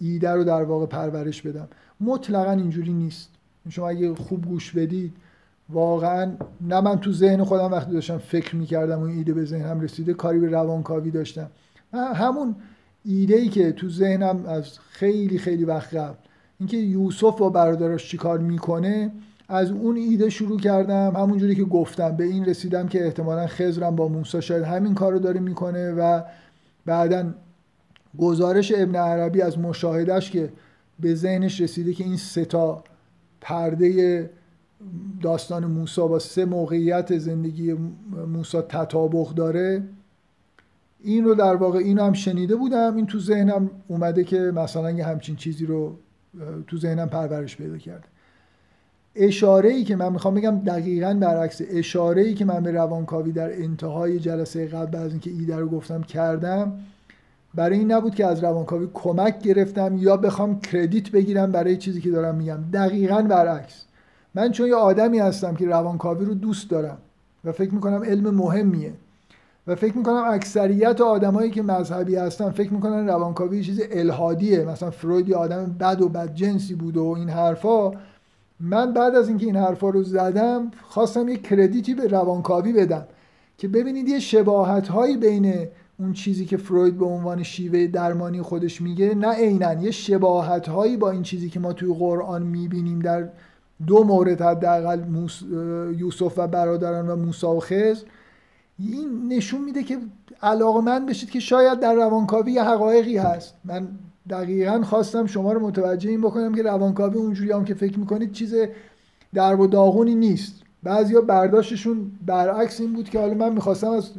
ایده 0.00 0.30
رو 0.30 0.44
در 0.44 0.62
واقع 0.62 0.86
پرورش 0.86 1.42
بدم. 1.42 1.68
مطلقا 2.00 2.52
اینجوری 2.52 2.92
نیست. 2.92 3.28
شما 3.68 3.88
اگه 3.88 4.14
خوب 4.14 4.44
گوش 4.44 4.72
بدید 4.72 5.12
واقعا 5.68 6.32
نه 6.60 6.80
من 6.80 7.00
تو 7.00 7.12
ذهن 7.12 7.44
خودم 7.44 7.72
وقتی 7.72 7.92
داشتم 7.92 8.18
فکر 8.18 8.56
می‌کردم 8.56 9.00
و 9.00 9.04
ایده 9.04 9.34
به 9.34 9.44
ذهنم 9.44 9.80
رسیده 9.80 10.14
کاری 10.14 10.38
به 10.38 10.48
روانکاوی 10.48 11.10
داشتم. 11.10 11.50
همون 11.92 12.54
ایده 13.04 13.34
ای 13.34 13.48
که 13.48 13.72
تو 13.72 13.88
ذهنم 13.88 14.46
از 14.46 14.78
خیلی 14.78 15.38
خیلی 15.38 15.64
وقت 15.64 15.94
قبل 15.94 16.16
اینکه 16.62 16.76
یوسف 16.76 17.38
با 17.38 17.50
برادراش 17.50 18.08
چیکار 18.08 18.38
می‌کنه 18.38 19.12
از 19.48 19.70
اون 19.70 19.96
ایده 19.96 20.30
شروع 20.30 20.60
کردم. 20.60 21.12
همونجوری 21.16 21.54
که 21.54 21.64
گفتم 21.64 22.16
به 22.16 22.24
این 22.24 22.44
رسیدم 22.44 22.88
که 22.88 23.04
احتمالا 23.04 23.46
خزرم 23.46 23.96
با 23.96 24.08
موسی 24.08 24.42
شاید 24.42 24.62
همین 24.62 24.94
کار 24.94 25.12
رو 25.12 25.18
داره 25.18 25.40
می‌کنه 25.40 25.92
و 25.92 26.22
بعدا 26.86 27.34
گزارش 28.18 28.72
ابن 28.76 28.96
عربی 28.96 29.42
از 29.42 29.58
مشاهدش 29.58 30.30
که 30.30 30.52
به 31.00 31.14
ذهنش 31.14 31.60
رسیده 31.60 31.92
که 31.92 32.04
این 32.04 32.16
ستا 32.16 32.84
پرده 33.40 34.30
داستان 35.22 35.66
موسی 35.66 36.00
با 36.00 36.18
سه 36.18 36.44
موقعیت 36.44 37.18
زندگی 37.18 37.76
موسی 38.28 38.58
تطابق 38.68 39.28
داره. 39.28 39.82
این 41.00 41.24
رو 41.24 41.34
در 41.34 41.54
واقع 41.54 41.78
اینو 41.78 42.04
هم 42.04 42.12
شنیده 42.12 42.56
بودم. 42.56 42.96
این 42.96 43.06
تو 43.06 43.18
ذهنم 43.20 43.70
اومده 43.88 44.24
که 44.24 44.38
مثلا 44.38 44.90
یه 44.90 45.06
همچین 45.06 45.36
چیزی 45.36 45.66
رو 45.66 45.96
تو 46.66 46.78
ذهنم 46.78 47.08
پرورش 47.08 47.56
پیدا 47.56 47.78
کرده. 47.78 48.04
اشاره 49.14 49.70
ای 49.70 49.84
که 49.84 49.96
من 49.96 50.12
می‌خوام 50.12 50.34
بگم 50.34 50.58
دقیقا 50.58 51.14
برعکس 51.20 51.60
اشاره 51.70 52.22
ای 52.22 52.34
که 52.34 52.44
من 52.44 52.62
به 52.62 52.70
روانکاوی 52.70 53.32
در 53.32 53.62
انتهای 53.62 54.18
جلسه 54.18 54.66
قبل 54.66 54.98
از 54.98 55.10
اینکه 55.10 55.30
ایده 55.30 55.56
رو 55.56 55.68
گفتم 55.68 56.02
کردم 56.02 56.72
برای 57.54 57.78
این 57.78 57.92
نبود 57.92 58.14
که 58.14 58.26
از 58.26 58.44
روانکاوی 58.44 58.88
کمک 58.94 59.42
گرفتم 59.42 59.96
یا 59.96 60.16
بخوام 60.16 60.60
کردیت 60.60 61.10
بگیرم 61.10 61.52
برای 61.52 61.76
چیزی 61.76 62.00
که 62.00 62.10
دارم 62.10 62.34
میگم. 62.34 62.58
دقیقا 62.72 63.22
برعکس. 63.22 63.84
من 64.34 64.52
چون 64.52 64.66
یه 64.66 64.74
آدمی 64.74 65.18
هستم 65.18 65.54
که 65.54 65.66
روانکاوی 65.66 66.24
رو 66.24 66.34
دوست 66.34 66.70
دارم 66.70 66.98
و 67.44 67.52
فکر 67.52 67.74
می‌کنم 67.74 68.04
علم 68.04 68.34
مهمیه. 68.34 68.92
و 69.66 69.74
فکر 69.74 69.96
می‌کنم 69.96 70.24
اکثریت 70.26 71.00
آدمایی 71.00 71.50
که 71.50 71.62
مذهبی 71.62 72.16
هستن 72.16 72.50
فکر 72.50 72.72
می‌کنن 72.72 73.06
روانکاوی 73.06 73.56
یه 73.56 73.62
چیز 73.62 73.80
الهادیه. 73.90 74.64
مثلا 74.64 74.90
فروید 74.90 75.34
آدم 75.34 75.76
بد 75.80 76.02
و 76.02 76.08
بد 76.08 76.34
جنسی 76.34 76.74
بود 76.74 76.96
و 76.96 77.14
این 77.18 77.28
حرفا. 77.28 77.90
من 78.60 78.92
بعد 78.92 79.14
از 79.14 79.28
اینکه 79.28 79.46
این 79.46 79.56
حرفا 79.56 79.88
رو 79.88 80.02
زدم 80.02 80.70
خواستم 80.82 81.28
یه 81.28 81.36
کردیتی 81.36 81.94
به 81.94 82.08
روانکاوی 82.08 82.72
بدم 82.72 83.06
که 83.58 83.68
ببینید 83.68 84.08
یه 84.08 84.18
شباهت 84.18 84.88
هایی 84.88 85.16
بین 85.16 85.68
اون 85.98 86.12
چیزی 86.12 86.44
که 86.44 86.56
فروید 86.56 86.98
به 86.98 87.04
عنوان 87.04 87.42
شیوه 87.42 87.86
درمانی 87.86 88.42
خودش 88.42 88.80
میگه 88.80 89.14
نه 89.14 89.34
عینا 89.34 89.74
یه 89.74 89.90
شباهت 89.90 90.68
هایی 90.68 90.96
با 90.96 91.10
این 91.10 91.22
چیزی 91.22 91.50
که 91.50 91.60
ما 91.60 91.72
توی 91.72 91.94
قرآن 91.98 92.42
می‌بینیم 92.42 92.98
در 92.98 93.28
دو 93.86 94.04
مورد 94.04 94.42
حداقل 94.42 95.00
یوسف 95.96 96.32
و 96.36 96.46
برادران 96.46 97.08
و 97.08 97.16
موسی 97.16 97.46
و 97.46 97.60
خضر. 97.60 98.04
این 98.90 99.28
نشون 99.28 99.64
میده 99.64 99.82
که 99.82 99.98
علاقه 100.42 100.80
من 100.80 101.06
بشید 101.06 101.30
که 101.30 101.40
شاید 101.40 101.80
در 101.80 101.94
روانکاوی 101.94 102.52
یه 102.52 102.62
حقایقی 102.62 103.16
هست. 103.16 103.54
من 103.64 103.88
دقیقا 104.30 104.82
خواستم 104.82 105.26
شما 105.26 105.52
رو 105.52 105.66
متوجه 105.66 106.10
این 106.10 106.20
بکنم 106.20 106.54
که 106.54 106.62
روانکاوی 106.62 107.18
اونجوری 107.18 107.52
هم 107.52 107.64
که 107.64 107.74
فکر 107.74 107.98
می‌کنید 107.98 108.32
چیز 108.32 108.54
در 109.34 109.60
و 109.60 109.66
داغونی 109.66 110.14
نیست. 110.14 110.62
بعضیا 110.82 111.20
برداشتشون 111.20 112.12
برعکس 112.26 112.80
این 112.80 112.92
بود 112.92 113.08
که 113.08 113.18
حالا 113.18 113.34
من 113.34 113.52
می‌خواستم 113.52 113.90
از 113.90 114.10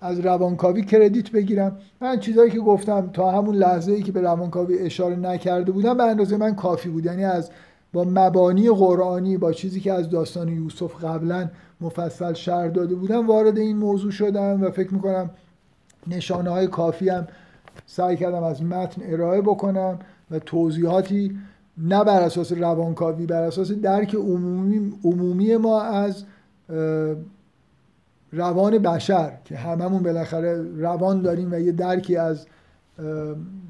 از 0.00 0.20
روانکاوی 0.20 0.84
کردیت 0.84 1.30
بگیرم. 1.30 1.78
من 2.00 2.20
چیزایی 2.20 2.50
که 2.50 2.58
گفتم 2.58 3.10
تا 3.12 3.30
همون 3.30 3.54
لحظه 3.54 3.92
ای 3.92 4.02
که 4.02 4.12
به 4.12 4.20
روانکاوی 4.20 4.78
اشاره 4.78 5.16
نکرده 5.16 5.72
بودم 5.72 5.96
به 5.96 6.02
اندازه 6.02 6.36
من 6.36 6.54
کافی 6.54 6.88
بود. 6.88 7.06
یعنی 7.06 7.24
از 7.24 7.50
با 7.92 8.04
مبانی 8.04 8.70
قرآنی 8.70 9.36
با 9.36 9.52
چیزی 9.52 9.80
که 9.80 9.92
از 9.92 10.10
داستان 10.10 10.48
یوسف 10.48 11.04
قبلا 11.04 11.48
مفصل 11.82 12.32
شرح 12.32 12.68
داده 12.68 12.94
بودم 12.94 13.26
وارد 13.26 13.58
این 13.58 13.76
موضوع 13.76 14.10
شدم 14.10 14.62
و 14.62 14.70
فکر 14.70 14.94
می‌کنم 14.94 15.30
نشانه 16.06 16.50
های 16.50 16.66
کافی 16.66 17.08
هم 17.08 17.26
سعی 17.86 18.16
کردم 18.16 18.42
از 18.42 18.62
متن 18.62 19.02
ارائه 19.04 19.40
بکنم 19.40 19.98
و 20.30 20.38
توضیحاتی 20.38 21.38
نه 21.78 22.04
بر 22.04 22.20
اساس 22.20 22.52
روانکاوی 22.52 23.26
بر 23.26 23.42
اساس 23.42 23.72
درک 23.72 24.14
عمومی, 24.14 24.92
عمومی 25.04 25.56
ما 25.56 25.82
از 25.82 26.24
روان 28.32 28.78
بشر 28.78 29.32
که 29.44 29.56
هممون 29.56 30.02
بالاخره 30.02 30.62
روان 30.76 31.22
داریم 31.22 31.52
و 31.52 31.58
یه 31.58 31.72
درکی 31.72 32.16
از 32.16 32.46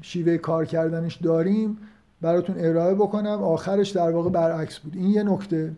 شیوه 0.01 0.37
کار 0.37 0.65
کردنش 0.65 1.15
داریم 1.15 1.77
براتون 2.21 2.55
ارائه 2.59 2.95
بکنم. 2.95 3.43
آخرش 3.43 3.89
در 3.89 4.11
واقع 4.11 4.29
برعکس 4.29 4.79
بود. 4.79 4.95
این 4.95 5.09
یه 5.09 5.23
نکته. 5.23 5.71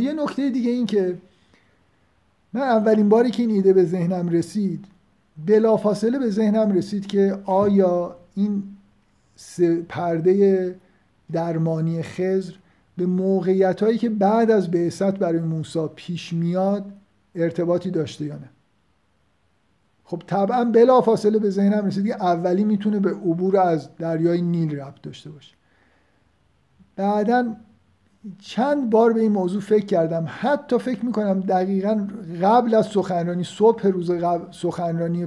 یه 0.00 0.12
نکته 0.12 0.50
دیگه 0.50 0.70
این 0.70 0.86
که 0.86 1.18
من 2.52 2.60
اولین 2.60 3.08
باری 3.08 3.30
که 3.30 3.42
این 3.42 3.50
ایده 3.50 3.72
به 3.72 3.84
ذهنم 3.84 4.28
رسید. 4.28 4.84
بلافاصله 5.46 6.18
به 6.18 6.30
ذهنم 6.30 6.72
رسید 6.72 7.06
که 7.06 7.38
آیا 7.44 8.16
این 8.34 8.62
پرده 9.88 10.76
درمانی 11.32 12.02
خزر 12.02 12.54
به 12.96 13.06
موقعیت 13.06 13.82
هایی 13.82 13.98
که 13.98 14.08
بعد 14.08 14.50
از 14.50 14.70
بعثت 14.70 15.18
برای 15.18 15.40
موسی 15.40 15.88
پیش 15.96 16.32
میاد 16.32 16.92
ارتباطی 17.34 17.90
داشته 17.90 18.24
یا 18.24 18.34
نه. 18.34 18.48
خب 20.04 20.22
طبعا 20.26 20.64
بلا 20.64 21.00
فاصله 21.00 21.38
به 21.38 21.50
ذهنم 21.50 21.86
رسید 21.86 22.06
که 22.06 22.22
اولی 22.22 22.64
می‌تونه 22.64 23.00
به 23.00 23.10
عبور 23.10 23.56
از 23.56 23.88
دریای 23.96 24.42
نیل 24.42 24.76
ربط 24.76 25.02
داشته 25.02 25.30
باشه. 25.30 25.54
بعدا 26.96 27.56
چند 28.38 28.90
بار 28.90 29.12
به 29.12 29.20
این 29.20 29.32
موضوع 29.32 29.60
فکر 29.60 29.86
کردم. 29.86 30.24
حتی 30.28 30.78
فکر 30.78 31.06
می‌کنم 31.06 31.40
دقیقا 31.40 32.06
قبل 32.42 32.74
از 32.74 32.86
سخنرانی 32.86 33.44
صبح 33.44 33.86
روز 33.86 34.10
قبل 34.10 34.52
سخنرانی 34.52 35.26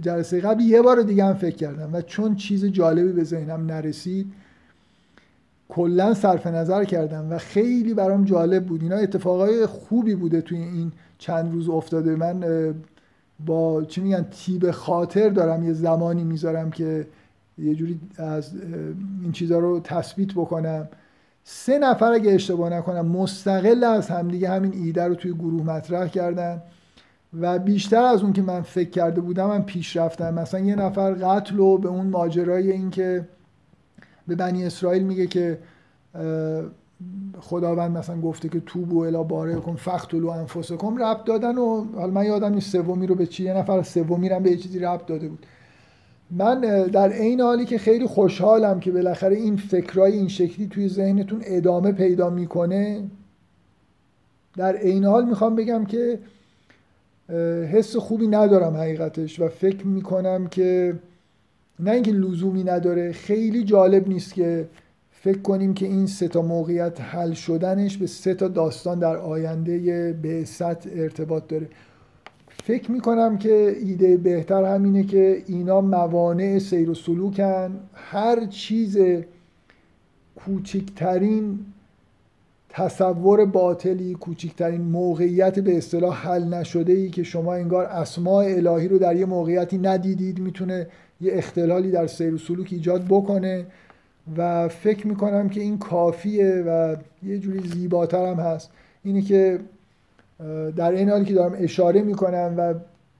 جلسه 0.00 0.40
قبل 0.40 0.60
یه 0.60 0.82
بار 0.82 1.02
دیگه 1.02 1.24
هم 1.24 1.34
فکر 1.34 1.56
کردم 1.56 1.90
و 1.92 2.02
چون 2.02 2.34
چیز 2.34 2.64
جالبی 2.64 3.12
به 3.12 3.24
ذهنم 3.24 3.66
نرسید 3.66 4.32
کلا 5.68 6.14
صرف 6.14 6.46
نظر 6.46 6.84
کردم 6.84 7.26
و 7.30 7.38
خیلی 7.38 7.94
برام 7.94 8.24
جالب 8.24 8.66
بود. 8.66 8.82
اینا 8.82 8.96
اتفاقای 8.96 9.66
خوبی 9.66 10.14
بوده 10.14 10.40
توی 10.40 10.58
این 10.58 10.92
چند 11.18 11.52
روز 11.52 11.68
افتاده. 11.68 12.16
من 12.16 12.44
با 13.46 13.84
چی 13.84 14.00
میگن 14.00 14.26
تیب 14.30 14.70
خاطر 14.70 15.28
دارم. 15.28 15.64
یه 15.64 15.72
زمانی 15.72 16.24
می‌ذارم 16.24 16.70
که 16.70 17.06
یه 17.58 17.74
جوری 17.74 18.00
از 18.16 18.50
این 19.22 19.32
چیزها 19.32 19.58
رو 19.58 19.80
تثبیت 19.84 20.32
بکنم. 20.32 20.88
سه 21.44 21.78
نفر 21.78 22.12
اگه 22.12 22.32
اشتباه 22.32 22.70
نکنم 22.70 23.06
مستقل 23.06 23.84
از 23.84 24.08
همدیگه 24.08 24.48
همین 24.48 24.72
ایده 24.74 25.04
رو 25.04 25.14
توی 25.14 25.32
گروه 25.32 25.62
مطرح 25.62 26.08
کردن 26.08 26.62
و 27.40 27.58
بیشتر 27.58 28.02
از 28.02 28.22
اون 28.22 28.32
که 28.32 28.42
من 28.42 28.60
فکر 28.60 28.90
کرده 28.90 29.20
بودم 29.20 29.46
من 29.46 29.62
پیش 29.62 29.96
رفتم 29.96 30.34
مثلا 30.34 30.60
یه 30.60 30.74
نفر 30.74 31.14
قتل 31.14 31.58
و 31.58 31.78
به 31.78 31.88
اون 31.88 32.06
ماجرای 32.06 32.72
این 32.72 32.90
که 32.90 33.28
به 34.26 34.34
بنی 34.34 34.64
اسرائیل 34.64 35.02
میگه 35.02 35.26
که 35.26 35.58
خداوند 37.40 37.98
مثلا 37.98 38.20
گفته 38.20 38.48
که 38.48 38.60
توبو 38.60 38.98
الا 38.98 39.22
باره 39.22 39.54
کن 39.54 39.76
فختلو 39.76 40.28
انفسکم 40.28 41.02
رب 41.02 41.24
دادن 41.24 41.58
و 41.58 41.84
حالا 41.94 42.12
من 42.12 42.24
یادم 42.24 42.50
این 42.50 42.60
سومی 42.60 43.06
رو 43.06 43.14
به 43.14 43.26
چی 43.26 43.44
یه 43.44 43.54
نفر 43.54 43.82
سومی 43.82 44.28
رو 44.28 44.40
به 44.40 44.50
یه 44.50 44.56
چیزی 44.56 44.78
رب 44.78 45.06
داده 45.06 45.28
بود. 45.28 45.46
من 46.30 46.60
در 46.86 47.12
عین 47.12 47.40
حالی 47.40 47.64
که 47.64 47.78
خیلی 47.78 48.06
خوشحالم 48.06 48.80
که 48.80 48.90
بالاخره 48.90 49.36
این 49.36 49.56
فکرای 49.56 50.12
این 50.12 50.28
شکلی 50.28 50.66
توی 50.66 50.88
ذهنتون 50.88 51.42
ادامه 51.44 51.92
پیدا 51.92 52.30
می‌کنه. 52.30 53.02
در 54.56 54.76
عین 54.76 55.04
حال 55.04 55.24
می‌خوام 55.24 55.56
بگم 55.56 55.84
که 55.84 56.18
حس 57.72 57.96
خوبی 57.96 58.26
ندارم 58.26 58.76
حقیقتش 58.76 59.40
و 59.40 59.48
فکر 59.48 59.86
می‌کنم 59.86 60.46
که 60.46 60.98
نه 61.80 61.90
اینکه 61.90 62.12
لزومی 62.12 62.64
نداره 62.64 63.12
خیلی 63.12 63.64
جالب 63.64 64.08
نیست 64.08 64.34
که 64.34 64.68
فکر 65.10 65.38
کنیم 65.38 65.74
که 65.74 65.86
این 65.86 66.06
سه 66.06 66.28
تا 66.28 66.42
موقعیت 66.42 67.00
حل 67.00 67.32
شدنش 67.32 67.96
به 67.96 68.06
سه 68.06 68.34
تا 68.34 68.48
داستان 68.48 68.98
در 68.98 69.16
آینده 69.16 70.12
به 70.22 70.44
ارتباط 70.96 71.48
داره. 71.48 71.68
فکر 72.64 72.90
می‌کنم 72.90 73.38
که 73.38 73.76
ایده 73.84 74.16
بهتر 74.16 74.64
همینه 74.64 75.02
که 75.04 75.42
اینا 75.46 75.80
موانع 75.80 76.58
سیر 76.58 76.90
و 76.90 76.94
سلوکن. 76.94 77.80
هر 77.94 78.46
چیز 78.46 78.98
کوچکترین 80.36 81.58
تصور 82.68 83.44
باطلی 83.44 84.14
کوچکترین 84.14 84.80
موقعیت 84.80 85.58
به 85.58 85.76
اصطلاح 85.76 86.28
حل 86.28 86.44
نشده 86.44 86.92
ای 86.92 87.10
که 87.10 87.22
شما 87.22 87.54
انگار 87.54 87.84
اسماع 87.84 88.44
الهی 88.44 88.88
رو 88.88 88.98
در 88.98 89.16
یه 89.16 89.26
موقعیتی 89.26 89.78
ندیدید 89.78 90.38
می‌تونه 90.38 90.86
یه 91.20 91.32
اختلالی 91.34 91.90
در 91.90 92.06
سیر 92.06 92.34
و 92.34 92.38
سلوک 92.38 92.68
ایجاد 92.70 93.04
بکنه. 93.08 93.66
و 94.36 94.68
فکر 94.68 95.06
می‌کنم 95.06 95.48
که 95.48 95.60
این 95.60 95.78
کافیه 95.78 96.64
و 96.66 96.96
یه 97.22 97.38
جوری 97.38 97.68
زیباتر 97.68 98.26
هم 98.26 98.40
هست. 98.40 98.70
اینی 99.04 99.22
که 99.22 99.58
در 100.76 100.92
این 100.92 101.08
حالی 101.08 101.24
که 101.24 101.34
دارم 101.34 101.56
اشاره 101.58 102.02
می‌کنم 102.02 102.54
و 102.56 102.74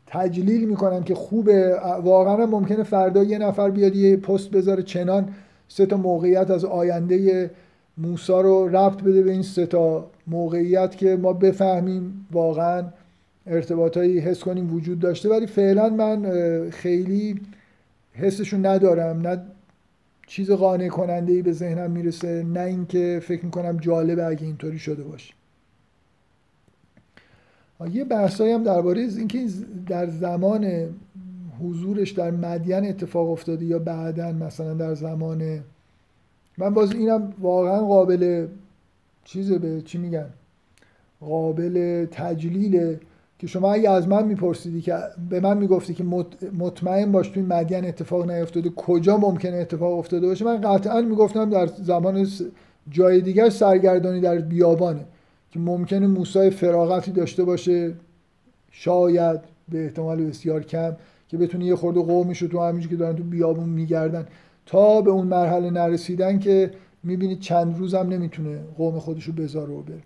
تجلیل 0.07 0.69
می‌کنم 0.69 1.03
که 1.03 1.15
خوبه 1.15 1.77
واقعا 2.03 2.47
ممکنه 2.47 2.83
فردا 2.83 3.25
یه 3.25 3.39
نفر 3.39 3.71
بیاد 3.71 3.97
یه 3.97 4.17
پست 4.17 4.51
بذاره 4.51 4.83
چنان 4.83 5.29
سه 5.69 5.87
تا 5.87 5.97
موقعیت 5.97 6.51
از 6.51 6.65
آینده 6.65 7.51
موسا 7.99 8.41
رو 8.41 8.69
ربط 8.69 9.03
بده 9.03 9.23
به 9.23 9.31
این 9.31 9.43
سه 9.43 9.67
تا 9.67 10.11
موقعیت 10.27 10.97
که 10.97 11.17
ما 11.17 11.33
بفهمیم 11.33 12.27
واقعا 12.33 12.85
ارتباطایی 13.47 14.19
حس 14.19 14.41
کنیم 14.41 14.75
وجود 14.75 14.99
داشته. 14.99 15.29
ولی 15.29 15.47
فعلا 15.47 15.89
من 15.89 16.31
خیلی 16.71 17.41
حسشون 18.13 18.67
ندارم. 18.67 19.21
نه 19.21 19.43
چیز 20.27 20.51
قانع 20.51 20.89
کننده 20.89 21.33
ای 21.33 21.43
به 21.43 21.53
ذهنم 21.53 21.91
می‌رسه 21.91 22.43
نه 22.43 22.61
اینکه 22.61 23.21
فکر 23.23 23.45
می‌کنم 23.45 23.77
جالبه 23.77 24.27
اگه 24.27 24.45
اینطوری 24.45 24.79
شده 24.79 25.03
باشه. 25.03 25.35
یه 27.89 28.05
بحثایی 28.05 28.53
هم 28.53 28.63
درباره 28.63 29.01
اینکه 29.01 29.47
در 29.87 30.07
زمان 30.07 30.89
حضورش 31.63 32.11
در 32.11 32.31
مدین 32.31 32.89
اتفاق 32.89 33.31
افتاده 33.31 33.65
یا 33.65 33.79
بعدا 33.79 34.33
مثلا 34.33 34.75
در 34.75 34.95
زمان 34.95 35.61
من 36.59 36.75
باز 36.75 36.93
اینم 36.93 37.33
واقعا 37.41 37.81
قابل 37.81 38.47
چیزه 39.25 39.59
به 39.59 39.83
چی 39.83 39.99
میگن؟ 39.99 40.27
قابل 41.21 42.07
تجلیله 42.11 43.01
که 43.39 43.47
شما 43.47 43.73
اگه 43.73 43.91
از 43.91 44.09
من 44.09 44.27
میپرسیدی 44.27 44.81
که 44.81 44.99
به 45.31 45.41
من 45.41 45.59
می‌گفتی 45.59 45.95
که 45.95 46.05
مطمئن 46.59 47.13
باش 47.13 47.29
توی 47.29 47.43
مدین 47.43 47.87
اتفاق 47.87 48.31
نیفتاده 48.31 48.71
کجا 48.71 49.17
ممکنه 49.17 49.57
اتفاق 49.57 49.99
افتاده 49.99 50.27
باشه؟ 50.27 50.45
من 50.45 50.61
قطعا 50.61 51.01
می‌گفتم 51.01 51.51
در 51.51 51.67
زمان 51.67 52.27
جای 52.91 53.21
دیگر 53.21 53.51
سرگردانی 53.51 54.21
در 54.21 54.39
بیابانه. 54.39 55.05
که 55.51 55.59
ممکنه 55.59 56.07
موسای 56.07 56.51
فراغتی 56.51 57.11
داشته 57.11 57.45
باشه 57.45 57.95
شاید 58.71 59.41
به 59.69 59.85
احتمال 59.85 60.25
بسیار 60.25 60.63
کم 60.63 60.97
که 61.29 61.37
بتونه 61.37 61.65
یه 61.65 61.77
خورده 61.77 62.01
قومش 62.01 62.43
رو 62.43 62.49
تو 62.49 62.61
همینجور 62.61 62.91
که 62.91 62.97
دارن 62.97 63.17
تو 63.17 63.23
بیابون 63.23 63.69
میگردن. 63.69 64.27
تا 64.67 65.01
به 65.01 65.11
اون 65.11 65.27
مرحله 65.27 65.71
نرسیدن 65.71 66.39
که 66.39 66.71
می‌بینید 67.03 67.41
چند 67.41 67.79
روزم 67.79 68.09
نمی‌تونه 68.09 68.59
قوم 68.79 68.99
خودش 68.99 69.25
رو 69.25 69.33
بذاره 69.33 69.73
و 69.73 69.83
بره. 69.83 70.03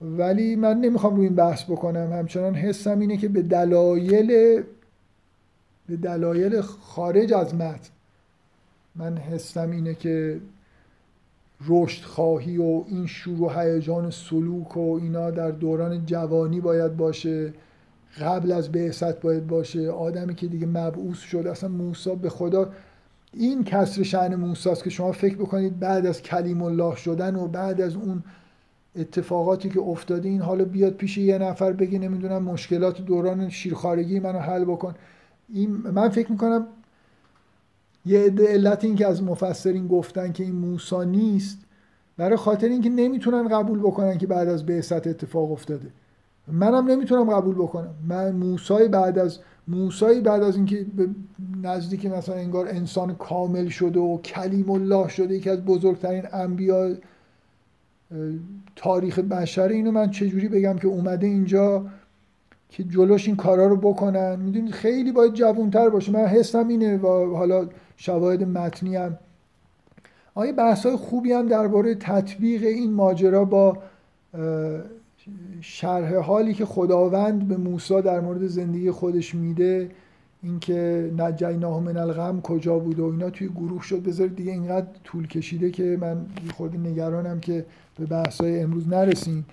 ولی 0.00 0.56
من 0.56 0.80
نمی‌خوام 0.80 1.16
روی 1.16 1.26
این 1.26 1.34
بحث 1.34 1.64
بکنم. 1.64 2.12
همچنان 2.12 2.54
حسم 2.54 3.00
اینه 3.00 3.16
که 3.16 3.28
به 3.28 3.42
دلایل 3.42 4.62
به 5.88 5.96
دلایل 5.96 6.60
خارج 6.60 7.32
از 7.32 7.54
متن 7.54 7.90
من 8.96 9.16
حسم 9.16 9.70
اینه 9.70 9.94
که 9.94 10.40
رشد 11.66 12.04
خواهی 12.04 12.56
و 12.56 12.84
این 12.88 13.06
شور 13.06 13.42
و 13.42 13.48
هیجان 13.48 14.10
سلوک 14.10 14.76
و 14.76 14.98
اینا 15.02 15.30
در 15.30 15.50
دوران 15.50 16.06
جوانی 16.06 16.60
باید 16.60 16.96
باشه. 16.96 17.52
قبل 18.20 18.52
از 18.52 18.72
بعثت 18.72 19.20
باید 19.20 19.46
باشه. 19.46 19.90
آدمی 19.90 20.34
که 20.34 20.46
دیگه 20.46 20.66
مبعوث 20.66 21.18
شد. 21.18 21.46
اصلا 21.46 21.68
موسی 21.68 22.16
به 22.16 22.28
خدا 22.28 22.70
این 23.34 23.64
کسر 23.64 24.02
شعن 24.02 24.34
موسی 24.34 24.70
که 24.84 24.90
شما 24.90 25.12
فکر 25.12 25.36
بکنید 25.36 25.78
بعد 25.78 26.06
از 26.06 26.22
کلیم 26.22 26.62
الله 26.62 26.96
شدن 26.96 27.36
و 27.36 27.48
بعد 27.48 27.80
از 27.80 27.94
اون 27.94 28.22
اتفاقاتی 28.96 29.68
که 29.68 29.80
افتاده 29.80 30.28
این 30.28 30.40
حالا 30.40 30.64
بیاد 30.64 30.92
پیش 30.92 31.18
یه 31.18 31.38
نفر 31.38 31.72
بگه 31.72 31.98
نمی‌دونم 31.98 32.42
مشکلات 32.42 33.00
دوران 33.00 33.48
شیرخارگی 33.48 34.20
منو 34.20 34.38
حل 34.38 34.64
بکن. 34.64 34.94
این 35.48 35.70
من 35.70 36.08
فکر 36.08 36.32
می‌کنم 36.32 36.66
یه 38.06 38.20
عده 38.20 38.46
علت 38.48 38.84
این 38.84 38.96
که 38.96 39.06
از 39.06 39.22
مفسرین 39.22 39.88
گفتن 39.88 40.32
که 40.32 40.44
این 40.44 40.54
موسا 40.54 41.04
نیست 41.04 41.58
برای 42.16 42.36
خاطر 42.36 42.68
اینکه 42.68 42.90
نمی‌تونن 42.90 43.48
قبول 43.48 43.78
بکنن 43.78 44.18
که 44.18 44.26
بعد 44.26 44.48
از 44.48 44.66
بعثت 44.66 45.06
اتفاق 45.06 45.52
افتاده. 45.52 45.86
منم 46.52 46.90
نمی‌تونم 46.90 47.30
قبول 47.30 47.54
بکنم. 47.54 47.94
من 48.08 48.32
موسای 48.32 48.88
بعد 48.88 49.18
از 49.18 49.38
موسای 49.68 50.20
بعد 50.20 50.42
از 50.42 50.56
اینکه 50.56 50.86
نزدیک 51.62 52.06
مثلا 52.06 52.34
انگار 52.34 52.68
انسان 52.68 53.14
کامل 53.14 53.68
شده 53.68 54.00
و 54.00 54.18
کلیم 54.18 54.70
الله 54.70 55.08
شده 55.08 55.34
یکی 55.34 55.50
از 55.50 55.64
بزرگترین 55.64 56.22
انبیا 56.32 56.94
تاریخ 58.76 59.18
بشر 59.18 59.68
اینو 59.68 59.90
من 59.90 60.10
چجوری 60.10 60.48
بگم 60.48 60.76
که 60.76 60.88
اومده 60.88 61.26
اینجا 61.26 61.86
که 62.68 62.84
جلوش 62.84 63.26
این 63.26 63.36
کارا 63.36 63.66
رو 63.66 63.76
بکنن؟ 63.76 64.36
می‌دونید 64.36 64.72
خیلی 64.72 65.12
باید 65.12 65.34
جوانتر 65.34 65.88
باشه. 65.88 66.12
من 66.12 66.24
حسم 66.26 66.68
اینه 66.68 66.96
و 66.96 67.36
حالا 67.36 67.68
شواهد 67.98 68.42
متنی 68.42 68.96
هم. 68.96 69.18
آیا 70.34 70.52
بحث 70.52 70.86
های 70.86 70.96
خوبی 70.96 71.32
هم 71.32 71.48
درباره 71.48 71.94
تطبیق 71.94 72.62
این 72.62 72.92
ماجرا 72.92 73.44
با 73.44 73.78
شرح 75.60 76.16
حالی 76.16 76.54
که 76.54 76.64
خداوند 76.64 77.48
به 77.48 77.56
موسی 77.56 78.02
در 78.02 78.20
مورد 78.20 78.46
زندگی 78.46 78.90
خودش 78.90 79.34
میده 79.34 79.90
اینکه 80.42 81.10
نجیناه 81.16 81.80
من 81.80 81.96
الغم 81.96 82.40
کجا 82.40 82.78
بود 82.78 82.98
و 83.00 83.04
اینا 83.04 83.30
توی 83.30 83.48
گروه 83.48 83.82
شد 83.82 84.02
بذارید 84.02 84.36
دیگه 84.36 84.52
اینقدر 84.52 84.86
طول 85.04 85.26
کشیده 85.26 85.70
که 85.70 85.98
من 86.00 86.26
خود 86.56 86.76
نگرانم 86.76 87.40
که 87.40 87.66
به 87.98 88.06
بحث 88.06 88.40
های 88.40 88.60
امروز 88.60 88.88
نرسیم. 88.88 89.46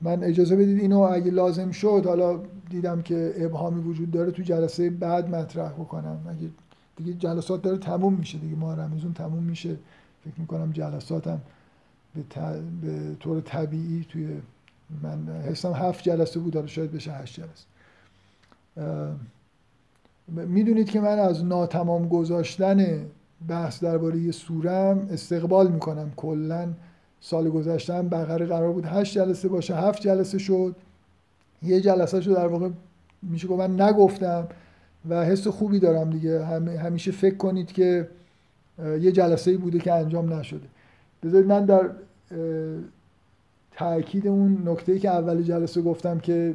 من 0.00 0.24
اجازه 0.24 0.56
بدید 0.56 0.80
اینو 0.80 0.98
اگه 0.98 1.30
لازم 1.30 1.70
شد 1.70 2.02
حالا 2.06 2.40
دیدم 2.70 3.02
که 3.02 3.34
ابهامی 3.36 3.82
وجود 3.82 4.10
داره 4.10 4.30
تو 4.30 4.42
جلسه 4.42 4.90
بعد 4.90 5.34
مطرح 5.34 5.72
بکنم. 5.72 6.18
اگه 6.30 6.50
دیگه 6.96 7.12
جلسات 7.12 7.62
داره 7.62 7.78
تموم 7.78 8.14
میشه 8.14 8.38
دیگه. 8.38 8.56
ماه 8.56 8.76
رمزون 8.76 9.12
تموم 9.12 9.42
میشه. 9.42 9.76
فکر 10.24 10.40
می‌کنم 10.40 10.72
جلساتم 10.72 11.40
به, 12.14 12.22
به 12.82 13.16
طور 13.20 13.40
طبیعی 13.40 14.06
توی 14.08 14.28
من 15.02 15.28
حسم 15.28 15.72
هفت 15.72 16.04
جلسه 16.04 16.40
بود 16.40 16.54
حالا 16.54 16.66
شاید 16.66 16.92
بشه 16.92 17.12
هشت 17.12 17.40
جلسه. 17.40 17.64
می‌دونید 20.28 20.90
که 20.90 21.00
من 21.00 21.18
از 21.18 21.44
ناتمام 21.44 22.08
گذاشتن 22.08 23.06
بحث 23.48 23.84
درباره 23.84 24.30
سورم 24.30 25.08
استقبال 25.10 25.72
می‌کنم. 25.72 26.12
کلا 26.16 26.68
سال 27.20 27.50
گذشتم 27.50 28.08
بقره 28.08 28.46
قرار 28.46 28.72
بود 28.72 28.84
هشت 28.84 29.14
جلسه 29.14 29.48
باشه. 29.48 29.76
هفت 29.76 30.02
جلسه 30.02 30.38
شد. 30.38 30.76
یه 31.62 31.80
جلسه 31.80 32.20
شو 32.20 32.34
در 32.34 32.46
واقع 32.46 32.68
میشه 33.22 33.48
گفت 33.48 33.60
من 33.60 33.80
نگفتم. 33.80 34.48
و 35.08 35.24
حس 35.24 35.48
خوبی 35.48 35.78
دارم 35.78 36.10
دیگه. 36.10 36.44
همیشه 36.78 37.10
فکر 37.10 37.36
کنید 37.36 37.72
که 37.72 38.08
یه 39.00 39.12
جلسه 39.12 39.50
ای 39.50 39.56
بوده 39.56 39.78
که 39.78 39.92
انجام 39.92 40.32
نشده. 40.32 40.66
بذارید 41.22 41.46
من 41.46 41.64
در 41.64 41.90
تاکید 43.76 44.26
اون 44.26 44.62
نکته 44.68 44.92
ای 44.92 44.98
که 44.98 45.10
اول 45.10 45.42
جلسه 45.42 45.82
گفتم 45.82 46.18
که 46.18 46.54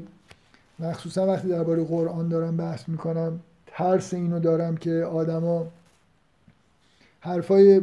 مخصوصا 0.80 1.28
وقتی 1.28 1.48
درباره 1.48 1.84
قرآن 1.84 2.28
دارم 2.28 2.58
بحث 2.58 2.90
می‌کنم 2.90 3.40
ترس 3.68 4.14
اینو 4.14 4.40
دارم 4.40 4.78
که 4.78 4.94
آدما 4.94 5.66
حرفای 7.20 7.82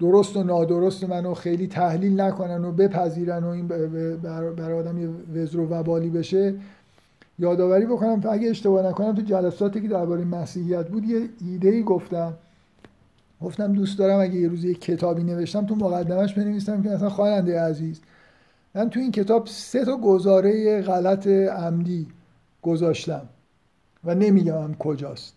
درست 0.00 0.36
و 0.36 0.42
نادرست 0.42 1.04
منو 1.04 1.34
خیلی 1.34 1.66
تحلیل 1.66 2.20
نکنن 2.20 2.64
و 2.64 2.72
بپذیرن 2.72 3.44
و 3.44 3.48
این 3.48 3.66
برای 4.56 4.78
آدم 4.78 4.98
یه 4.98 5.08
وزر 5.34 5.58
و 5.58 5.68
وبالی 5.68 6.10
بشه. 6.10 6.54
یادآوری 7.38 7.86
بکنم 7.86 8.22
اگه 8.30 8.50
اشتباه 8.50 8.86
نکنم 8.86 9.14
تو 9.14 9.22
جلساتی 9.22 9.80
که 9.80 9.88
درباره 9.88 10.24
مسیحیت 10.24 10.88
بود 10.88 11.04
یه 11.04 11.28
ایده 11.40 11.68
ای 11.68 11.82
گفتم. 11.82 12.34
گفتم 13.40 13.72
دوست 13.72 13.98
دارم 13.98 14.20
اگه 14.20 14.34
یه 14.34 14.48
روز 14.48 14.64
یه 14.64 14.74
کتابی 14.74 15.24
نوشتم 15.24 15.66
تو 15.66 15.74
مقدمش 15.74 16.34
بنویسم 16.34 16.82
که 16.82 16.88
مثلا 16.88 17.08
خواننده 17.08 17.60
عزیز. 17.60 18.00
من 18.74 18.90
تو 18.90 19.00
این 19.00 19.12
کتاب 19.12 19.46
سه 19.46 19.84
تا 19.84 19.96
گزاره 19.96 20.82
غلط 20.82 21.26
عمدی 21.26 22.06
گذاشتم 22.62 23.22
و 24.04 24.14
نمیگم 24.14 24.74
کجاست. 24.78 25.34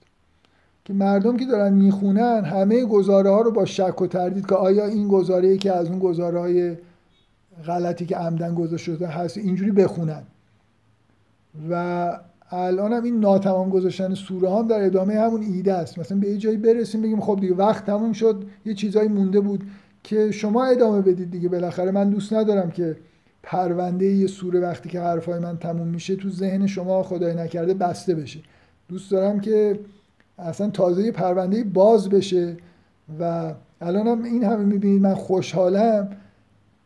که 0.86 0.94
مردم 0.94 1.38
که 1.38 1.46
دارن 1.46 1.74
می‌خونن 1.74 2.44
همه 2.46 2.86
گزاره 2.86 3.30
ها 3.30 3.42
رو 3.42 3.52
با 3.52 3.66
شک 3.66 4.02
و 4.02 4.08
تردید 4.08 4.46
که 4.46 4.56
آیا 4.56 4.86
این 4.86 5.08
گزاره 5.08 5.58
که 5.58 5.72
از 5.72 5.90
اون 5.90 6.00
گزاره 6.00 6.40
های 6.40 6.78
غلطی 7.66 8.06
که 8.06 8.16
عمدن 8.16 8.56
گذاشته 8.56 9.08
هست 9.08 9.38
اینجوری 9.38 9.72
بخونن. 9.72 10.24
و 11.70 12.20
الان 12.52 12.94
هم 12.94 13.04
این 13.04 13.20
ناتمام 13.20 13.70
گذاشتن 13.70 14.14
سوره 14.14 14.50
هم 14.50 14.68
در 14.68 14.86
ادامه 14.86 15.20
همون 15.20 15.42
ایده 15.42 15.74
است. 15.74 16.00
مثلا 16.00 16.18
به 16.18 16.28
یه 16.28 16.38
جایی 16.38 16.58
برسیم 16.58 17.02
بگیم 17.02 17.22
خب 17.22 17.40
دیگه 17.42 17.54
وقت 17.54 17.86
تموم 17.86 18.14
شد 18.14 18.44
یه 18.66 18.74
چیزایی 18.74 19.08
مونده 19.08 19.40
بود 19.40 19.64
که 20.04 20.32
شما 20.32 20.66
ادامه 20.66 21.02
بدید 21.02 21.32
دیگه. 21.32 21.50
بالاخره 21.50 21.92
من 21.92 22.10
دوست 22.10 22.34
ندارم 22.34 22.72
که 22.72 22.98
پرونده 23.44 24.06
یه 24.06 24.28
سوره 24.28 24.60
وقتی 24.60 24.90
که 24.90 25.02
حرفای 25.02 25.40
من 25.40 25.58
تموم 25.58 25.88
میشه 25.88 26.16
تو 26.16 26.30
ذهن 26.30 26.68
شما 26.68 27.04
خدای 27.04 27.36
نکرده 27.36 27.74
بسته 27.74 28.16
بشه. 28.16 28.40
دوست 28.90 29.12
دارم 29.12 29.40
که 29.40 29.80
اصلا 30.40 30.70
تازه 30.70 31.12
پرونده 31.12 31.64
باز 31.64 32.10
بشه 32.10 32.58
و 33.20 33.54
الان 33.82 34.08
هم 34.08 34.24
این 34.24 34.44
همه 34.44 34.64
می‌بینید 34.64 35.02
من 35.02 35.14
خوشحالم 35.14 36.10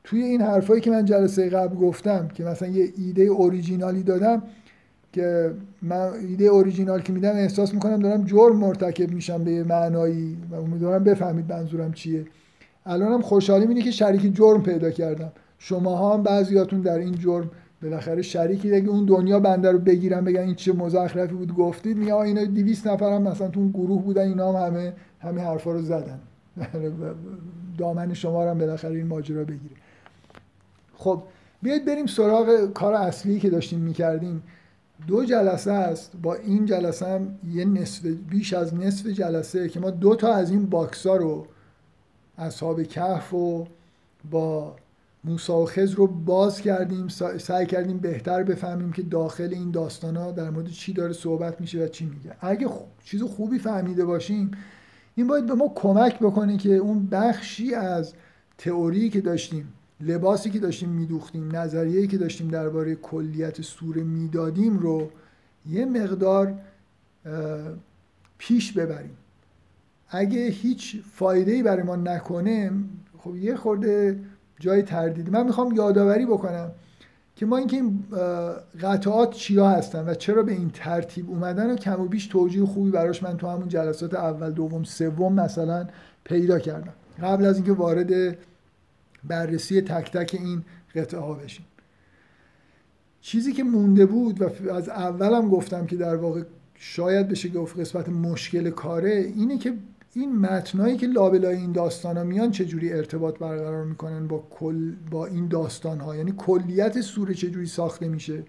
توی 0.04 0.24
این 0.24 0.42
حرفایی 0.42 0.82
که 0.82 0.92
من 0.92 1.06
جلسه 1.06 1.50
قبل 1.50 1.76
گفتم 1.76 2.28
که 2.28 2.44
مثلا 2.44 2.68
یه 2.68 2.94
ایده 2.98 3.24
اوریجینالی 3.24 4.04
دادم 4.04 4.44
که 5.12 5.52
من 5.82 6.14
ایده 6.30 6.46
اوریجینال 6.46 7.02
که 7.02 7.14
میدم 7.14 7.36
احساس 7.36 7.74
می‌کنم 7.74 8.00
دارم 8.00 8.26
جرم 8.26 8.56
مرتکب 8.56 9.12
میشم 9.12 9.44
به 9.44 9.64
معنایی 9.64 10.38
و 10.52 10.56
امیدوارم 10.56 11.04
بفهمید 11.04 11.54
منظورم 11.54 11.94
چیه. 11.94 12.26
الانم 12.86 13.22
خوشحالی 13.22 13.66
اینه 13.66 13.82
که 13.82 13.92
شریک 13.92 14.36
جرم 14.36 14.64
پیدا 14.64 14.92
کردم. 14.92 15.32
شما 15.58 16.14
هم 16.14 16.24
بعضیاتون 16.24 16.82
در 16.82 16.98
این 16.98 17.16
جرم 17.16 17.52
بالاخره 17.82 18.22
شریکی 18.22 18.72
دیگه 18.72 18.90
اون 18.90 19.06
دنیا 19.06 19.40
بنده 19.40 19.72
رو 19.72 19.80
بگیرن 19.80 20.26
بگن 20.26 20.42
این 20.42 20.56
چه 20.56 20.74
مزخرفی 20.74 21.36
بود 21.36 21.54
گفتید 21.54 21.98
میگه 21.98 22.16
اینا 22.16 22.46
200 22.46 22.88
نفر 22.88 23.14
هم 23.14 23.22
مثلا 23.22 23.48
تو 23.48 23.60
اون 23.60 23.70
گروه 23.70 24.04
بودن 24.04 24.28
اینا 24.28 24.54
هم 24.54 24.66
همه 24.66 24.94
همه 25.20 25.42
حرفا 25.42 25.72
رو 25.72 25.82
زدن. 25.82 26.20
دامن 27.78 28.14
شما 28.14 28.44
رو 28.44 28.50
هم 28.50 28.58
بالاخره 28.58 28.96
این 28.96 29.08
ماجرا 29.08 29.44
بگیره. 29.44 29.76
خب 30.94 31.24
بیاید 31.62 31.86
بریم 31.86 32.06
سراغ 32.06 32.74
کار 32.74 32.94
اصلی 32.94 33.40
که 33.40 33.50
داشتیم 33.50 33.80
می‌کردیم. 33.80 34.44
دو 35.08 35.26
جلسه 35.26 35.72
است. 35.72 36.12
با 36.22 36.36
این 36.36 36.66
جلسه 36.66 37.06
هم 37.06 37.40
یه 37.52 37.66
نصف 37.66 38.06
بیش 38.06 38.54
از 38.54 38.76
نصف 38.76 39.08
جلسه 39.08 39.70
که 39.70 39.80
ما 39.80 39.90
دو 39.90 40.16
تا 40.16 40.34
از 40.34 40.52
این 40.52 40.66
box 40.66 41.08
ها 41.08 41.16
رو 41.16 41.48
اصحاب 42.38 42.84
کهف 42.84 43.34
و 43.34 43.68
با 44.32 44.76
موسی 45.24 45.52
و 45.52 45.66
خز 45.66 45.92
رو 45.92 46.08
باز 46.08 46.62
کردیم 46.62 47.08
سعی 47.38 47.66
کردیم 47.66 47.98
بهتر 47.98 48.44
بفهمیم 48.44 48.92
که 48.92 49.02
داخل 49.02 49.50
این 49.52 49.72
داستان 49.72 50.16
ها 50.16 50.32
در 50.32 50.50
مورد 50.50 50.68
چی 50.68 50.94
داره 50.94 51.14
صحبت 51.14 51.62
میشه 51.62 51.84
و 51.84 51.88
چی 51.88 52.06
میگه. 52.06 52.36
اگه 52.42 52.68
چیز 53.04 53.24
خوبی 53.24 53.60
فهمیده 53.60 54.06
باشیم 54.06 54.52
این 55.16 55.28
باید 55.28 55.46
به 55.46 55.54
ما 55.54 55.72
کمک 55.76 56.20
بکنه 56.20 56.58
که 56.58 56.76
اون 56.76 57.08
بخشی 57.08 57.76
از 57.76 58.14
تئوری 58.58 59.10
که 59.10 59.22
داشتیم 59.22 59.74
لباسی 60.02 60.50
که 60.50 60.60
داشتیم 60.60 60.90
میدوختیم 60.90 61.56
نظریه‌ای 61.56 62.08
که 62.08 62.18
داشتیم 62.18 62.48
درباره 62.48 62.96
کلیت 62.96 63.62
سوره 63.62 64.04
می‌دادیم 64.04 64.80
رو 64.80 65.10
یه 65.70 65.86
مقدار 65.86 66.54
پیش 68.38 68.74
ببریم. 68.74 69.18
اگه 70.10 70.48
هیچ 70.48 71.02
فایده 71.14 71.52
ای 71.52 71.64
برای 71.64 71.84
ما 71.84 71.96
نکنه 71.96 72.72
خب 73.18 73.36
یه 73.36 73.56
خورده 73.56 74.20
جای 74.60 74.82
تردید. 74.82 75.30
من 75.30 75.46
می‌خوام 75.46 75.76
یادآوری 75.76 76.26
بکنم 76.26 76.72
که 77.36 77.46
ما 77.46 77.58
اینکه 77.58 77.76
این 77.78 78.04
قطعات 78.82 79.32
چیا 79.32 79.70
هستن 79.70 80.10
و 80.10 80.14
چرا 80.14 80.44
به 80.44 80.52
این 80.52 80.72
ترتیب 80.74 81.30
اومدن 81.30 81.72
و 81.72 81.76
کم 81.76 82.02
و 82.02 82.06
بیش 82.06 82.28
توجیه 82.28 82.66
خوبی 82.66 82.92
براش 82.92 83.24
من 83.24 83.38
تو 83.38 83.48
همون 83.48 83.68
جلسات 83.68 84.14
اول 84.14 84.52
دوم 84.52 84.84
سوم 84.84 85.34
مثلا 85.34 85.88
پیدا 86.24 86.60
کردم. 86.60 86.94
قبل 87.24 87.46
از 87.46 87.56
اینکه 87.56 87.74
وارد 87.74 88.38
بررسی 89.24 89.82
تک 89.82 90.12
تک 90.12 90.36
این 90.40 90.64
قطعه 90.96 91.20
ها 91.20 91.34
بشیم. 91.34 91.66
چیزی 93.22 93.54
که 93.54 93.64
مونده 93.64 94.06
بود 94.06 94.42
و 94.42 94.72
از 94.74 94.90
اولم 94.90 95.50
گفتم 95.50 95.86
که 95.86 95.96
در 95.96 96.16
واقع 96.16 96.44
شاید 96.76 97.28
بشه 97.28 97.50
گفت 97.50 97.80
قسمت 97.80 98.10
مشکل 98.10 98.70
کاره 98.70 99.32
اینه 99.36 99.58
که 99.58 99.74
این 100.14 100.36
متنایی 100.40 100.98
که 100.98 101.08
لابلای 101.08 101.56
این 101.56 101.72
داستان 101.72 102.18
ها 102.18 102.24
میان 102.24 102.52
چجوری 102.52 102.94
ارتباط 102.94 103.40
برقرار 103.40 103.86
می‌کنن 103.86 104.28
با 104.28 104.48
کل 104.50 104.92
با 105.12 105.26
این 105.26 105.48
داستان 105.48 106.00
ها 106.00 106.16
یعنی 106.16 106.34
کلیت 106.38 107.02
سوره 107.02 107.34
چجوری 107.34 107.66
ساخته 107.66 108.08
میشه؟ 108.08 108.44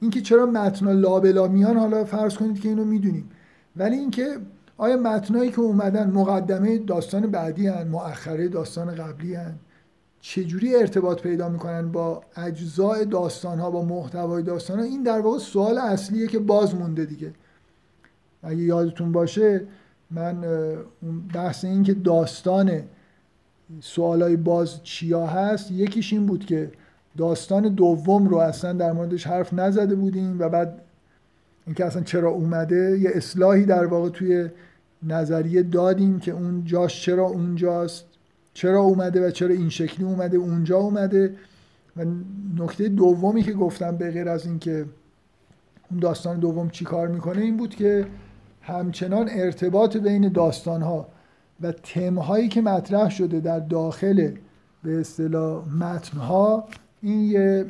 اینکه 0.00 0.20
چرا 0.20 0.46
متنا 0.46 0.92
لابلا 0.92 1.48
میان 1.48 1.76
حالا 1.76 2.04
فرض 2.04 2.36
کنید 2.36 2.60
که 2.60 2.68
اینو 2.68 2.84
می‌دونیم. 2.84 3.30
ولی 3.76 3.96
اینکه 3.96 4.36
آیا 4.82 4.96
متنایی 4.96 5.50
که 5.50 5.60
اومدن 5.60 6.10
مقدمه 6.10 6.78
داستان 6.78 7.30
بعدی 7.30 7.66
هن 7.66 7.88
مؤخره 7.88 8.48
داستان 8.48 8.94
قبلی 8.94 9.34
هن 9.34 9.54
چجوری 10.20 10.76
ارتباط 10.76 11.22
پیدا 11.22 11.48
می‌کنن 11.48 11.92
با 11.92 12.22
اجزاء 12.36 13.04
داستان 13.04 13.58
ها 13.58 13.70
با 13.70 13.84
محتوای 13.84 14.42
داستان 14.42 14.78
ها 14.78 14.84
این 14.84 15.02
در 15.02 15.20
واقع 15.20 15.38
سوال 15.38 15.78
اصلیه 15.78 16.26
که 16.26 16.38
باز 16.38 16.74
مونده 16.74 17.04
دیگه. 17.04 17.32
اگه 18.42 18.62
یادتون 18.62 19.12
باشه 19.12 19.60
من 20.10 20.44
بحث 21.34 21.64
این 21.64 21.82
که 21.82 21.94
داستان 21.94 22.82
سوالای 23.80 24.36
باز 24.36 24.82
چیا 24.82 25.26
هست 25.26 25.70
یکیش 25.70 26.12
این 26.12 26.26
بود 26.26 26.46
که 26.46 26.72
داستان 27.16 27.74
دوم 27.74 28.28
رو 28.28 28.36
اصلا 28.36 28.72
در 28.72 28.92
موردش 28.92 29.26
حرف 29.26 29.52
نزده 29.52 29.94
بودیم 29.94 30.36
و 30.40 30.48
بعد 30.48 30.82
اینکه 31.66 31.84
اصلا 31.84 32.02
چرا 32.02 32.30
اومده 32.30 32.98
یه 32.98 33.10
اصلاحی 33.14 33.64
در 33.64 33.86
واقع 33.86 34.08
توی 34.08 34.48
نظریه 35.02 35.62
دادیم 35.62 36.18
که 36.18 36.32
اون 36.32 36.64
جاش 36.64 37.04
چرا 37.04 37.24
اونجاست 37.24 38.04
چرا 38.54 38.80
اومده 38.80 39.26
و 39.26 39.30
چرا 39.30 39.54
این 39.54 39.68
شکلی 39.68 40.04
اومده 40.06 40.36
اونجا 40.36 40.78
اومده. 40.78 41.34
و 41.96 42.04
نکته 42.58 42.88
دومی 42.88 43.42
که 43.42 43.52
گفتم 43.52 43.96
به 43.96 44.10
غیر 44.10 44.28
از 44.28 44.46
اینکه 44.46 44.86
اون 45.90 46.00
داستان 46.00 46.40
دوم 46.40 46.70
چی 46.70 46.84
کار 46.84 47.08
می‌کنه 47.08 47.40
این 47.40 47.56
بود 47.56 47.74
که 47.74 48.06
همچنان 48.62 49.28
ارتباط 49.30 49.96
بین 49.96 50.28
داستانها 50.28 51.08
و 51.60 51.72
تمهایی 51.72 52.48
که 52.48 52.60
مطرح 52.60 53.10
شده 53.10 53.40
در 53.40 53.60
داخل 53.60 54.30
به 54.82 55.00
اصطلاح 55.00 55.68
متنها 55.68 56.68
این 57.02 57.20
یه 57.20 57.66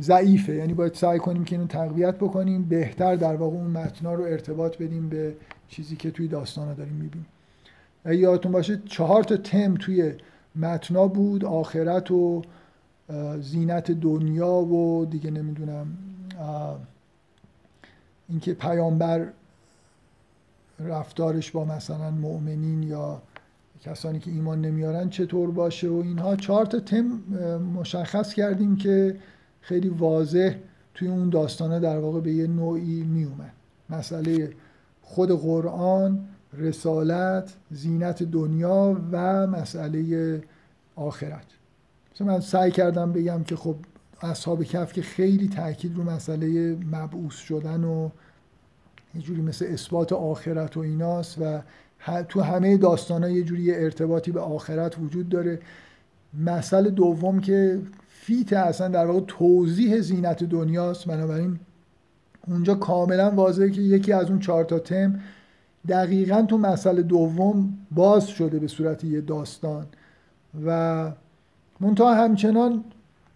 ضعیفه. 0.00 0.54
یعنی 0.54 0.74
باید 0.74 0.94
سعی 0.94 1.18
کنیم 1.18 1.44
که 1.44 1.56
اینو 1.56 1.66
تقویت 1.66 2.14
بکنیم 2.14 2.62
بهتر 2.62 3.16
در 3.16 3.36
واقع 3.36 3.56
اون 3.56 3.70
متنها 3.70 4.14
رو 4.14 4.24
ارتباط 4.24 4.78
بدیم 4.78 5.08
به 5.08 5.34
چیزی 5.68 5.96
که 5.96 6.10
توی 6.10 6.28
داستان 6.28 6.74
داریم 6.74 6.92
می‌بینیم. 6.92 7.26
اگه 8.04 8.18
یادتون 8.18 8.52
باشه 8.52 8.82
چهار 8.84 9.24
تا 9.24 9.36
تم 9.36 9.74
توی 9.74 10.14
متنا 10.56 11.08
بود 11.08 11.44
آخرت 11.44 12.10
و 12.10 12.42
زینت 13.40 13.90
دنیا 13.90 14.52
و 14.52 15.06
دیگه 15.10 15.30
نمی‌دونم 15.30 15.86
اینکه 18.28 18.54
پیامبر 18.54 19.26
رفتارش 20.80 21.50
با 21.50 21.64
مثلا 21.64 22.10
مؤمنین 22.10 22.82
یا 22.82 23.22
کسانی 23.84 24.18
که 24.18 24.30
ایمان 24.30 24.60
نمیارن 24.60 25.10
چطور 25.10 25.50
باشه 25.50 25.88
و 25.88 25.94
اینها. 26.04 26.36
چهار 26.36 26.66
تا 26.66 26.80
تم 26.80 27.04
مشخص 27.74 28.34
کردیم 28.34 28.76
که 28.76 29.16
خیلی 29.60 29.88
واضح 29.88 30.54
توی 30.94 31.08
اون 31.08 31.28
داستانه 31.28 31.80
در 31.80 31.98
واقع 31.98 32.20
به 32.20 32.32
یه 32.32 32.46
نوعی 32.46 33.02
میومد 33.02 33.52
مسئله 33.90 34.52
خود 35.08 35.30
قرآن 35.30 36.28
رسالت 36.52 37.52
زینت 37.70 38.22
دنیا 38.22 38.96
و 39.12 39.46
مسئله 39.46 40.42
آخرت. 40.96 41.46
مثلا 42.14 42.26
من 42.26 42.40
سعی 42.40 42.70
کردم 42.70 43.12
بگم 43.12 43.44
که 43.44 43.56
خب 43.56 43.76
اصحاب 44.22 44.64
کف 44.64 44.92
که 44.92 45.02
خیلی 45.02 45.48
تاکید 45.48 45.96
رو 45.96 46.02
مسئله 46.02 46.76
مبعوث 46.92 47.34
شدن 47.34 47.84
و 47.84 48.08
یه 49.14 49.22
جوری 49.22 49.42
مثل 49.42 49.66
اثبات 49.68 50.12
آخرت 50.12 50.76
و 50.76 50.80
ایناست 50.80 51.38
و 51.40 51.62
تو 52.28 52.40
همه 52.40 52.76
داستان 52.76 53.22
ها 53.22 53.28
یه 53.28 53.42
جوری 53.42 53.74
ارتباطی 53.74 54.30
به 54.32 54.40
آخرت 54.40 54.98
وجود 54.98 55.28
داره. 55.28 55.60
مسئله 56.34 56.90
دوم 56.90 57.40
که 57.40 57.80
فیت 58.08 58.52
اصلا 58.52 58.88
در 58.88 59.06
واقع 59.06 59.20
توضیح 59.20 60.00
زینت 60.00 60.44
دنیاست 60.44 61.06
بنابراین 61.06 61.58
اونجا 62.48 62.74
کاملا 62.74 63.30
واضحه 63.30 63.70
که 63.70 63.80
یکی 63.80 64.12
از 64.12 64.30
اون 64.30 64.38
چهار 64.38 64.64
تا 64.64 64.78
تم 64.78 65.20
دقیقا 65.88 66.42
تو 66.42 66.58
مسئله 66.58 67.02
دوم 67.02 67.78
باز 67.90 68.26
شده 68.28 68.58
به 68.58 68.66
صورت 68.66 69.04
یه 69.04 69.20
داستان. 69.20 69.86
و 70.66 71.10
منتها 71.80 72.14
همچنان 72.14 72.84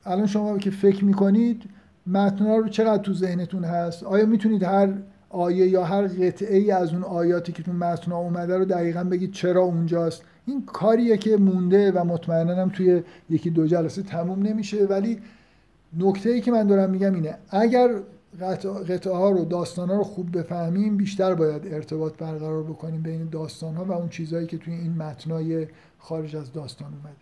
الان 0.05 0.27
شما 0.27 0.59
که 0.59 0.71
فکر 0.71 1.05
می‌کنید 1.05 1.63
متنها 2.07 2.57
رو 2.57 2.69
چقدر 2.69 3.03
تو 3.03 3.15
ذهنتون 3.15 3.65
هست؟ 3.65 4.05
آیا 4.05 4.27
می‌تونید 4.27 4.63
هر 4.63 4.89
آیه 5.31 5.67
یا 5.67 5.85
هر 5.85 6.07
قطعه 6.07 6.59
ای 6.59 6.71
از 6.71 6.93
اون 6.93 7.03
آیاتی 7.05 7.53
که 7.53 7.63
تو 7.63 7.73
متنها 7.73 8.19
اومده 8.19 8.59
رو 8.59 8.65
دقیقا 8.65 9.05
بگید 9.05 9.33
چرا 9.33 9.63
اونجاست؟ 9.63 10.23
این 10.47 10.65
کاریه 10.67 11.17
که 11.17 11.37
مونده 11.37 11.93
و 11.93 12.05
مطمئنا 12.05 12.55
هم 12.55 12.69
توی 12.69 13.03
یکی 13.31 13.51
دو 13.51 13.67
جلسه 13.67 14.03
تموم 14.03 14.43
نمیشه. 14.43 14.85
ولی 14.85 15.19
نکته 15.99 16.31
ای 16.31 16.41
که 16.41 16.53
من 16.53 16.67
دارم 16.67 16.91
میگم 16.91 17.15
اینه 17.15 17.35
اگر 17.51 17.91
قطعه 18.89 19.13
ها 19.13 19.31
رو 19.31 19.45
داستان 19.45 19.91
ها 19.91 19.97
رو 19.97 20.05
خوب 20.05 20.39
بفهمیم 20.39 20.97
بیشتر 20.97 21.35
باید 21.35 21.75
ارتباط 21.75 22.17
برقرار 22.17 22.63
بکنیم 22.63 23.03
بین 23.03 23.29
داستان 23.29 23.75
ها 23.75 23.85
و 23.85 23.93
اون 23.93 24.09
چیزهایی 24.09 24.47
که 24.47 24.59
توی 24.59 24.75
این 24.75 24.97
متنای 24.97 25.67
خارج 25.99 26.37
از 26.37 26.53
داستان 26.53 26.89
اومده 26.89 27.17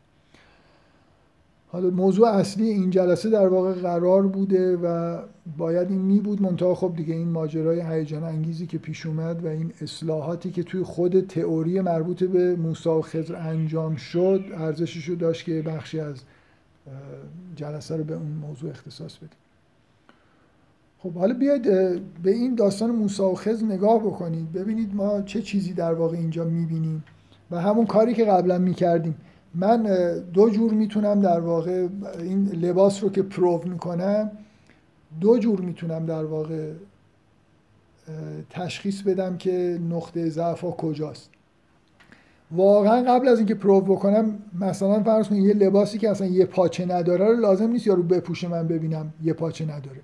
حالا 1.72 1.90
موضوع 1.90 2.28
اصلی 2.28 2.68
این 2.68 2.90
جلسه 2.90 3.30
در 3.30 3.48
واقع 3.48 3.72
قرار 3.72 4.26
بوده 4.26 4.76
و 4.76 5.18
باید 5.56 5.90
این 5.90 6.00
می 6.00 6.20
بود 6.20 6.42
منتها 6.42 6.74
خب 6.74 6.92
دیگه 6.96 7.14
این 7.14 7.28
ماجرای 7.28 7.80
هیجان 7.80 8.24
انگیزی 8.24 8.66
که 8.66 8.78
پیش 8.78 9.06
اومد 9.06 9.44
و 9.44 9.48
این 9.48 9.72
اصلاحاتی 9.80 10.50
که 10.50 10.62
توی 10.62 10.82
خود 10.82 11.26
تئوری 11.26 11.80
مربوط 11.80 12.24
به 12.24 12.56
موسی 12.56 12.88
و 12.88 13.02
خضر 13.02 13.36
انجام 13.36 13.96
شد 13.96 14.44
ارزشش 14.54 15.04
رو 15.04 15.14
داشت 15.14 15.44
که 15.44 15.62
بخشی 15.62 16.00
از 16.00 16.22
جلسه 17.56 17.96
رو 17.96 18.04
به 18.04 18.14
اون 18.14 18.26
موضوع 18.26 18.70
اختصاص 18.70 19.16
بدیم. 19.16 19.47
خب 21.02 21.12
حالا 21.12 21.34
بیاید 21.34 21.62
به 22.22 22.30
این 22.30 22.54
داستان 22.54 22.90
موسی 22.90 23.22
و 23.22 23.34
خضر 23.34 23.66
نگاه 23.66 23.98
بکنید. 23.98 24.52
ببینید 24.52 24.94
ما 24.94 25.22
چه 25.22 25.42
چیزی 25.42 25.72
در 25.72 25.94
واقع 25.94 26.16
اینجا 26.16 26.44
می‌بینیم 26.44 27.04
و 27.50 27.60
همون 27.60 27.86
کاری 27.86 28.14
که 28.14 28.24
قبلا 28.24 28.58
می‌کردیم. 28.58 29.14
من 29.54 29.82
دو 30.34 30.50
جور 30.50 30.72
می‌تونم 30.72 31.20
در 31.20 31.40
واقع 31.40 31.86
این 32.18 32.48
لباس 32.48 33.02
رو 33.02 33.10
که 33.10 33.22
پروو 33.22 33.64
می‌کنم 33.64 34.30
دو 35.20 35.38
جور 35.38 35.60
می‌تونم 35.60 36.06
در 36.06 36.24
واقع 36.24 36.72
تشخیص 38.50 39.02
بدم 39.02 39.36
که 39.36 39.80
نقطه 39.90 40.28
ضعف 40.28 40.60
ها 40.60 40.70
کجاست. 40.70 41.30
واقعا 42.50 43.02
قبل 43.02 43.28
از 43.28 43.38
اینکه 43.38 43.54
پروو 43.54 43.80
بکنم 43.80 44.38
مثلا 44.60 45.02
فرض 45.02 45.28
کنید 45.28 45.44
یه 45.44 45.54
لباسی 45.54 45.98
که 45.98 46.10
اصلا 46.10 46.26
یه 46.26 46.44
پاچه 46.44 46.86
نداره 46.86 47.26
رو 47.26 47.36
لازم 47.36 47.70
نیست 47.70 47.86
یارو 47.86 48.02
بپوشه 48.02 48.48
من 48.48 48.68
ببینم 48.68 49.12
یه 49.22 49.32
پاچه 49.32 49.64
نداره. 49.64 50.00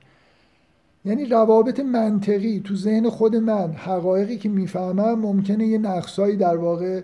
یعنی 1.05 1.25
روابط 1.25 1.81
منطقی 1.81 2.61
تو 2.65 2.77
ذهن 2.77 3.09
خود 3.09 3.37
من 3.37 3.73
حقایقی 3.73 4.37
که 4.37 4.49
می‌فهمم 4.49 5.21
ممکنه 5.21 5.67
یه 5.67 5.79
نقصایی 5.79 6.37
در 6.37 6.57
واقع 6.57 7.03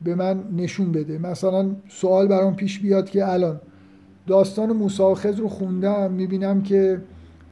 به 0.00 0.14
من 0.14 0.44
نشون 0.56 0.92
بده. 0.92 1.18
مثلا 1.18 1.76
سوال 1.88 2.28
برام 2.28 2.56
پیش 2.56 2.80
بیاد 2.80 3.10
که 3.10 3.28
الان 3.28 3.60
داستان 4.26 4.72
موسی 4.72 5.02
و 5.02 5.14
رو 5.14 5.48
خوندم 5.48 6.12
می‌بینم 6.12 6.62
که 6.62 7.00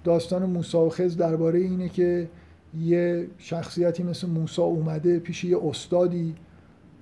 داستان 0.05 0.43
موسی 0.47 0.77
و 0.77 1.09
درباره 1.19 1.59
اینه 1.59 1.89
که 1.89 2.29
یه 2.81 3.27
شخصیتی 3.39 4.03
مثل 4.03 4.27
موسی 4.27 4.63
اومده 4.63 5.19
پیش 5.19 5.45
یه 5.45 5.59
استادی 5.69 6.35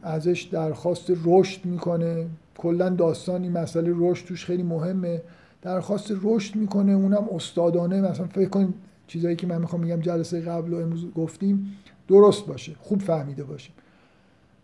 ازش 0.02 0.42
درخواست 0.42 1.12
رشد 1.24 1.64
می‌کنه. 1.64 2.26
کلا 2.58 2.88
داستان 2.88 3.42
این 3.42 3.52
مسئله 3.52 3.92
رشد 3.96 4.26
توش 4.26 4.44
خیلی 4.44 4.62
مهمه. 4.62 5.22
درخواست 5.62 6.12
رشد 6.22 6.56
می‌کنه 6.56 6.92
اونم 6.92 7.28
استادانه. 7.34 8.00
مثلا 8.00 8.26
فکر 8.26 8.48
کنید 8.48 8.74
چیزایی 9.06 9.36
که 9.36 9.46
من 9.46 9.60
می‌خوام 9.60 9.82
میگم 9.82 10.00
جلسه 10.00 10.40
قبل 10.40 10.72
و 10.72 10.76
امروز 10.76 11.06
گفتیم 11.14 11.76
درست 12.08 12.46
باشه 12.46 12.72
خوب 12.80 13.00
فهمیده 13.00 13.44
باشیم. 13.44 13.74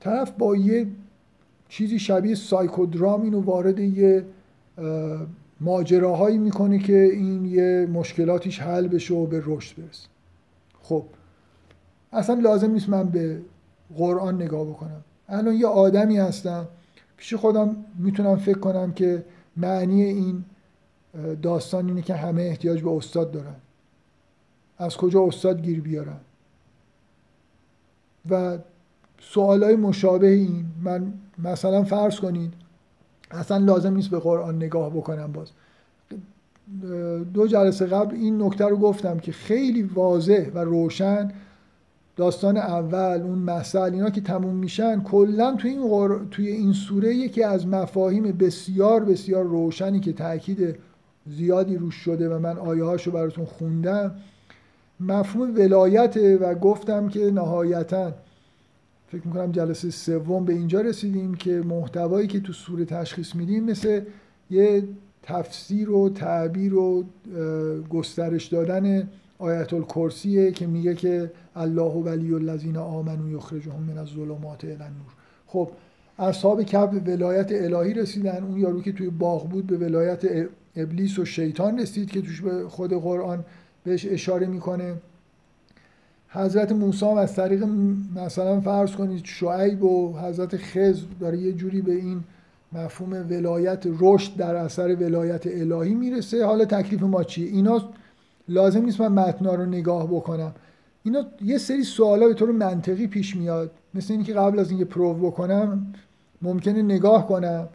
طرف 0.01 0.31
با 0.31 0.56
یه 0.56 0.86
چیزی 1.68 1.98
شبیه 1.98 2.35
سایکودرام 2.35 3.23
اینو 3.23 3.40
وارد 3.40 3.78
یه 3.78 4.24
ماجراهایی 5.60 6.39
می‌کنه 6.39 6.78
که 6.78 7.02
این 7.02 7.44
یه 7.44 7.89
مشکلاتیش 7.93 8.60
حل 8.60 8.89
بشه 8.89 9.14
و 9.14 9.27
به 9.27 9.43
رشد 9.47 9.77
برسه. 9.77 10.09
خب 10.82 11.05
اصلا 12.12 12.40
لازم 12.40 12.70
نیست 12.70 12.89
من 12.89 13.09
به 13.09 13.40
قرآن 13.97 14.43
نگاه 14.43 14.66
بکنم. 14.66 15.05
الان 15.28 15.55
یه 15.55 15.66
آدمی 15.66 16.18
هستم 16.18 16.68
پیش 17.16 17.35
خودم 17.35 17.77
می‌تونم 17.98 18.36
فکر 18.36 18.59
کنم 18.59 18.93
که 18.93 19.24
معنی 19.56 20.02
این 20.02 20.44
داستان 21.42 21.88
اینه 21.88 22.02
که 22.02 22.14
همه 22.14 22.42
احتیاج 22.42 22.82
به 22.82 22.90
استاد 22.90 23.30
دارن. 23.30 23.56
از 24.78 24.96
کجا 24.96 25.22
استاد 25.22 25.62
گیر 25.62 25.80
بیارن؟ 25.80 26.20
و 28.30 28.58
های 29.36 29.76
مشابه 29.76 30.28
این 30.28 30.64
من 30.82 31.12
مثلا 31.38 31.84
فرض 31.84 32.20
کنید 32.20 32.52
اصلا 33.30 33.56
لازم 33.56 33.94
نیست 33.94 34.10
به 34.10 34.18
قرآن 34.18 34.56
نگاه 34.56 34.90
بکنم 34.90 35.32
باز. 35.32 35.50
دو 37.34 37.46
جلسه 37.46 37.86
قبل 37.86 38.14
این 38.14 38.42
نکته 38.42 38.64
رو 38.64 38.76
گفتم 38.76 39.18
که 39.18 39.32
خیلی 39.32 39.82
واضح 39.82 40.50
و 40.54 40.58
روشن 40.58 41.30
داستان 42.16 42.56
اول 42.56 43.20
اون 43.22 43.38
مثل 43.38 43.78
اینا 43.78 44.10
که 44.10 44.20
تموم 44.20 44.54
میشن 44.54 45.02
کلا 45.02 45.56
توی 45.56 45.70
این 45.70 45.88
غر... 45.88 46.18
توی 46.30 46.48
این 46.48 46.72
سوره 46.72 47.14
یکی 47.14 47.42
از 47.42 47.66
مفاهیم 47.66 48.22
بسیار 48.22 49.04
بسیار 49.04 49.44
روشنی 49.44 50.00
که 50.00 50.12
تاکید 50.12 50.76
زیادی 51.31 51.77
روش 51.77 51.94
شده 51.94 52.28
و 52.28 52.39
من 52.39 52.59
آیه 52.59 52.85
هاشو 52.85 53.11
براتون 53.11 53.44
خوندم 53.44 54.15
مفهوم 55.01 55.55
ولایت 55.55 56.16
و 56.40 56.55
گفتم 56.55 57.09
که 57.09 57.31
نهایتا 57.31 58.12
فکر 59.09 59.27
می‌کنم 59.27 59.53
جلسه 59.53 59.90
سوم 59.90 60.44
به 60.44 60.53
اینجا 60.53 60.81
رسیدیم 60.81 61.35
که 61.35 61.51
محتوایی 61.51 62.27
که 62.27 62.40
تو 62.40 62.53
سوره 62.53 62.85
تشخیص 62.85 63.35
میدیم 63.35 63.65
مثل 63.65 64.01
یه 64.51 64.82
تفسیر 65.23 65.90
و 65.90 66.09
تعبیر 66.09 66.74
و 66.74 67.05
گسترش 67.90 68.47
دادن 68.47 69.09
آیت 69.39 69.73
الکرسیه 69.73 70.53
که 70.53 70.66
میگه 70.66 70.94
که 70.94 71.31
الله 71.57 71.93
ولی 71.93 72.35
الذین 72.35 72.77
آمنوا 72.77 73.31
یخرجهم 73.31 73.82
من 73.82 73.98
الظلمات 73.98 74.65
الی 74.65 74.73
النور. 74.73 75.12
خب 75.47 75.70
اصحاب 76.19 76.62
کف 76.62 76.90
به 76.90 77.15
ولایت 77.15 77.53
الهی 77.53 77.94
رسیدن 77.94 78.44
اون 78.44 78.61
یارو 78.61 78.82
که 78.82 78.93
توی 78.93 79.11
باغ 79.11 79.48
بود 79.48 79.66
به 79.66 79.77
ولایت 79.77 80.24
ابلیس 80.77 81.19
و 81.19 81.24
شیطان 81.24 81.78
رسید 81.78 82.11
که 82.11 82.20
توش 82.20 82.40
به 82.40 82.69
خود 82.69 82.93
قرآن 82.93 83.44
بهش 83.85 84.07
اشاره 84.07 84.47
می‌کنه. 84.47 84.94
حضرت 86.28 86.73
موسی 86.73 87.07
از 87.07 87.36
طریق 87.36 87.65
مثلا 88.16 88.61
فرض 88.61 88.93
کنید 88.93 89.24
شعیب 89.24 89.82
و 89.82 90.19
حضرت 90.19 90.57
خضر 90.57 91.07
داره 91.20 91.39
یه 91.39 91.53
جوری 91.53 91.82
به 91.82 91.93
این 91.93 92.20
مفهوم 92.73 93.12
ولایت 93.12 93.85
رشد 94.01 94.36
در 94.36 94.55
اثر 94.55 94.94
ولایت 94.94 95.47
الهی 95.47 95.94
می‌رسه. 95.94 96.44
حالا 96.44 96.65
تکلیف 96.65 97.03
ما 97.03 97.24
چیه؟ 97.24 97.48
اینا 97.48 97.82
لازم 98.48 98.85
نیست 98.85 99.01
من 99.01 99.12
متنا 99.12 99.55
رو 99.55 99.66
نگاه 99.66 100.07
بکنم. 100.07 100.53
اینا 101.03 101.24
یه 101.44 101.59
سری 101.59 101.82
سوالا 101.82 102.28
به 102.28 102.35
طور 102.35 102.53
منطقی 102.53 103.07
پیش 103.07 103.36
میاد. 103.36 103.70
مثل 103.94 104.12
اینکه 104.12 104.35
قبل 104.35 104.59
از 104.59 104.70
اینکه 104.70 104.85
پروو 104.85 105.31
بکنم 105.31 105.93
ممکنه 106.43 106.82
نگاه 106.82 107.27
کنم. 107.27 107.69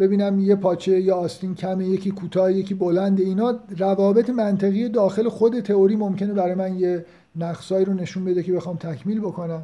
ببینم 0.00 0.38
یه 0.40 0.54
پاچه 0.54 1.00
یا 1.00 1.16
آستین 1.16 1.54
کمه 1.54 1.86
یکی 1.86 2.10
کوتاه 2.10 2.52
یکی 2.52 2.74
بلند. 2.74 3.20
اینا 3.20 3.58
روابط 3.78 4.30
منطقی 4.30 4.88
داخل 4.88 5.28
خود 5.28 5.60
تئوری 5.60 5.96
ممکنه 5.96 6.32
برای 6.32 6.54
من 6.54 6.78
یه 6.78 7.04
نقصایی 7.36 7.84
رو 7.84 7.94
نشون 7.94 8.24
بده 8.24 8.42
که 8.42 8.52
بخوام 8.52 8.76
تکمیل 8.76 9.20
بکنم. 9.20 9.62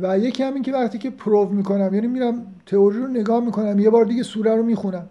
و 0.00 0.18
یکی 0.18 0.42
همین 0.42 0.62
که 0.62 0.72
وقتی 0.72 0.98
که 0.98 1.10
پروو 1.10 1.48
می‌کنم 1.48 1.94
یعنی 1.94 2.06
میرم 2.06 2.46
تئوری 2.66 2.98
رو 2.98 3.06
نگاه 3.06 3.44
می‌کنم 3.44 3.78
یه 3.78 3.90
بار 3.90 4.04
دیگه 4.04 4.22
سوره 4.22 4.56
رو 4.56 4.62
می‌خونم. 4.62 5.08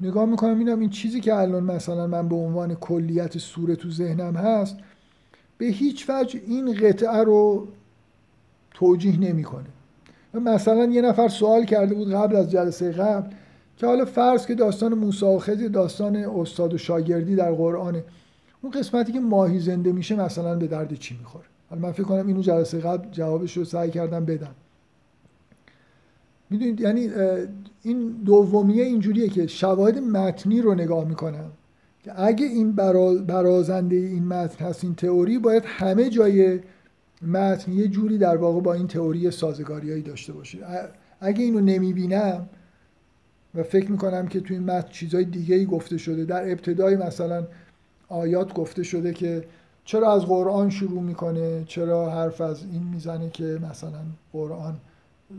نگاه 0.00 0.26
می‌کنم 0.26 0.58
اینم 0.58 0.80
این 0.80 0.90
چیزی 0.90 1.20
که 1.20 1.34
الان 1.34 1.62
مثلا 1.62 2.06
من 2.06 2.28
به 2.28 2.36
عنوان 2.36 2.74
کلیت 2.74 3.38
سوره 3.38 3.76
تو 3.76 3.90
ذهنم 3.90 4.36
هست 4.36 4.76
به 5.58 5.66
هیچ 5.66 6.10
وجه 6.10 6.40
این 6.46 6.74
قطعه 6.74 7.24
رو 7.24 7.68
توجیه 8.70 9.20
نمی‌کنه. 9.20 9.66
مثلا 10.34 10.84
یه 10.84 11.02
نفر 11.02 11.28
سوال 11.28 11.64
کرده 11.64 11.94
بود 11.94 12.12
قبل 12.12 12.36
از 12.36 12.50
جلسه 12.50 12.92
قبل 12.92 13.30
که 13.76 13.86
حالا 13.86 14.04
فرض 14.04 14.46
که 14.46 14.54
داستان 14.54 14.94
موسی 14.94 15.24
و 15.24 15.68
داستان 15.68 16.16
استاد 16.16 16.74
و 16.74 16.78
شاگردی 16.78 17.36
در 17.36 17.52
قرآنه. 17.52 18.04
اون 18.62 18.72
قسمتی 18.72 19.12
که 19.12 19.20
ماهی 19.20 19.60
زنده 19.60 19.92
میشه 19.92 20.16
مثلا 20.16 20.54
به 20.54 20.66
درد 20.66 20.94
چی 20.94 21.16
می‌خوره؟ 21.18 21.44
حالا 21.70 21.82
من 21.82 21.92
فکر 21.92 22.02
کنم 22.02 22.26
اینو 22.26 22.42
جلسه 22.42 22.78
قبل 22.78 23.10
جوابش 23.10 23.56
رو 23.56 23.64
سعی 23.64 23.90
کردم 23.90 24.24
بدم. 24.24 24.54
می‌دونید 26.50 26.80
یعنی 26.80 27.10
این 27.82 28.08
دومیه 28.24 28.84
اینجوریه 28.84 29.28
که 29.28 29.46
شواهد 29.46 29.98
متنی 29.98 30.62
رو 30.62 30.74
نگاه 30.74 31.04
می‌کنم 31.04 31.50
که 32.04 32.20
اگه 32.22 32.46
این 32.46 32.72
برازنده 33.26 33.96
این 33.96 34.24
متن 34.24 34.64
هست 34.64 34.84
این 34.84 34.94
تئوری 34.94 35.38
باید 35.38 35.62
همه 35.66 36.10
جای 36.10 36.60
متن 37.22 37.72
یه 37.72 37.88
جوری 37.88 38.18
در 38.18 38.36
واقع 38.36 38.60
با 38.60 38.74
این 38.74 38.86
تئوری 38.86 39.30
سازگاریایی 39.30 40.02
داشته 40.02 40.32
باشه. 40.32 40.58
اگه 41.20 41.44
اینو 41.44 41.60
نمی‌بینم 41.60 42.48
و 43.54 43.62
فکر 43.62 43.90
می‌کنم 43.90 44.28
که 44.28 44.40
توی 44.40 44.56
این 44.56 44.66
متن 44.66 44.88
چیزای 44.88 45.24
دیگه 45.24 45.54
ای 45.54 45.66
گفته 45.66 45.98
شده. 45.98 46.24
در 46.24 46.50
ابتدای 46.50 46.96
مثلا 46.96 47.46
آیات 48.08 48.54
گفته 48.54 48.82
شده 48.82 49.12
که 49.12 49.44
چرا 49.84 50.12
از 50.12 50.22
قرآن 50.22 50.70
شروع 50.70 51.02
می‌کنه 51.02 51.64
چرا 51.66 52.10
حرف 52.10 52.40
از 52.40 52.62
این 52.72 52.82
می‌زنه 52.82 53.30
که 53.30 53.58
مثلا 53.70 54.00
قرآن 54.32 54.76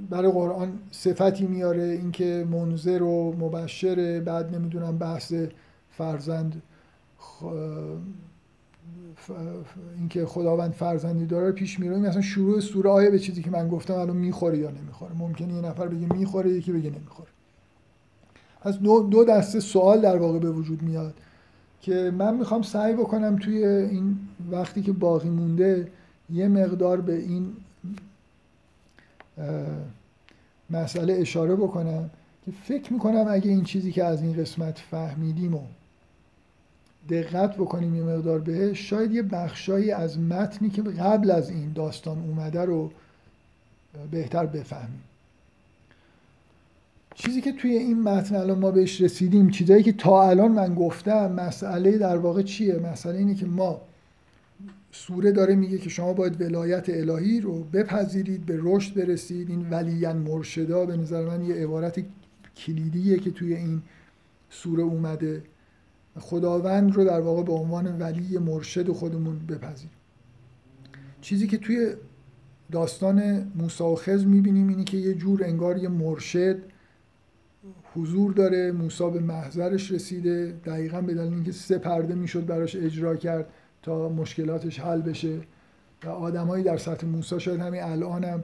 برای 0.10 0.32
قرآن 0.32 0.80
صفتی 0.92 1.46
میاره 1.48 1.84
اینکه 1.84 2.48
منذر 2.52 3.04
و 3.04 3.36
مبشره 3.40 4.20
بعد 4.20 4.56
نمی‌دونم 4.56 4.98
بحث 4.98 5.34
فرزند 5.92 6.62
اینکه 9.98 10.26
خداوند 10.26 10.72
فرزندی 10.72 11.26
داره 11.26 11.52
پیش 11.52 11.80
میره. 11.80 11.98
مثلا 11.98 12.22
شروع 12.22 12.60
سوره 12.60 12.90
آیه 12.90 13.10
به 13.10 13.20
چیزی 13.20 13.42
که 13.44 13.52
من 13.52 13.68
گفتم 13.68 13.94
الان 13.94 14.18
می‌خوره 14.18 14.58
یا 14.58 14.72
نمی‌خوره. 14.72 15.12
ممکنه 15.18 15.54
یه 15.54 15.62
نفر 15.62 15.88
بگه 15.88 16.14
می‌خوره 16.14 16.50
یکی 16.50 16.72
بگه 16.72 16.90
نمی‌خوره. 16.90 17.30
از 18.62 18.80
دو, 18.80 19.04
دو 19.04 19.26
دسته 19.26 19.60
سوال 19.60 20.02
در 20.02 20.18
واقع 20.18 20.40
به 20.40 20.52
وجود 20.52 20.82
میاد 20.82 21.14
که 21.82 22.12
من 22.18 22.36
می‌خوام 22.36 22.62
سعی 22.62 22.94
بکنم 22.94 23.36
توی 23.36 23.66
این 23.66 24.18
وقتی 24.52 24.82
که 24.82 24.92
باقی 24.92 25.30
مونده 25.30 25.92
یه 26.34 26.48
مقدار 26.48 27.02
به 27.02 27.16
این 27.16 27.54
مسئله 30.70 31.14
اشاره 31.14 31.56
بکنم 31.56 32.10
که 32.46 32.52
فکر 32.64 32.94
می‌کنم 32.94 33.26
اگه 33.30 33.50
این 33.50 33.64
چیزی 33.64 33.92
که 33.92 34.04
از 34.04 34.22
این 34.22 34.34
قسمت 34.34 34.80
فهمیدیم 34.80 35.56
و 35.56 35.62
دقت 37.10 37.56
بکنیم 37.56 37.96
یه 37.96 38.04
مقدار 38.04 38.40
بهش 38.40 38.90
شاید 38.90 39.12
یه 39.12 39.22
بخشایی 39.22 39.92
از 39.92 40.20
متنی 40.20 40.70
که 40.70 40.82
قبل 40.82 41.32
از 41.32 41.50
این 41.50 41.74
داستان 41.74 42.18
اومده 42.18 42.66
رو 42.66 42.92
بهتر 44.12 44.46
بفهمیم. 44.46 45.04
چیزی 47.20 47.42
که 47.42 47.52
توی 47.52 47.72
این 47.72 48.02
متن 48.02 48.36
الان 48.36 48.60
ما 48.60 48.72
بهش 48.72 49.02
رسیدیم 49.02 49.50
چیزایی 49.50 49.84
که 49.84 49.92
تا 49.92 50.30
الان 50.30 50.52
من 50.52 50.76
گفتم 50.76 51.32
مسئله 51.32 51.98
در 51.98 52.18
واقع 52.18 52.42
چیه؟ 52.42 52.80
مسئله 52.80 53.18
اینه 53.18 53.36
که 53.36 53.46
ما 53.46 53.82
سوره 54.92 55.32
داره 55.32 55.56
میگه 55.56 55.78
که 55.78 55.90
شما 55.90 56.14
باید 56.14 56.42
ولایت 56.42 56.90
الهی 56.90 57.42
رو 57.42 57.64
بپذیرید 57.64 58.46
به 58.46 58.60
رشد 58.62 58.94
برسید. 58.94 59.50
این 59.50 59.70
ولیان 59.70 60.18
مرشدا 60.18 60.86
به 60.86 60.98
نظر 60.98 61.26
من 61.26 61.46
یه 61.46 61.56
عبارت 61.56 62.06
کلیدیه 62.58 63.20
که 63.20 63.32
توی 63.32 63.56
این 63.56 63.82
سوره 64.50 64.84
اومده. 64.84 65.44
خداوند 66.20 66.94
رو 66.94 67.04
در 67.06 67.20
واقع 67.20 67.44
به 67.44 67.54
عنوان 67.54 68.00
ولی 68.00 68.38
مرشد 68.38 68.92
خودمون 68.92 69.40
بپذیریم. 69.40 69.92
چیزی 71.22 71.48
که 71.48 71.58
توی 71.58 71.94
داستان 72.72 73.48
موسی 73.56 73.84
و 73.84 73.96
خضر 73.96 74.26
می‌بینیم 74.26 74.68
اینه 74.68 74.84
که 74.84 74.98
یه 74.98 75.14
جور 75.14 75.44
انگار 75.44 75.78
یه 75.78 75.90
مرشد 75.90 76.77
حضور 77.96 78.34
داره 78.34 78.72
موسی 78.72 79.10
به 79.10 79.20
محضرش 79.20 79.92
رسیده 79.92 80.56
دقیقا 80.66 81.02
به 81.02 81.14
دلیل 81.14 81.34
اینکه 81.34 81.52
سه 81.52 81.78
پرده 81.78 82.16
می‌شد 82.16 82.46
براش 82.46 82.76
اجرا 82.76 83.16
کرد 83.16 83.46
تا 83.82 84.10
مشکلاتش 84.10 84.80
حل 84.80 85.02
بشه. 85.02 85.40
و 86.04 86.10
آدمایی 86.10 86.64
در 86.64 86.78
سطح 86.78 87.08
موسی 87.08 87.40
شاید 87.40 87.60
همین 87.60 87.84
الان 87.84 88.24
هم 88.24 88.44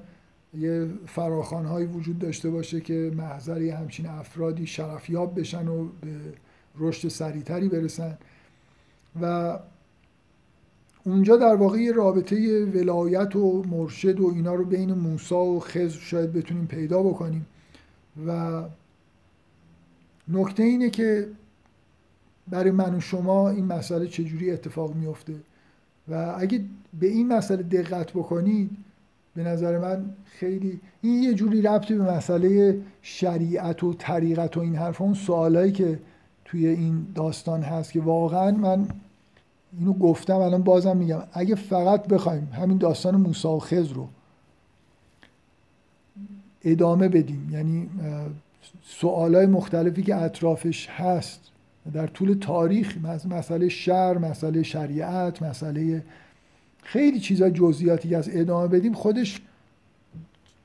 یه 0.57 0.87
فراخانهایی 1.05 1.87
وجود 1.87 2.19
داشته 2.19 2.49
باشه 2.49 2.81
که 2.81 3.11
محضر 3.15 3.61
همچین 3.61 4.05
افرادی 4.05 4.65
شرفیاب 4.65 5.39
بشن 5.39 5.67
و 5.67 5.83
به 5.83 6.11
رشد 6.77 7.07
سریعتری 7.07 7.69
برسن. 7.69 8.17
و 9.21 9.59
اونجا 11.03 11.37
در 11.37 11.55
واقع 11.55 11.77
یه 11.77 11.91
رابطه 11.91 12.65
ولایت 12.65 13.35
و 13.35 13.63
مرشد 13.63 14.19
و 14.19 14.31
اینا 14.35 14.55
رو 14.55 14.65
بین 14.65 14.93
موسی 14.93 15.35
و 15.35 15.59
خضر 15.59 15.99
شاید 15.99 16.33
بتونیم 16.33 16.67
پیدا 16.67 17.03
بکنیم. 17.03 17.45
و 18.27 18.61
نکته 20.27 20.63
اینه 20.63 20.89
که 20.89 21.27
برای 22.47 22.71
من 22.71 22.95
و 22.95 22.99
شما 22.99 23.49
این 23.49 23.65
مسئله 23.65 24.07
چجوری 24.07 24.51
اتفاق 24.51 24.95
میفته 24.95 25.33
و 26.07 26.35
اگه 26.37 26.61
به 26.99 27.07
این 27.07 27.27
مسئله 27.27 27.63
دقت 27.63 28.11
بکنید 28.11 28.71
به 29.35 29.43
نظر 29.43 29.77
من 29.77 30.05
خیلی 30.25 30.79
این 31.01 31.23
یه 31.23 31.33
جوری 31.33 31.61
ربطی 31.61 31.93
به 31.93 32.03
مسئله 32.03 32.79
شریعت 33.01 33.83
و 33.83 33.93
طریقت 33.93 34.57
و 34.57 34.59
این 34.59 34.75
حرف 34.75 35.01
اون 35.01 35.13
سوالایی 35.13 35.71
که 35.71 35.99
توی 36.45 36.67
این 36.67 37.07
داستان 37.15 37.61
هست 37.61 37.91
که 37.91 38.01
واقعا 38.01 38.51
من 38.51 38.87
اینو 39.79 39.93
گفتم 39.93 40.35
الان 40.35 40.63
بازم 40.63 40.97
میگم 40.97 41.23
اگه 41.33 41.55
فقط 41.55 42.07
بخوایم 42.07 42.49
همین 42.53 42.77
داستان 42.77 43.15
موسی 43.15 43.47
و 43.47 43.59
خضر 43.59 43.93
رو 43.93 44.07
ادامه 46.63 47.09
بدیم 47.09 47.49
یعنی 47.51 47.89
سوالای 48.83 49.45
مختلفی 49.45 50.03
که 50.03 50.15
اطرافش 50.15 50.89
هست 50.89 51.41
در 51.93 52.07
طول 52.07 52.33
تاریخ 52.33 52.97
مسئله 53.29 53.69
شر 53.69 54.17
مسئله 54.17 54.63
شریعت 54.63 55.41
مسئله 55.41 56.03
خیلی 56.83 57.19
چیزا 57.19 57.49
جزئیاتی 57.49 58.15
از 58.15 58.29
ادامه 58.33 58.67
بدیم 58.67 58.93
خودش 58.93 59.41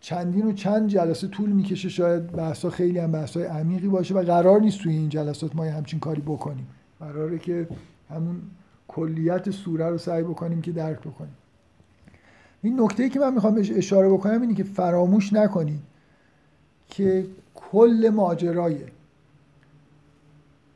چندین 0.01 0.47
و 0.47 0.53
چند 0.53 0.89
جلسه 0.89 1.29
طول 1.29 1.51
می‌کشه 1.51 1.89
شاید 1.89 2.33
بحثا 2.33 2.71
خیلی 2.71 2.99
هم 2.99 3.13
بحثای 3.13 3.45
عمیقی 3.45 3.89
باشه 3.89 4.15
و 4.15 4.23
قرار 4.23 4.61
نیست 4.61 4.79
توی 4.81 4.93
این 4.93 5.09
جلسات 5.09 5.57
ما 5.57 5.65
همچین 5.65 6.01
کاری 6.01 6.21
بکنیم. 6.21 6.67
قراره 7.01 7.39
که 7.39 7.69
همون 8.11 8.43
کلیت 8.89 9.51
سوره 9.51 9.89
رو 9.89 9.99
سعی 9.99 10.23
بکنیم 10.23 10.63
که 10.63 10.73
درک 10.73 11.01
بکنیم. 11.01 11.35
این 12.63 12.81
نکته 12.81 13.09
که 13.09 13.21
من 13.21 13.35
می‌خوام 13.35 13.65
اشاره 13.75 14.09
بکنم 14.09 14.43
اینه 14.43 14.55
که 14.55 14.65
فراموش 14.65 15.33
نکنید 15.33 15.81
که 16.89 17.27
کل 17.73 18.11
ماجرای 18.15 18.77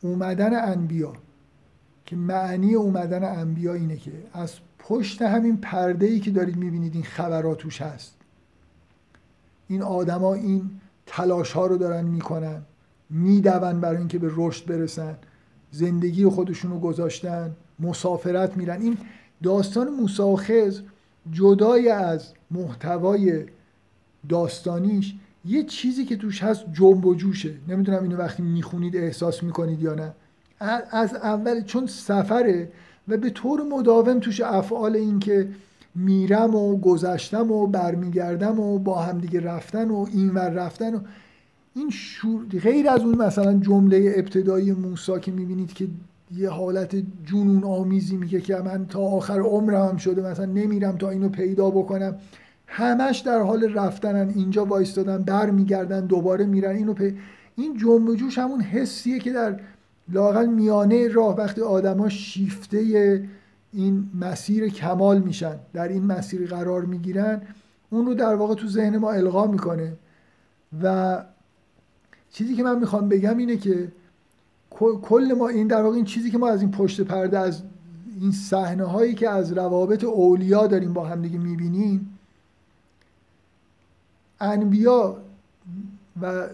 اومدن 0.01 0.73
انبیا 0.73 1.12
که 2.06 2.16
معنی 2.16 2.74
اومدن 2.74 3.24
انبیا 3.39 3.74
اینه 3.74 3.97
که 3.97 4.12
از 4.32 4.55
پشت 4.78 5.23
همین 5.23 5.56
پرده 5.56 6.06
ای 6.06 6.20
که 6.20 6.31
دارید 6.31 6.56
می‌بینید 6.56 6.94
این 6.94 7.05
خبرات 7.05 7.59
توش 7.59 7.82
هست. 7.82 8.16
این 9.69 9.82
آدما 9.82 10.35
این 10.35 10.70
تلاش 11.06 11.52
ها 11.52 11.66
رو 11.66 11.77
دارن 11.77 12.05
می‌کنن 12.05 12.62
میدون 13.10 13.81
برای 13.81 13.97
اینکه 13.97 14.19
به 14.19 14.31
رشد 14.36 14.66
برسن 14.66 15.16
زندگی 15.70 16.27
خودشون 16.27 16.70
رو 16.70 16.81
گذاشتن 16.81 17.56
مسافرت 17.81 18.56
میرن. 18.56 18.82
این 18.82 18.98
داستان 19.43 19.89
موسی 19.89 20.23
و 20.23 20.39
جدای 21.31 21.89
از 21.89 22.32
محتوای 22.51 23.44
داستانیش 24.28 25.14
یه 25.44 25.62
چیزی 25.62 26.05
که 26.05 26.16
توش 26.16 26.43
هست 26.43 26.64
جنب 26.73 27.06
و 27.06 27.14
جوشه. 27.14 27.55
نمی‌دونم 27.69 28.02
اینو 28.02 28.16
وقتی 28.16 28.43
می‌خونید 28.43 28.97
احساس 28.97 29.43
می‌کنید 29.43 29.82
یا 29.82 29.94
نه. 29.94 30.12
از 30.90 31.14
اول 31.14 31.64
چون 31.64 31.86
سفره 31.86 32.69
و 33.09 33.16
به 33.16 33.31
طور 33.31 33.62
مداوم 33.62 34.19
توش 34.19 34.40
افعال 34.40 34.97
این 34.97 35.19
که 35.19 35.48
میرم 35.94 36.55
و 36.55 36.77
گذشتم 36.77 37.51
و 37.51 37.66
برمیگردم 37.66 38.60
و 38.60 38.78
با 38.78 39.02
همدیگه 39.02 39.40
رفتن 39.40 39.90
و 39.90 40.06
اینور 40.12 40.48
رفتن 40.48 40.94
و 40.94 41.01
این 41.74 41.90
شور 41.90 42.44
غیر 42.62 42.89
از 42.89 43.01
اون 43.01 43.23
مثلا 43.23 43.55
جمله 43.55 44.14
ابتدایی 44.16 44.73
موسا 44.73 45.19
که 45.19 45.32
می‌بینید 45.32 45.73
که 45.73 45.89
یه 46.36 46.51
حالت 46.51 46.97
جنون 47.24 47.64
آمیزی 47.64 48.16
میگه 48.16 48.40
که 48.40 48.56
من 48.56 48.86
تا 48.86 49.01
آخر 49.01 49.40
عمرم 49.40 49.89
هم 49.89 49.97
شده 49.97 50.23
مثلا 50.31 50.47
نمیرم 50.47 50.97
تا 50.97 51.10
اینو 51.10 51.28
پیدا 51.28 51.70
بکنم. 51.70 52.14
همش 52.74 53.19
در 53.19 53.40
حال 53.40 53.74
رفتنن 53.74 54.32
اینجا 54.36 54.65
وایستادن 54.65 55.23
برمیگردن 55.23 56.07
دوباره 56.07 56.47
میرن 56.47 56.77
اینو 56.77 56.93
پی... 56.93 57.19
این 57.57 57.77
جنب 57.77 58.15
جوش 58.15 58.39
همون 58.39 58.61
حسیه 58.61 59.19
که 59.19 59.32
در 59.32 59.61
لاقل 60.09 60.47
میانه 60.47 61.09
راه 61.09 61.36
وقتی 61.36 61.61
آدما 61.61 62.09
شیفته 62.09 62.78
این 63.73 64.11
مسیر 64.20 64.69
کمال 64.69 65.19
میشن 65.19 65.57
در 65.73 65.89
این 65.89 66.05
مسیر 66.05 66.49
قرار 66.49 66.85
می‌گیرن 66.85 67.43
اون 67.90 68.07
رو 68.07 68.15
در 68.15 68.35
واقع 68.35 68.55
تو 68.55 68.69
ذهن 68.69 68.99
ما 68.99 69.12
القا 69.12 69.47
می‌کنه. 69.47 69.93
و 70.82 71.19
چیزی 72.31 72.55
که 72.55 72.62
من 72.62 72.78
می‌خوام 72.78 73.09
بگم 73.09 73.36
اینه 73.36 73.57
که 73.57 73.93
کل 75.03 75.35
ما 75.39 75.49
این 75.49 75.66
در 75.66 75.82
واقع 75.82 75.97
این 75.97 76.05
چیزی 76.05 76.31
که 76.31 76.39
ما 76.39 76.49
از 76.49 76.61
این 76.61 76.70
پشت 76.70 77.01
پرده 77.01 77.39
از 77.39 77.62
این 78.20 78.32
صحنه 78.32 78.85
هایی 78.85 79.15
که 79.15 79.28
از 79.31 79.53
روابط 79.53 80.05
اولیا 80.05 80.66
داریم 80.66 80.93
با 80.93 81.05
هم 81.05 81.23
دیگه 81.23 81.39
می‌بینیم 81.39 82.19
انبیا 84.43 85.16
و 86.23 86.47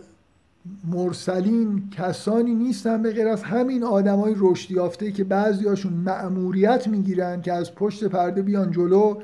مرسلین 0.85 1.91
کسانی 1.91 2.55
نیستن 2.55 3.03
به 3.03 3.13
غیر 3.13 3.29
از 3.29 3.43
همین 3.43 3.85
آدمای 3.85 4.35
رشد 4.37 4.71
یافته 4.71 5.13
که 5.13 5.25
بعضیاشون 5.25 5.93
مأموریت 5.93 6.89
می‌گیرن 6.89 7.43
که 7.43 7.53
از 7.53 7.75
پشت 7.75 8.05
پرده 8.05 8.43
بیان 8.43 8.71
جلو 8.71 9.15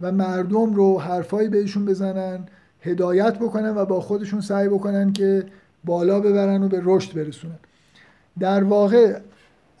و 0.00 0.12
مردم 0.12 0.74
رو 0.74 1.00
حرفایی 1.00 1.48
بهشون 1.48 1.84
بزنن 1.84 2.38
هدایت 2.82 3.38
بکنن 3.38 3.76
و 3.76 3.84
با 3.84 4.00
خودشون 4.00 4.40
سعی 4.40 4.68
بکنن 4.68 5.12
که 5.12 5.46
بالا 5.84 6.20
ببرن 6.20 6.62
و 6.62 6.68
به 6.68 6.80
رشد 6.84 7.14
برسونن. 7.14 7.58
در 8.38 8.64
واقع 8.64 9.18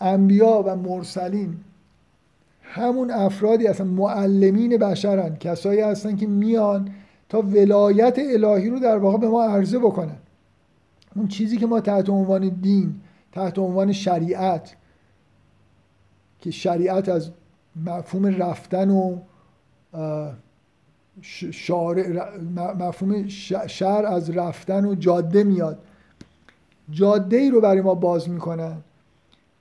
انبیا 0.00 0.64
و 0.66 0.76
مرسلین 0.76 1.56
همون 2.62 3.10
افرادی 3.10 3.66
اصلا 3.66 3.86
معلمین 3.86 4.76
بشرن 4.76 5.36
کسایی 5.36 5.80
هستن 5.80 6.16
که 6.16 6.26
میان 6.26 6.90
تا 7.28 7.42
ولایت 7.42 8.18
الهی 8.18 8.70
رو 8.70 8.78
در 8.78 8.98
واقع 8.98 9.18
به 9.18 9.28
ما 9.28 9.44
عرضه 9.44 9.78
بکنن 9.78 10.16
اون 11.16 11.28
چیزی 11.28 11.56
که 11.56 11.66
ما 11.66 11.80
تحت 11.80 12.08
عنوان 12.08 12.48
دین 12.48 12.94
تحت 13.32 13.58
عنوان 13.58 13.92
شریعت 13.92 14.76
که 16.40 16.50
شریعت 16.50 17.08
از 17.08 17.30
مفهوم 17.86 18.26
رفتن 18.26 18.90
و 18.90 19.18
مفهوم 22.78 23.28
شهر 23.66 24.06
از 24.06 24.30
رفتن 24.30 24.84
و 24.84 24.94
جاده 24.94 25.44
میاد. 25.44 25.78
جاده 26.90 27.36
ای 27.36 27.50
رو 27.50 27.60
برای 27.60 27.80
ما 27.80 27.94
باز 27.94 28.28
می‌کنن. 28.28 28.76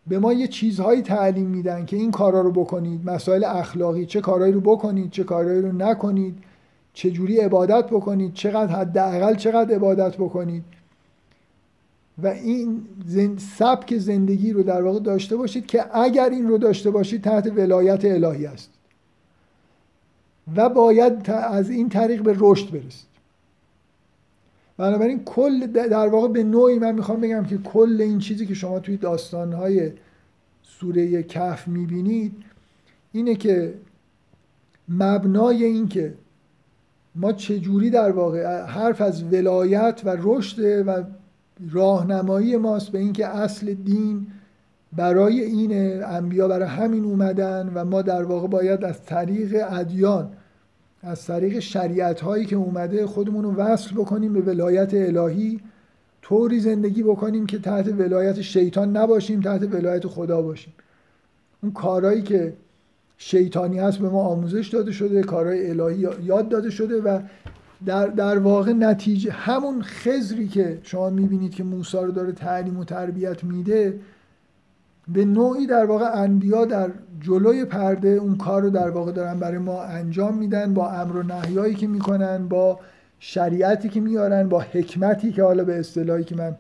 به 0.07 0.19
ما 0.19 0.34
یه 0.34 0.48
چیزهایی 0.48 1.02
تعلیم 1.02 1.48
میدن 1.48 1.85
که 1.85 1.95
این 1.95 2.11
کارا 2.11 2.41
رو 2.41 2.52
بکنید. 2.52 3.10
مسائل 3.10 3.44
اخلاقی 3.44 4.06
چه 4.06 4.22
کارهایی 4.22 4.53
رو 4.53 4.61
بکنید 4.61 5.11
چه 5.11 5.23
کارهایی 5.23 5.61
رو 5.61 5.72
نکنید. 5.72 6.44
چه 6.98 7.11
جوری 7.11 7.38
عبادت 7.38 7.86
بکنید؟ 7.88 8.34
چقدر 8.34 8.76
حداقل 8.76 9.36
چقدر 9.36 9.76
عبادت 9.76 10.15
بکنید؟ 10.15 10.64
و 12.24 12.28
این 12.28 12.88
زن... 13.06 13.38
سبک 13.38 13.98
زندگی 13.98 14.52
رو 14.52 14.64
در 14.64 14.82
واقع 14.82 14.99
داشته 14.99 15.36
باشید 15.36 15.65
که 15.65 15.98
اگر 15.98 16.30
این 16.30 16.48
رو 16.48 16.57
داشته 16.57 16.91
باشید 16.91 17.22
تحت 17.22 17.48
ولایت 17.56 18.06
الهی 18.06 18.45
است. 18.45 18.69
و 20.56 20.69
باید 20.69 21.30
از 21.32 21.69
این 21.69 21.90
طریق 21.90 22.22
به 22.22 22.36
رشد 22.40 22.72
برسید. 22.72 23.07
بنابراین 24.78 25.24
کل 25.24 25.68
در 25.68 26.07
واقع 26.07 26.28
به 26.28 26.44
نوعی 26.44 26.80
من 26.80 26.95
می‌خوام 26.95 27.22
بگم 27.22 27.45
که 27.45 27.57
کل 27.57 27.98
این 28.02 28.19
چیزی 28.19 28.45
که 28.45 28.53
شما 28.53 28.80
توی 28.80 28.98
داستانهای 28.98 29.91
سوره 30.64 31.24
کهف 31.24 31.68
می‌بینید 31.68 32.34
اینه 33.11 33.36
که 33.36 33.74
مبنای 34.90 35.64
این 35.64 35.88
که 35.88 36.14
ما 37.18 37.34
چجوری 37.34 37.89
در 37.89 38.11
واقع 38.11 38.61
حرف 38.65 39.02
از 39.02 39.23
ولایت 39.23 40.02
و 40.06 40.18
رشد 40.19 40.88
و 40.88 41.03
راهنمایی 41.72 42.57
ماست 42.57 42.91
به 42.91 42.99
اینکه 42.99 43.27
اصل 43.27 43.73
دین 43.73 44.27
برای 44.94 45.41
این 45.41 46.03
انبیا 46.03 46.48
برای 46.48 46.68
همین 46.68 47.03
اومدن 47.03 47.72
و 47.76 47.85
ما 47.85 48.02
در 48.02 48.23
واقع 48.23 48.48
باید 48.48 48.84
از 48.84 49.03
طریق 49.03 49.65
ادیان 49.69 50.30
از 51.03 51.26
طریق 51.26 51.60
شریعت 51.60 52.22
هایی 52.22 52.45
که 52.45 52.56
اومده 52.56 53.06
خودمون 53.06 53.44
رو 53.44 53.53
وصل 53.53 53.95
بکنیم 53.95 54.34
به 54.34 54.41
ولایت 54.41 54.94
الهی 54.94 55.60
طوری 56.22 56.60
زندگی 56.60 57.03
بکنیم 57.03 57.45
که 57.45 57.60
تحت 57.60 57.88
ولایت 57.88 58.41
شیطان 58.41 58.98
نباشیم 58.98 59.41
تحت 59.41 59.73
ولایت 59.73 60.07
خدا 60.07 60.41
باشیم. 60.41 60.73
اون 61.64 61.72
کارهایی 61.72 62.22
که 62.22 62.53
شیطانی 63.18 63.80
هست 63.80 63.98
به 63.98 64.10
ما 64.10 64.22
آموزش 64.22 64.68
داده 64.68 64.91
شده 64.91 65.23
کارهای 65.23 65.69
الهی 65.69 66.07
یاد 66.23 66.49
داده 66.49 66.69
شده 66.69 67.02
و 67.02 67.19
در, 67.85 68.07
در 68.07 68.39
واقع 68.39 68.73
نتیجه 68.73 69.31
همون 69.31 69.81
خزری 69.81 70.48
که 70.48 70.80
شما 70.84 71.10
می‌بینید 71.10 71.56
که 71.56 71.64
موسی 71.64 71.98
رو 71.98 72.11
داره 72.11 72.31
تعلیم 72.31 72.80
و 72.80 72.84
تربیت 72.84 73.44
میده 73.44 73.99
به 75.07 75.26
نوعی 75.26 75.68
در 75.68 75.85
واقع 75.85 76.10
انبیا 76.14 76.65
در 76.65 76.89
جلوی 77.22 77.65
پرده 77.65 78.10
اون 78.10 78.38
کار 78.38 78.61
رو 78.61 78.69
در 78.69 78.89
واقع 78.89 79.11
دارن 79.11 79.39
برای 79.39 79.57
ما 79.57 79.84
انجام 79.84 80.38
میدن 80.38 80.73
با 80.73 80.91
امر 80.91 81.15
و 81.15 81.23
نهیایی 81.23 81.76
که 81.76 81.88
می‌کنن 81.88 82.48
با 82.48 82.80
شریعتی 83.19 83.89
که 83.89 83.99
میارن 83.99 84.49
با 84.49 84.60
حکمتی 84.60 85.31
که 85.31 85.44
حالا 85.44 85.64
به 85.64 85.80
اصطلاحی 85.80 86.23
که 86.23 86.35
من 86.35 86.56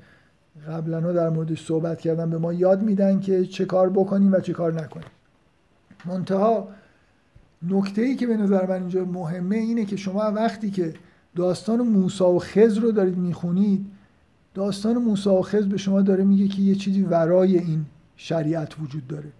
قبلا 0.67 0.99
در 0.99 1.29
موردش 1.29 1.65
صحبت 1.65 2.01
کردم 2.01 2.29
به 2.29 2.37
ما 2.37 2.53
یاد 2.53 2.81
میدن 2.81 3.19
که 3.19 3.45
چه 3.45 3.65
کار 3.65 3.89
بکنیم 3.89 4.33
و 4.33 4.39
چه 4.39 4.53
کار 4.53 4.73
نکنیم. 4.73 5.16
منتها 6.07 6.67
نکته 7.69 8.01
ای 8.01 8.15
که 8.15 8.27
به 8.27 8.37
نظر 8.37 8.65
من 8.65 8.75
اینجا 8.75 9.05
مهمه 9.05 9.55
اینه 9.55 9.85
که 9.85 9.95
شما 9.95 10.31
وقتی 10.31 10.71
که 10.71 10.93
داستان 11.35 11.81
موسی 11.81 12.23
و 12.23 12.39
خز 12.39 12.77
رو 12.77 12.91
دارید 12.91 13.17
می‌خونید 13.17 13.85
داستان 14.53 14.97
موسی 14.97 15.29
و 15.29 15.41
خز 15.41 15.65
به 15.65 15.77
شما 15.77 16.01
داره 16.01 16.23
میگه 16.23 16.47
که 16.47 16.61
یه 16.61 16.75
چیزی 16.75 17.01
ورای 17.01 17.57
این 17.57 17.85
شریعت 18.15 18.79
وجود 18.79 19.07
داره. 19.07 19.31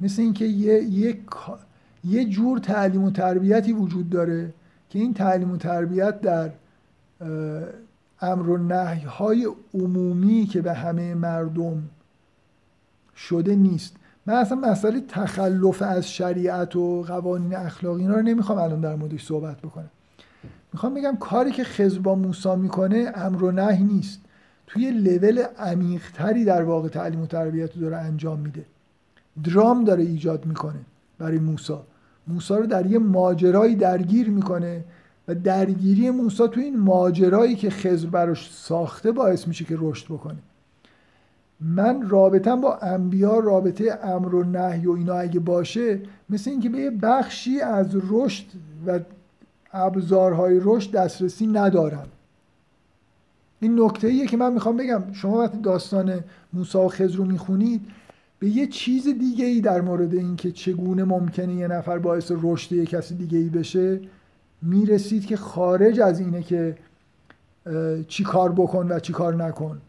مثل 0.00 0.22
اینکه 0.22 0.44
یه،, 0.44 0.82
یه،, 0.82 1.18
یه 2.04 2.24
جور 2.24 2.58
تعلیم 2.58 3.04
و 3.04 3.10
تربیتی 3.10 3.72
وجود 3.72 4.10
داره 4.10 4.54
که 4.90 4.98
این 4.98 5.14
تعلیم 5.14 5.50
و 5.50 5.56
تربیت 5.56 6.20
در 6.20 6.50
امر 8.20 8.48
و 8.48 8.56
نهی 8.56 9.00
های 9.00 9.48
عمومی 9.74 10.46
که 10.46 10.62
به 10.62 10.72
همه 10.72 11.14
مردم 11.14 11.82
شده 13.16 13.56
نیست. 13.56 13.96
من 14.30 14.36
اصلا 14.36 14.58
مسئله 14.58 15.00
تخلف 15.00 15.82
از 15.82 16.10
شریعت 16.10 16.76
و 16.76 17.02
قوانین 17.02 17.56
اخلاقی 17.56 18.02
اینا 18.02 18.14
رو 18.14 18.22
نمی‌خوام 18.22 18.58
الان 18.58 18.80
در 18.80 18.94
موردش 18.94 19.26
صحبت 19.26 19.56
بکنم. 19.60 19.90
می‌خوام 20.72 20.94
بگم 20.94 21.16
کاری 21.20 21.50
که 21.50 21.64
خضر 21.64 21.98
با 21.98 22.14
موسی 22.14 22.56
می‌کنه 22.56 23.12
امر 23.14 23.44
و 23.44 23.50
نهی 23.50 23.84
نیست. 23.84 24.20
توی 24.66 24.90
لول 24.90 25.42
عمیقتری 25.58 26.44
در 26.44 26.62
واقع 26.62 26.88
تعلیم 26.88 27.20
و 27.20 27.26
تربیت 27.26 27.76
رو 27.76 27.80
داره 27.80 27.96
انجام 27.96 28.40
میده. 28.40 28.64
درام 29.44 29.84
داره 29.84 30.02
ایجاد 30.02 30.46
می‌کنه 30.46 30.80
برای 31.18 31.38
موسی. 31.38 31.76
موسی 32.28 32.54
رو 32.54 32.66
در 32.66 32.86
یه 32.86 32.98
ماجرایی 32.98 33.76
درگیر 33.76 34.30
می‌کنه 34.30 34.84
و 35.28 35.34
درگیری 35.34 36.10
موسی 36.10 36.48
تو 36.48 36.60
این 36.60 36.80
ماجرایی 36.80 37.56
که 37.56 37.70
خضر 37.70 38.08
براش 38.08 38.50
ساخته 38.52 39.12
باعث 39.12 39.48
میشه 39.48 39.64
که 39.64 39.76
رشد 39.78 40.06
بکنه. 40.06 40.38
من 41.60 42.08
رابطم 42.08 42.60
با 42.60 42.76
انبیا 42.76 43.38
رابطه 43.38 43.98
امر 44.02 44.34
و 44.34 44.44
نهی 44.44 44.86
و 44.86 44.90
اینا 44.92 45.14
اگه 45.14 45.40
باشه 45.40 46.00
مثل 46.30 46.50
اینکه 46.50 46.68
به 46.68 46.78
یه 46.78 46.90
بخشی 46.90 47.60
از 47.60 47.96
رشد 48.10 48.44
و 48.86 49.00
ابزارهای 49.72 50.60
رشد 50.62 50.90
دسترسی 50.90 51.46
ندارم. 51.46 52.06
این 53.60 53.80
نکته 53.80 54.08
ایه 54.08 54.26
که 54.26 54.36
من 54.36 54.52
می‌خوام 54.52 54.76
بگم 54.76 55.02
شما 55.12 55.38
وقتی 55.38 55.58
داستان 55.58 56.20
موسی 56.52 56.78
و 56.78 56.88
خضر 56.88 57.16
رو 57.16 57.24
می‌خونید 57.24 57.80
به 58.38 58.48
یه 58.48 58.66
چیز 58.66 59.08
دیگه 59.08 59.44
ای 59.44 59.60
در 59.60 59.80
مورد 59.80 60.14
اینکه 60.14 60.52
چگونه 60.52 61.04
ممکنه 61.04 61.54
یه 61.54 61.68
نفر 61.68 61.98
باعث 61.98 62.32
رشد 62.42 62.72
یه 62.72 62.86
کسی 62.86 63.14
دیگه 63.14 63.38
ای 63.38 63.48
بشه 63.48 64.00
می‌رسید 64.62 65.26
که 65.26 65.36
خارج 65.36 66.00
از 66.00 66.20
اینه 66.20 66.42
که 66.42 66.76
چی 68.08 68.24
کار 68.24 68.52
بکن 68.52 68.92
و 68.92 68.98
چی 68.98 69.12
کار 69.12 69.34
نکن. 69.34 69.80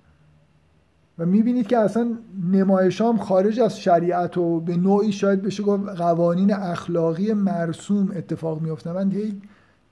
و 1.22 1.26
می‌بینید 1.26 1.68
که 1.68 1.77
اصلا 1.77 2.18
نمایشام 2.52 3.18
خارج 3.18 3.60
از 3.60 3.80
شریعت 3.80 4.38
و 4.38 4.60
به 4.60 4.77
نوعی 4.77 5.11
شاید 5.11 5.41
بشه 5.41 5.64
گفت 5.64 5.89
قوانین 5.89 6.53
اخلاقی 6.53 7.34
مرسوم 7.34 8.11
اتفاق 8.15 8.61
میفته 8.61 8.91
من 8.91 9.11
هی 9.11 9.41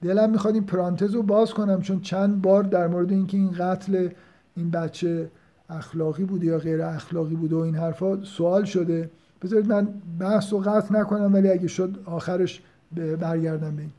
دلم 0.02 0.30
می‌خواد 0.30 0.54
این 0.54 0.64
پرانتز 0.64 1.14
رو 1.16 1.24
باز 1.24 1.54
کنم 1.54 1.82
چون 1.82 2.02
چند 2.02 2.42
بار 2.42 2.64
در 2.64 2.88
مورد 2.88 3.12
اینکه 3.12 3.38
این 3.38 3.52
قتل 3.60 4.10
این 4.56 4.72
بچه 4.72 5.30
اخلاقی 5.70 6.24
بوده 6.24 6.46
یا 6.46 6.58
غیر 6.58 6.82
اخلاقی 6.82 7.36
بوده 7.36 7.56
و 7.56 7.60
این 7.60 7.76
حرفا 7.76 8.24
سوال 8.24 8.64
شده. 8.64 9.10
بذارید 9.42 9.68
من 9.68 9.88
بحث 10.20 10.54
و 10.54 10.60
قطع 10.60 11.00
نکنم 11.00 11.34
ولی 11.34 11.50
اگه 11.50 11.68
شد 11.68 12.00
آخرش 12.06 12.62
برگردم 13.20 13.76
به 13.76 13.82
این. 13.82 13.92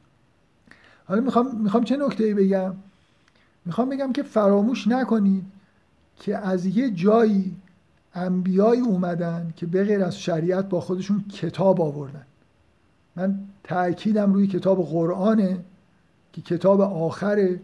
حالا 1.05 1.21
می‌خوام, 1.21 1.57
می‌خوام 1.63 1.85
چه 1.85 1.97
نکته 1.97 2.25
ای 2.25 2.35
بگم؟ 2.35 2.73
می‌خوام 3.67 3.89
بگم 3.89 4.13
که 4.13 4.23
فراموش 4.23 4.89
نکنید 4.89 5.45
که 6.21 6.37
از 6.37 6.67
یه 6.67 6.91
جایی 6.91 7.57
انبیایی 8.15 8.81
اومدن 8.81 9.53
که 9.57 9.67
به 9.67 9.85
غیر 9.85 10.05
از 10.05 10.19
شریعت 10.19 10.69
با 10.69 10.81
خودشون 10.81 11.25
کتاب 11.33 11.81
آوردن. 11.81 12.27
من 13.17 13.39
تاکیدم 13.65 14.33
روی 14.33 14.47
کتاب 14.47 14.85
قرآنه 14.85 15.59
که 16.33 16.43
کتاب 16.43 16.81
آخره. 16.81 17.61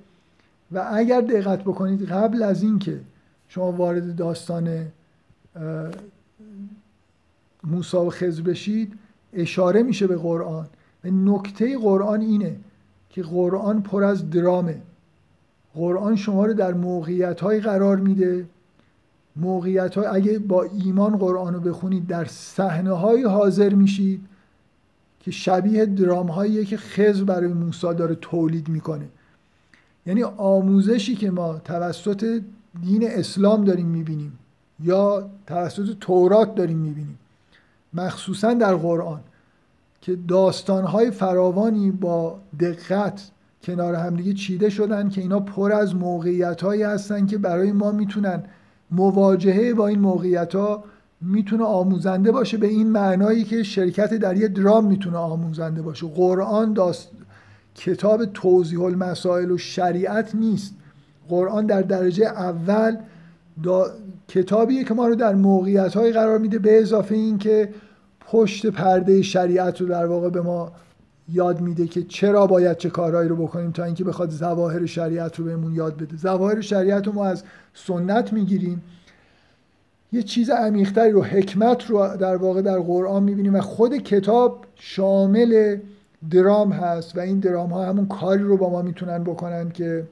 و 0.73 0.89
اگر 0.93 1.21
دقت 1.21 1.61
بکنید 1.61 2.05
قبل 2.05 2.43
از 2.43 2.63
اینکه 2.63 3.01
شما 3.49 3.73
وارد 3.73 4.17
داستان 4.17 4.87
موسی 7.65 7.97
و 7.97 8.11
خضر 8.11 8.43
بشید 8.43 8.93
اشاره 9.33 9.83
میشه 9.83 10.07
به 10.07 10.17
قرآن. 10.17 10.67
و 11.05 11.09
نکته 11.11 11.79
قرآن 11.79 12.21
اینه 12.21 12.57
که 13.11 13.23
قرآن 13.23 13.83
پر 13.83 14.05
از 14.05 14.31
درامه. 14.31 14.81
قرآن 15.77 16.17
شما 16.17 16.47
رو 16.47 16.55
در 16.55 16.75
موقعیت 16.75 17.41
های 17.41 17.61
قرار 17.61 17.97
میده. 17.97 18.47
موقعیت 19.37 19.95
های 19.95 20.07
اگه 20.07 20.39
با 20.39 20.63
ایمان 20.63 21.17
قرآن 21.17 21.55
رو 21.55 21.61
بخونید 21.61 22.07
در 22.07 22.25
صحنه 22.25 22.93
های 22.93 23.23
حاضر 23.23 23.75
میشید 23.75 24.21
که 25.21 25.31
شبیه 25.31 25.87
درام 25.87 26.27
هاییه 26.27 26.65
که 26.65 26.77
خضر 26.77 27.25
برای 27.25 27.53
موسی 27.53 27.95
داره 27.95 28.15
تولید 28.15 28.69
می‌کنه. 28.69 29.09
یعنی 30.07 30.23
آموزشی 30.23 31.15
که 31.15 31.31
ما 31.31 31.59
توسط 31.59 32.43
دین 32.83 33.11
اسلام 33.11 33.65
داریم 33.65 33.87
می‌بینیم 33.87 34.39
یا 34.83 35.31
توسط 35.47 35.97
تورات 36.01 36.55
داریم 36.55 36.79
می‌بینیم 36.79 37.19
مخصوصا 37.95 38.55
در 38.55 38.75
قرآن 38.75 39.21
که 40.01 40.17
داستانهای 40.29 41.11
فراوانی 41.11 41.91
با 41.91 42.39
دقت 42.61 43.31
کنار 43.67 43.95
همدیگه 43.95 44.33
چیده 44.33 44.71
شدن 44.71 45.09
که 45.09 45.21
اینا 45.21 45.41
پر 45.41 45.73
از 45.73 45.95
موقعیت 45.95 46.63
هایی 46.63 46.83
هستن 46.83 47.27
که 47.27 47.39
برای 47.39 47.73
ما 47.73 47.93
می‌تونن 47.93 48.43
مواجهه 48.91 49.75
با 49.75 49.87
این 49.87 49.99
موقعیت 49.99 50.55
ها 50.55 50.85
می‌تونه 51.21 51.65
آموزنده 51.65 52.33
باشه 52.33 52.57
به 52.57 52.67
این 52.67 52.91
معنایی 52.91 53.45
که 53.45 53.63
شرکت 53.63 54.15
در 54.15 54.37
یه 54.37 54.49
درام 54.49 54.87
می‌تونه 54.87 55.17
آموزنده 55.17 55.83
باشه. 55.83 56.07
قرآن 56.07 56.73
داست 56.73 57.09
کتاب 57.75 58.25
توضیح 58.25 58.83
المسائل 58.83 59.51
و 59.51 59.59
شریعت 59.59 60.35
نیست. 60.35 60.75
قرآن 61.29 61.67
در 61.67 61.83
درجه 61.83 62.27
اول 62.27 62.97
دا... 63.63 63.87
کتابیه 64.29 64.85
که 64.85 64.95
ما 64.95 65.07
رو 65.09 65.15
در 65.15 65.35
موقعیت 65.35 65.97
قرار 65.97 66.39
میده 66.39 66.59
به 66.59 66.81
اضافه 66.81 67.15
این 67.15 67.39
که 67.39 67.69
پشت 68.21 68.67
پرده 68.67 69.23
شریعت 69.23 69.81
رو 69.81 69.87
در 69.87 70.07
واقع 70.07 70.31
به 70.31 70.41
ما 70.41 70.73
یاد 71.33 71.61
میده 71.61 71.87
که 71.87 72.03
چرا 72.03 72.47
باید 72.47 72.77
چه 72.77 72.91
کارهایی 72.91 73.29
رو 73.29 73.37
بکنیم 73.37 73.71
تا 73.71 73.85
اینکه 73.85 74.05
بخواد 74.05 74.31
ظواهر 74.31 74.87
شریعت 74.87 75.37
رو 75.37 75.45
بهمون 75.45 75.75
یاد 75.75 75.97
بده. 75.97 76.17
ظواهر 76.17 76.61
شریعت 76.61 77.07
رو 77.07 77.13
ما 77.13 77.27
از 77.27 77.43
سنت 77.75 78.33
می‌گیریم. 78.33 78.83
یه 80.13 80.23
چیز 80.23 80.51
عمیقتری 80.51 81.11
رو 81.11 81.25
حکمت 81.25 81.87
رو 81.87 82.17
در 82.17 82.37
واقع 82.37 82.63
در 82.63 82.79
قرآن 82.79 83.23
می‌بینیم 83.23 83.55
و 83.55 83.61
خود 83.61 83.97
کتاب 83.97 84.65
شامل 84.75 85.77
درام 86.31 86.73
هست 86.73 87.17
و 87.17 87.21
این 87.21 87.39
درام 87.39 87.71
ها 87.71 87.85
همون 87.85 88.07
کاری 88.07 88.43
رو 88.43 88.57
با 88.57 88.71
ما 88.71 88.83
می‌تونن 88.83 89.25
بکنن 89.25 89.71
که 89.71 90.07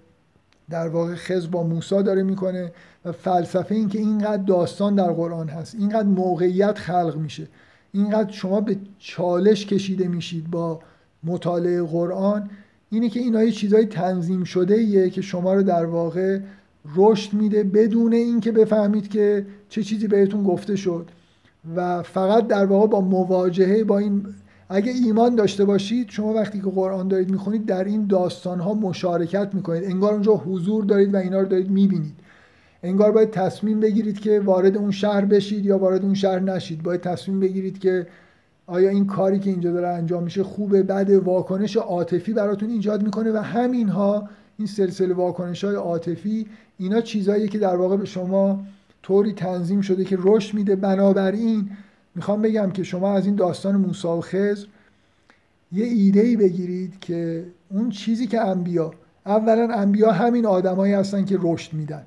در 0.71 0.89
واقع 0.89 1.15
خز 1.15 1.51
با 1.51 1.63
موسا 1.63 2.03
داره 2.03 2.23
می‌کنه 2.23 2.73
و 3.05 3.13
فلسفه 3.13 3.75
این 3.75 3.89
که 3.89 3.99
اینقدر 3.99 4.43
داستان 4.43 4.95
در 4.95 5.13
قرآن 5.13 5.49
هست 5.49 5.75
اینقدر 5.75 6.09
موقعیت 6.09 6.79
خلق 6.79 7.17
میشه 7.17 7.49
اینقدر 7.93 8.33
شما 8.33 8.61
به 8.61 8.77
چالش 8.99 9.67
کشیده 9.67 10.09
میشید 10.09 10.51
با 10.51 10.81
مطالعه 11.25 11.83
قرآن 11.83 12.51
اینه 12.91 13.09
که 13.09 13.21
اینا 13.21 13.45
یه 13.45 13.51
چیزای 13.51 13.87
تنظیم 13.87 14.45
شده 14.45 14.75
ایه 14.75 15.11
که 15.11 15.23
شما 15.23 15.55
رو 15.55 15.63
در 15.63 15.85
واقع 15.85 16.39
رشد 16.97 17.33
میده 17.33 17.65
بدون 17.65 18.13
اینکه 18.13 18.53
بفهمید 18.53 19.09
که 19.09 19.47
چه 19.69 19.83
چیزی 19.83 20.09
بهتون 20.09 20.45
گفته 20.45 20.77
شد. 20.77 21.11
و 21.77 22.03
فقط 22.03 22.47
در 22.47 22.67
واقع 22.67 22.87
با 22.87 23.01
مواجهه 23.01 23.85
با 23.85 23.99
این 23.99 24.27
اگه 24.69 24.93
ایمان 24.93 25.35
داشته 25.35 25.65
باشید 25.65 26.11
شما 26.11 26.35
وقتی 26.35 26.61
که 26.61 26.71
قرآن 26.71 27.09
دارید 27.09 27.31
می‌خونید 27.31 27.67
در 27.67 27.85
این 27.85 28.07
داستان 28.07 28.61
ها 28.61 28.75
مشارکت 28.75 29.55
می‌کنید. 29.55 29.85
انگار 29.85 30.13
اونجا 30.13 30.35
حضور 30.35 30.85
دارید 30.85 31.15
و 31.15 31.17
اینا 31.17 31.41
رو 31.41 31.47
دارید 31.47 31.71
می‌بینید. 31.71 32.15
انگار 32.83 33.13
باید 33.13 33.31
تصمیم 33.31 33.81
بگیرید 33.81 34.21
که 34.21 34.41
وارد 34.41 34.77
اون 34.77 34.91
شهر 34.91 35.25
بشید 35.25 35.67
یا 35.67 35.79
وارد 35.79 36.03
اون 36.03 36.15
شهر 36.15 36.41
نشید. 36.41 36.83
باید 36.83 37.01
تصمیم 37.01 37.41
بگیرید 37.41 37.79
که 37.79 38.07
آیا 38.67 38.91
این 38.91 39.07
کاری 39.07 39.39
که 39.39 39.51
اینجا 39.51 39.73
داره 39.73 39.89
انجام 39.89 40.23
میشه 40.23 40.43
خوبه؟ 40.43 40.83
بد 40.83 41.11
واکنش 41.11 41.77
عاطفی 41.77 42.33
براتون 42.33 42.71
ایجاد 42.71 43.03
می‌کنه 43.03 43.33
و 43.33 43.37
همینها 43.37 44.29
این 44.59 44.67
سلسله 44.67 45.15
واکنش 45.15 45.65
های 45.65 45.75
عاطفی 45.75 46.47
اینا 46.79 47.01
چیزهایی 47.01 47.49
که 47.49 47.59
در 47.59 47.77
واقع 47.77 47.97
به 47.97 48.05
شما 48.05 48.65
طوری 49.03 49.33
تنظیم 49.33 49.81
شده 49.81 50.05
که 50.05 50.19
رشد 50.21 50.55
میده. 50.55 50.77
بنابراین 50.77 51.71
می‌خوام 52.15 52.43
بگم 52.43 52.71
که 52.71 52.83
شما 52.83 53.13
از 53.13 53.27
این 53.27 53.35
داستان 53.35 53.77
موسی 53.77 54.09
و 54.09 54.21
خضر 54.21 54.67
یه 55.73 55.85
ایده 55.85 56.21
ای 56.21 56.37
بگیرید 56.37 57.01
که 57.01 57.45
اون 57.71 57.91
چیزی 57.91 58.27
که 58.27 58.41
انبیا 58.41 58.91
اولا 59.27 59.75
انبیا 59.75 60.13
همین 60.13 60.47
آدمایی 60.47 60.93
هستن 60.93 61.25
که 61.25 61.39
رشد 61.41 61.73
میدن. 61.73 62.03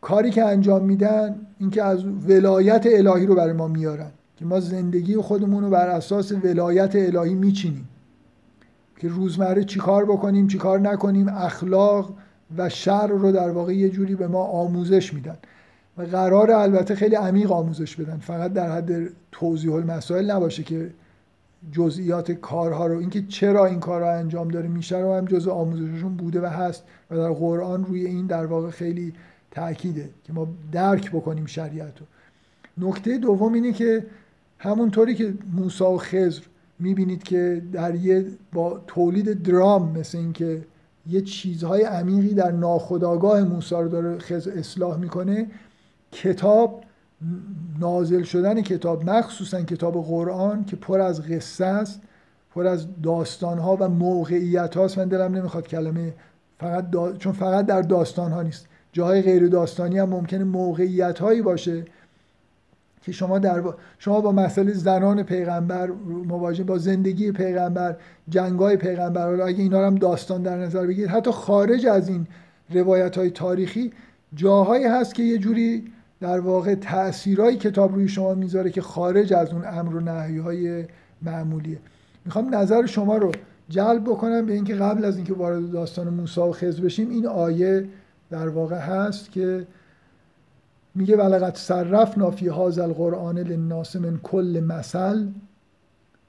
کاری 0.00 0.30
که 0.30 0.44
انجام 0.44 0.84
میدن 0.84 1.46
اینکه 1.58 1.82
از 1.82 2.04
ولایت 2.28 2.86
الهی 2.86 3.26
رو 3.26 3.34
برای 3.34 3.52
ما 3.52 3.68
میارن. 3.68 4.10
که 4.42 4.48
ما 4.48 4.60
زندگی 4.60 5.16
خودمون 5.16 5.64
رو 5.64 5.70
بر 5.70 5.88
اساس 5.88 6.32
ولایت 6.32 6.96
الهی 6.96 7.34
میچینیم. 7.34 7.88
که 8.96 9.08
روزمره 9.08 9.64
چیکار 9.64 10.04
بکنیم 10.04 10.46
چیکار 10.46 10.80
نکنیم 10.80 11.28
اخلاق 11.28 12.14
و 12.56 12.68
شر 12.68 13.06
رو 13.06 13.32
در 13.32 13.50
واقع 13.50 13.74
یه 13.74 13.88
جوری 13.88 14.14
به 14.14 14.28
ما 14.28 14.44
آموزش 14.44 15.14
میدن. 15.14 15.36
و 15.98 16.02
قرار 16.02 16.50
البته 16.50 16.94
خیلی 16.94 17.14
عمیق 17.14 17.52
آموزش 17.52 17.96
بدن. 17.96 18.18
فقط 18.18 18.52
در 18.52 18.72
حد 18.72 19.08
توضیح 19.32 19.72
المسائل 19.72 20.30
نباشه 20.30 20.62
که 20.62 20.90
جزئیات 21.72 22.32
کارها 22.32 22.86
رو 22.86 22.98
اینکه 22.98 23.22
چرا 23.22 23.66
این 23.66 23.80
کارها 23.80 24.12
انجام 24.12 24.48
داره 24.48 24.68
میشه 24.68 24.98
رو 24.98 25.14
هم 25.14 25.24
جزء 25.24 25.52
آموزششون 25.52 26.16
بوده 26.16 26.40
و 26.40 26.46
هست 26.46 26.84
و 27.10 27.16
در 27.16 27.30
قرآن 27.30 27.84
روی 27.84 28.06
این 28.06 28.26
در 28.26 28.46
واقع 28.46 28.70
خیلی 28.70 29.12
تاکیده 29.50 30.10
که 30.24 30.32
ما 30.32 30.48
درک 30.72 31.10
بکنیم 31.10 31.46
شریعت 31.46 31.98
رو. 32.00 32.06
نکته 32.78 33.18
دوم 33.18 33.52
اینه 33.52 33.72
که 33.72 34.06
همونطوری 34.62 35.14
که 35.14 35.34
موسی 35.52 35.84
و 35.84 35.96
خضر 35.96 36.42
می‌بینید 36.78 37.22
که 37.22 37.62
در 37.72 37.94
یه 37.94 38.26
با 38.52 38.80
تولید 38.86 39.42
درام 39.42 39.98
مثل 39.98 40.18
اینکه 40.18 40.64
یه 41.06 41.20
چیزهای 41.20 41.82
عمیقی 41.82 42.34
در 42.34 42.50
ناخودآگاه 42.50 43.42
موسی 43.42 43.74
رو 43.74 43.88
داره 43.88 44.18
خضر 44.18 44.50
اصلاح 44.50 44.98
می‌کنه 44.98 45.46
کتاب 46.12 46.84
نازل 47.80 48.22
شدن 48.22 48.62
کتاب 48.62 49.10
مخصوصا 49.10 49.62
کتاب 49.62 50.04
قرآن 50.04 50.64
که 50.64 50.76
پر 50.76 51.00
از 51.00 51.22
قصه 51.22 51.64
است 51.64 52.00
پر 52.54 52.66
از 52.66 52.86
داستان 53.02 53.58
ها 53.58 53.76
و 53.80 53.88
موقعیت 53.88 54.76
هاست 54.76 54.98
من 54.98 55.08
دلم 55.08 55.34
نمی‌خواد 55.34 55.68
کلمه 55.68 56.14
فقط 56.58 56.84
چون 57.18 57.32
فقط 57.32 57.66
در 57.66 57.82
داستان 57.82 58.32
ها 58.32 58.42
نیست. 58.42 58.66
جاهای 58.92 59.22
غیر 59.22 59.48
داستانی 59.48 59.98
هم 59.98 60.08
ممکنه 60.08 60.44
موقعیت 60.44 61.18
هایی 61.18 61.42
باشه 61.42 61.84
که 63.02 63.12
شما 63.12 63.38
در 63.38 63.62
شما 63.98 64.20
با 64.20 64.32
مسئله 64.32 64.72
زنان 64.72 65.22
پیغمبر 65.22 65.90
مواجه 66.26 66.64
با 66.64 66.78
زندگی 66.78 67.32
پیغمبر 67.32 67.96
جنگای 68.28 68.76
پیغمبر 68.76 69.40
اگه 69.40 69.62
اینا 69.62 69.86
هم 69.86 69.94
داستان 69.94 70.42
در 70.42 70.56
نظر 70.56 70.86
بگیرید 70.86 71.10
حتی 71.10 71.30
خارج 71.30 71.86
از 71.86 72.08
این 72.08 72.26
روایت 72.70 73.18
های 73.18 73.30
تاریخی 73.30 73.92
جاهایی 74.34 74.84
هست 74.84 75.14
که 75.14 75.22
یه 75.22 75.38
جوری 75.38 75.84
در 76.20 76.40
واقع 76.40 76.74
تاثیرهای 76.74 77.56
کتاب 77.56 77.94
روی 77.94 78.08
شما 78.08 78.34
می‌ذاره 78.34 78.70
که 78.70 78.82
خارج 78.82 79.32
از 79.32 79.52
اون 79.52 79.64
امر 79.66 79.96
و 79.96 80.00
نهی 80.00 80.38
های 80.38 80.84
معمولیه. 81.22 81.78
می‌خوام 82.24 82.54
نظر 82.54 82.86
شما 82.86 83.16
رو 83.16 83.32
جلب 83.68 84.04
بکنم 84.04 84.46
به 84.46 84.52
اینکه 84.52 84.74
قبل 84.74 85.04
از 85.04 85.16
اینکه 85.16 85.34
وارد 85.34 85.70
داستان 85.70 86.08
موسی 86.08 86.40
و 86.40 86.52
خضر 86.52 86.82
بشیم 86.82 87.10
این 87.10 87.26
آیه 87.26 87.88
در 88.30 88.48
واقع 88.48 88.78
هست 88.78 89.30
که 89.30 89.66
میگه 90.94 91.16
ولقد 91.16 91.54
صرفنا 91.56 92.30
فی 92.30 92.48
هذا 92.48 92.84
القرآن 92.84 93.38
للناس 93.38 93.96
من 93.96 94.18
کل 94.22 94.62
مثل. 94.66 95.26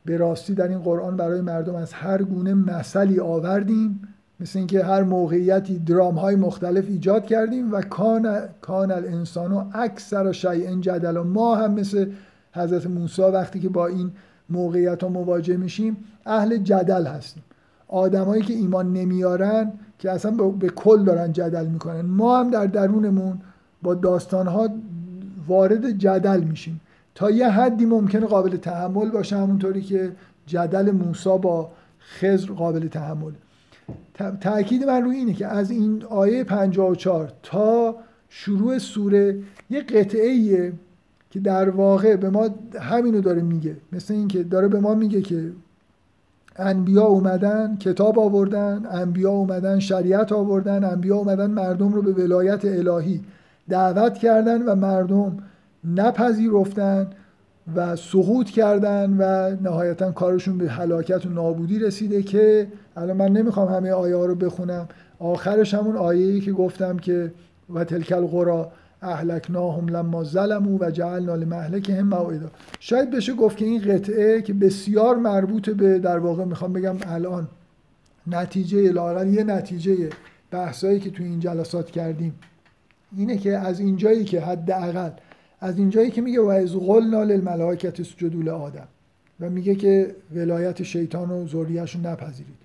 به 0.06 0.18
راستی 0.18 0.54
در 0.54 0.68
این 0.68 0.80
قرآن 0.80 1.18
برای 1.18 1.42
مردم 1.42 1.76
از 1.76 1.94
هر 1.94 2.24
گونه 2.24 2.54
مثلی 2.54 3.20
آوردیم 3.20 4.02
مثل 4.40 4.60
اینکه 4.60 4.84
هر 4.84 5.04
موقعیتی 5.04 5.80
درام 5.80 6.16
های 6.16 6.36
مختلف 6.36 6.86
ایجاد 6.88 7.26
کردیم 7.26 7.74
و 7.74 7.82
کان 7.82 8.40
کان 8.62 8.92
الانسان 8.92 9.52
و 9.52 9.64
اکثر 9.74 10.32
شیء 10.32 10.80
و 11.04 11.24
ما 11.24 11.56
هم 11.56 11.74
مثل 11.74 12.12
حضرت 12.54 12.88
موسی 12.88 13.22
وقتی 13.22 13.60
که 13.60 13.70
با 13.70 13.88
این 13.88 14.12
موقعیت 14.50 15.04
ها 15.04 15.10
مواجه 15.10 15.58
میشیم 15.58 15.98
اهل 16.26 16.58
جدل 16.58 17.06
هستیم. 17.06 17.44
آدمایی 17.88 18.44
که 18.44 18.54
ایمان 18.54 18.94
نمیارن 18.94 19.72
که 20.00 20.12
اصلا 20.12 20.32
به 20.32 20.70
کل 20.70 21.04
دارن 21.04 21.32
جدل 21.34 21.66
می‌کنن. 21.66 22.02
ما 22.02 22.40
هم 22.40 22.50
در 22.50 22.66
درونمون 22.66 23.40
با 23.84 23.94
داستان 23.94 24.48
ها 24.48 24.70
وارد 25.48 25.92
جدل 25.92 26.44
میشیم. 26.44 26.82
تا 27.16 27.32
یه 27.32 27.50
حدی 27.50 27.86
ممکنه 27.86 28.26
قابل 28.26 28.58
تحمل 28.58 29.10
باشه 29.10 29.38
همونطوری 29.38 29.82
که 29.82 30.12
جدل 30.46 30.92
موسا 30.92 31.38
با 31.38 31.72
خزر 32.00 32.54
قابل 32.54 32.88
تحمل. 32.88 33.32
تاکید 34.42 34.84
من 34.84 35.04
روی 35.04 35.16
اینه 35.16 35.34
که 35.34 35.48
از 35.48 35.72
این 35.72 36.04
آیه 36.10 36.44
54 36.44 37.32
تا 37.44 37.96
شروع 38.30 38.78
سوره 38.78 39.40
یه 39.70 39.82
قطعه 39.82 40.30
ایه 40.30 40.74
که 41.32 41.40
در 41.40 41.70
واقع 41.70 42.16
به 42.16 42.30
ما 42.30 42.50
همینو 42.80 43.22
داره 43.22 43.42
میگه. 43.42 43.78
مثل 43.92 44.14
اینکه 44.14 44.44
داره 44.44 44.68
به 44.68 44.80
ما 44.80 44.94
میگه 44.94 45.22
که 45.22 45.52
انبیا 46.56 47.04
اومدن 47.04 47.78
کتاب 47.78 48.20
آوردن 48.20 48.86
انبیا 48.92 49.32
اومدن 49.32 49.80
شریعت 49.80 50.32
آوردن 50.32 50.84
انبیا 50.84 51.16
اومدن 51.16 51.52
مردم 51.52 51.94
رو 51.94 52.02
به 52.02 52.12
ولایت 52.12 52.66
الهی 52.66 53.22
دعوت 53.70 54.18
کردن 54.18 54.62
و 54.62 54.76
مردم 54.76 55.38
نپذیرفتن 55.96 57.08
و 57.76 57.96
سقوط 57.96 58.50
کردن 58.50 59.18
و 59.20 59.56
نهایتا 59.62 60.12
کارشون 60.12 60.58
به 60.58 60.70
هلاکت 60.70 61.26
و 61.26 61.30
نابودی 61.30 61.80
رسیده 61.80 62.24
که 62.24 62.68
الان 62.98 63.18
من 63.18 63.30
نمی‌خوام 63.32 63.74
همه 63.74 63.92
آیه 63.92 64.16
ها 64.16 64.26
رو 64.26 64.36
بخونم. 64.36 64.88
آخرش 65.20 65.74
همون 65.74 65.96
آیه 65.96 66.40
که 66.40 66.52
گفتم 66.52 66.98
که 66.98 67.32
و 67.74 67.84
تلک 67.84 68.12
القرا 68.12 68.72
اهلکناهم 69.02 69.88
لما 69.88 70.24
ظلموا 70.24 70.78
و 70.80 70.92
جعلنا 70.92 71.36
لمهلکهم 71.36 72.08
موعدا. 72.08 72.52
شاید 72.80 73.12
بشه 73.12 73.34
گفت 73.34 73.58
که 73.58 73.66
این 73.66 73.82
قطعه 73.82 74.42
که 74.42 74.54
بسیار 74.54 75.16
مربوط 75.16 75.70
به 75.70 76.00
در 76.00 76.20
واقع 76.20 76.46
می‌خوام 76.46 76.74
بگم 76.74 76.96
الان 77.08 77.48
نتیجه 78.28 78.92
لاقل 78.92 79.28
یه 79.28 79.44
نتیجه 79.44 80.10
بحثایی 80.52 81.00
که 81.00 81.10
تو 81.10 81.24
این 81.24 81.40
جلسات 81.40 81.92
کردیم 81.92 82.34
اینه 83.18 83.38
که 83.38 83.58
از 83.58 83.80
اینجایی 83.80 84.24
که 84.24 84.42
حداقل 84.42 85.12
از 85.62 85.78
اینجایی 85.78 86.12
که 86.12 86.22
میگه 86.22 86.42
و 86.42 86.48
از 86.48 86.76
قلنا 86.76 87.24
للملائکه 87.24 87.88
اسجدوا 87.88 88.54
آدم 88.54 88.88
و 89.40 89.50
میگه 89.50 89.76
که 89.76 90.16
ولایت 90.36 90.84
شیطان 90.84 91.30
و 91.30 91.48
ذریه‌شو 91.48 92.00
نپذیرید. 92.00 92.64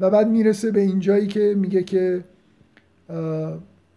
و 0.00 0.10
بعد 0.10 0.28
می‌رسه 0.28 0.70
به 0.70 0.80
اینجایی 0.80 1.26
که 1.26 1.54
میگه 1.56 1.82
که 1.82 2.24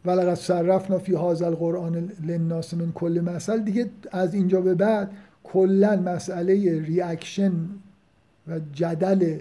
ولقد 0.05 0.33
صرفنا 0.33 0.99
فی 0.99 1.15
هذا 1.15 1.45
القرآن 1.45 2.11
للناس 2.25 2.73
من 2.73 2.91
کل 2.91 3.21
مثل 3.25 3.59
دیگه 3.59 3.89
از 4.11 4.33
اینجا 4.33 4.61
به 4.61 4.75
بعد 4.75 5.11
کلا 5.43 5.95
مسئله 5.95 6.81
reaction 6.81 7.51
و 8.47 8.59
جدل 8.73 9.37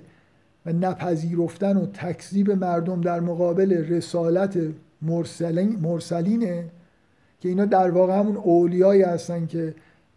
و 0.66 0.72
نپذیرفتن 0.72 1.76
و 1.76 1.86
تکذیب 1.86 2.50
مردم 2.50 3.00
در 3.00 3.20
مقابل 3.20 3.72
رسالت 3.72 4.58
مرسلین 5.02 5.78
مرسلینه 5.82 6.64
که 7.40 7.48
اینا 7.48 7.64
در 7.64 7.90
واقع 7.90 8.18
همون 8.18 8.36
اولیایی 8.36 9.02
هستن 9.02 9.46
که 9.46 9.74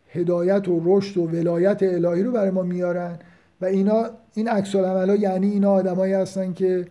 هدایت 0.09 0.67
و 0.67 0.81
رشد 0.85 1.17
و 1.17 1.27
ولایت 1.27 1.83
الهی 1.83 2.23
رو 2.23 2.31
برای 2.31 2.51
ما 2.51 2.63
میارن 2.63 3.19
و 3.61 3.65
اینا 3.65 4.05
این 4.33 4.47
عکس 4.47 4.75
ها 4.75 5.15
یعنی 5.15 5.51
اینا 5.51 5.71
آدمایی 5.71 6.13
هستن 6.13 6.53
که 6.53 6.85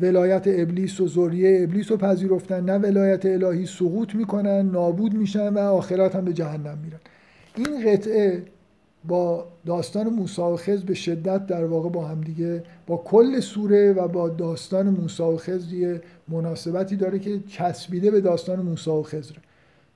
ولایت 0.00 0.42
ابلیس 0.46 1.00
و 1.00 1.08
ذریه 1.08 1.62
ابلیس 1.62 1.90
رو 1.90 1.96
پذیرفتن 1.96 2.64
نه 2.64 2.78
ولایت 2.78 3.26
الهی 3.26 3.66
سقوط 3.66 4.14
می‌کنن 4.14 4.70
نابود 4.70 5.14
میشن 5.14 5.48
و 5.48 5.58
آخرت 5.58 6.16
هم 6.16 6.24
به 6.24 6.32
جهنم 6.32 6.78
میرن. 6.84 7.00
این 7.56 7.92
قطعه 7.92 8.42
با 9.04 9.46
داستان 9.66 10.08
موسی 10.08 10.42
و 10.42 10.56
خضر 10.56 10.84
به 10.84 10.94
شدت 10.94 11.46
در 11.46 11.64
واقع 11.64 11.88
با 11.88 12.04
هم 12.06 12.20
دیگه 12.20 12.64
با 12.86 12.96
کل 12.96 13.40
سوره 13.40 13.92
و 13.92 14.08
با 14.08 14.28
داستان 14.28 14.88
موسی 14.88 15.22
و 15.22 15.36
خضر 15.36 15.74
یه 15.74 16.00
مناسبتی 16.28 16.96
داره 16.96 17.18
که 17.18 17.40
چسبیده 17.48 18.10
به 18.10 18.20
داستان 18.20 18.60
موسی 18.60 18.90
و 18.90 19.02
خضر. 19.02 19.34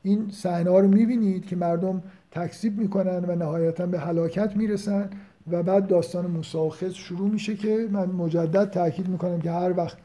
این 0.02 0.30
صحنه 0.30 0.70
ها 0.70 0.80
رو 0.80 0.88
می‌بینید 0.88 1.46
که 1.46 1.56
مردم 1.56 2.02
تکذیب 2.30 2.78
می‌کنن 2.78 3.24
و 3.24 3.36
نهایتا 3.36 3.86
به 3.86 3.98
هلاکت 3.98 4.56
می‌رسن 4.56 5.10
و 5.50 5.62
بعد 5.62 5.86
داستان 5.86 6.26
موسی 6.26 6.58
و 6.58 6.68
خضر 6.68 6.90
شروع 6.90 7.30
میشه 7.30 7.54
که 7.54 7.88
من 7.92 8.06
مجدد 8.06 8.70
تاکید 8.70 9.08
می‌کنم 9.08 9.40
که 9.40 9.50
هر 9.50 9.74
وقت 9.76 9.98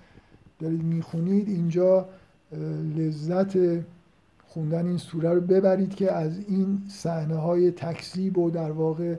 دارید 0.59 0.83
می‌خونید 0.83 1.47
اینجا 1.47 2.05
لذت 2.97 3.57
خوندن 4.53 4.87
این 4.87 4.97
سوره 4.97 5.33
رو 5.33 5.41
ببرید 5.41 5.95
که 5.95 6.11
از 6.11 6.39
این 6.47 6.81
صحنه 6.87 7.35
های 7.35 7.71
تکذیب 7.71 8.37
و 8.37 8.49
در 8.49 8.71
واقع 8.71 9.15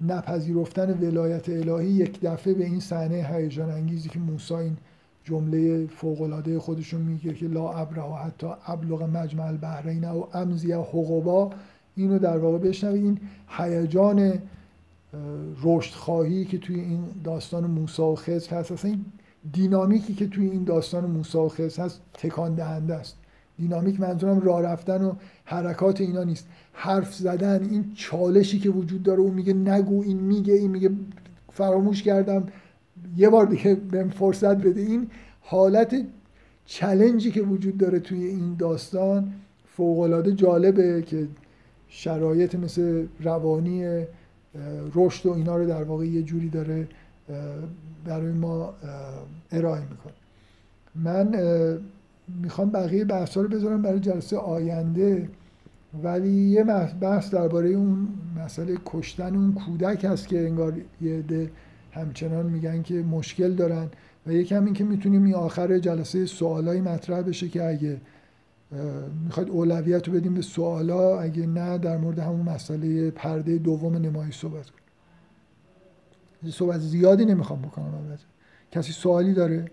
نپذیرفتن 0.00 0.98
ولایت 1.00 1.48
الهی 1.48 1.88
یک 1.88 2.20
دفعه 2.20 2.54
به 2.54 2.64
این 2.64 2.80
صحنه 2.80 3.26
هیجان 3.32 3.70
انگیزی 3.70 4.08
که 4.08 4.18
موسی 4.18 4.54
این 4.54 4.76
جمله 5.24 5.86
فوق 5.86 6.22
العاده 6.22 6.58
خودشون 6.58 7.00
میگه 7.00 7.34
که 7.34 7.46
لا 7.46 7.72
ابره 7.72 8.02
حتی 8.02 8.46
ابلغ 8.66 9.02
مجمع 9.02 9.44
البحرین 9.44 10.04
او 10.04 10.36
امزی 10.36 10.72
حقوبا 10.72 11.50
اینو 11.96 12.18
در 12.18 12.38
واقع 12.38 12.58
بشنوید. 12.58 13.04
این 13.04 13.20
هیجان 13.48 14.38
رشد 15.62 15.94
خواهی 15.94 16.44
که 16.44 16.58
توی 16.58 16.80
این 16.80 17.04
داستان 17.24 17.66
موسی 17.66 18.02
و 18.02 18.14
خضر 18.14 18.56
هست 18.56 18.72
اصلا 18.72 18.90
این 18.90 19.04
دینامیکی 19.52 20.14
که 20.14 20.26
توی 20.26 20.50
این 20.50 20.64
داستان 20.64 21.04
موسی 21.04 21.38
و 21.38 21.48
خضر 21.48 21.82
هست 21.82 22.00
تکان 22.14 22.54
دهنده 22.54 22.94
است. 22.94 23.16
دینامیک 23.58 24.00
منظورم 24.00 24.40
راه 24.40 24.62
رفتن 24.62 25.02
و 25.02 25.12
حرکات 25.44 26.00
اینا 26.00 26.24
نیست. 26.24 26.46
حرف 26.72 27.14
زدن 27.14 27.68
این 27.70 27.92
چالشی 27.94 28.58
که 28.58 28.70
وجود 28.70 29.02
داره 29.02 29.20
اون 29.20 29.34
میگه 29.34 29.52
نگو 29.52 30.02
این 30.02 30.20
میگه 30.20 30.54
این 30.54 30.70
میگه 30.70 30.90
فراموش 31.52 32.02
کردم. 32.02 32.46
یه 33.16 33.28
بار 33.28 33.46
دیگه 33.46 33.74
بهم 33.74 34.10
فرصت 34.10 34.56
بده. 34.56 34.80
این 34.80 35.10
حالت 35.40 36.04
چلنجی 36.66 37.30
که 37.30 37.42
وجود 37.42 37.78
داره 37.78 38.00
توی 38.00 38.24
این 38.24 38.54
داستان 38.54 39.32
فوقالعاده 39.76 40.32
جالبه 40.32 41.02
که 41.02 41.26
شرایط 41.88 42.54
مثل 42.54 43.06
روانی 43.20 44.04
رشد 44.94 45.26
و 45.26 45.32
اینا 45.32 45.56
رو 45.56 45.66
در 45.66 45.82
واقع 45.82 46.06
یه 46.06 46.22
جوری 46.22 46.48
داره 46.48 46.88
برای 48.04 48.32
ما 48.32 48.74
ارائه 49.52 49.82
می‌کنه. 49.82 50.12
من 50.94 51.34
می‌خوام 52.28 52.70
بقیه 52.70 53.04
بحث 53.04 53.36
رو 53.36 53.48
بذارم 53.48 53.82
برای 53.82 54.00
جلسه 54.00 54.36
آینده 54.36 55.28
ولی 56.02 56.30
یه 56.30 56.64
بحث 57.00 57.30
درباره 57.30 57.68
اون 57.68 58.08
مسئله 58.44 58.78
کشتن 58.86 59.36
اون 59.36 59.52
کودک 59.52 60.04
هست 60.04 60.28
که 60.28 60.38
انگار 60.38 60.74
یه 61.00 61.22
ده 61.22 61.50
همچنان 61.92 62.46
میگن 62.46 62.82
که 62.82 62.94
مشکل 62.94 63.54
دارن 63.54 63.88
و 64.26 64.32
یکم 64.32 64.64
این 64.64 64.74
که 64.74 64.84
می‌تونیم 64.84 65.24
این 65.24 65.34
آخر 65.34 65.78
جلسه 65.78 66.26
سوالایی 66.26 66.80
مطرح 66.80 67.22
بشه 67.22 67.48
که 67.48 67.64
اگه 67.64 68.00
می‌خواید 69.24 69.48
اولویت 69.48 70.08
رو 70.08 70.14
بدیم 70.14 70.34
به 70.34 70.42
سوالا 70.42 71.20
اگه 71.20 71.46
نه 71.46 71.78
در 71.78 71.96
مورد 71.96 72.18
همون 72.18 72.40
مسئله 72.40 73.10
پرده 73.10 73.58
دوم 73.58 73.96
نمایش 73.96 74.38
صحبت 74.38 74.66
کنیم. 74.70 76.52
صحبت 76.52 76.80
زیادی 76.80 77.24
نمی‌خوام 77.24 77.62
بکنم 77.62 77.94
البته. 77.94 78.24
کسی 78.72 78.92
سوالی 78.92 79.34
داره؟ 79.34 79.70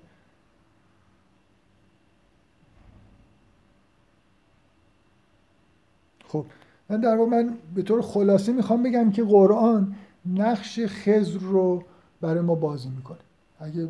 خب 6.31 6.45
من 6.89 7.01
در 7.01 7.17
واقع 7.17 7.29
من 7.29 7.53
به 7.75 7.81
طور 7.81 8.01
خلاصه 8.01 8.53
می‌خوام 8.53 8.83
بگم 8.83 9.11
که 9.11 9.23
قرآن 9.23 9.95
نقش 10.25 10.79
خزر 10.85 11.39
رو 11.39 11.83
برای 12.21 12.41
ما 12.41 12.55
بازی 12.55 12.89
می‌کنه. 12.89 13.17
اگه 13.59 13.87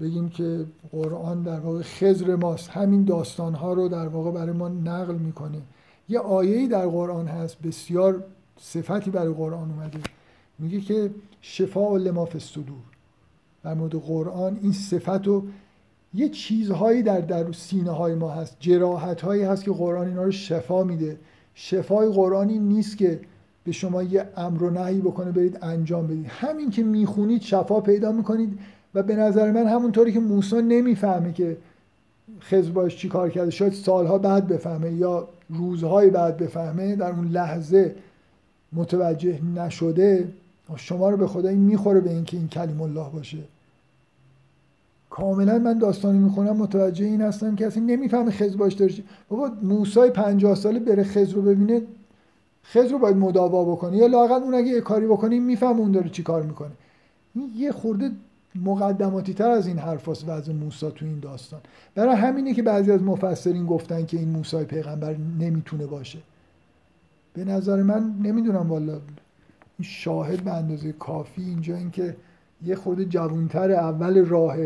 بگیم 0.00 0.28
که 0.28 0.66
قرآن 0.92 1.42
در 1.42 1.60
واقع 1.60 1.82
خزر 1.82 2.36
ماست 2.36 2.70
همین 2.70 3.04
داستان 3.04 3.54
ها 3.54 3.72
رو 3.72 3.88
در 3.88 4.08
واقع 4.08 4.30
برای 4.30 4.52
ما 4.52 4.68
نقل 4.68 5.14
می‌کنه. 5.14 5.62
یه 6.08 6.18
آیه‌ای 6.18 6.68
در 6.68 6.86
قرآن 6.86 7.26
هست 7.26 7.62
بسیار 7.62 8.24
صفتی 8.60 9.10
برای 9.10 9.32
قرآن 9.34 9.70
اومده. 9.70 9.98
میگه 10.58 10.80
که 10.80 11.10
شفا 11.40 11.96
لما 11.96 12.24
فی 12.24 12.64
در 13.62 13.74
مورد 13.74 13.94
قرآن 13.94 14.58
این 14.62 14.72
صفت 14.72 15.26
رو 15.26 15.44
یه 16.14 16.28
چیزهایی 16.28 17.02
در 17.02 17.20
در 17.20 17.52
سینه 17.52 17.90
های 17.90 18.14
ما 18.14 18.30
هست 18.30 18.56
جراحت 18.60 19.20
هایی 19.20 19.42
هست 19.42 19.64
که 19.64 19.70
قرآن 19.70 20.08
اینا 20.08 20.22
رو 20.22 20.30
شفا 20.30 20.84
میده. 20.84 21.16
شفای 21.54 22.08
قرآنی 22.08 22.58
نیست 22.58 22.98
که 22.98 23.20
به 23.64 23.72
شما 23.72 24.02
یه 24.02 24.28
امر 24.36 24.62
و 24.62 24.70
نهی 24.70 25.00
بکنه 25.00 25.30
برید 25.30 25.58
انجام 25.62 26.06
بدید. 26.06 26.26
همین 26.28 26.70
که 26.70 26.82
می‌خونید 26.82 27.42
شفا 27.42 27.80
پیدا 27.80 28.12
می‌کنید 28.12 28.58
و 28.94 29.02
به 29.02 29.16
نظر 29.16 29.52
من 29.52 29.66
همونطوری 29.66 30.12
که 30.12 30.20
موسی 30.20 30.62
نمی‌فهمه 30.62 31.32
که 31.32 31.56
خضر 32.40 32.70
باش 32.70 32.96
چی 32.96 33.08
کار 33.08 33.30
کرده 33.30 33.50
شاید 33.50 33.72
سالها 33.72 34.18
بعد 34.18 34.46
بفهمه 34.46 34.92
یا 34.92 35.28
روزهای 35.48 36.10
بعد 36.10 36.36
بفهمه 36.36 36.96
در 36.96 37.10
اون 37.10 37.28
لحظه 37.28 37.94
متوجه 38.72 39.40
نشده 39.56 40.28
شما 40.76 41.10
رو 41.10 41.16
به 41.16 41.26
خدایی 41.26 41.58
می‌خوره 41.58 42.00
به 42.00 42.10
اینکه 42.10 42.36
این 42.36 42.48
کلیم 42.48 42.80
الله 42.80 43.10
باشه. 43.12 43.38
کاملا 45.14 45.58
من 45.58 45.78
داستانی 45.78 46.18
می‌خونم 46.18 46.56
متوجه 46.56 47.04
این 47.04 47.20
هستم 47.20 47.56
اصلا 47.66 47.82
نمی‌فهمه 47.82 48.30
خضر 48.30 48.56
باش 48.56 48.74
داره 48.74 48.94
بابا 49.28 49.50
موسی 49.62 50.10
50 50.10 50.54
ساله 50.54 50.78
بره 50.78 51.04
خضر 51.04 51.34
رو 51.34 51.42
ببینه 51.42 51.82
خضر 52.64 52.92
رو 52.92 52.98
باید 52.98 53.16
مداوا 53.16 53.64
بکنه. 53.64 53.96
یا 53.96 54.06
لاقل 54.06 54.42
اون 54.42 54.54
اگه 54.54 54.80
کاری 54.80 55.06
بکنه 55.06 55.38
می‌فهمه 55.38 55.78
اون 55.80 55.92
داره 55.92 56.08
چی 56.08 56.22
کار 56.22 56.42
می‌کنه. 56.42 56.70
این 57.34 57.50
یه 57.56 57.72
خورده 57.72 58.10
مقدماتی 58.64 59.34
تر 59.34 59.50
از 59.50 59.66
این 59.66 59.78
حرفاست 59.78 60.28
وضع 60.28 60.52
موسی 60.52 60.90
تو 60.94 61.06
این 61.06 61.20
داستان. 61.20 61.60
برای 61.94 62.16
همینه 62.16 62.54
که 62.54 62.62
بعضی 62.62 62.92
از 62.92 63.02
مفسرین 63.02 63.66
گفتن 63.66 64.06
که 64.06 64.18
این 64.18 64.28
موسی 64.28 64.64
پیغمبر 64.64 65.16
نمی‌تونه 65.40 65.86
باشه. 65.86 66.18
به 67.34 67.44
نظر 67.44 67.82
من 67.82 68.14
نمی‌دونم 68.22 68.70
والا. 68.70 68.92
این 68.92 69.82
شاهد 69.82 70.44
به 70.44 70.52
اندازه 70.52 70.92
کافی 70.92 71.42
اینجا 71.42 71.76
اینکه 71.76 72.16
یه 72.64 72.76
خورده 72.76 73.04
جوانتر 73.04 73.72
اول 73.72 74.24
راه 74.24 74.56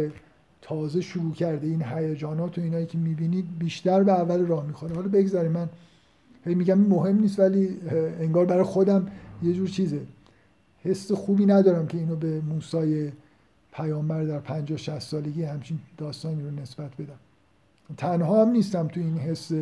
تازه 0.63 1.01
شروع 1.01 1.35
کرده 1.35 1.67
این 1.67 1.83
هیجانات 1.83 2.59
و 2.59 2.61
اینایی 2.61 2.87
که 2.87 2.99
می‌بینید 2.99 3.59
بیشتر 3.59 4.03
به 4.03 4.13
اول 4.13 4.47
راه 4.47 4.67
می‌خوره. 4.67 4.95
حالا 4.95 5.09
بگذاریم 5.09 5.53
من 5.53 5.69
هی 6.45 6.55
میگم 6.55 6.79
مهم 6.79 7.21
نیست 7.21 7.41
ولی 7.41 7.77
انگار 8.21 8.47
برای 8.47 8.65
خودم 8.65 9.07
یه 9.43 9.53
جور 9.53 9.69
چیزه. 9.69 10.01
حس 10.85 11.13
خوبی 11.13 11.47
ندارم 11.47 11.87
که 11.87 11.99
اینو 11.99 12.17
به 12.17 12.41
موسی 12.41 13.13
پیامبر 13.73 14.25
در 14.25 14.39
50 14.39 14.79
60 14.79 14.99
سالگی 14.99 15.43
همچین 15.43 15.79
داستانی 15.97 16.43
رو 16.43 16.51
نسبت 16.51 16.91
بدم. 16.99 17.19
تنها 17.97 18.43
هم 18.43 18.51
نیستم 18.51 18.89
تو 18.89 19.01
این 19.01 19.19
حس 19.19 19.53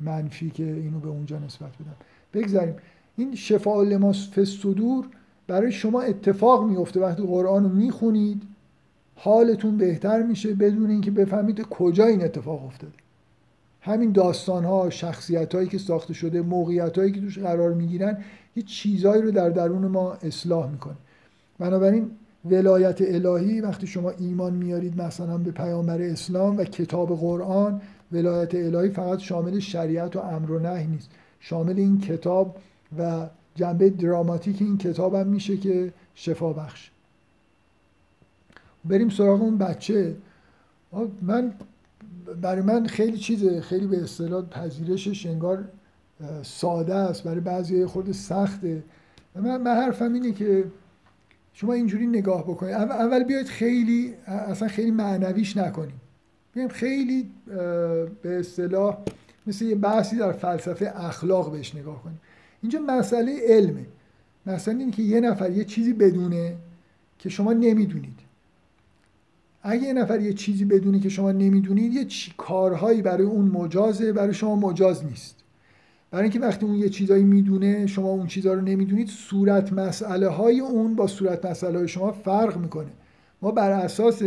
منفی 0.00 0.50
که 0.50 0.64
اینو 0.64 0.98
به 0.98 1.08
اونجا 1.08 1.38
نسبت 1.38 1.70
بدم. 1.70 1.96
بگذاریم. 2.34 2.74
این 3.16 3.34
شفاء 3.34 3.82
لماس 3.82 4.30
فستودور 4.30 5.06
برای 5.46 5.72
شما 5.72 6.00
اتفاق 6.00 6.64
میفته 6.64 7.00
وقتی 7.00 7.22
قرآن 7.22 7.64
رو 7.64 7.68
می‌خونید 7.68 8.42
حالتون 9.16 9.76
بهتر 9.76 10.22
میشه 10.22 10.54
بدون 10.54 10.90
اینکه 10.90 11.10
بفهمید 11.10 11.62
کجا 11.62 12.06
این 12.06 12.24
اتفاق 12.24 12.64
افتاده. 12.64 12.92
همین 13.80 14.12
داستان 14.12 14.64
ها 14.64 14.90
شخصیت 14.90 15.54
هایی 15.54 15.68
که 15.68 15.78
ساخته 15.78 16.14
شده 16.14 16.42
موقعیت 16.42 16.98
هایی 16.98 17.12
که 17.12 17.20
توش 17.20 17.38
قرار 17.38 17.72
می‌گیرن 17.72 18.18
یه 18.56 18.62
چیزهایی 18.62 19.22
رو 19.22 19.30
در 19.30 19.50
درون 19.50 19.86
ما 19.86 20.12
اصلاح 20.12 20.70
می‌کنه. 20.70 20.96
بنابراین 21.58 22.10
ولایت 22.44 23.02
الهی 23.02 23.60
وقتی 23.60 23.86
شما 23.86 24.10
ایمان 24.10 24.52
میارید 24.52 25.02
مثلا 25.02 25.38
به 25.38 25.50
پیامبر 25.50 26.02
اسلام 26.02 26.56
و 26.56 26.64
کتاب 26.64 27.18
قرآن 27.18 27.80
ولایت 28.12 28.54
الهی 28.54 28.90
فقط 28.90 29.18
شامل 29.18 29.58
شریعت 29.58 30.16
و 30.16 30.18
امر 30.18 30.50
و 30.50 30.58
نهی 30.58 30.86
نیست. 30.86 31.10
شامل 31.40 31.76
این 31.76 32.00
کتاب 32.00 32.56
و 32.98 33.26
جنبه 33.54 33.90
دراماتیک 33.90 34.62
این 34.62 34.78
کتاب 34.78 35.14
هم 35.14 35.26
میشه 35.26 35.56
که 35.56 35.92
شفا 36.14 36.52
بخش 36.52 36.90
بریم 38.88 39.08
سراغ 39.08 39.42
اون 39.42 39.58
بچه. 39.58 40.16
من 41.22 41.52
برای 42.42 42.62
من 42.62 42.86
خیلی 42.86 43.16
چیزه 43.16 43.60
خیلی 43.60 43.86
به 43.86 44.02
اصطلاح 44.02 44.44
پذیرشش 44.44 45.26
انگار 45.26 45.64
ساده 46.42 46.94
است 46.94 47.24
برای 47.24 47.40
بعضی 47.40 47.86
خورده 47.86 48.12
سخته. 48.12 48.82
من, 49.34 49.62
من 49.62 49.74
حرفم 49.74 50.12
اینه 50.12 50.32
که 50.32 50.64
شما 51.52 51.72
اینجوری 51.72 52.06
نگاه 52.06 52.42
بکنید. 52.42 52.74
اول 52.74 53.24
بیاید 53.24 53.46
خیلی 53.46 54.14
اصلا 54.26 54.68
خیلی 54.68 54.90
معنویش 54.90 55.56
نکنیم. 55.56 56.00
بیایم 56.54 56.68
خیلی 56.68 57.30
به 58.22 58.38
اصطلاح 58.38 58.98
مثل 59.46 59.64
یه 59.64 59.74
بحثی 59.74 60.16
در 60.16 60.32
فلسفه 60.32 60.92
اخلاق 60.96 61.52
بهش 61.52 61.74
نگاه 61.74 62.02
کنیم. 62.02 62.20
اینجا 62.62 62.78
مسئله 62.78 63.38
علمه. 63.48 63.86
مسئله 64.46 64.78
اینه 64.78 64.92
که 64.92 65.02
یه 65.02 65.20
نفر 65.20 65.50
یه 65.50 65.64
چیزی 65.64 65.92
بدونه 65.92 66.56
که 67.18 67.28
شما 67.28 67.52
نمی‌دونید. 67.52 68.18
اگه 69.68 69.82
یه 69.82 69.92
نفر 69.92 70.20
یه 70.20 70.32
چیزی 70.32 70.64
بدونی 70.64 71.00
که 71.00 71.08
شما 71.08 71.32
نمی‌دونید 71.32 71.94
یه 71.94 72.04
چی 72.04 72.32
کارهایی 72.36 73.02
برای 73.02 73.26
اون 73.26 73.44
مجازه 73.44 74.12
برای 74.12 74.34
شما 74.34 74.56
مجاز 74.56 75.04
نیست. 75.04 75.36
برای 76.10 76.22
اینکه 76.22 76.40
وقتی 76.40 76.66
اون 76.66 76.74
یه 76.74 76.88
چیزایی 76.88 77.24
می‌دونه 77.24 77.86
شما 77.86 78.08
اون 78.08 78.26
چیزها 78.26 78.52
رو 78.52 78.60
نمی‌دونید 78.60 79.08
صورت 79.08 79.72
مسئله 79.72 80.28
های 80.28 80.60
اون 80.60 80.94
با 80.94 81.06
صورت 81.06 81.46
مسئله 81.46 81.78
های 81.78 81.88
شما 81.88 82.12
فرق 82.12 82.56
می‌کنه. 82.56 82.90
ما 83.42 83.50
بر 83.50 83.70
اساس 83.70 84.22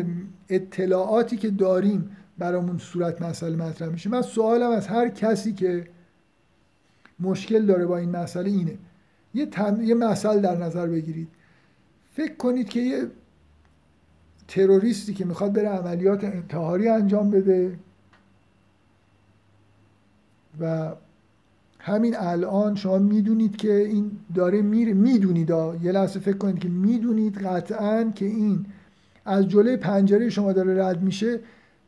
اطلاعاتی 0.49 1.37
که 1.37 1.49
داریم 1.49 2.09
برامون 2.37 2.77
صورت 2.77 3.21
مسئله 3.21 3.55
مطرح 3.55 3.89
میشه. 3.89 4.09
من 4.09 4.21
سوالم 4.21 4.71
از 4.71 4.87
هر 4.87 5.09
کسی 5.09 5.53
که 5.53 5.87
مشکل 7.19 7.65
داره 7.65 7.85
با 7.85 7.97
این 7.97 8.09
مسئله 8.09 8.49
اینه. 8.49 8.77
یه, 9.33 9.45
تم... 9.45 9.81
یه 9.81 9.95
مسئله 9.95 10.39
در 10.41 10.57
نظر 10.57 10.87
بگیرید. 10.87 11.27
فکر 12.11 12.35
کنید 12.35 12.69
که 12.69 12.79
یه 12.79 13.07
تروریستی 14.49 15.13
که 15.13 15.25
می‌خواد 15.25 15.53
بره 15.53 15.69
عملیات 15.69 16.23
انتحاری 16.23 16.87
انجام 16.87 17.29
بده. 17.29 17.79
و 20.59 20.93
همین 21.79 22.15
الان 22.17 22.75
شما 22.75 22.97
می‌دونید 22.97 23.57
که 23.57 23.75
این 23.75 24.11
داره 24.35 24.61
میره 24.61 24.93
می‌دونید 24.93 25.49
یه 25.83 25.91
لحظه 25.91 26.19
فکر 26.19 26.37
کنید 26.37 26.59
که 26.59 26.69
می‌دونید 26.69 27.37
قطعا 27.37 28.11
که 28.15 28.25
این 28.25 28.65
از 29.25 29.47
جلوی 29.47 29.77
پنجره 29.77 30.29
شما 30.29 30.53
داره 30.53 30.85
رد 30.85 31.01
میشه 31.01 31.39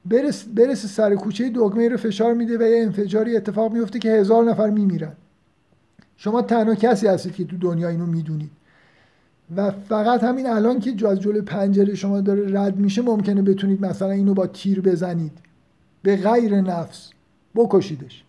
برس, 0.05 0.43
برس 0.43 0.85
سر 0.85 1.15
کوچه 1.15 1.49
دگمه 1.49 1.89
رو 1.89 1.97
فشار 1.97 2.33
میده 2.33 2.57
و 2.57 2.61
یه 2.61 2.83
انفجاری 2.83 3.37
اتفاق 3.37 3.73
میفته 3.73 3.99
که 3.99 4.11
هزار 4.11 4.43
نفر 4.43 4.69
میمیرن. 4.69 5.13
شما 6.17 6.41
تنها 6.41 6.75
کسی 6.75 7.07
هستید 7.07 7.33
که 7.33 7.45
تو 7.45 7.57
دنیا 7.57 7.89
اینو 7.89 8.05
می‌دونید. 8.05 8.51
و 9.55 9.71
فقط 9.71 10.23
همین 10.23 10.47
الان 10.47 10.79
که 10.79 11.07
از 11.07 11.19
جلوی 11.19 11.41
پنجره 11.41 11.95
شما 11.95 12.21
داره 12.21 12.59
رد 12.59 12.77
میشه 12.77 13.01
ممکنه 13.01 13.41
بتونید 13.41 13.85
مثلا 13.85 14.11
اینو 14.11 14.33
با 14.33 14.47
تیر 14.47 14.81
بزنید. 14.81 15.31
به 16.03 16.15
غیر 16.15 16.61
نفس. 16.61 17.09
بکشیدش. 17.55 18.23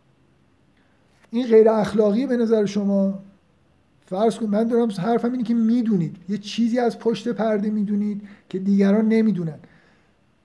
این 1.31 1.47
غیر 1.47 1.69
اخلاقی 1.69 2.27
به 2.27 2.37
نظر 2.37 2.65
شما؟ 2.65 3.19
فرض 4.07 4.37
کنید 4.37 4.51
من 4.51 4.65
دارم 4.65 4.89
حرفم 4.89 5.33
اینه 5.33 5.45
که 5.45 5.55
می‌دونید. 5.55 6.17
یه 6.29 6.39
چیزی 6.39 6.79
از 6.79 6.99
پشت 6.99 7.29
پرده 7.29 7.71
می‌دونید 7.71 8.23
که 8.49 8.59
دیگران 8.59 9.09
نمی‌دونن. 9.09 9.59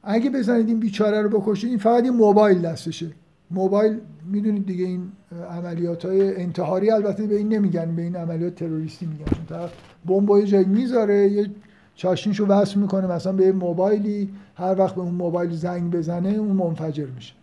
اگه 0.04 0.30
بزنید 0.30 0.68
این 0.68 0.80
بیچاره 0.80 1.22
رو 1.22 1.30
بکشید 1.30 1.70
این 1.70 1.80
فقط 1.80 2.06
یه 2.06 2.12
موبایل 2.12 2.60
دستشه. 2.60 3.12
موبایل 3.52 4.00
می‌دونید 4.26 4.66
دیگه 4.66 4.86
این 4.86 5.12
عملیات 5.50 6.06
های 6.06 6.36
انتحاری 6.36 6.92
البته 6.92 7.28
به 7.28 7.36
این 7.36 7.54
نمیگن 7.54 7.96
به 7.96 8.02
این 8.02 8.16
عملیات 8.16 8.56
تروریستی 8.56 9.06
میگن. 9.06 9.26
چون 9.26 9.46
طرف 9.46 9.74
بمب 10.08 10.42
جایی 10.42 10.66
می‌ذاره 10.66 11.30
یه 11.30 11.50
چاشنیشو 11.96 12.46
وصل 12.46 12.80
می‌کنه 12.80 13.08
مثلا 13.08 13.34
به 13.34 13.52
موبایلی 13.52 14.30
هر 14.56 14.76
وقت 14.80 14.96
به 14.96 15.02
اون 15.02 15.14
موبایل 15.14 15.52
زنگ 15.52 15.92
بزنه 15.92 16.30
اون 16.30 16.52
منفجر 16.52 17.06
میشه. 17.16 17.34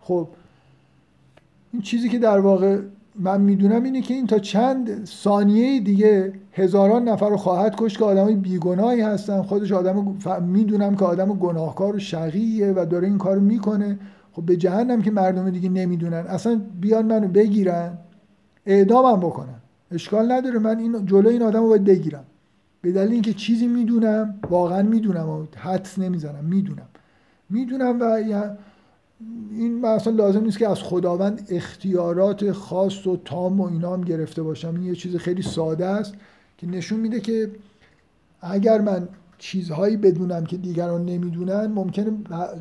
خب 0.00 0.28
این 1.72 1.82
چیزی 1.82 2.08
که 2.08 2.18
در 2.18 2.38
واقع 2.38 2.78
من 3.18 3.40
می‌دونم 3.40 3.82
اینه 3.82 4.00
که 4.00 4.14
این 4.14 4.26
تا 4.26 4.38
چند 4.38 5.04
ثانیه 5.04 5.80
دیگه 5.80 6.32
هزاران 6.52 7.08
نفر 7.08 7.28
رو 7.28 7.36
خواهد 7.36 7.74
کشت 7.78 7.98
که 7.98 8.04
آدمای 8.04 8.34
بیگناهی 8.34 9.00
هستن. 9.00 9.42
خودش 9.42 9.72
آدم 9.72 10.16
می‌دونم 10.42 10.96
که 10.96 11.04
آدم 11.04 11.34
گناهکار 11.34 11.96
و 11.96 11.98
شقیه 11.98 12.72
و 12.76 12.86
داره 12.90 13.08
این 13.08 13.18
کارو 13.18 13.40
می‌کنه. 13.40 13.98
خب 14.32 14.42
به 14.42 14.56
جهنم 14.56 15.02
که 15.02 15.10
مردم 15.10 15.50
دیگه 15.50 15.68
نمی‌دونن. 15.68 16.24
اصلا 16.28 16.60
بیان 16.80 17.06
منو 17.06 17.28
بگیرن 17.28 17.98
اعدامم 18.66 19.20
بکنن. 19.20 19.59
اشکال 19.90 20.32
نداره. 20.32 20.58
من 20.58 20.78
این 20.78 21.06
جلو 21.06 21.28
این 21.28 21.42
آدم 21.42 21.60
رو 21.60 21.68
باید 21.68 21.84
بگیرم. 21.84 22.24
به 22.82 22.92
دلیل 22.92 23.12
اینکه 23.12 23.32
چیزی 23.32 23.66
می‌دونم 23.66 24.34
واقعا 24.50 24.82
می‌دونم 24.82 25.48
حدس 25.56 25.98
نمی‌زنم. 25.98 26.44
می‌دونم. 26.44 26.88
می‌دونم 27.50 28.00
و 28.00 28.04
این 29.50 29.84
اصلا 29.84 30.12
لازم 30.12 30.44
نیست 30.44 30.58
که 30.58 30.68
از 30.68 30.82
خداوند 30.82 31.46
اختیارات 31.50 32.52
خاص 32.52 33.06
و 33.06 33.16
تام 33.24 33.60
و 33.60 33.64
اینا 33.64 33.92
هم 33.92 34.00
گرفته 34.00 34.42
باشم. 34.42 34.74
این 34.74 34.84
یه 34.84 34.94
چیز 34.94 35.16
خیلی 35.16 35.42
ساده 35.42 35.86
است 35.86 36.14
که 36.58 36.66
نشون 36.66 37.00
میده 37.00 37.20
که 37.20 37.50
اگر 38.40 38.80
من 38.80 39.08
چیزهایی 39.38 39.96
بدونم 39.96 40.44
که 40.44 40.56
دیگران 40.56 41.04
نمی‌دونن 41.04 41.66
ممکنه 41.66 42.12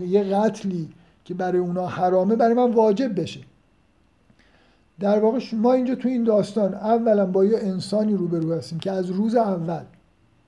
یه 0.08 0.24
قتلی 0.24 0.90
که 1.26 1.34
برای 1.34 1.60
اونا 1.60 1.88
حرامه 1.88 2.36
برای 2.36 2.54
من 2.54 2.72
واجب 2.72 3.22
بشه. 3.22 3.40
در 5.00 5.20
واقع 5.20 5.40
ما 5.54 5.74
اینجا 5.74 5.96
تو 5.96 6.10
این 6.10 6.24
داستان 6.24 6.74
اولا 6.74 7.26
با 7.26 7.46
یه 7.46 7.58
انسانی 7.62 8.14
روبرو 8.14 8.54
هستیم 8.54 8.80
که 8.80 8.92
از 8.92 9.10
روز 9.10 9.36
اول 9.36 9.84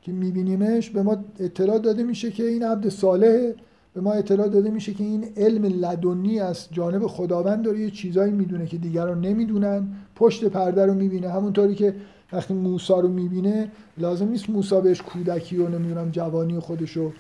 که 0.02 0.12
میبینیمش 0.12 0.90
به 0.90 1.04
ما 1.04 1.18
اطلاع 1.40 1.80
داده 1.80 2.04
میشه 2.04 2.32
که 2.32 2.48
این 2.48 2.64
عبد 2.64 2.90
صالح 2.90 3.52
به 3.94 4.02
ما 4.02 4.14
اطلاع 4.14 4.48
داده 4.48 4.70
میشه 4.70 4.94
که 4.94 5.04
این 5.04 5.26
علم 5.38 5.66
لدنی 5.66 6.40
از 6.40 6.68
جانب 6.72 7.08
خداوند 7.08 7.66
داره 7.66 7.80
یه 7.80 7.90
چیزایی 7.90 8.32
می‌دونه 8.32 8.66
که 8.66 8.78
دیگران 8.78 9.22
نمی‌دونن. 9.22 9.88
پشت 10.16 10.46
پرده 10.46 10.86
رو 10.86 10.94
می‌بینه. 10.94 11.30
همونطوری 11.30 11.76
که 11.76 11.96
وقتی 12.34 12.54
موسا 12.54 13.00
رو 13.00 13.08
می‌بینه 13.08 13.72
لازم 13.98 14.28
نیست 14.30 14.50
موسا 14.50 14.82
بهش 14.82 15.02
کودکی 15.02 15.58
و 15.58 15.70
نمی‌دونم 15.70 16.10
جوانی 16.10 16.60
خودش 16.60 16.92
رو 16.92 17.12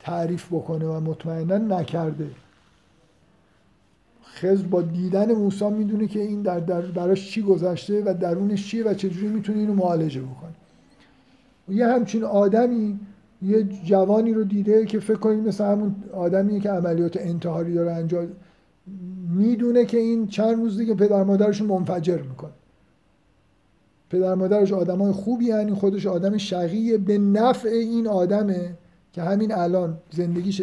تعریف 0.00 0.46
بکنه 0.46 0.86
و 0.86 1.00
مطمئنا 1.00 1.58
نکرده. 1.58 2.26
خضر 4.38 4.66
با 4.66 4.82
دیدن 4.82 5.32
موسی 5.32 5.70
می‌دونه 5.70 6.06
که 6.06 6.20
این 6.20 6.42
در, 6.42 6.60
در 6.60 6.80
براش 6.80 7.30
چی 7.30 7.42
گذشته 7.42 8.02
و 8.06 8.14
درونش 8.20 8.70
چیه 8.70 8.84
و 8.84 8.94
چجوری 8.94 9.28
می‌تونه 9.28 9.58
اینو 9.58 9.74
معالجه 9.74 10.20
بکنه. 10.20 10.50
یه 11.68 11.86
همچین 11.86 12.24
آدمی 12.24 13.00
یه 13.42 13.62
جوانی 13.62 14.32
رو 14.32 14.44
دیده 14.44 14.86
که 14.86 15.00
فکر 15.00 15.18
کنید 15.18 15.48
مثل 15.48 15.64
همون 15.64 15.94
آدمیه 16.14 16.60
که 16.60 16.70
عملیات 16.70 17.16
انتحاری 17.16 17.74
داره 17.74 17.92
انجام 17.92 18.26
می‌دونه 19.28 19.84
که 19.84 19.98
این 19.98 20.26
چند 20.26 20.56
روز 20.56 20.78
دیگه 20.78 20.94
پدر 20.94 21.22
مادرش 21.22 21.62
منفجر 21.62 22.22
می‌کنه. 22.22 22.50
پدر 24.10 24.34
مادرش 24.34 24.72
آدمای 24.72 25.12
خوبی 25.12 25.44
یعنی 25.44 25.72
خودش 25.72 26.06
آدم 26.06 26.36
شقیه. 26.36 26.98
به 26.98 27.18
نفع 27.18 27.68
این 27.68 28.06
آدمه 28.06 28.74
که 29.12 29.22
همین 29.22 29.54
الان 29.54 29.98
زندگیش 30.10 30.62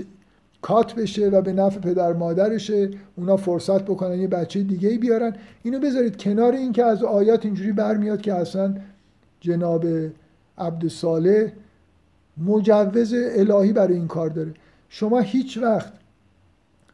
کات 0.66 0.96
بشه 0.96 1.30
و 1.30 1.42
به 1.42 1.54
نفع 1.54 1.80
پدر 1.80 2.14
مادرشه 2.14 2.90
اونا 3.16 3.38
فرصت 3.38 3.82
بکنن 3.82 4.20
یه 4.20 4.28
بچه 4.28 4.64
دیگه 4.64 4.98
بیارن. 4.98 5.36
اینو 5.64 5.80
بذارید 5.80 6.18
کنار 6.18 6.54
این 6.54 6.72
که 6.72 6.84
از 6.84 7.04
آیات 7.04 7.46
اینجوری 7.46 7.72
برمیاد 7.72 8.22
که 8.22 8.34
اصلا 8.34 8.76
جناب 9.40 9.86
عبد 10.58 10.88
صالح 10.88 11.52
مجوز 12.38 13.14
الهی 13.14 13.74
برای 13.74 13.94
این 13.94 14.08
کار 14.08 14.30
داره. 14.30 14.54
شما 14.90 15.20
هیچ 15.20 15.58
وقت 15.58 15.94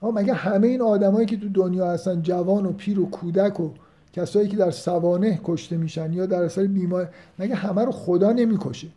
مگه 0.02 0.34
همه 0.34 0.68
این 0.68 0.82
آدمایی 0.82 1.26
که 1.26 1.38
تو 1.38 1.50
دنیا 1.50 1.92
هستن 1.92 2.22
جوان 2.22 2.66
و 2.66 2.72
پیر 2.72 3.00
و 3.00 3.10
کودک 3.10 3.60
و 3.60 3.70
کسایی 4.14 4.48
که 4.48 4.58
در 4.58 4.72
سوانه 4.72 5.40
کشته 5.44 5.78
میشن 5.78 6.14
یا 6.14 6.26
در 6.26 6.44
اثر 6.44 6.64
بیمار 6.64 7.10
مگه 7.40 7.56
همه 7.56 7.86
رو 7.86 7.92
خدا 7.92 8.32
نمی‌کشه؟ 8.32 8.88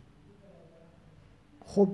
خب 1.65 1.89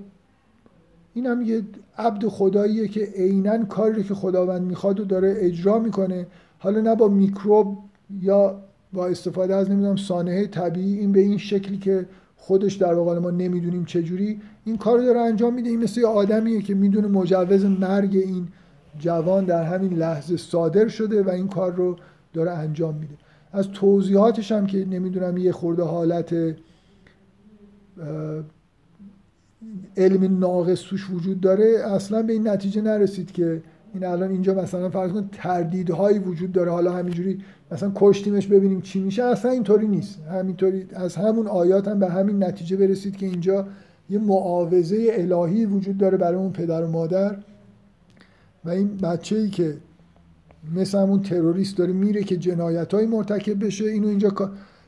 این 1.13 1.25
هم 1.25 1.41
یه 1.41 1.61
عبد 1.97 2.27
خداییه 2.27 2.87
که 2.87 3.07
عینا 3.15 3.65
کاری 3.65 4.03
که 4.03 4.13
خداوند 4.13 4.61
می‌خواد 4.61 4.99
و 4.99 5.05
داره 5.05 5.33
اجرا 5.37 5.79
می‌کنه. 5.79 6.27
حالا 6.59 6.81
نه 6.81 6.95
با 6.95 7.07
میکروب 7.07 7.77
یا 8.21 8.61
با 8.93 9.07
استفاده 9.07 9.55
از 9.55 9.71
نمی‌دونم 9.71 9.95
سانحه 9.95 10.47
طبیعی 10.47 10.99
این 10.99 11.11
به 11.11 11.19
این 11.19 11.37
شکلی 11.37 11.77
که 11.77 12.05
خودش 12.37 12.75
در 12.75 12.93
واقع 12.93 13.19
ما 13.19 13.31
نمی‌دونیم 13.31 13.85
چجوری 13.85 14.41
این 14.65 14.77
کار 14.77 14.99
داره 14.99 15.19
انجام 15.19 15.53
میده. 15.53 15.69
این 15.69 15.83
مثل 15.83 16.01
یه 16.01 16.07
آدمیه 16.07 16.61
که 16.61 16.75
می‌دونه 16.75 17.07
مجوز 17.07 17.65
مرگ 17.65 18.15
این 18.15 18.47
جوان 18.99 19.45
در 19.45 19.63
همین 19.63 19.93
لحظه 19.93 20.37
صادر 20.37 20.87
شده 20.87 21.23
و 21.23 21.29
این 21.29 21.47
کار 21.47 21.71
رو 21.71 21.95
داره 22.33 22.51
انجام 22.51 22.95
میده. 22.95 23.13
از 23.53 23.67
توضیحاتش 23.67 24.51
هم 24.51 24.65
که 24.65 24.85
نمی‌دونم 24.85 25.37
یه 25.37 25.51
خورده 25.51 25.83
حالت 25.83 26.35
علم 29.97 30.39
ناقص 30.39 30.81
توش 30.81 31.09
وجود 31.09 31.41
داره 31.41 31.83
اصلا 31.85 32.23
به 32.23 32.33
این 32.33 32.47
نتیجه 32.47 32.81
نرسید 32.81 33.31
که 33.31 33.61
این 33.93 34.05
الان 34.05 34.31
اینجا 34.31 34.53
مثلا 34.53 34.89
فرض 34.89 35.11
کن 35.11 35.29
تردیدهایی 35.31 36.19
وجود 36.19 36.51
داره. 36.51 36.71
حالا 36.71 36.91
همینجوری 36.91 37.39
مثلا 37.71 37.91
کشتیمش 37.95 38.47
ببینیم 38.47 38.81
چی 38.81 38.99
میشه. 38.99 39.23
اصلا 39.23 39.51
اینطوری 39.51 39.87
نیست. 39.87 40.19
همینطوری 40.21 40.87
از 40.93 41.15
همون 41.15 41.47
آیات 41.47 41.87
هم 41.87 41.99
به 41.99 42.09
همین 42.09 42.43
نتیجه 42.43 42.77
برسید 42.77 43.17
که 43.17 43.25
اینجا 43.25 43.67
یه 44.09 44.19
معاوضه 44.19 45.07
الهی 45.11 45.65
وجود 45.65 45.97
داره 45.97 46.17
برای 46.17 46.37
اون 46.37 46.51
پدر 46.51 46.83
و 46.83 46.87
مادر. 46.87 47.35
و 48.65 48.69
این 48.69 48.97
بچه 48.97 49.35
ای 49.35 49.49
که 49.49 49.77
مثل 50.75 50.97
همون 50.97 51.21
تروریست 51.21 51.77
داره 51.77 51.93
میره 51.93 52.23
که 52.23 52.37
جنایت 52.37 52.93
مرتکب 52.93 53.65
بشه. 53.65 53.85
اینو 53.85 54.07
اینجا 54.07 54.31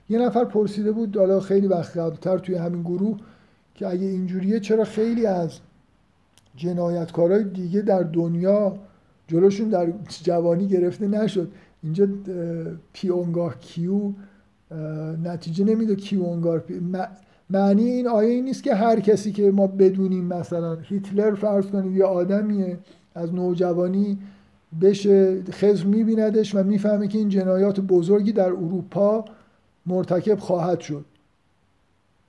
یه 0.10 0.20
نفر 0.20 0.46
پرسیده 0.46 0.92
بود 0.92 1.18
حالا 1.18 1.40
خیلی 1.40 1.68
وقت 1.68 1.98
قبلتر 1.98 2.38
توی 2.38 2.56
همین 2.56 2.82
گروه 2.82 3.18
که 3.76 3.88
اگه 3.88 4.06
اینجوریه 4.06 4.60
چرا 4.60 4.84
خیلی 4.84 5.26
از 5.26 5.60
جنایتکارهای 6.56 7.44
دیگه 7.44 7.82
در 7.82 8.04
دنیا 8.04 8.78
جلوشون 9.28 9.70
در 9.70 9.94
جوانی 10.24 10.68
گرفته 10.68 11.08
نشد؟ 11.08 11.52
اینجا 11.84 12.08
پیونگاه 12.94 13.60
کیو 13.60 14.12
نتیجه 15.24 15.66
نمیده 15.66 15.96
کیو 15.96 16.24
معنی 17.50 17.84
این 17.84 18.08
آیه 18.08 18.30
این 18.30 18.46
نیست 18.46 18.64
که 18.64 18.76
هر 18.76 19.00
کسی 19.00 19.32
که 19.32 19.52
ما 19.52 19.68
بدونیم 19.68 20.26
مثلا 20.26 20.76
هیتلر 20.76 21.36
فرض 21.36 21.66
کنید 21.66 21.98
یه 21.98 22.06
آدمیه 22.06 22.78
از 23.16 23.34
نوجوانی 23.34 24.18
بشه 24.82 25.44
خزر 25.52 25.86
میبیندش 25.86 26.56
و 26.56 26.64
می‌فهمه 26.64 27.08
که 27.08 27.18
این 27.18 27.30
جنایات 27.30 27.80
بزرگی 27.80 28.32
در 28.32 28.46
اروپا 28.46 29.26
مرتکب 29.86 30.40
خواهد 30.40 30.80
شد. 30.80 31.06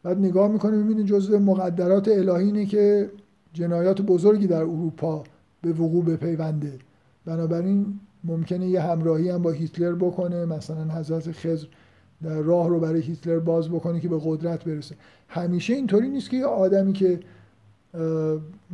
بعد 0.04 0.18
نگاه 0.18 0.48
می‌کنه 0.48 0.76
می‌بینه 0.76 1.02
جزء 1.02 1.38
مقدرات 1.38 2.08
الهی 2.08 2.44
اینه 2.44 2.66
که 2.66 3.10
جنایات 3.52 4.02
بزرگی 4.02 4.46
در 4.46 4.62
اروپا 4.62 5.24
به 5.62 5.72
وقوع 5.72 6.04
بپیونده. 6.04 6.72
بنابراین 7.24 8.00
ممکنه 8.24 8.66
یه 8.66 8.80
همراهی 8.80 9.30
هم 9.30 9.42
با 9.42 9.50
هیتلر 9.50 9.94
بکنه. 9.94 10.44
مثلا 10.44 10.84
حضرت 10.84 11.32
خزر 11.32 11.66
در 12.22 12.40
راه 12.40 12.68
رو 12.68 12.80
برای 12.80 13.00
هیتلر 13.00 13.38
باز 13.38 13.68
بکنه 13.68 14.00
که 14.00 14.08
به 14.08 14.20
قدرت 14.24 14.64
برسه. 14.64 14.94
همیشه 15.28 15.74
اینطوری 15.74 16.08
نیست 16.08 16.30
که 16.30 16.36
یه 16.36 16.46
آدمی 16.46 16.92
که 16.92 17.20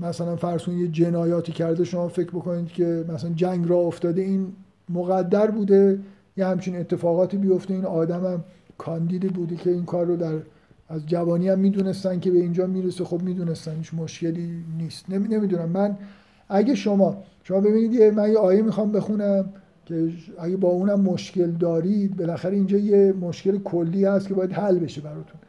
مثلا 0.03 0.37
فرسون 0.37 0.79
یه 0.79 0.89
جنایاتی 0.89 1.53
کرده 1.53 1.85
شما 1.85 2.09
فکر 2.09 2.31
بکنید 2.31 2.69
که 2.69 3.05
مثلا 3.15 3.31
جنگ 3.31 3.69
را 3.69 3.77
افتاده 3.77 4.23
این 4.23 4.53
مقدر 4.89 5.51
بوده. 5.51 5.99
یه 6.37 6.47
همچین 6.47 6.77
اتفاقاتی 6.77 7.37
بیفته 7.37 7.75
این 7.75 7.85
آدم 7.85 8.25
هم 8.27 8.45
کاندیدی 8.79 9.29
بوده 9.29 9.57
که 9.57 9.71
این 9.71 9.85
کار 9.85 10.07
رو 10.07 10.17
در 10.17 10.35
از 10.91 11.07
جوانی 11.07 11.49
هم 11.49 11.59
می‌دونستن 11.59 12.21
که 12.21 12.31
به 12.31 12.39
اینجا 12.39 12.67
می‌رسه. 12.67 13.05
خب 13.05 13.23
می‌دونستن 13.23 13.77
هیچ 13.77 13.95
مشکلی 13.95 14.65
نیست. 14.79 15.11
نمی‌دونم. 15.11 15.69
من 15.69 15.97
اگه 16.49 16.75
شما 16.75 17.23
شما 17.45 17.61
ببینید 17.61 18.03
من 18.03 18.31
یه 18.31 18.39
آیه 18.39 18.63
می‌خوام 18.63 18.93
بخونم 18.93 19.45
که 19.87 20.09
اگه 20.39 20.57
با 20.57 20.69
اونم 20.69 21.01
مشکل 21.01 21.51
دارید 21.51 22.17
بالاخره 22.17 22.57
اینجا 22.57 22.79
یه 22.79 23.13
مشکل 23.13 23.59
کلی 23.59 24.05
هست 24.05 24.29
که 24.29 24.35
باید 24.35 24.53
حل 24.53 24.79
بشه 24.79 25.01
براتون. 25.01 25.41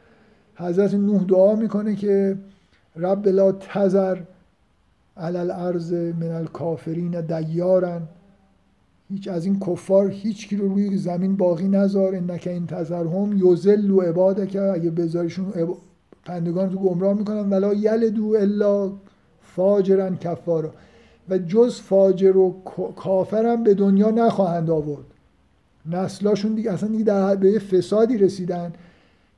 حضرت 0.55 0.93
نوح 0.93 1.23
دعا 1.23 1.55
می‌کنه 1.55 1.95
که 1.95 2.37
رب 2.95 3.27
لا 3.27 3.51
تذر 3.51 4.17
علی 5.17 5.37
الارض 5.37 5.93
من 5.93 6.31
الکافرین 6.31 7.21
دیارن. 7.21 8.01
هیچ 9.11 9.27
از 9.27 9.45
این 9.45 9.59
کفار 9.59 10.09
هیچ 10.09 10.47
کی 10.47 10.55
رو 10.55 10.67
روی 10.67 10.97
زمین 10.97 11.35
باقی 11.35 11.67
نذار 11.67 12.15
انک 12.15 12.47
این 12.47 12.67
تذرهم 12.67 13.37
یذل 13.37 13.91
و 13.91 14.01
عباده 14.01 14.47
که 14.47 14.61
اگه 14.61 14.89
بذاریشون 14.89 15.53
پندگان 16.25 16.69
تو 16.69 16.75
گمراه 16.75 17.13
می‌کنن. 17.13 17.49
ولا 17.49 17.73
یلدو 17.73 18.35
الا 18.39 18.91
فاجرن 19.41 20.17
کفارا. 20.17 20.71
و 21.29 21.37
جز 21.37 21.79
فاجر 21.79 22.37
و 22.37 22.55
کافرم 22.95 23.63
به 23.63 23.73
دنیا 23.73 24.11
نخواهند 24.11 24.69
آورد. 24.69 25.05
نسلاشون 25.91 26.55
دیگه 26.55 26.71
اصلا 26.71 26.89
دیگه 26.89 27.03
در 27.03 27.35
به 27.35 27.59
فسادی 27.59 28.17
رسیدن 28.17 28.73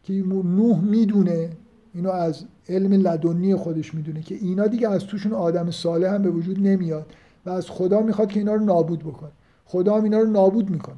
که 0.04 0.14
نوح 0.44 0.82
می‌دونه. 0.82 1.50
اینو 1.94 2.10
از 2.10 2.44
علم 2.70 2.94
لدنی 2.94 3.56
خودش 3.56 3.94
می‌دونه 3.94 4.22
که 4.22 4.36
اینا 4.36 4.68
دیگه 4.68 4.90
از 4.90 5.04
توشون 5.04 5.34
آدم 5.34 5.72
صالح 5.72 6.14
هم 6.14 6.24
به 6.24 6.30
وجود 6.30 6.60
نمیاد 6.60 7.06
و 7.46 7.50
از 7.50 7.70
خدا 7.70 8.02
می‌خواد 8.02 8.28
که 8.28 8.40
اینا 8.40 8.54
رو 8.54 8.66
نابود 8.66 9.00
بکنه. 9.00 9.32
خدا 9.66 9.98
هم 9.98 10.04
اینا 10.04 10.20
رو 10.20 10.30
نابود 10.30 10.70
می‌کنه. 10.70 10.96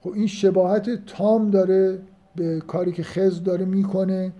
خب 0.00 0.12
این 0.12 0.26
شباهت 0.26 1.06
تام 1.06 1.50
داره 1.50 1.98
به 2.36 2.60
کاری 2.60 2.92
که 2.92 3.02
خز 3.02 3.42
داره 3.42 3.64
می‌کنه. 3.64 4.32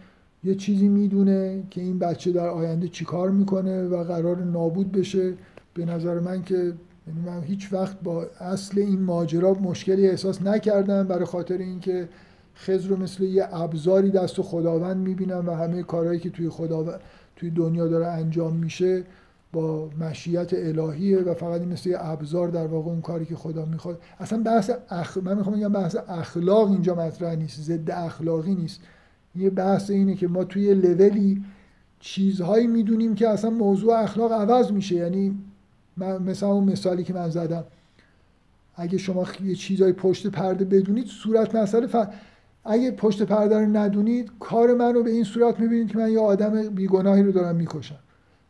یه 0.45 0.55
چیزی 0.55 0.89
می‌دونه 0.89 1.62
که 1.70 1.81
این 1.81 1.99
بچه 1.99 2.32
در 2.32 2.49
آینده 2.49 2.89
چیکار 2.89 3.31
می‌کنه 3.31 3.82
و 3.82 4.05
قرار 4.05 4.45
نابود 4.45 4.93
بشه. 4.93 5.35
به 5.74 5.85
نظر 5.85 6.20
من 6.20 6.43
که 6.43 6.55
یعنی 6.55 7.20
من 7.27 7.43
هیچ 7.43 7.73
وقت 7.73 8.01
با 8.01 8.27
اصل 8.40 8.78
این 8.78 9.03
ماجرا 9.03 9.55
مشکلی 9.55 10.09
احساس 10.09 10.43
نکردم. 10.43 11.07
برای 11.07 11.24
خاطر 11.24 11.59
اینکه 11.59 12.09
خضر 12.57 12.89
رو 12.89 12.97
مثل 12.97 13.23
یه 13.24 13.49
ابزاری 13.53 14.11
دست 14.11 14.43
خداوند 14.43 14.97
می‌بینم 14.97 15.49
و 15.49 15.51
همه 15.51 15.82
کارهایی 15.82 16.20
که 16.20 16.31
توی 16.31 16.49
خداوند 16.49 17.01
توی 17.36 17.51
دنیا 17.51 17.89
داره 17.89 18.07
انجام 18.07 18.57
میشه 18.57 19.05
با 19.53 19.91
مشیت 20.01 20.55
الهیه 20.55 21.19
و 21.19 21.35
فقط 21.35 21.61
مثل 21.61 21.89
یه 21.89 21.97
ابزار 22.01 22.49
در 22.49 22.66
واقع 22.66 22.91
اون 22.91 23.01
کاری 23.01 23.25
که 23.25 23.37
خدا 23.37 23.65
می‌خواد. 23.65 24.01
اصلا 24.19 24.43
بحث 24.43 24.70
اخ... 24.91 25.19
من 25.19 25.37
می‌خوام 25.37 25.57
بگم 25.57 25.73
بحث 25.73 25.97
اخلاق 26.09 26.70
اینجا 26.70 26.95
مطرح 26.95 27.35
نیست 27.35 27.61
ضد 27.61 27.91
اخلاقی 27.91 28.55
نیست. 28.55 28.81
یه 29.37 29.51
بحث 29.51 29.91
اینه 29.91 30.15
که 30.15 30.29
ما 30.29 30.45
توی 30.45 30.75
لولی 30.75 31.45
چیزهایی 32.01 32.66
می‌دونیم 32.66 33.15
که 33.15 33.29
اصلا 33.29 33.51
موضوع 33.51 33.99
اخلاق 33.99 34.33
عوض 34.33 34.73
میشه. 34.73 34.95
یعنی 34.95 35.39
مثلا 36.27 36.49
اون 36.49 36.65
مثالی 36.65 37.05
که 37.05 37.15
من 37.15 37.31
زدم. 37.31 37.65
اگه 38.77 38.99
شما 38.99 39.27
یه 39.45 39.55
چیزهای 39.55 39.93
پشت 39.93 40.27
پرده 40.27 40.65
بدونید 40.65 41.07
صورت 41.07 41.55
مسئله 41.55 41.87
ف... 41.87 41.97
اگه 42.65 42.91
پشت 42.91 43.23
پرده 43.23 43.59
رو 43.59 43.66
ندونید 43.77 44.31
کار 44.41 44.75
من 44.75 44.95
رو 44.95 45.03
به 45.03 45.11
این 45.11 45.25
صورت 45.25 45.61
می‌بینید 45.61 45.89
که 45.93 45.99
من 45.99 46.12
یه 46.12 46.20
آدم 46.20 46.69
بیگناهی 46.69 47.23
رو 47.23 47.33
دارم 47.33 47.57
می‌کشم. 47.57 47.99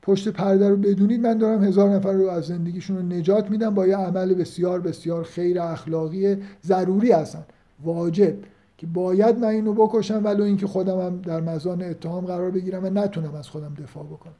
پشت 0.03 0.29
پرده 0.29 0.69
رو 0.69 0.77
بدونید 0.77 1.20
من 1.20 1.39
دارم 1.39 1.65
هزار 1.65 1.91
نفر 1.91 2.12
رو 2.12 2.29
از 2.29 2.45
زندگیشون 2.45 2.97
رو 2.97 3.03
نجات 3.03 3.51
میدم 3.51 3.75
با 3.75 3.87
یه 3.87 3.97
عمل 3.97 4.35
بسیار 4.35 4.81
بسیار 4.81 5.25
خیر 5.25 5.61
اخلاقی 5.61 6.37
ضروری 6.65 7.12
هستن. 7.12 7.45
واجب 7.85 8.35
که 8.79 8.87
باید 8.87 9.39
من 9.39 9.49
اینو 9.49 9.73
بکشم 9.73 10.25
ولو 10.25 10.45
اینکه 10.45 10.66
خودم 10.66 11.01
هم 11.01 11.20
در 11.20 11.41
مزان 11.41 11.83
اتهام 11.83 12.25
قرار 12.25 12.51
بگیرم 12.51 12.85
و 12.85 12.91
نتونم 12.91 13.35
از 13.35 13.49
خودم 13.49 13.75
دفاع 13.83 14.05
بکنم. 14.05 14.35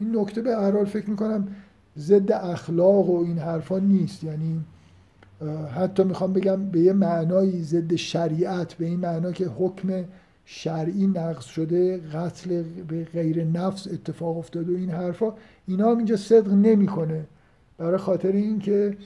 این 0.00 0.16
نکته 0.16 0.42
به 0.42 0.56
هر 0.56 0.84
فکر 0.84 1.10
می‌کنم 1.10 1.48
ضد 1.98 2.32
اخلاق 2.32 3.10
و 3.10 3.24
این 3.24 3.38
حرفا 3.38 3.78
نیست. 3.78 4.24
یعنی 4.24 4.60
حتی 5.74 6.04
می‌خوام 6.04 6.32
بگم 6.32 6.64
به 6.64 6.80
یه 6.80 6.92
معنایی 6.92 7.62
ضد 7.62 7.94
شریعت 7.94 8.74
به 8.74 8.86
این 8.86 9.00
معنا 9.00 9.32
که 9.32 9.46
حکم 9.46 10.04
شرعی 10.54 11.06
نقض 11.06 11.44
شده 11.44 11.98
قتل 11.98 12.62
به 12.88 13.04
غیر 13.04 13.44
نفس 13.44 13.88
اتفاق 13.88 14.38
افتاده 14.38 14.72
و 14.72 14.76
این 14.76 14.90
حرفا 14.90 15.34
اینا 15.66 15.90
هم 15.90 15.96
اینجا 15.96 16.16
صدق 16.16 16.52
نمی‌کنه. 16.52 17.24
برای 17.78 17.96
خاطر 17.96 18.32
اینکه 18.32 18.96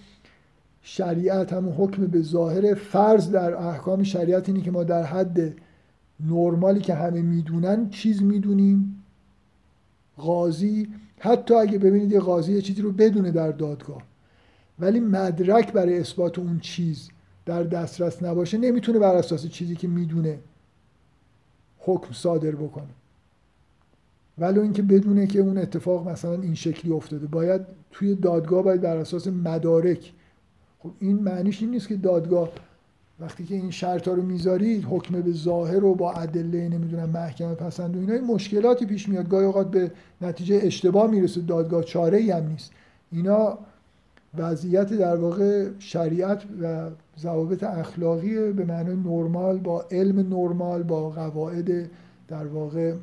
شریعت 0.83 1.53
هم 1.53 1.75
حکم 1.79 2.07
به 2.07 2.23
ظاهر 2.23 2.75
فرض 2.75 3.31
در 3.31 3.55
احکام 3.55 4.03
شریعت 4.03 4.49
اینه 4.49 4.61
که 4.61 4.71
ما 4.71 4.85
در 4.85 5.03
حد 5.03 5.55
نرمالی 6.21 6.81
که 6.81 6.95
همه 6.95 7.23
می‌دونن 7.23 7.91
چیز 7.91 8.23
می‌دونیم. 8.23 9.05
قاضی 10.17 10.89
حتی 11.19 11.55
اگه 11.55 11.79
ببینید 11.79 12.13
یه 12.13 12.21
قاضی 12.21 12.53
یه 12.53 12.63
چیزی 12.63 12.83
رو 12.83 12.93
بدونه 12.93 13.31
در 13.31 13.53
دادگاه 13.53 14.03
ولی 14.79 15.01
مدرک 15.01 15.73
برای 15.73 15.99
اثبات 15.99 16.39
اون 16.39 16.59
چیز 16.59 17.09
در 17.47 17.63
دسترس 17.63 18.23
نباشه 18.23 18.59
نمی‌تونه 18.59 18.99
بر 18.99 19.15
اساس 19.15 19.47
چیزی 19.47 19.77
که 19.77 19.89
می‌دونه 19.89 20.39
حکم 21.87 22.13
صادر 22.13 22.51
بکنه. 22.51 22.85
ولو 24.39 24.63
اینکه 24.63 24.83
بدونه 24.83 25.27
که 25.27 25.41
اون 25.41 25.59
اتفاق 25.59 26.09
مثلا 26.09 26.33
این 26.33 26.55
شکلی 26.55 26.93
افتاده. 26.93 27.27
باید 27.27 27.61
توی 27.91 28.15
دادگاه 28.15 28.63
باید 28.63 28.81
بر 28.81 28.97
اساس 28.97 29.27
مدارک. 29.27 30.13
خب 30.79 30.91
این 31.01 31.23
معنیش 31.23 31.63
این 31.63 31.71
نیست 31.71 31.89
که 31.89 31.97
دادگاه 31.97 32.49
وقتی 33.21 33.45
که 33.45 33.55
این 33.55 33.71
شرط 33.71 34.09
رو 34.09 34.23
می‌ذارید 34.23 34.85
حکم 34.85 35.21
به 35.21 35.33
ظاهر 35.33 35.85
و 35.85 35.95
با 35.95 36.13
ادله 36.13 36.69
نمی‌دونم 36.69 37.11
محکمه 37.11 37.55
پسند 37.55 37.97
و 37.97 38.01
اینا 38.01 38.35
مشکلاتی 38.35 38.87
پیش 38.87 39.09
میاد. 39.09 39.29
گاهی 39.29 39.47
اوقات 39.47 39.71
به 39.71 39.91
نتیجه 40.21 40.61
اشتباه 40.63 41.11
می‌رسه. 41.11 41.41
دادگاه 41.41 41.83
چاره 41.85 42.19
ای 42.19 42.31
هم 42.31 42.47
نیست. 42.47 42.73
اینا 43.13 43.59
وضعیت 44.39 44.93
در 44.93 45.17
واقع 45.17 45.69
شریعت 45.79 46.43
و 46.63 46.91
ضوابط 47.19 47.63
اخلاقی 47.63 48.53
به 48.53 48.65
معنای 48.65 48.97
نرمال 48.97 49.59
با 49.59 49.85
علم 49.91 50.19
نرمال 50.19 50.83
با 50.83 51.11
قواعد 51.11 51.91
در 52.29 52.47
واقع 52.47 52.95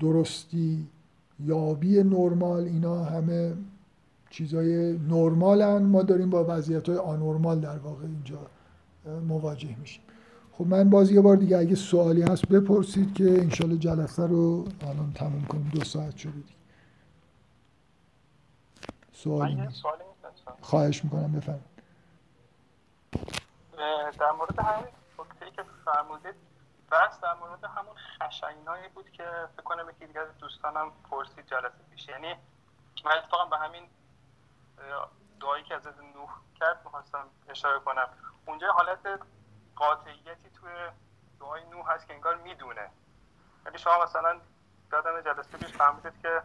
درستی 0.00 0.86
یابی 1.40 2.02
نرمال 2.02 2.64
اینا 2.64 3.04
همه 3.04 3.52
چیزای 4.30 4.98
نرمالن. 4.98 5.82
ما 5.82 6.02
داریم 6.02 6.30
با 6.30 6.44
وضعیت 6.48 6.88
های 6.88 6.98
آنورمال 6.98 7.60
در 7.60 7.78
واقع 7.78 8.04
اینجا 8.06 8.38
مواجه 9.28 9.76
میشیم. 9.80 10.02
خب 10.52 10.66
من 10.66 10.90
باز 10.90 11.10
یه 11.10 11.20
بار 11.20 11.36
دیگه 11.36 11.58
اگه 11.58 11.74
سوالی 11.74 12.22
هست 12.22 12.48
بپرسید 12.48 13.14
که 13.14 13.24
انشالله 13.24 13.76
جلسه 13.76 14.22
رو 14.26 14.64
الان 14.80 15.12
تموم 15.14 15.44
کنیم. 15.44 15.70
دو 15.74 15.84
ساعت 15.84 16.16
شده 16.16 16.32
دیگه. 16.32 16.54
سوالی 19.12 19.54
نیست. 19.54 19.82
خواهش 20.64 21.04
می‌کنم 21.04 21.32
بفرمایید. 21.32 21.74
در 24.18 24.30
مورد 24.30 24.58
همین 24.58 24.88
نکته 25.18 25.50
که 25.50 25.64
فرمودید 25.84 26.34
بحث 26.90 27.20
در 27.20 27.34
مورد 27.34 27.64
همون 27.64 27.94
خشنگایی 27.96 28.88
بود 28.88 29.10
که 29.10 29.24
فکر 29.52 29.62
کنم 29.62 29.90
یکی 29.90 30.06
دیگه 30.06 30.20
از 30.20 30.38
دوستانم 30.38 30.92
پرسید 31.10 31.46
جلسه 31.46 31.84
پیش. 31.90 32.08
یعنی 32.08 32.34
من 33.04 33.12
اتفاقا 33.12 33.44
به 33.44 33.56
همین 33.56 33.88
دعایی 35.40 35.64
که 35.64 35.74
از 35.74 35.86
نوح 35.86 36.30
کرد 36.60 36.80
می‌خواستم 36.84 37.26
اشاره 37.48 37.80
کنم. 37.80 38.08
اونجا 38.46 38.72
حالت 38.72 39.20
قاطعیتی 39.76 40.50
توی 40.60 40.72
دعای 41.40 41.64
نوح 41.64 41.92
هست 41.92 42.06
که 42.06 42.14
انگار 42.14 42.36
می‌دونه. 42.36 42.90
یعنی 43.66 43.78
شما 43.78 44.04
مثلا 44.04 44.40
یادم 44.92 45.20
جلسه 45.20 45.58
پیش 45.58 45.76
فهمیدید 45.76 46.22
که 46.22 46.42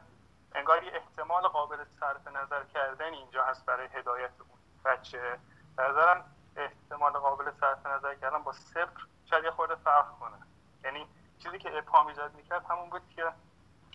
انگار 0.55 0.83
یه 0.83 0.91
احتمال 0.95 1.41
قابل 1.41 1.77
صرف 1.99 2.27
نظر 2.27 2.63
کردن 2.73 3.13
اینجا 3.13 3.43
هست 3.43 3.65
برای 3.65 3.87
هدایت 3.93 4.31
اون 4.39 4.59
بچه. 4.85 5.19
نظرم 5.79 6.23
احتمال 6.55 7.11
قابل 7.11 7.45
صرف 7.59 7.85
نظر 7.85 8.15
کردن 8.15 8.43
با 8.43 8.53
صفر 8.53 9.05
شاید 9.29 9.43
یه 9.43 9.51
خورده 9.51 9.75
فرق 9.75 10.05
کنه. 10.19 10.37
یعنی 10.83 11.05
چیزی 11.43 11.57
که 11.57 11.77
ابهام 11.77 12.07
ایجاد 12.07 12.35
می‌کرد 12.35 12.65
همون 12.69 12.89
بود 12.89 13.01
که 13.15 13.23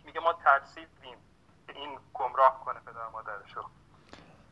میگه 0.05 0.20
ما 0.20 0.32
ترسیدیم 0.32 1.18
که 1.66 1.72
این 1.74 1.98
گمراه 2.14 2.64
کنه 2.64 2.81
پدر 2.81 3.09
مادرشو. 3.12 3.64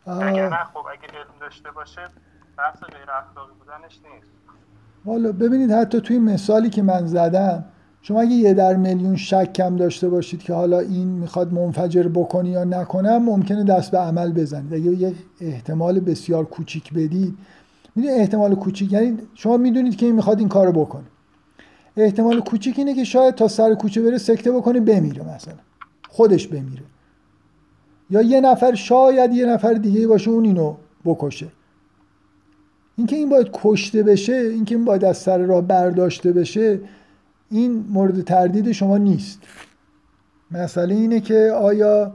اگر 0.06 0.48
نه 0.48 0.64
خب 0.64 0.86
اگه 0.90 1.08
علم 1.18 1.38
داشته 1.40 1.70
باشه 1.70 2.08
بحث 2.56 2.84
غیر 2.84 3.10
اخلاقی 3.10 3.52
بودنش 3.52 4.00
نیست. 4.04 4.26
والا 5.04 5.32
ببینید 5.32 5.70
حتی 5.70 6.00
توی 6.00 6.18
مثالی 6.18 6.70
که 6.70 6.82
من 6.82 7.06
زدم 7.06 7.64
شما 8.02 8.20
اگه 8.20 8.32
یه 8.32 8.54
در 8.54 8.76
میلیون 8.76 9.16
شک 9.16 9.52
کم 9.52 9.76
داشته 9.76 10.08
باشید 10.08 10.42
که 10.42 10.54
حالا 10.54 10.78
این 10.80 11.08
می‌خواد 11.08 11.52
منفجر 11.52 12.08
بکنی 12.08 12.50
یا 12.50 12.64
نکنم 12.64 13.22
ممکنه 13.22 13.64
دست 13.64 13.90
به 13.90 13.98
عمل 13.98 14.32
بزنید. 14.32 14.74
اگه 14.74 15.00
یه 15.00 15.12
احتمال 15.40 16.00
بسیار 16.00 16.44
کوچیک 16.44 16.92
بدید 16.92 17.34
می‌دونید 17.96 18.20
احتمال 18.20 18.54
کوچیک 18.54 18.92
یعنی 18.92 19.18
شما 19.34 19.56
می‌دونید 19.56 19.96
که 19.96 20.06
این 20.06 20.14
می‌خواد 20.14 20.38
این 20.38 20.48
کارو 20.48 20.72
بکنه. 20.72 21.04
احتمال 21.96 22.40
کوچیک 22.40 22.78
اینه 22.78 22.94
که 22.94 23.04
شاید 23.04 23.34
تا 23.34 23.48
سر 23.48 23.74
کوچه 23.74 24.02
بره 24.02 24.18
سکته 24.18 24.52
بکنه 24.52 24.80
بمیره 24.80 25.34
مثلا. 25.34 25.54
خودش 26.08 26.48
بمیره. 26.48 26.82
یا 28.10 28.22
یه 28.22 28.40
نفر 28.40 28.74
شاید 28.74 29.32
یه 29.32 29.46
نفر 29.46 29.72
دیگه 29.72 30.06
باشه 30.06 30.30
اون 30.30 30.44
اینو 30.44 30.74
بکشه. 31.04 31.46
اینکه 32.96 33.16
این 33.16 33.28
باید 33.28 33.50
کشته 33.52 34.02
بشه 34.02 34.32
اینکه 34.32 34.74
این 34.74 34.84
باید 34.84 35.04
از 35.04 35.16
سر 35.16 35.38
راه 35.38 35.62
برداشته 35.62 36.32
بشه 36.32 36.80
این 37.52 37.84
مورد 37.90 38.20
تردید 38.20 38.72
شما 38.72 38.98
نیست. 38.98 39.38
مسئله 40.50 40.94
اینه 40.94 41.20
که 41.20 41.52
آیا 41.60 42.12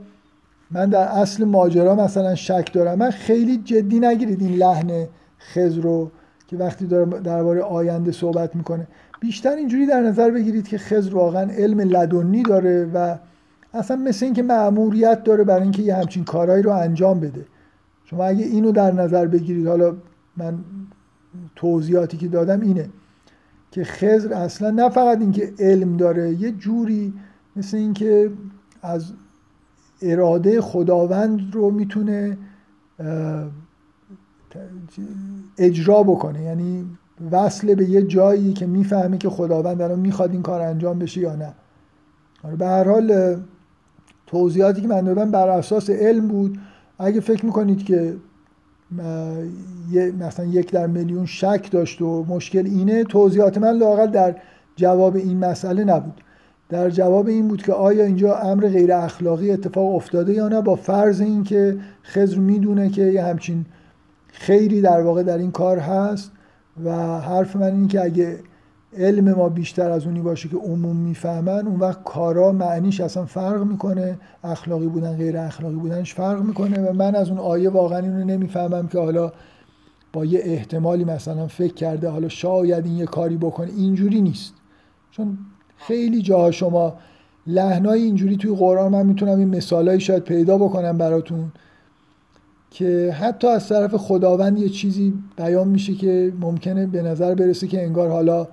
من 0.70 0.88
در 0.90 1.08
اصل 1.08 1.44
ماجرا 1.44 1.94
مثلا 1.94 2.34
شک 2.34 2.70
دارم. 2.72 2.98
من 2.98 3.10
خیلی 3.10 3.56
جدی 3.56 4.00
نگیرید 4.00 4.42
این 4.42 4.56
لحن 4.56 5.06
خز 5.52 5.78
رو 5.78 6.10
که 6.46 6.56
وقتی 6.56 6.86
داره 6.86 7.20
درباره 7.20 7.62
آینده 7.62 8.12
صحبت 8.12 8.56
می‌کنه. 8.56 8.86
بیشتر 9.20 9.56
اینجوری 9.56 9.86
در 9.86 10.00
نظر 10.00 10.30
بگیرید 10.30 10.68
که 10.68 10.78
خز 10.78 11.08
واقعا 11.08 11.50
علم 11.50 11.80
لدنی 11.80 12.42
داره 12.42 12.90
و 12.94 13.16
اصلا 13.74 13.96
مثل 13.96 14.24
اینکه 14.24 14.42
معموریت 14.42 15.24
داره 15.24 15.44
برای 15.44 15.62
اینکه 15.62 15.82
یه 15.82 15.94
همچین 15.94 16.24
کارهایی 16.24 16.62
رو 16.62 16.70
انجام 16.70 17.20
بده. 17.20 17.44
شما 18.04 18.24
اگه 18.24 18.44
اینو 18.44 18.72
در 18.72 18.92
نظر 18.92 19.26
بگیرید 19.26 19.66
حالا 19.66 19.96
من 20.36 20.58
توضیحاتی 21.56 22.16
که 22.16 22.28
دادم 22.28 22.60
اینه. 22.60 22.88
که 23.70 23.84
خزر 23.84 24.32
اصلا 24.32 24.70
نه 24.70 24.88
فقط 24.88 25.20
اینکه 25.20 25.52
علم 25.58 25.96
داره 25.96 26.34
یه 26.34 26.52
جوری 26.52 27.14
مثل 27.56 27.76
اینکه 27.76 28.30
از 28.82 29.12
اراده 30.02 30.60
خداوند 30.60 31.54
رو 31.54 31.70
می‌تونه 31.70 32.38
اجرا 35.58 36.02
بکنه. 36.02 36.42
یعنی 36.42 36.86
وصل 37.30 37.74
به 37.74 37.90
یه 37.90 38.02
جایی 38.02 38.52
که 38.52 38.66
می‌فهمه 38.66 39.18
که 39.18 39.28
خداوند 39.30 39.82
الان 39.82 40.00
می‌خواد 40.00 40.32
این 40.32 40.42
کار 40.42 40.60
انجام 40.60 40.98
بشه 40.98 41.20
یا 41.20 41.36
نه. 41.36 41.54
آره، 42.42 42.56
به 42.56 42.66
هر 42.66 42.88
حال 42.88 43.36
توضیحاتی 44.26 44.80
که 44.80 44.88
من 44.88 45.00
دادم 45.00 45.30
بر 45.30 45.48
اساس 45.48 45.90
علم 45.90 46.28
بود. 46.28 46.58
اگه 46.98 47.20
فکر 47.20 47.46
می‌کنید 47.46 47.84
که 47.84 48.16
مثلا 50.18 50.44
یک 50.44 50.72
در 50.72 50.86
میلیون 50.86 51.26
شک 51.26 51.68
داشت 51.70 52.02
و 52.02 52.24
مشکل 52.24 52.66
اینه 52.66 53.04
توضیحات 53.04 53.58
من 53.58 53.78
لاقل 53.78 54.06
در 54.06 54.36
جواب 54.76 55.16
این 55.16 55.38
مسئله 55.38 55.84
نبود. 55.84 56.20
در 56.68 56.90
جواب 56.90 57.26
این 57.26 57.48
بود 57.48 57.62
که 57.62 57.72
آیا 57.72 58.04
اینجا 58.04 58.36
امر 58.36 58.68
غیر 58.68 58.92
اخلاقی 58.92 59.50
اتفاق 59.50 59.94
افتاده 59.94 60.32
یا 60.32 60.48
نه 60.48 60.60
با 60.60 60.76
فرض 60.76 61.20
اینکه 61.20 61.76
خضر 62.02 62.38
می‌دونه 62.38 62.90
که 62.90 63.02
یه 63.02 63.24
همچین 63.24 63.66
خیری 64.28 64.80
در 64.80 65.00
واقع 65.00 65.22
در 65.22 65.38
این 65.38 65.50
کار 65.50 65.78
هست 65.78 66.30
و 66.84 67.20
حرف 67.20 67.56
من 67.56 67.74
اینه 67.74 67.88
که 67.88 68.04
اگه 68.04 68.38
علم 68.98 69.34
ما 69.34 69.48
بیشتر 69.48 69.90
از 69.90 70.06
اونی 70.06 70.20
باشه 70.20 70.48
که 70.48 70.56
عموم 70.56 70.96
می‌فهمن 70.96 71.66
اون 71.66 71.80
وقت 71.80 72.04
کارا 72.04 72.52
معنیش 72.52 73.00
اصلا 73.00 73.24
فرق 73.24 73.62
می‌کنه. 73.62 74.18
اخلاقی 74.44 74.86
بودن 74.86 75.16
غیر 75.16 75.38
اخلاقی 75.38 75.74
بودنش 75.74 76.14
فرق 76.14 76.42
می‌کنه 76.42 76.80
و 76.80 76.92
من 76.92 77.14
از 77.14 77.28
اون 77.28 77.38
آیه 77.38 77.70
واقعا 77.70 77.98
اینو 77.98 78.24
نمی‌فهمم 78.24 78.88
که 78.88 78.98
حالا 78.98 79.32
با 80.12 80.24
یه 80.24 80.40
احتمالی 80.42 81.04
مثلا 81.04 81.46
فکر 81.46 81.74
کرده 81.74 82.08
حالا 82.08 82.28
شاید 82.28 82.86
این 82.86 82.96
یه 82.96 83.06
کاری 83.06 83.36
بکنه. 83.36 83.70
اینجوری 83.70 84.20
نیست. 84.20 84.54
چون 85.10 85.38
خیلی 85.76 86.22
جاها 86.22 86.50
شما 86.50 86.94
لحنای 87.46 88.02
اینجوری 88.02 88.36
توی 88.36 88.56
قرآن 88.56 88.92
من 88.92 89.06
می‌تونم 89.06 89.38
این 89.38 89.48
مثالایی 89.48 90.00
شاید 90.00 90.22
پیدا 90.22 90.58
بکنم 90.58 90.98
براتون 90.98 91.52
که 92.70 93.16
حتی 93.20 93.46
از 93.46 93.68
طرف 93.68 93.94
خداوند 93.94 94.58
یه 94.58 94.68
چیزی 94.68 95.14
بیان 95.36 95.68
میشه 95.68 95.94
که 95.94 96.32
ممکنه 96.40 96.86
به 96.86 97.02
نظر 97.02 97.34
برسه 97.34 97.66
که 97.66 97.82
انگار 97.84 98.10
حالا 98.10 98.48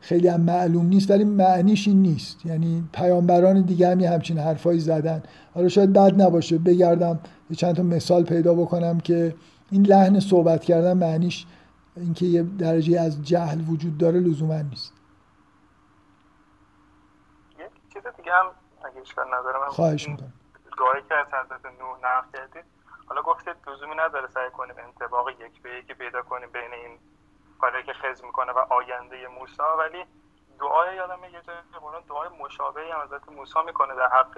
خیلی 0.00 0.28
هم 0.28 0.40
معلوم 0.40 0.86
نیست 0.86 1.10
ولی 1.10 1.24
معنیش 1.24 1.88
این 1.88 2.02
نیست. 2.02 2.46
یعنی 2.46 2.88
پیامبران 2.92 3.62
دیگه 3.62 3.90
هم 3.90 4.00
یه 4.00 4.10
همچین 4.10 4.38
حرفایی 4.38 4.80
زدن. 4.80 5.22
حالا 5.54 5.68
شاید 5.68 5.92
بد 5.92 6.22
نباشه 6.22 6.58
بگردم 6.58 7.20
یه 7.50 7.56
چند 7.56 7.76
تا 7.76 7.82
مثال 7.82 8.24
پیدا 8.24 8.54
بکنم 8.54 9.00
که 9.00 9.34
این 9.70 9.86
لحن 9.86 10.20
صحبت 10.20 10.64
کردن 10.64 10.92
معنیش 10.92 11.46
اینکه 11.96 12.26
یه 12.26 12.42
درجه 12.42 13.00
از 13.00 13.22
جهل 13.22 13.60
وجود 13.68 13.98
داره 13.98 14.20
لزوما 14.20 14.62
نیست. 14.62 14.92
یه 17.58 17.68
چیز 17.92 18.02
دیگه 18.16 18.32
هم 18.32 18.46
اگه 18.84 19.00
اشکال 19.00 19.26
نداره 19.26 19.58
من 19.58 19.68
خواهش 19.68 20.08
می‌کنم. 20.08 20.32
دعایی 20.78 21.02
که 21.08 21.14
از 21.14 21.26
حضرت 21.26 21.64
نوح 21.80 21.98
نقل 21.98 22.26
کردید 22.32 22.64
حالا 23.06 23.22
گفتید 23.22 23.54
لزومی 23.66 23.94
نداره 23.94 24.28
سعی 24.34 24.50
کنیم 24.58 24.74
انطباق 24.86 25.28
یک 25.30 25.62
به 25.62 25.70
یکی 25.78 25.94
پیدا 25.94 26.22
کنیم 26.22 26.48
بین 26.52 26.72
این 26.72 26.98
کاری 27.60 27.82
که 27.86 27.92
خز 27.92 28.24
می‌کنه 28.24 28.52
و 28.52 28.58
آینده 28.58 29.16
موسی 29.38 29.62
ولی 29.78 30.02
دعای 30.60 30.96
یادم 30.96 31.22
یه 31.24 31.40
جای 31.46 31.56
قرآن 31.84 32.02
دعای 32.08 32.28
مشابهی 32.44 32.90
هم 32.90 33.00
حضرت 33.04 33.24
موسی 33.36 33.58
می‌کنه 33.66 33.94
در 34.00 34.08
حق 34.18 34.34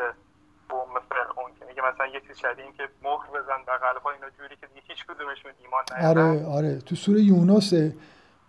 قوم 0.69 0.95
فرعون. 1.11 1.51
که 1.59 1.65
میگه 1.69 1.83
مثلا 1.89 2.07
یه 2.07 2.21
چیز 2.27 2.37
که 2.77 2.85
مهر 3.05 3.27
بزن 3.35 3.61
در 3.67 3.77
قلبها 3.77 4.11
اینا 4.11 4.31
جوری 4.39 4.57
که 4.61 4.67
دیگه 4.67 4.83
هیچ 4.89 5.07
کدومشون 5.07 5.53
ایمان 5.63 5.85
آره 6.11 6.47
آره. 6.47 6.79
تو 6.79 6.95
سوره 6.95 7.21
یونسه 7.21 7.97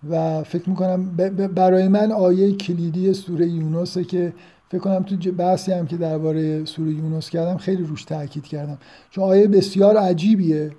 و 0.10 0.44
فکر 0.44 0.70
می‌کنم 0.70 1.16
برای 1.56 1.88
من 1.88 2.12
آیه 2.12 2.58
کلیدی 2.58 3.14
سوره 3.14 3.46
یونسه 3.46 4.04
که 4.04 4.34
فکر 4.70 4.82
کنم 4.82 5.04
تو 5.04 5.32
بحثی 5.32 5.74
هم 5.74 5.88
که 5.88 5.98
درباره 5.98 6.66
سوره 6.66 6.92
یونس 6.92 7.30
کردم 7.30 7.58
خیلی 7.58 7.84
روش 7.84 8.04
تاکید 8.04 8.48
کردم. 8.48 8.78
چون 9.10 9.24
آیه 9.24 9.48
بسیار 9.48 9.98
عجیبیه. 9.98 10.72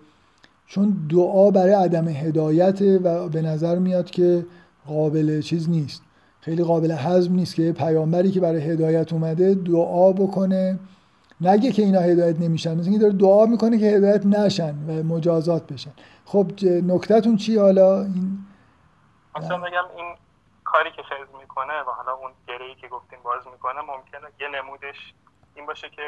چون 0.67 1.07
دعا 1.11 1.51
برای 1.51 1.73
عدم 1.73 2.09
هدایت 2.09 2.83
و 3.05 3.29
به 3.29 3.43
نظر 3.43 3.79
میاد 3.79 4.11
که 4.11 4.47
قابل 4.87 5.41
چیز 5.41 5.71
نیست. 5.71 6.03
خیلی 6.41 6.65
قابل 6.65 6.93
حزم 6.93 7.35
نیست 7.35 7.55
که 7.55 7.73
پیامبری 7.73 8.31
که 8.31 8.41
برای 8.41 8.61
هدایت 8.61 9.13
اومده 9.13 9.55
دعا 9.55 10.13
بکنه. 10.13 10.79
نگه 11.41 11.73
که 11.73 11.83
اینا 11.83 12.01
هدایت 12.01 12.41
نمیشن. 12.41 12.75
مثل 12.75 12.89
اینکه 12.91 12.99
داره 12.99 13.13
دعا 13.13 13.47
می‌کنه 13.47 13.79
که 13.79 13.87
هدایت 13.87 14.27
نشن 14.27 14.75
و 14.89 15.03
مجازات 15.03 15.73
بشن. 15.73 15.91
خب 16.25 16.47
نکتهتون 16.65 17.37
چی 17.37 17.57
حالا؟ 17.59 18.01
این 18.01 18.39
مثلا 19.37 19.59
بگم 19.59 19.85
این 19.97 20.15
کاری 20.65 20.91
که 20.91 21.03
خیز 21.03 21.29
می‌کنه 21.41 21.81
و 21.81 21.91
حالا 21.97 22.13
اون 22.13 22.31
گرهی 22.49 22.75
که 22.75 22.89
گفتیم 22.89 23.19
باز 23.25 23.43
می‌کنه 23.53 23.81
ممکنه 23.81 24.31
یه 24.41 24.49
نمودش 24.63 25.15
این 25.55 25.67
باشه 25.67 25.89
که 25.97 26.03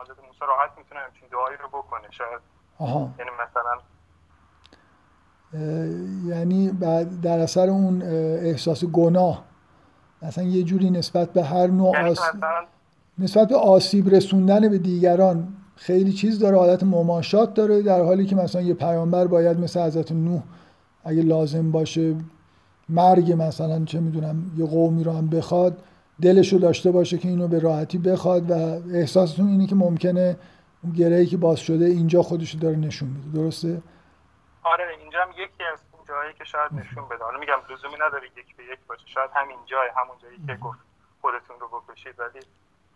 حضرت 0.00 0.16
موسی 0.26 0.40
راحت 0.40 0.70
می‌تونه 0.78 1.00
همچین 1.00 1.28
دعایی 1.32 1.56
رو 1.56 1.68
بکنه. 1.68 2.10
شاید 2.10 2.40
آها. 2.78 3.14
یعنی 3.18 3.30
مثلا 3.30 3.74
یعنی 6.26 6.70
در 7.22 7.38
اثر 7.38 7.70
اون 7.70 8.02
احساس 8.42 8.84
گناه. 8.84 9.44
مثلا 10.22 10.44
یه 10.44 10.62
جوری 10.62 10.90
نسبت 10.90 11.32
به 11.32 11.42
هر 11.42 11.66
نوع 11.66 11.98
آسیب 11.98 12.44
نسبت 13.18 13.48
به 13.48 13.56
آسیب 13.56 14.08
رسوندن 14.08 14.68
به 14.68 14.78
دیگران 14.78 15.48
خیلی 15.76 16.12
چیز 16.12 16.38
داره 16.38 16.58
حالت 16.58 16.82
مماشات 16.82 17.54
داره 17.54 17.82
در 17.82 18.02
حالی 18.02 18.26
که 18.26 18.36
مثلا 18.36 18.62
یه 18.62 18.74
پیامبر 18.74 19.26
باید 19.26 19.60
مثل 19.60 19.80
حضرت 19.80 20.12
نوح 20.12 20.42
اگه 21.04 21.22
لازم 21.22 21.70
باشه 21.70 22.14
مرگ 22.88 23.34
مثلا 23.38 23.84
چه 23.84 24.00
می‌دونم 24.00 24.52
یه 24.58 24.66
قومی 24.66 25.04
رو 25.04 25.12
هم 25.12 25.28
بخواد 25.28 25.78
دلش 26.22 26.52
رو 26.52 26.58
داشته 26.58 26.90
باشه 26.90 27.18
که 27.18 27.28
اینو 27.28 27.48
به 27.48 27.58
راحتی 27.58 27.98
بخواد 27.98 28.50
و 28.50 28.54
احساستون 28.92 29.48
اینه 29.48 29.66
که 29.66 29.74
ممکنه 29.74 30.36
اون 30.84 30.92
گرهی 30.92 31.26
که 31.26 31.36
باز 31.36 31.58
شده 31.58 31.84
اینجا 31.84 32.22
خودش 32.22 32.54
رو 32.54 32.60
داره 32.60 32.76
نشون 32.76 33.08
میده. 33.08 33.38
درسته؟ 33.38 33.82
آره 34.72 34.84
اینجا 35.02 35.18
هم 35.22 35.30
یکی 35.30 35.64
از 35.72 35.78
جایی 36.08 36.32
که 36.38 36.44
شاید 36.44 36.72
نشون 36.72 37.04
بده. 37.10 37.24
حالا 37.24 37.38
میگم 37.38 37.60
لزومی 37.70 37.98
نداره 38.06 38.26
یک 38.40 38.56
به 38.56 38.62
یک 38.72 38.78
باشه. 38.88 39.06
شاید 39.06 39.30
همین 39.34 39.56
جای 39.66 39.88
همون 39.96 40.16
جایی 40.22 40.38
که 40.46 40.64
گفت 40.64 40.78
خودتون 41.20 41.56
رو 41.60 41.66
بکشید 41.88 42.14
ولی 42.18 42.40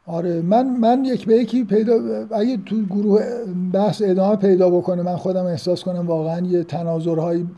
آره 0.07 0.43
من 0.43 0.67
من 0.67 1.05
یک 1.05 1.27
به 1.27 1.35
یکی 1.35 1.65
پیدا 1.65 1.95
اگه 2.37 2.57
تو 2.57 2.83
گروه 2.83 3.21
بحث 3.73 4.03
ادامه 4.05 4.37
پیدا 4.37 4.71
بکنه 4.71 5.03
من 5.03 5.17
خودم 5.17 5.45
احساس 5.45 5.85
کنم 5.85 6.07
واقعا 6.07 6.41
یه 6.41 6.65
تناظرهایی 6.65 7.51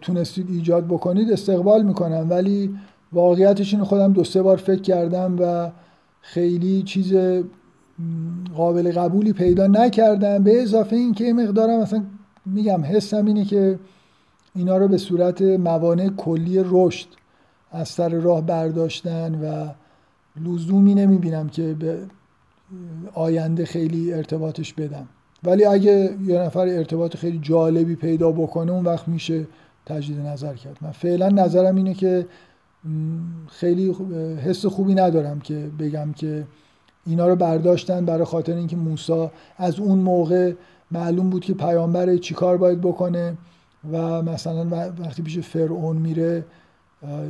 تونستید 0.00 0.50
ایجاد 0.50 0.86
بکنید 0.86 1.32
استقبال 1.32 1.82
می‌کنم. 1.82 2.26
ولی 2.30 2.78
واقعیتش 3.12 3.72
اینو 3.72 3.84
خودم 3.84 4.12
دو 4.12 4.24
سه 4.24 4.42
بار 4.42 4.56
فکر 4.56 4.82
کردم 4.82 5.36
و 5.40 5.70
خیلی 6.20 6.82
چیز 6.82 7.16
قابل 8.56 8.92
قبولی 8.92 9.32
پیدا 9.32 9.66
نکردم. 9.66 10.44
به 10.44 10.62
اضافه 10.62 10.96
اینکه 10.96 11.32
مقدارم 11.32 11.80
مثلا 11.80 12.04
میگم 12.46 12.84
حسم 12.84 13.26
اینه 13.26 13.44
که 13.44 13.78
اینا 14.54 14.76
رو 14.76 14.88
به 14.88 14.98
صورت 14.98 15.42
موانع 15.42 16.08
کلی 16.08 16.62
رشد 16.64 17.06
از 17.70 17.88
سر 17.88 18.08
راه 18.08 18.40
برداشتن 18.40 19.34
و 19.34 19.68
لزومی 20.40 20.94
نمی‌بینم 20.94 21.48
که 21.48 21.74
به 21.78 21.98
آینده 23.14 23.64
خیلی 23.64 24.12
ارتباطش 24.12 24.72
بدم. 24.74 25.08
ولی 25.44 25.64
اگه 25.64 26.16
یه 26.26 26.38
نفر 26.38 26.60
ارتباط 26.68 27.16
خیلی 27.16 27.38
جالبی 27.38 27.94
پیدا 27.94 28.32
بکنه 28.32 28.72
اون 28.72 28.84
وقت 28.84 29.08
میشه 29.08 29.46
تجدید 29.86 30.20
نظر 30.20 30.54
کرد. 30.54 30.76
من 30.80 30.90
فعلا 30.90 31.28
نظرم 31.28 31.76
اینه 31.76 31.94
که 31.94 32.26
خیلی 33.48 33.96
حس 34.44 34.66
خوبی 34.66 34.94
ندارم 34.94 35.40
که 35.40 35.70
بگم 35.78 36.12
که 36.12 36.46
اینا 37.06 37.28
رو 37.28 37.36
برداشتن 37.36 38.04
برای 38.04 38.24
خاطر 38.24 38.54
اینکه 38.54 38.76
موسی 38.76 39.28
از 39.56 39.80
اون 39.80 39.98
موقع 39.98 40.52
معلوم 40.92 41.30
بود 41.30 41.44
که 41.44 41.54
پیامبر 41.54 42.16
چیکار 42.16 42.56
باید 42.56 42.80
بکنه 42.80 43.34
و 43.92 44.22
مثلا 44.22 44.90
وقتی 44.98 45.22
پیش 45.22 45.38
فرعون 45.38 45.96
میره 45.96 46.44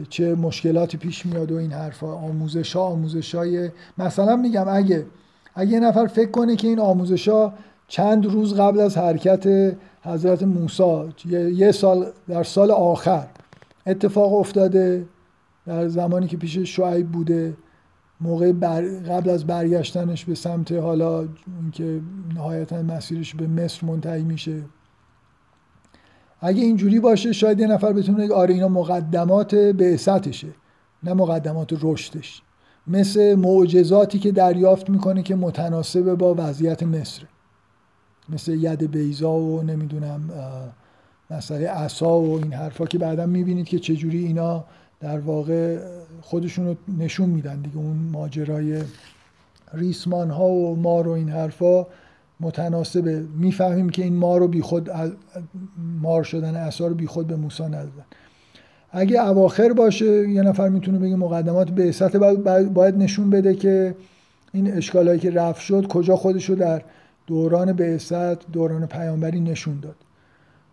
چه 0.09 0.35
مشکلاتی 0.35 0.97
پیش 0.97 1.27
میاد 1.27 1.53
و 1.53 1.57
این 1.57 1.73
حرفا. 1.73 2.13
آموزش 2.15 2.77
ها 2.77 2.83
آموزش 2.83 3.35
های 3.35 3.71
مثلا 3.99 4.37
میگم 4.37 4.69
اگه 4.69 5.07
اگه 5.55 5.71
یه 5.71 5.81
نفر 5.81 6.07
فکر 6.07 6.31
کنه 6.31 6.57
که 6.57 6.69
این 6.69 6.81
آموزش 6.81 7.29
ها 7.29 7.53
چند 7.89 8.27
روز 8.27 8.55
قبل 8.55 8.81
از 8.81 8.99
حرکت 8.99 9.75
حضرت 10.03 10.43
موسی 10.43 11.13
یه 11.55 11.73
سال 11.73 12.07
در 12.29 12.43
سال 12.43 12.71
آخر 12.71 13.27
اتفاق 13.87 14.35
افتاده 14.35 15.05
در 15.67 15.89
زمانی 15.89 16.27
که 16.27 16.37
پیش 16.37 16.59
شعیب 16.59 17.09
بوده 17.09 17.55
موقع 18.23 18.53
بر 18.53 18.83
قبل 18.83 19.31
از 19.31 19.47
برگشتنش 19.47 20.25
به 20.25 20.35
سمت 20.35 20.73
حالا 20.73 21.29
اینکه 21.61 22.01
نهایتا 22.35 22.83
مسیرش 22.83 23.35
به 23.35 23.47
مصر 23.47 23.87
منتهی 23.87 24.23
میشه. 24.23 24.63
اگه 26.41 26.63
اینجوری 26.63 27.01
باشه 27.01 27.33
شاید 27.33 27.61
یه 27.61 27.67
نفر 27.67 27.93
بتونه 27.93 28.33
آره 28.35 28.55
اینا 28.55 28.69
مقدمات 28.69 29.55
بعثتشه 29.55 30.49
نه 31.03 31.15
مقدمات 31.15 31.79
رشدش. 31.83 32.43
مثل 32.87 33.35
معجزاتی 33.35 34.19
که 34.19 34.33
دریافت 34.33 34.91
می‌کنه 34.91 35.23
که 35.23 35.37
متناسب 35.37 36.15
با 36.15 36.35
وضعیت 36.39 36.83
مصر. 36.83 37.23
مثل 38.29 38.53
ید 38.53 38.91
بیزا 38.91 39.33
و 39.33 39.63
نمی‌دونم 39.63 40.31
مسئله 41.31 41.69
عصا 41.69 42.21
و 42.21 42.37
این 42.37 42.53
حرفا 42.53 42.87
که 42.87 42.99
بعدا 42.99 43.27
می‌بینید 43.27 43.67
که 43.67 43.79
چجوری 43.79 44.25
اینا 44.25 44.65
در 45.03 45.19
واقع 45.19 45.79
خودشون 46.21 46.67
رو 46.67 46.77
نشون 46.99 47.29
میدن 47.29 47.61
دیگه. 47.61 47.77
اون 47.77 47.97
ماجرای 48.13 48.83
ریسمان 49.73 50.31
ها 50.31 50.49
و 50.49 50.77
مار 50.77 51.09
و 51.09 51.11
این 51.11 51.29
حرفا 51.29 51.87
متناسبه. 52.41 53.25
می‌فهمیم 53.39 53.91
که 53.91 54.03
این 54.05 54.17
مار 54.17 54.41
رو 54.41 54.49
بیخود 54.49 54.91
مار 56.03 56.23
شدن 56.23 56.57
عصا 56.57 56.87
رو 56.87 56.95
بیخود 56.95 57.27
به 57.27 57.37
موسی 57.37 57.63
ندادن 57.63 58.05
اگه 58.91 59.29
اواخر 59.29 59.73
باشه 59.73 60.29
یه 60.29 60.43
نفر 60.43 60.69
می‌تونه 60.69 60.99
بگه 60.99 61.17
مقدمات 61.17 61.71
به 61.71 61.95
باید, 62.19 62.73
باید 62.73 62.97
نشون 62.97 63.31
بده 63.31 63.55
که 63.55 63.95
این 64.53 64.73
اشکالایی 64.73 65.21
که 65.21 65.31
رفت 65.31 65.61
شد 65.61 65.87
کجا 65.87 66.17
خودش 66.17 66.51
رو 66.51 66.55
در 66.55 66.83
دوران 67.27 67.73
بعثت 67.73 68.53
دوران 68.53 68.87
پیامبری 68.87 69.41
نشون 69.41 69.81
داد. 69.81 69.97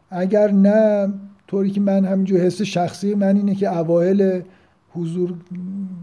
اگر 0.09 0.51
نه 0.51 1.13
طوری 1.49 1.69
که 1.69 1.81
من 1.81 2.05
همینجور 2.05 2.39
حس 2.39 2.61
شخصی 2.61 3.15
من 3.15 3.35
اینه 3.35 3.55
که 3.55 3.77
اوایل 3.77 4.41
حضور 4.89 5.33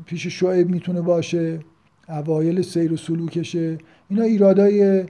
پیش 0.06 0.26
شعب 0.26 0.68
می‌تونه 0.68 1.00
باشه 1.00 1.58
اوایل 2.08 2.62
سیر 2.62 2.92
و 2.92 2.96
سلوکشه. 2.96 3.78
اینا 4.08 4.22
ایرادای 4.22 5.04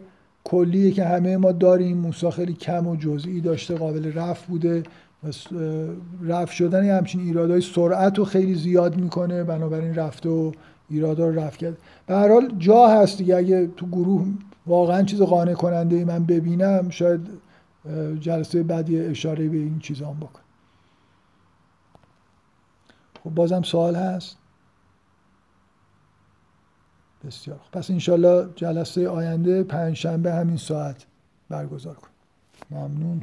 کلیه 0.45 0.91
که 0.91 1.05
همه 1.05 1.37
ما 1.37 1.53
داریم. 1.53 1.99
موسی 1.99 2.31
خیلی 2.31 2.53
کم 2.53 2.87
و 2.87 2.97
جزئی 2.97 3.41
داشته 3.41 3.75
قابل 3.75 4.13
رفع 4.13 4.47
بوده. 4.49 4.83
رفع 6.23 6.53
شدن 6.53 6.99
همچین 6.99 7.21
ایرادای 7.21 7.61
سرعت 7.61 8.19
رو 8.19 8.25
خیلی 8.25 8.55
زیاد 8.55 8.97
می‌کنه. 8.97 9.45
بنابراین 9.45 9.95
رفته 9.95 10.29
و 10.29 10.53
ایرادا 10.91 11.29
رو 11.29 11.41
رفع 11.41 11.59
کرد. 11.59 11.79
به 12.07 12.15
هر 12.15 12.29
حال 12.29 12.53
جا 12.59 12.87
هست 12.87 13.19
دیگه. 13.19 13.37
اگه 13.37 13.69
تو 13.77 13.87
گروه 13.87 14.27
واقعا 14.67 15.03
چیز 15.03 15.23
قانع 15.23 15.55
کننده 15.55 15.97
ای 15.97 16.05
من 16.05 16.25
ببینم 16.25 16.87
شاید 16.91 17.21
جلسه 18.21 18.63
بعدی 18.63 19.01
اشاره 19.01 19.49
به 19.49 19.57
این 19.57 19.79
چیزان 19.79 20.17
بکن. 20.17 20.43
خب 23.25 23.31
بازم 23.31 23.63
سوال 23.63 23.97
هست. 23.97 24.39
بسیار 27.25 27.61
پس 27.73 27.91
انشالله 27.91 28.53
جلسه 28.57 29.09
آینده 29.09 29.63
پنج 29.63 29.97
شنبه 29.97 30.33
همین 30.33 30.57
ساعت 30.57 31.07
برگزار 31.49 31.95
کن. 31.95 32.09
ممنون. 32.71 33.23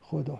خدا 0.00 0.38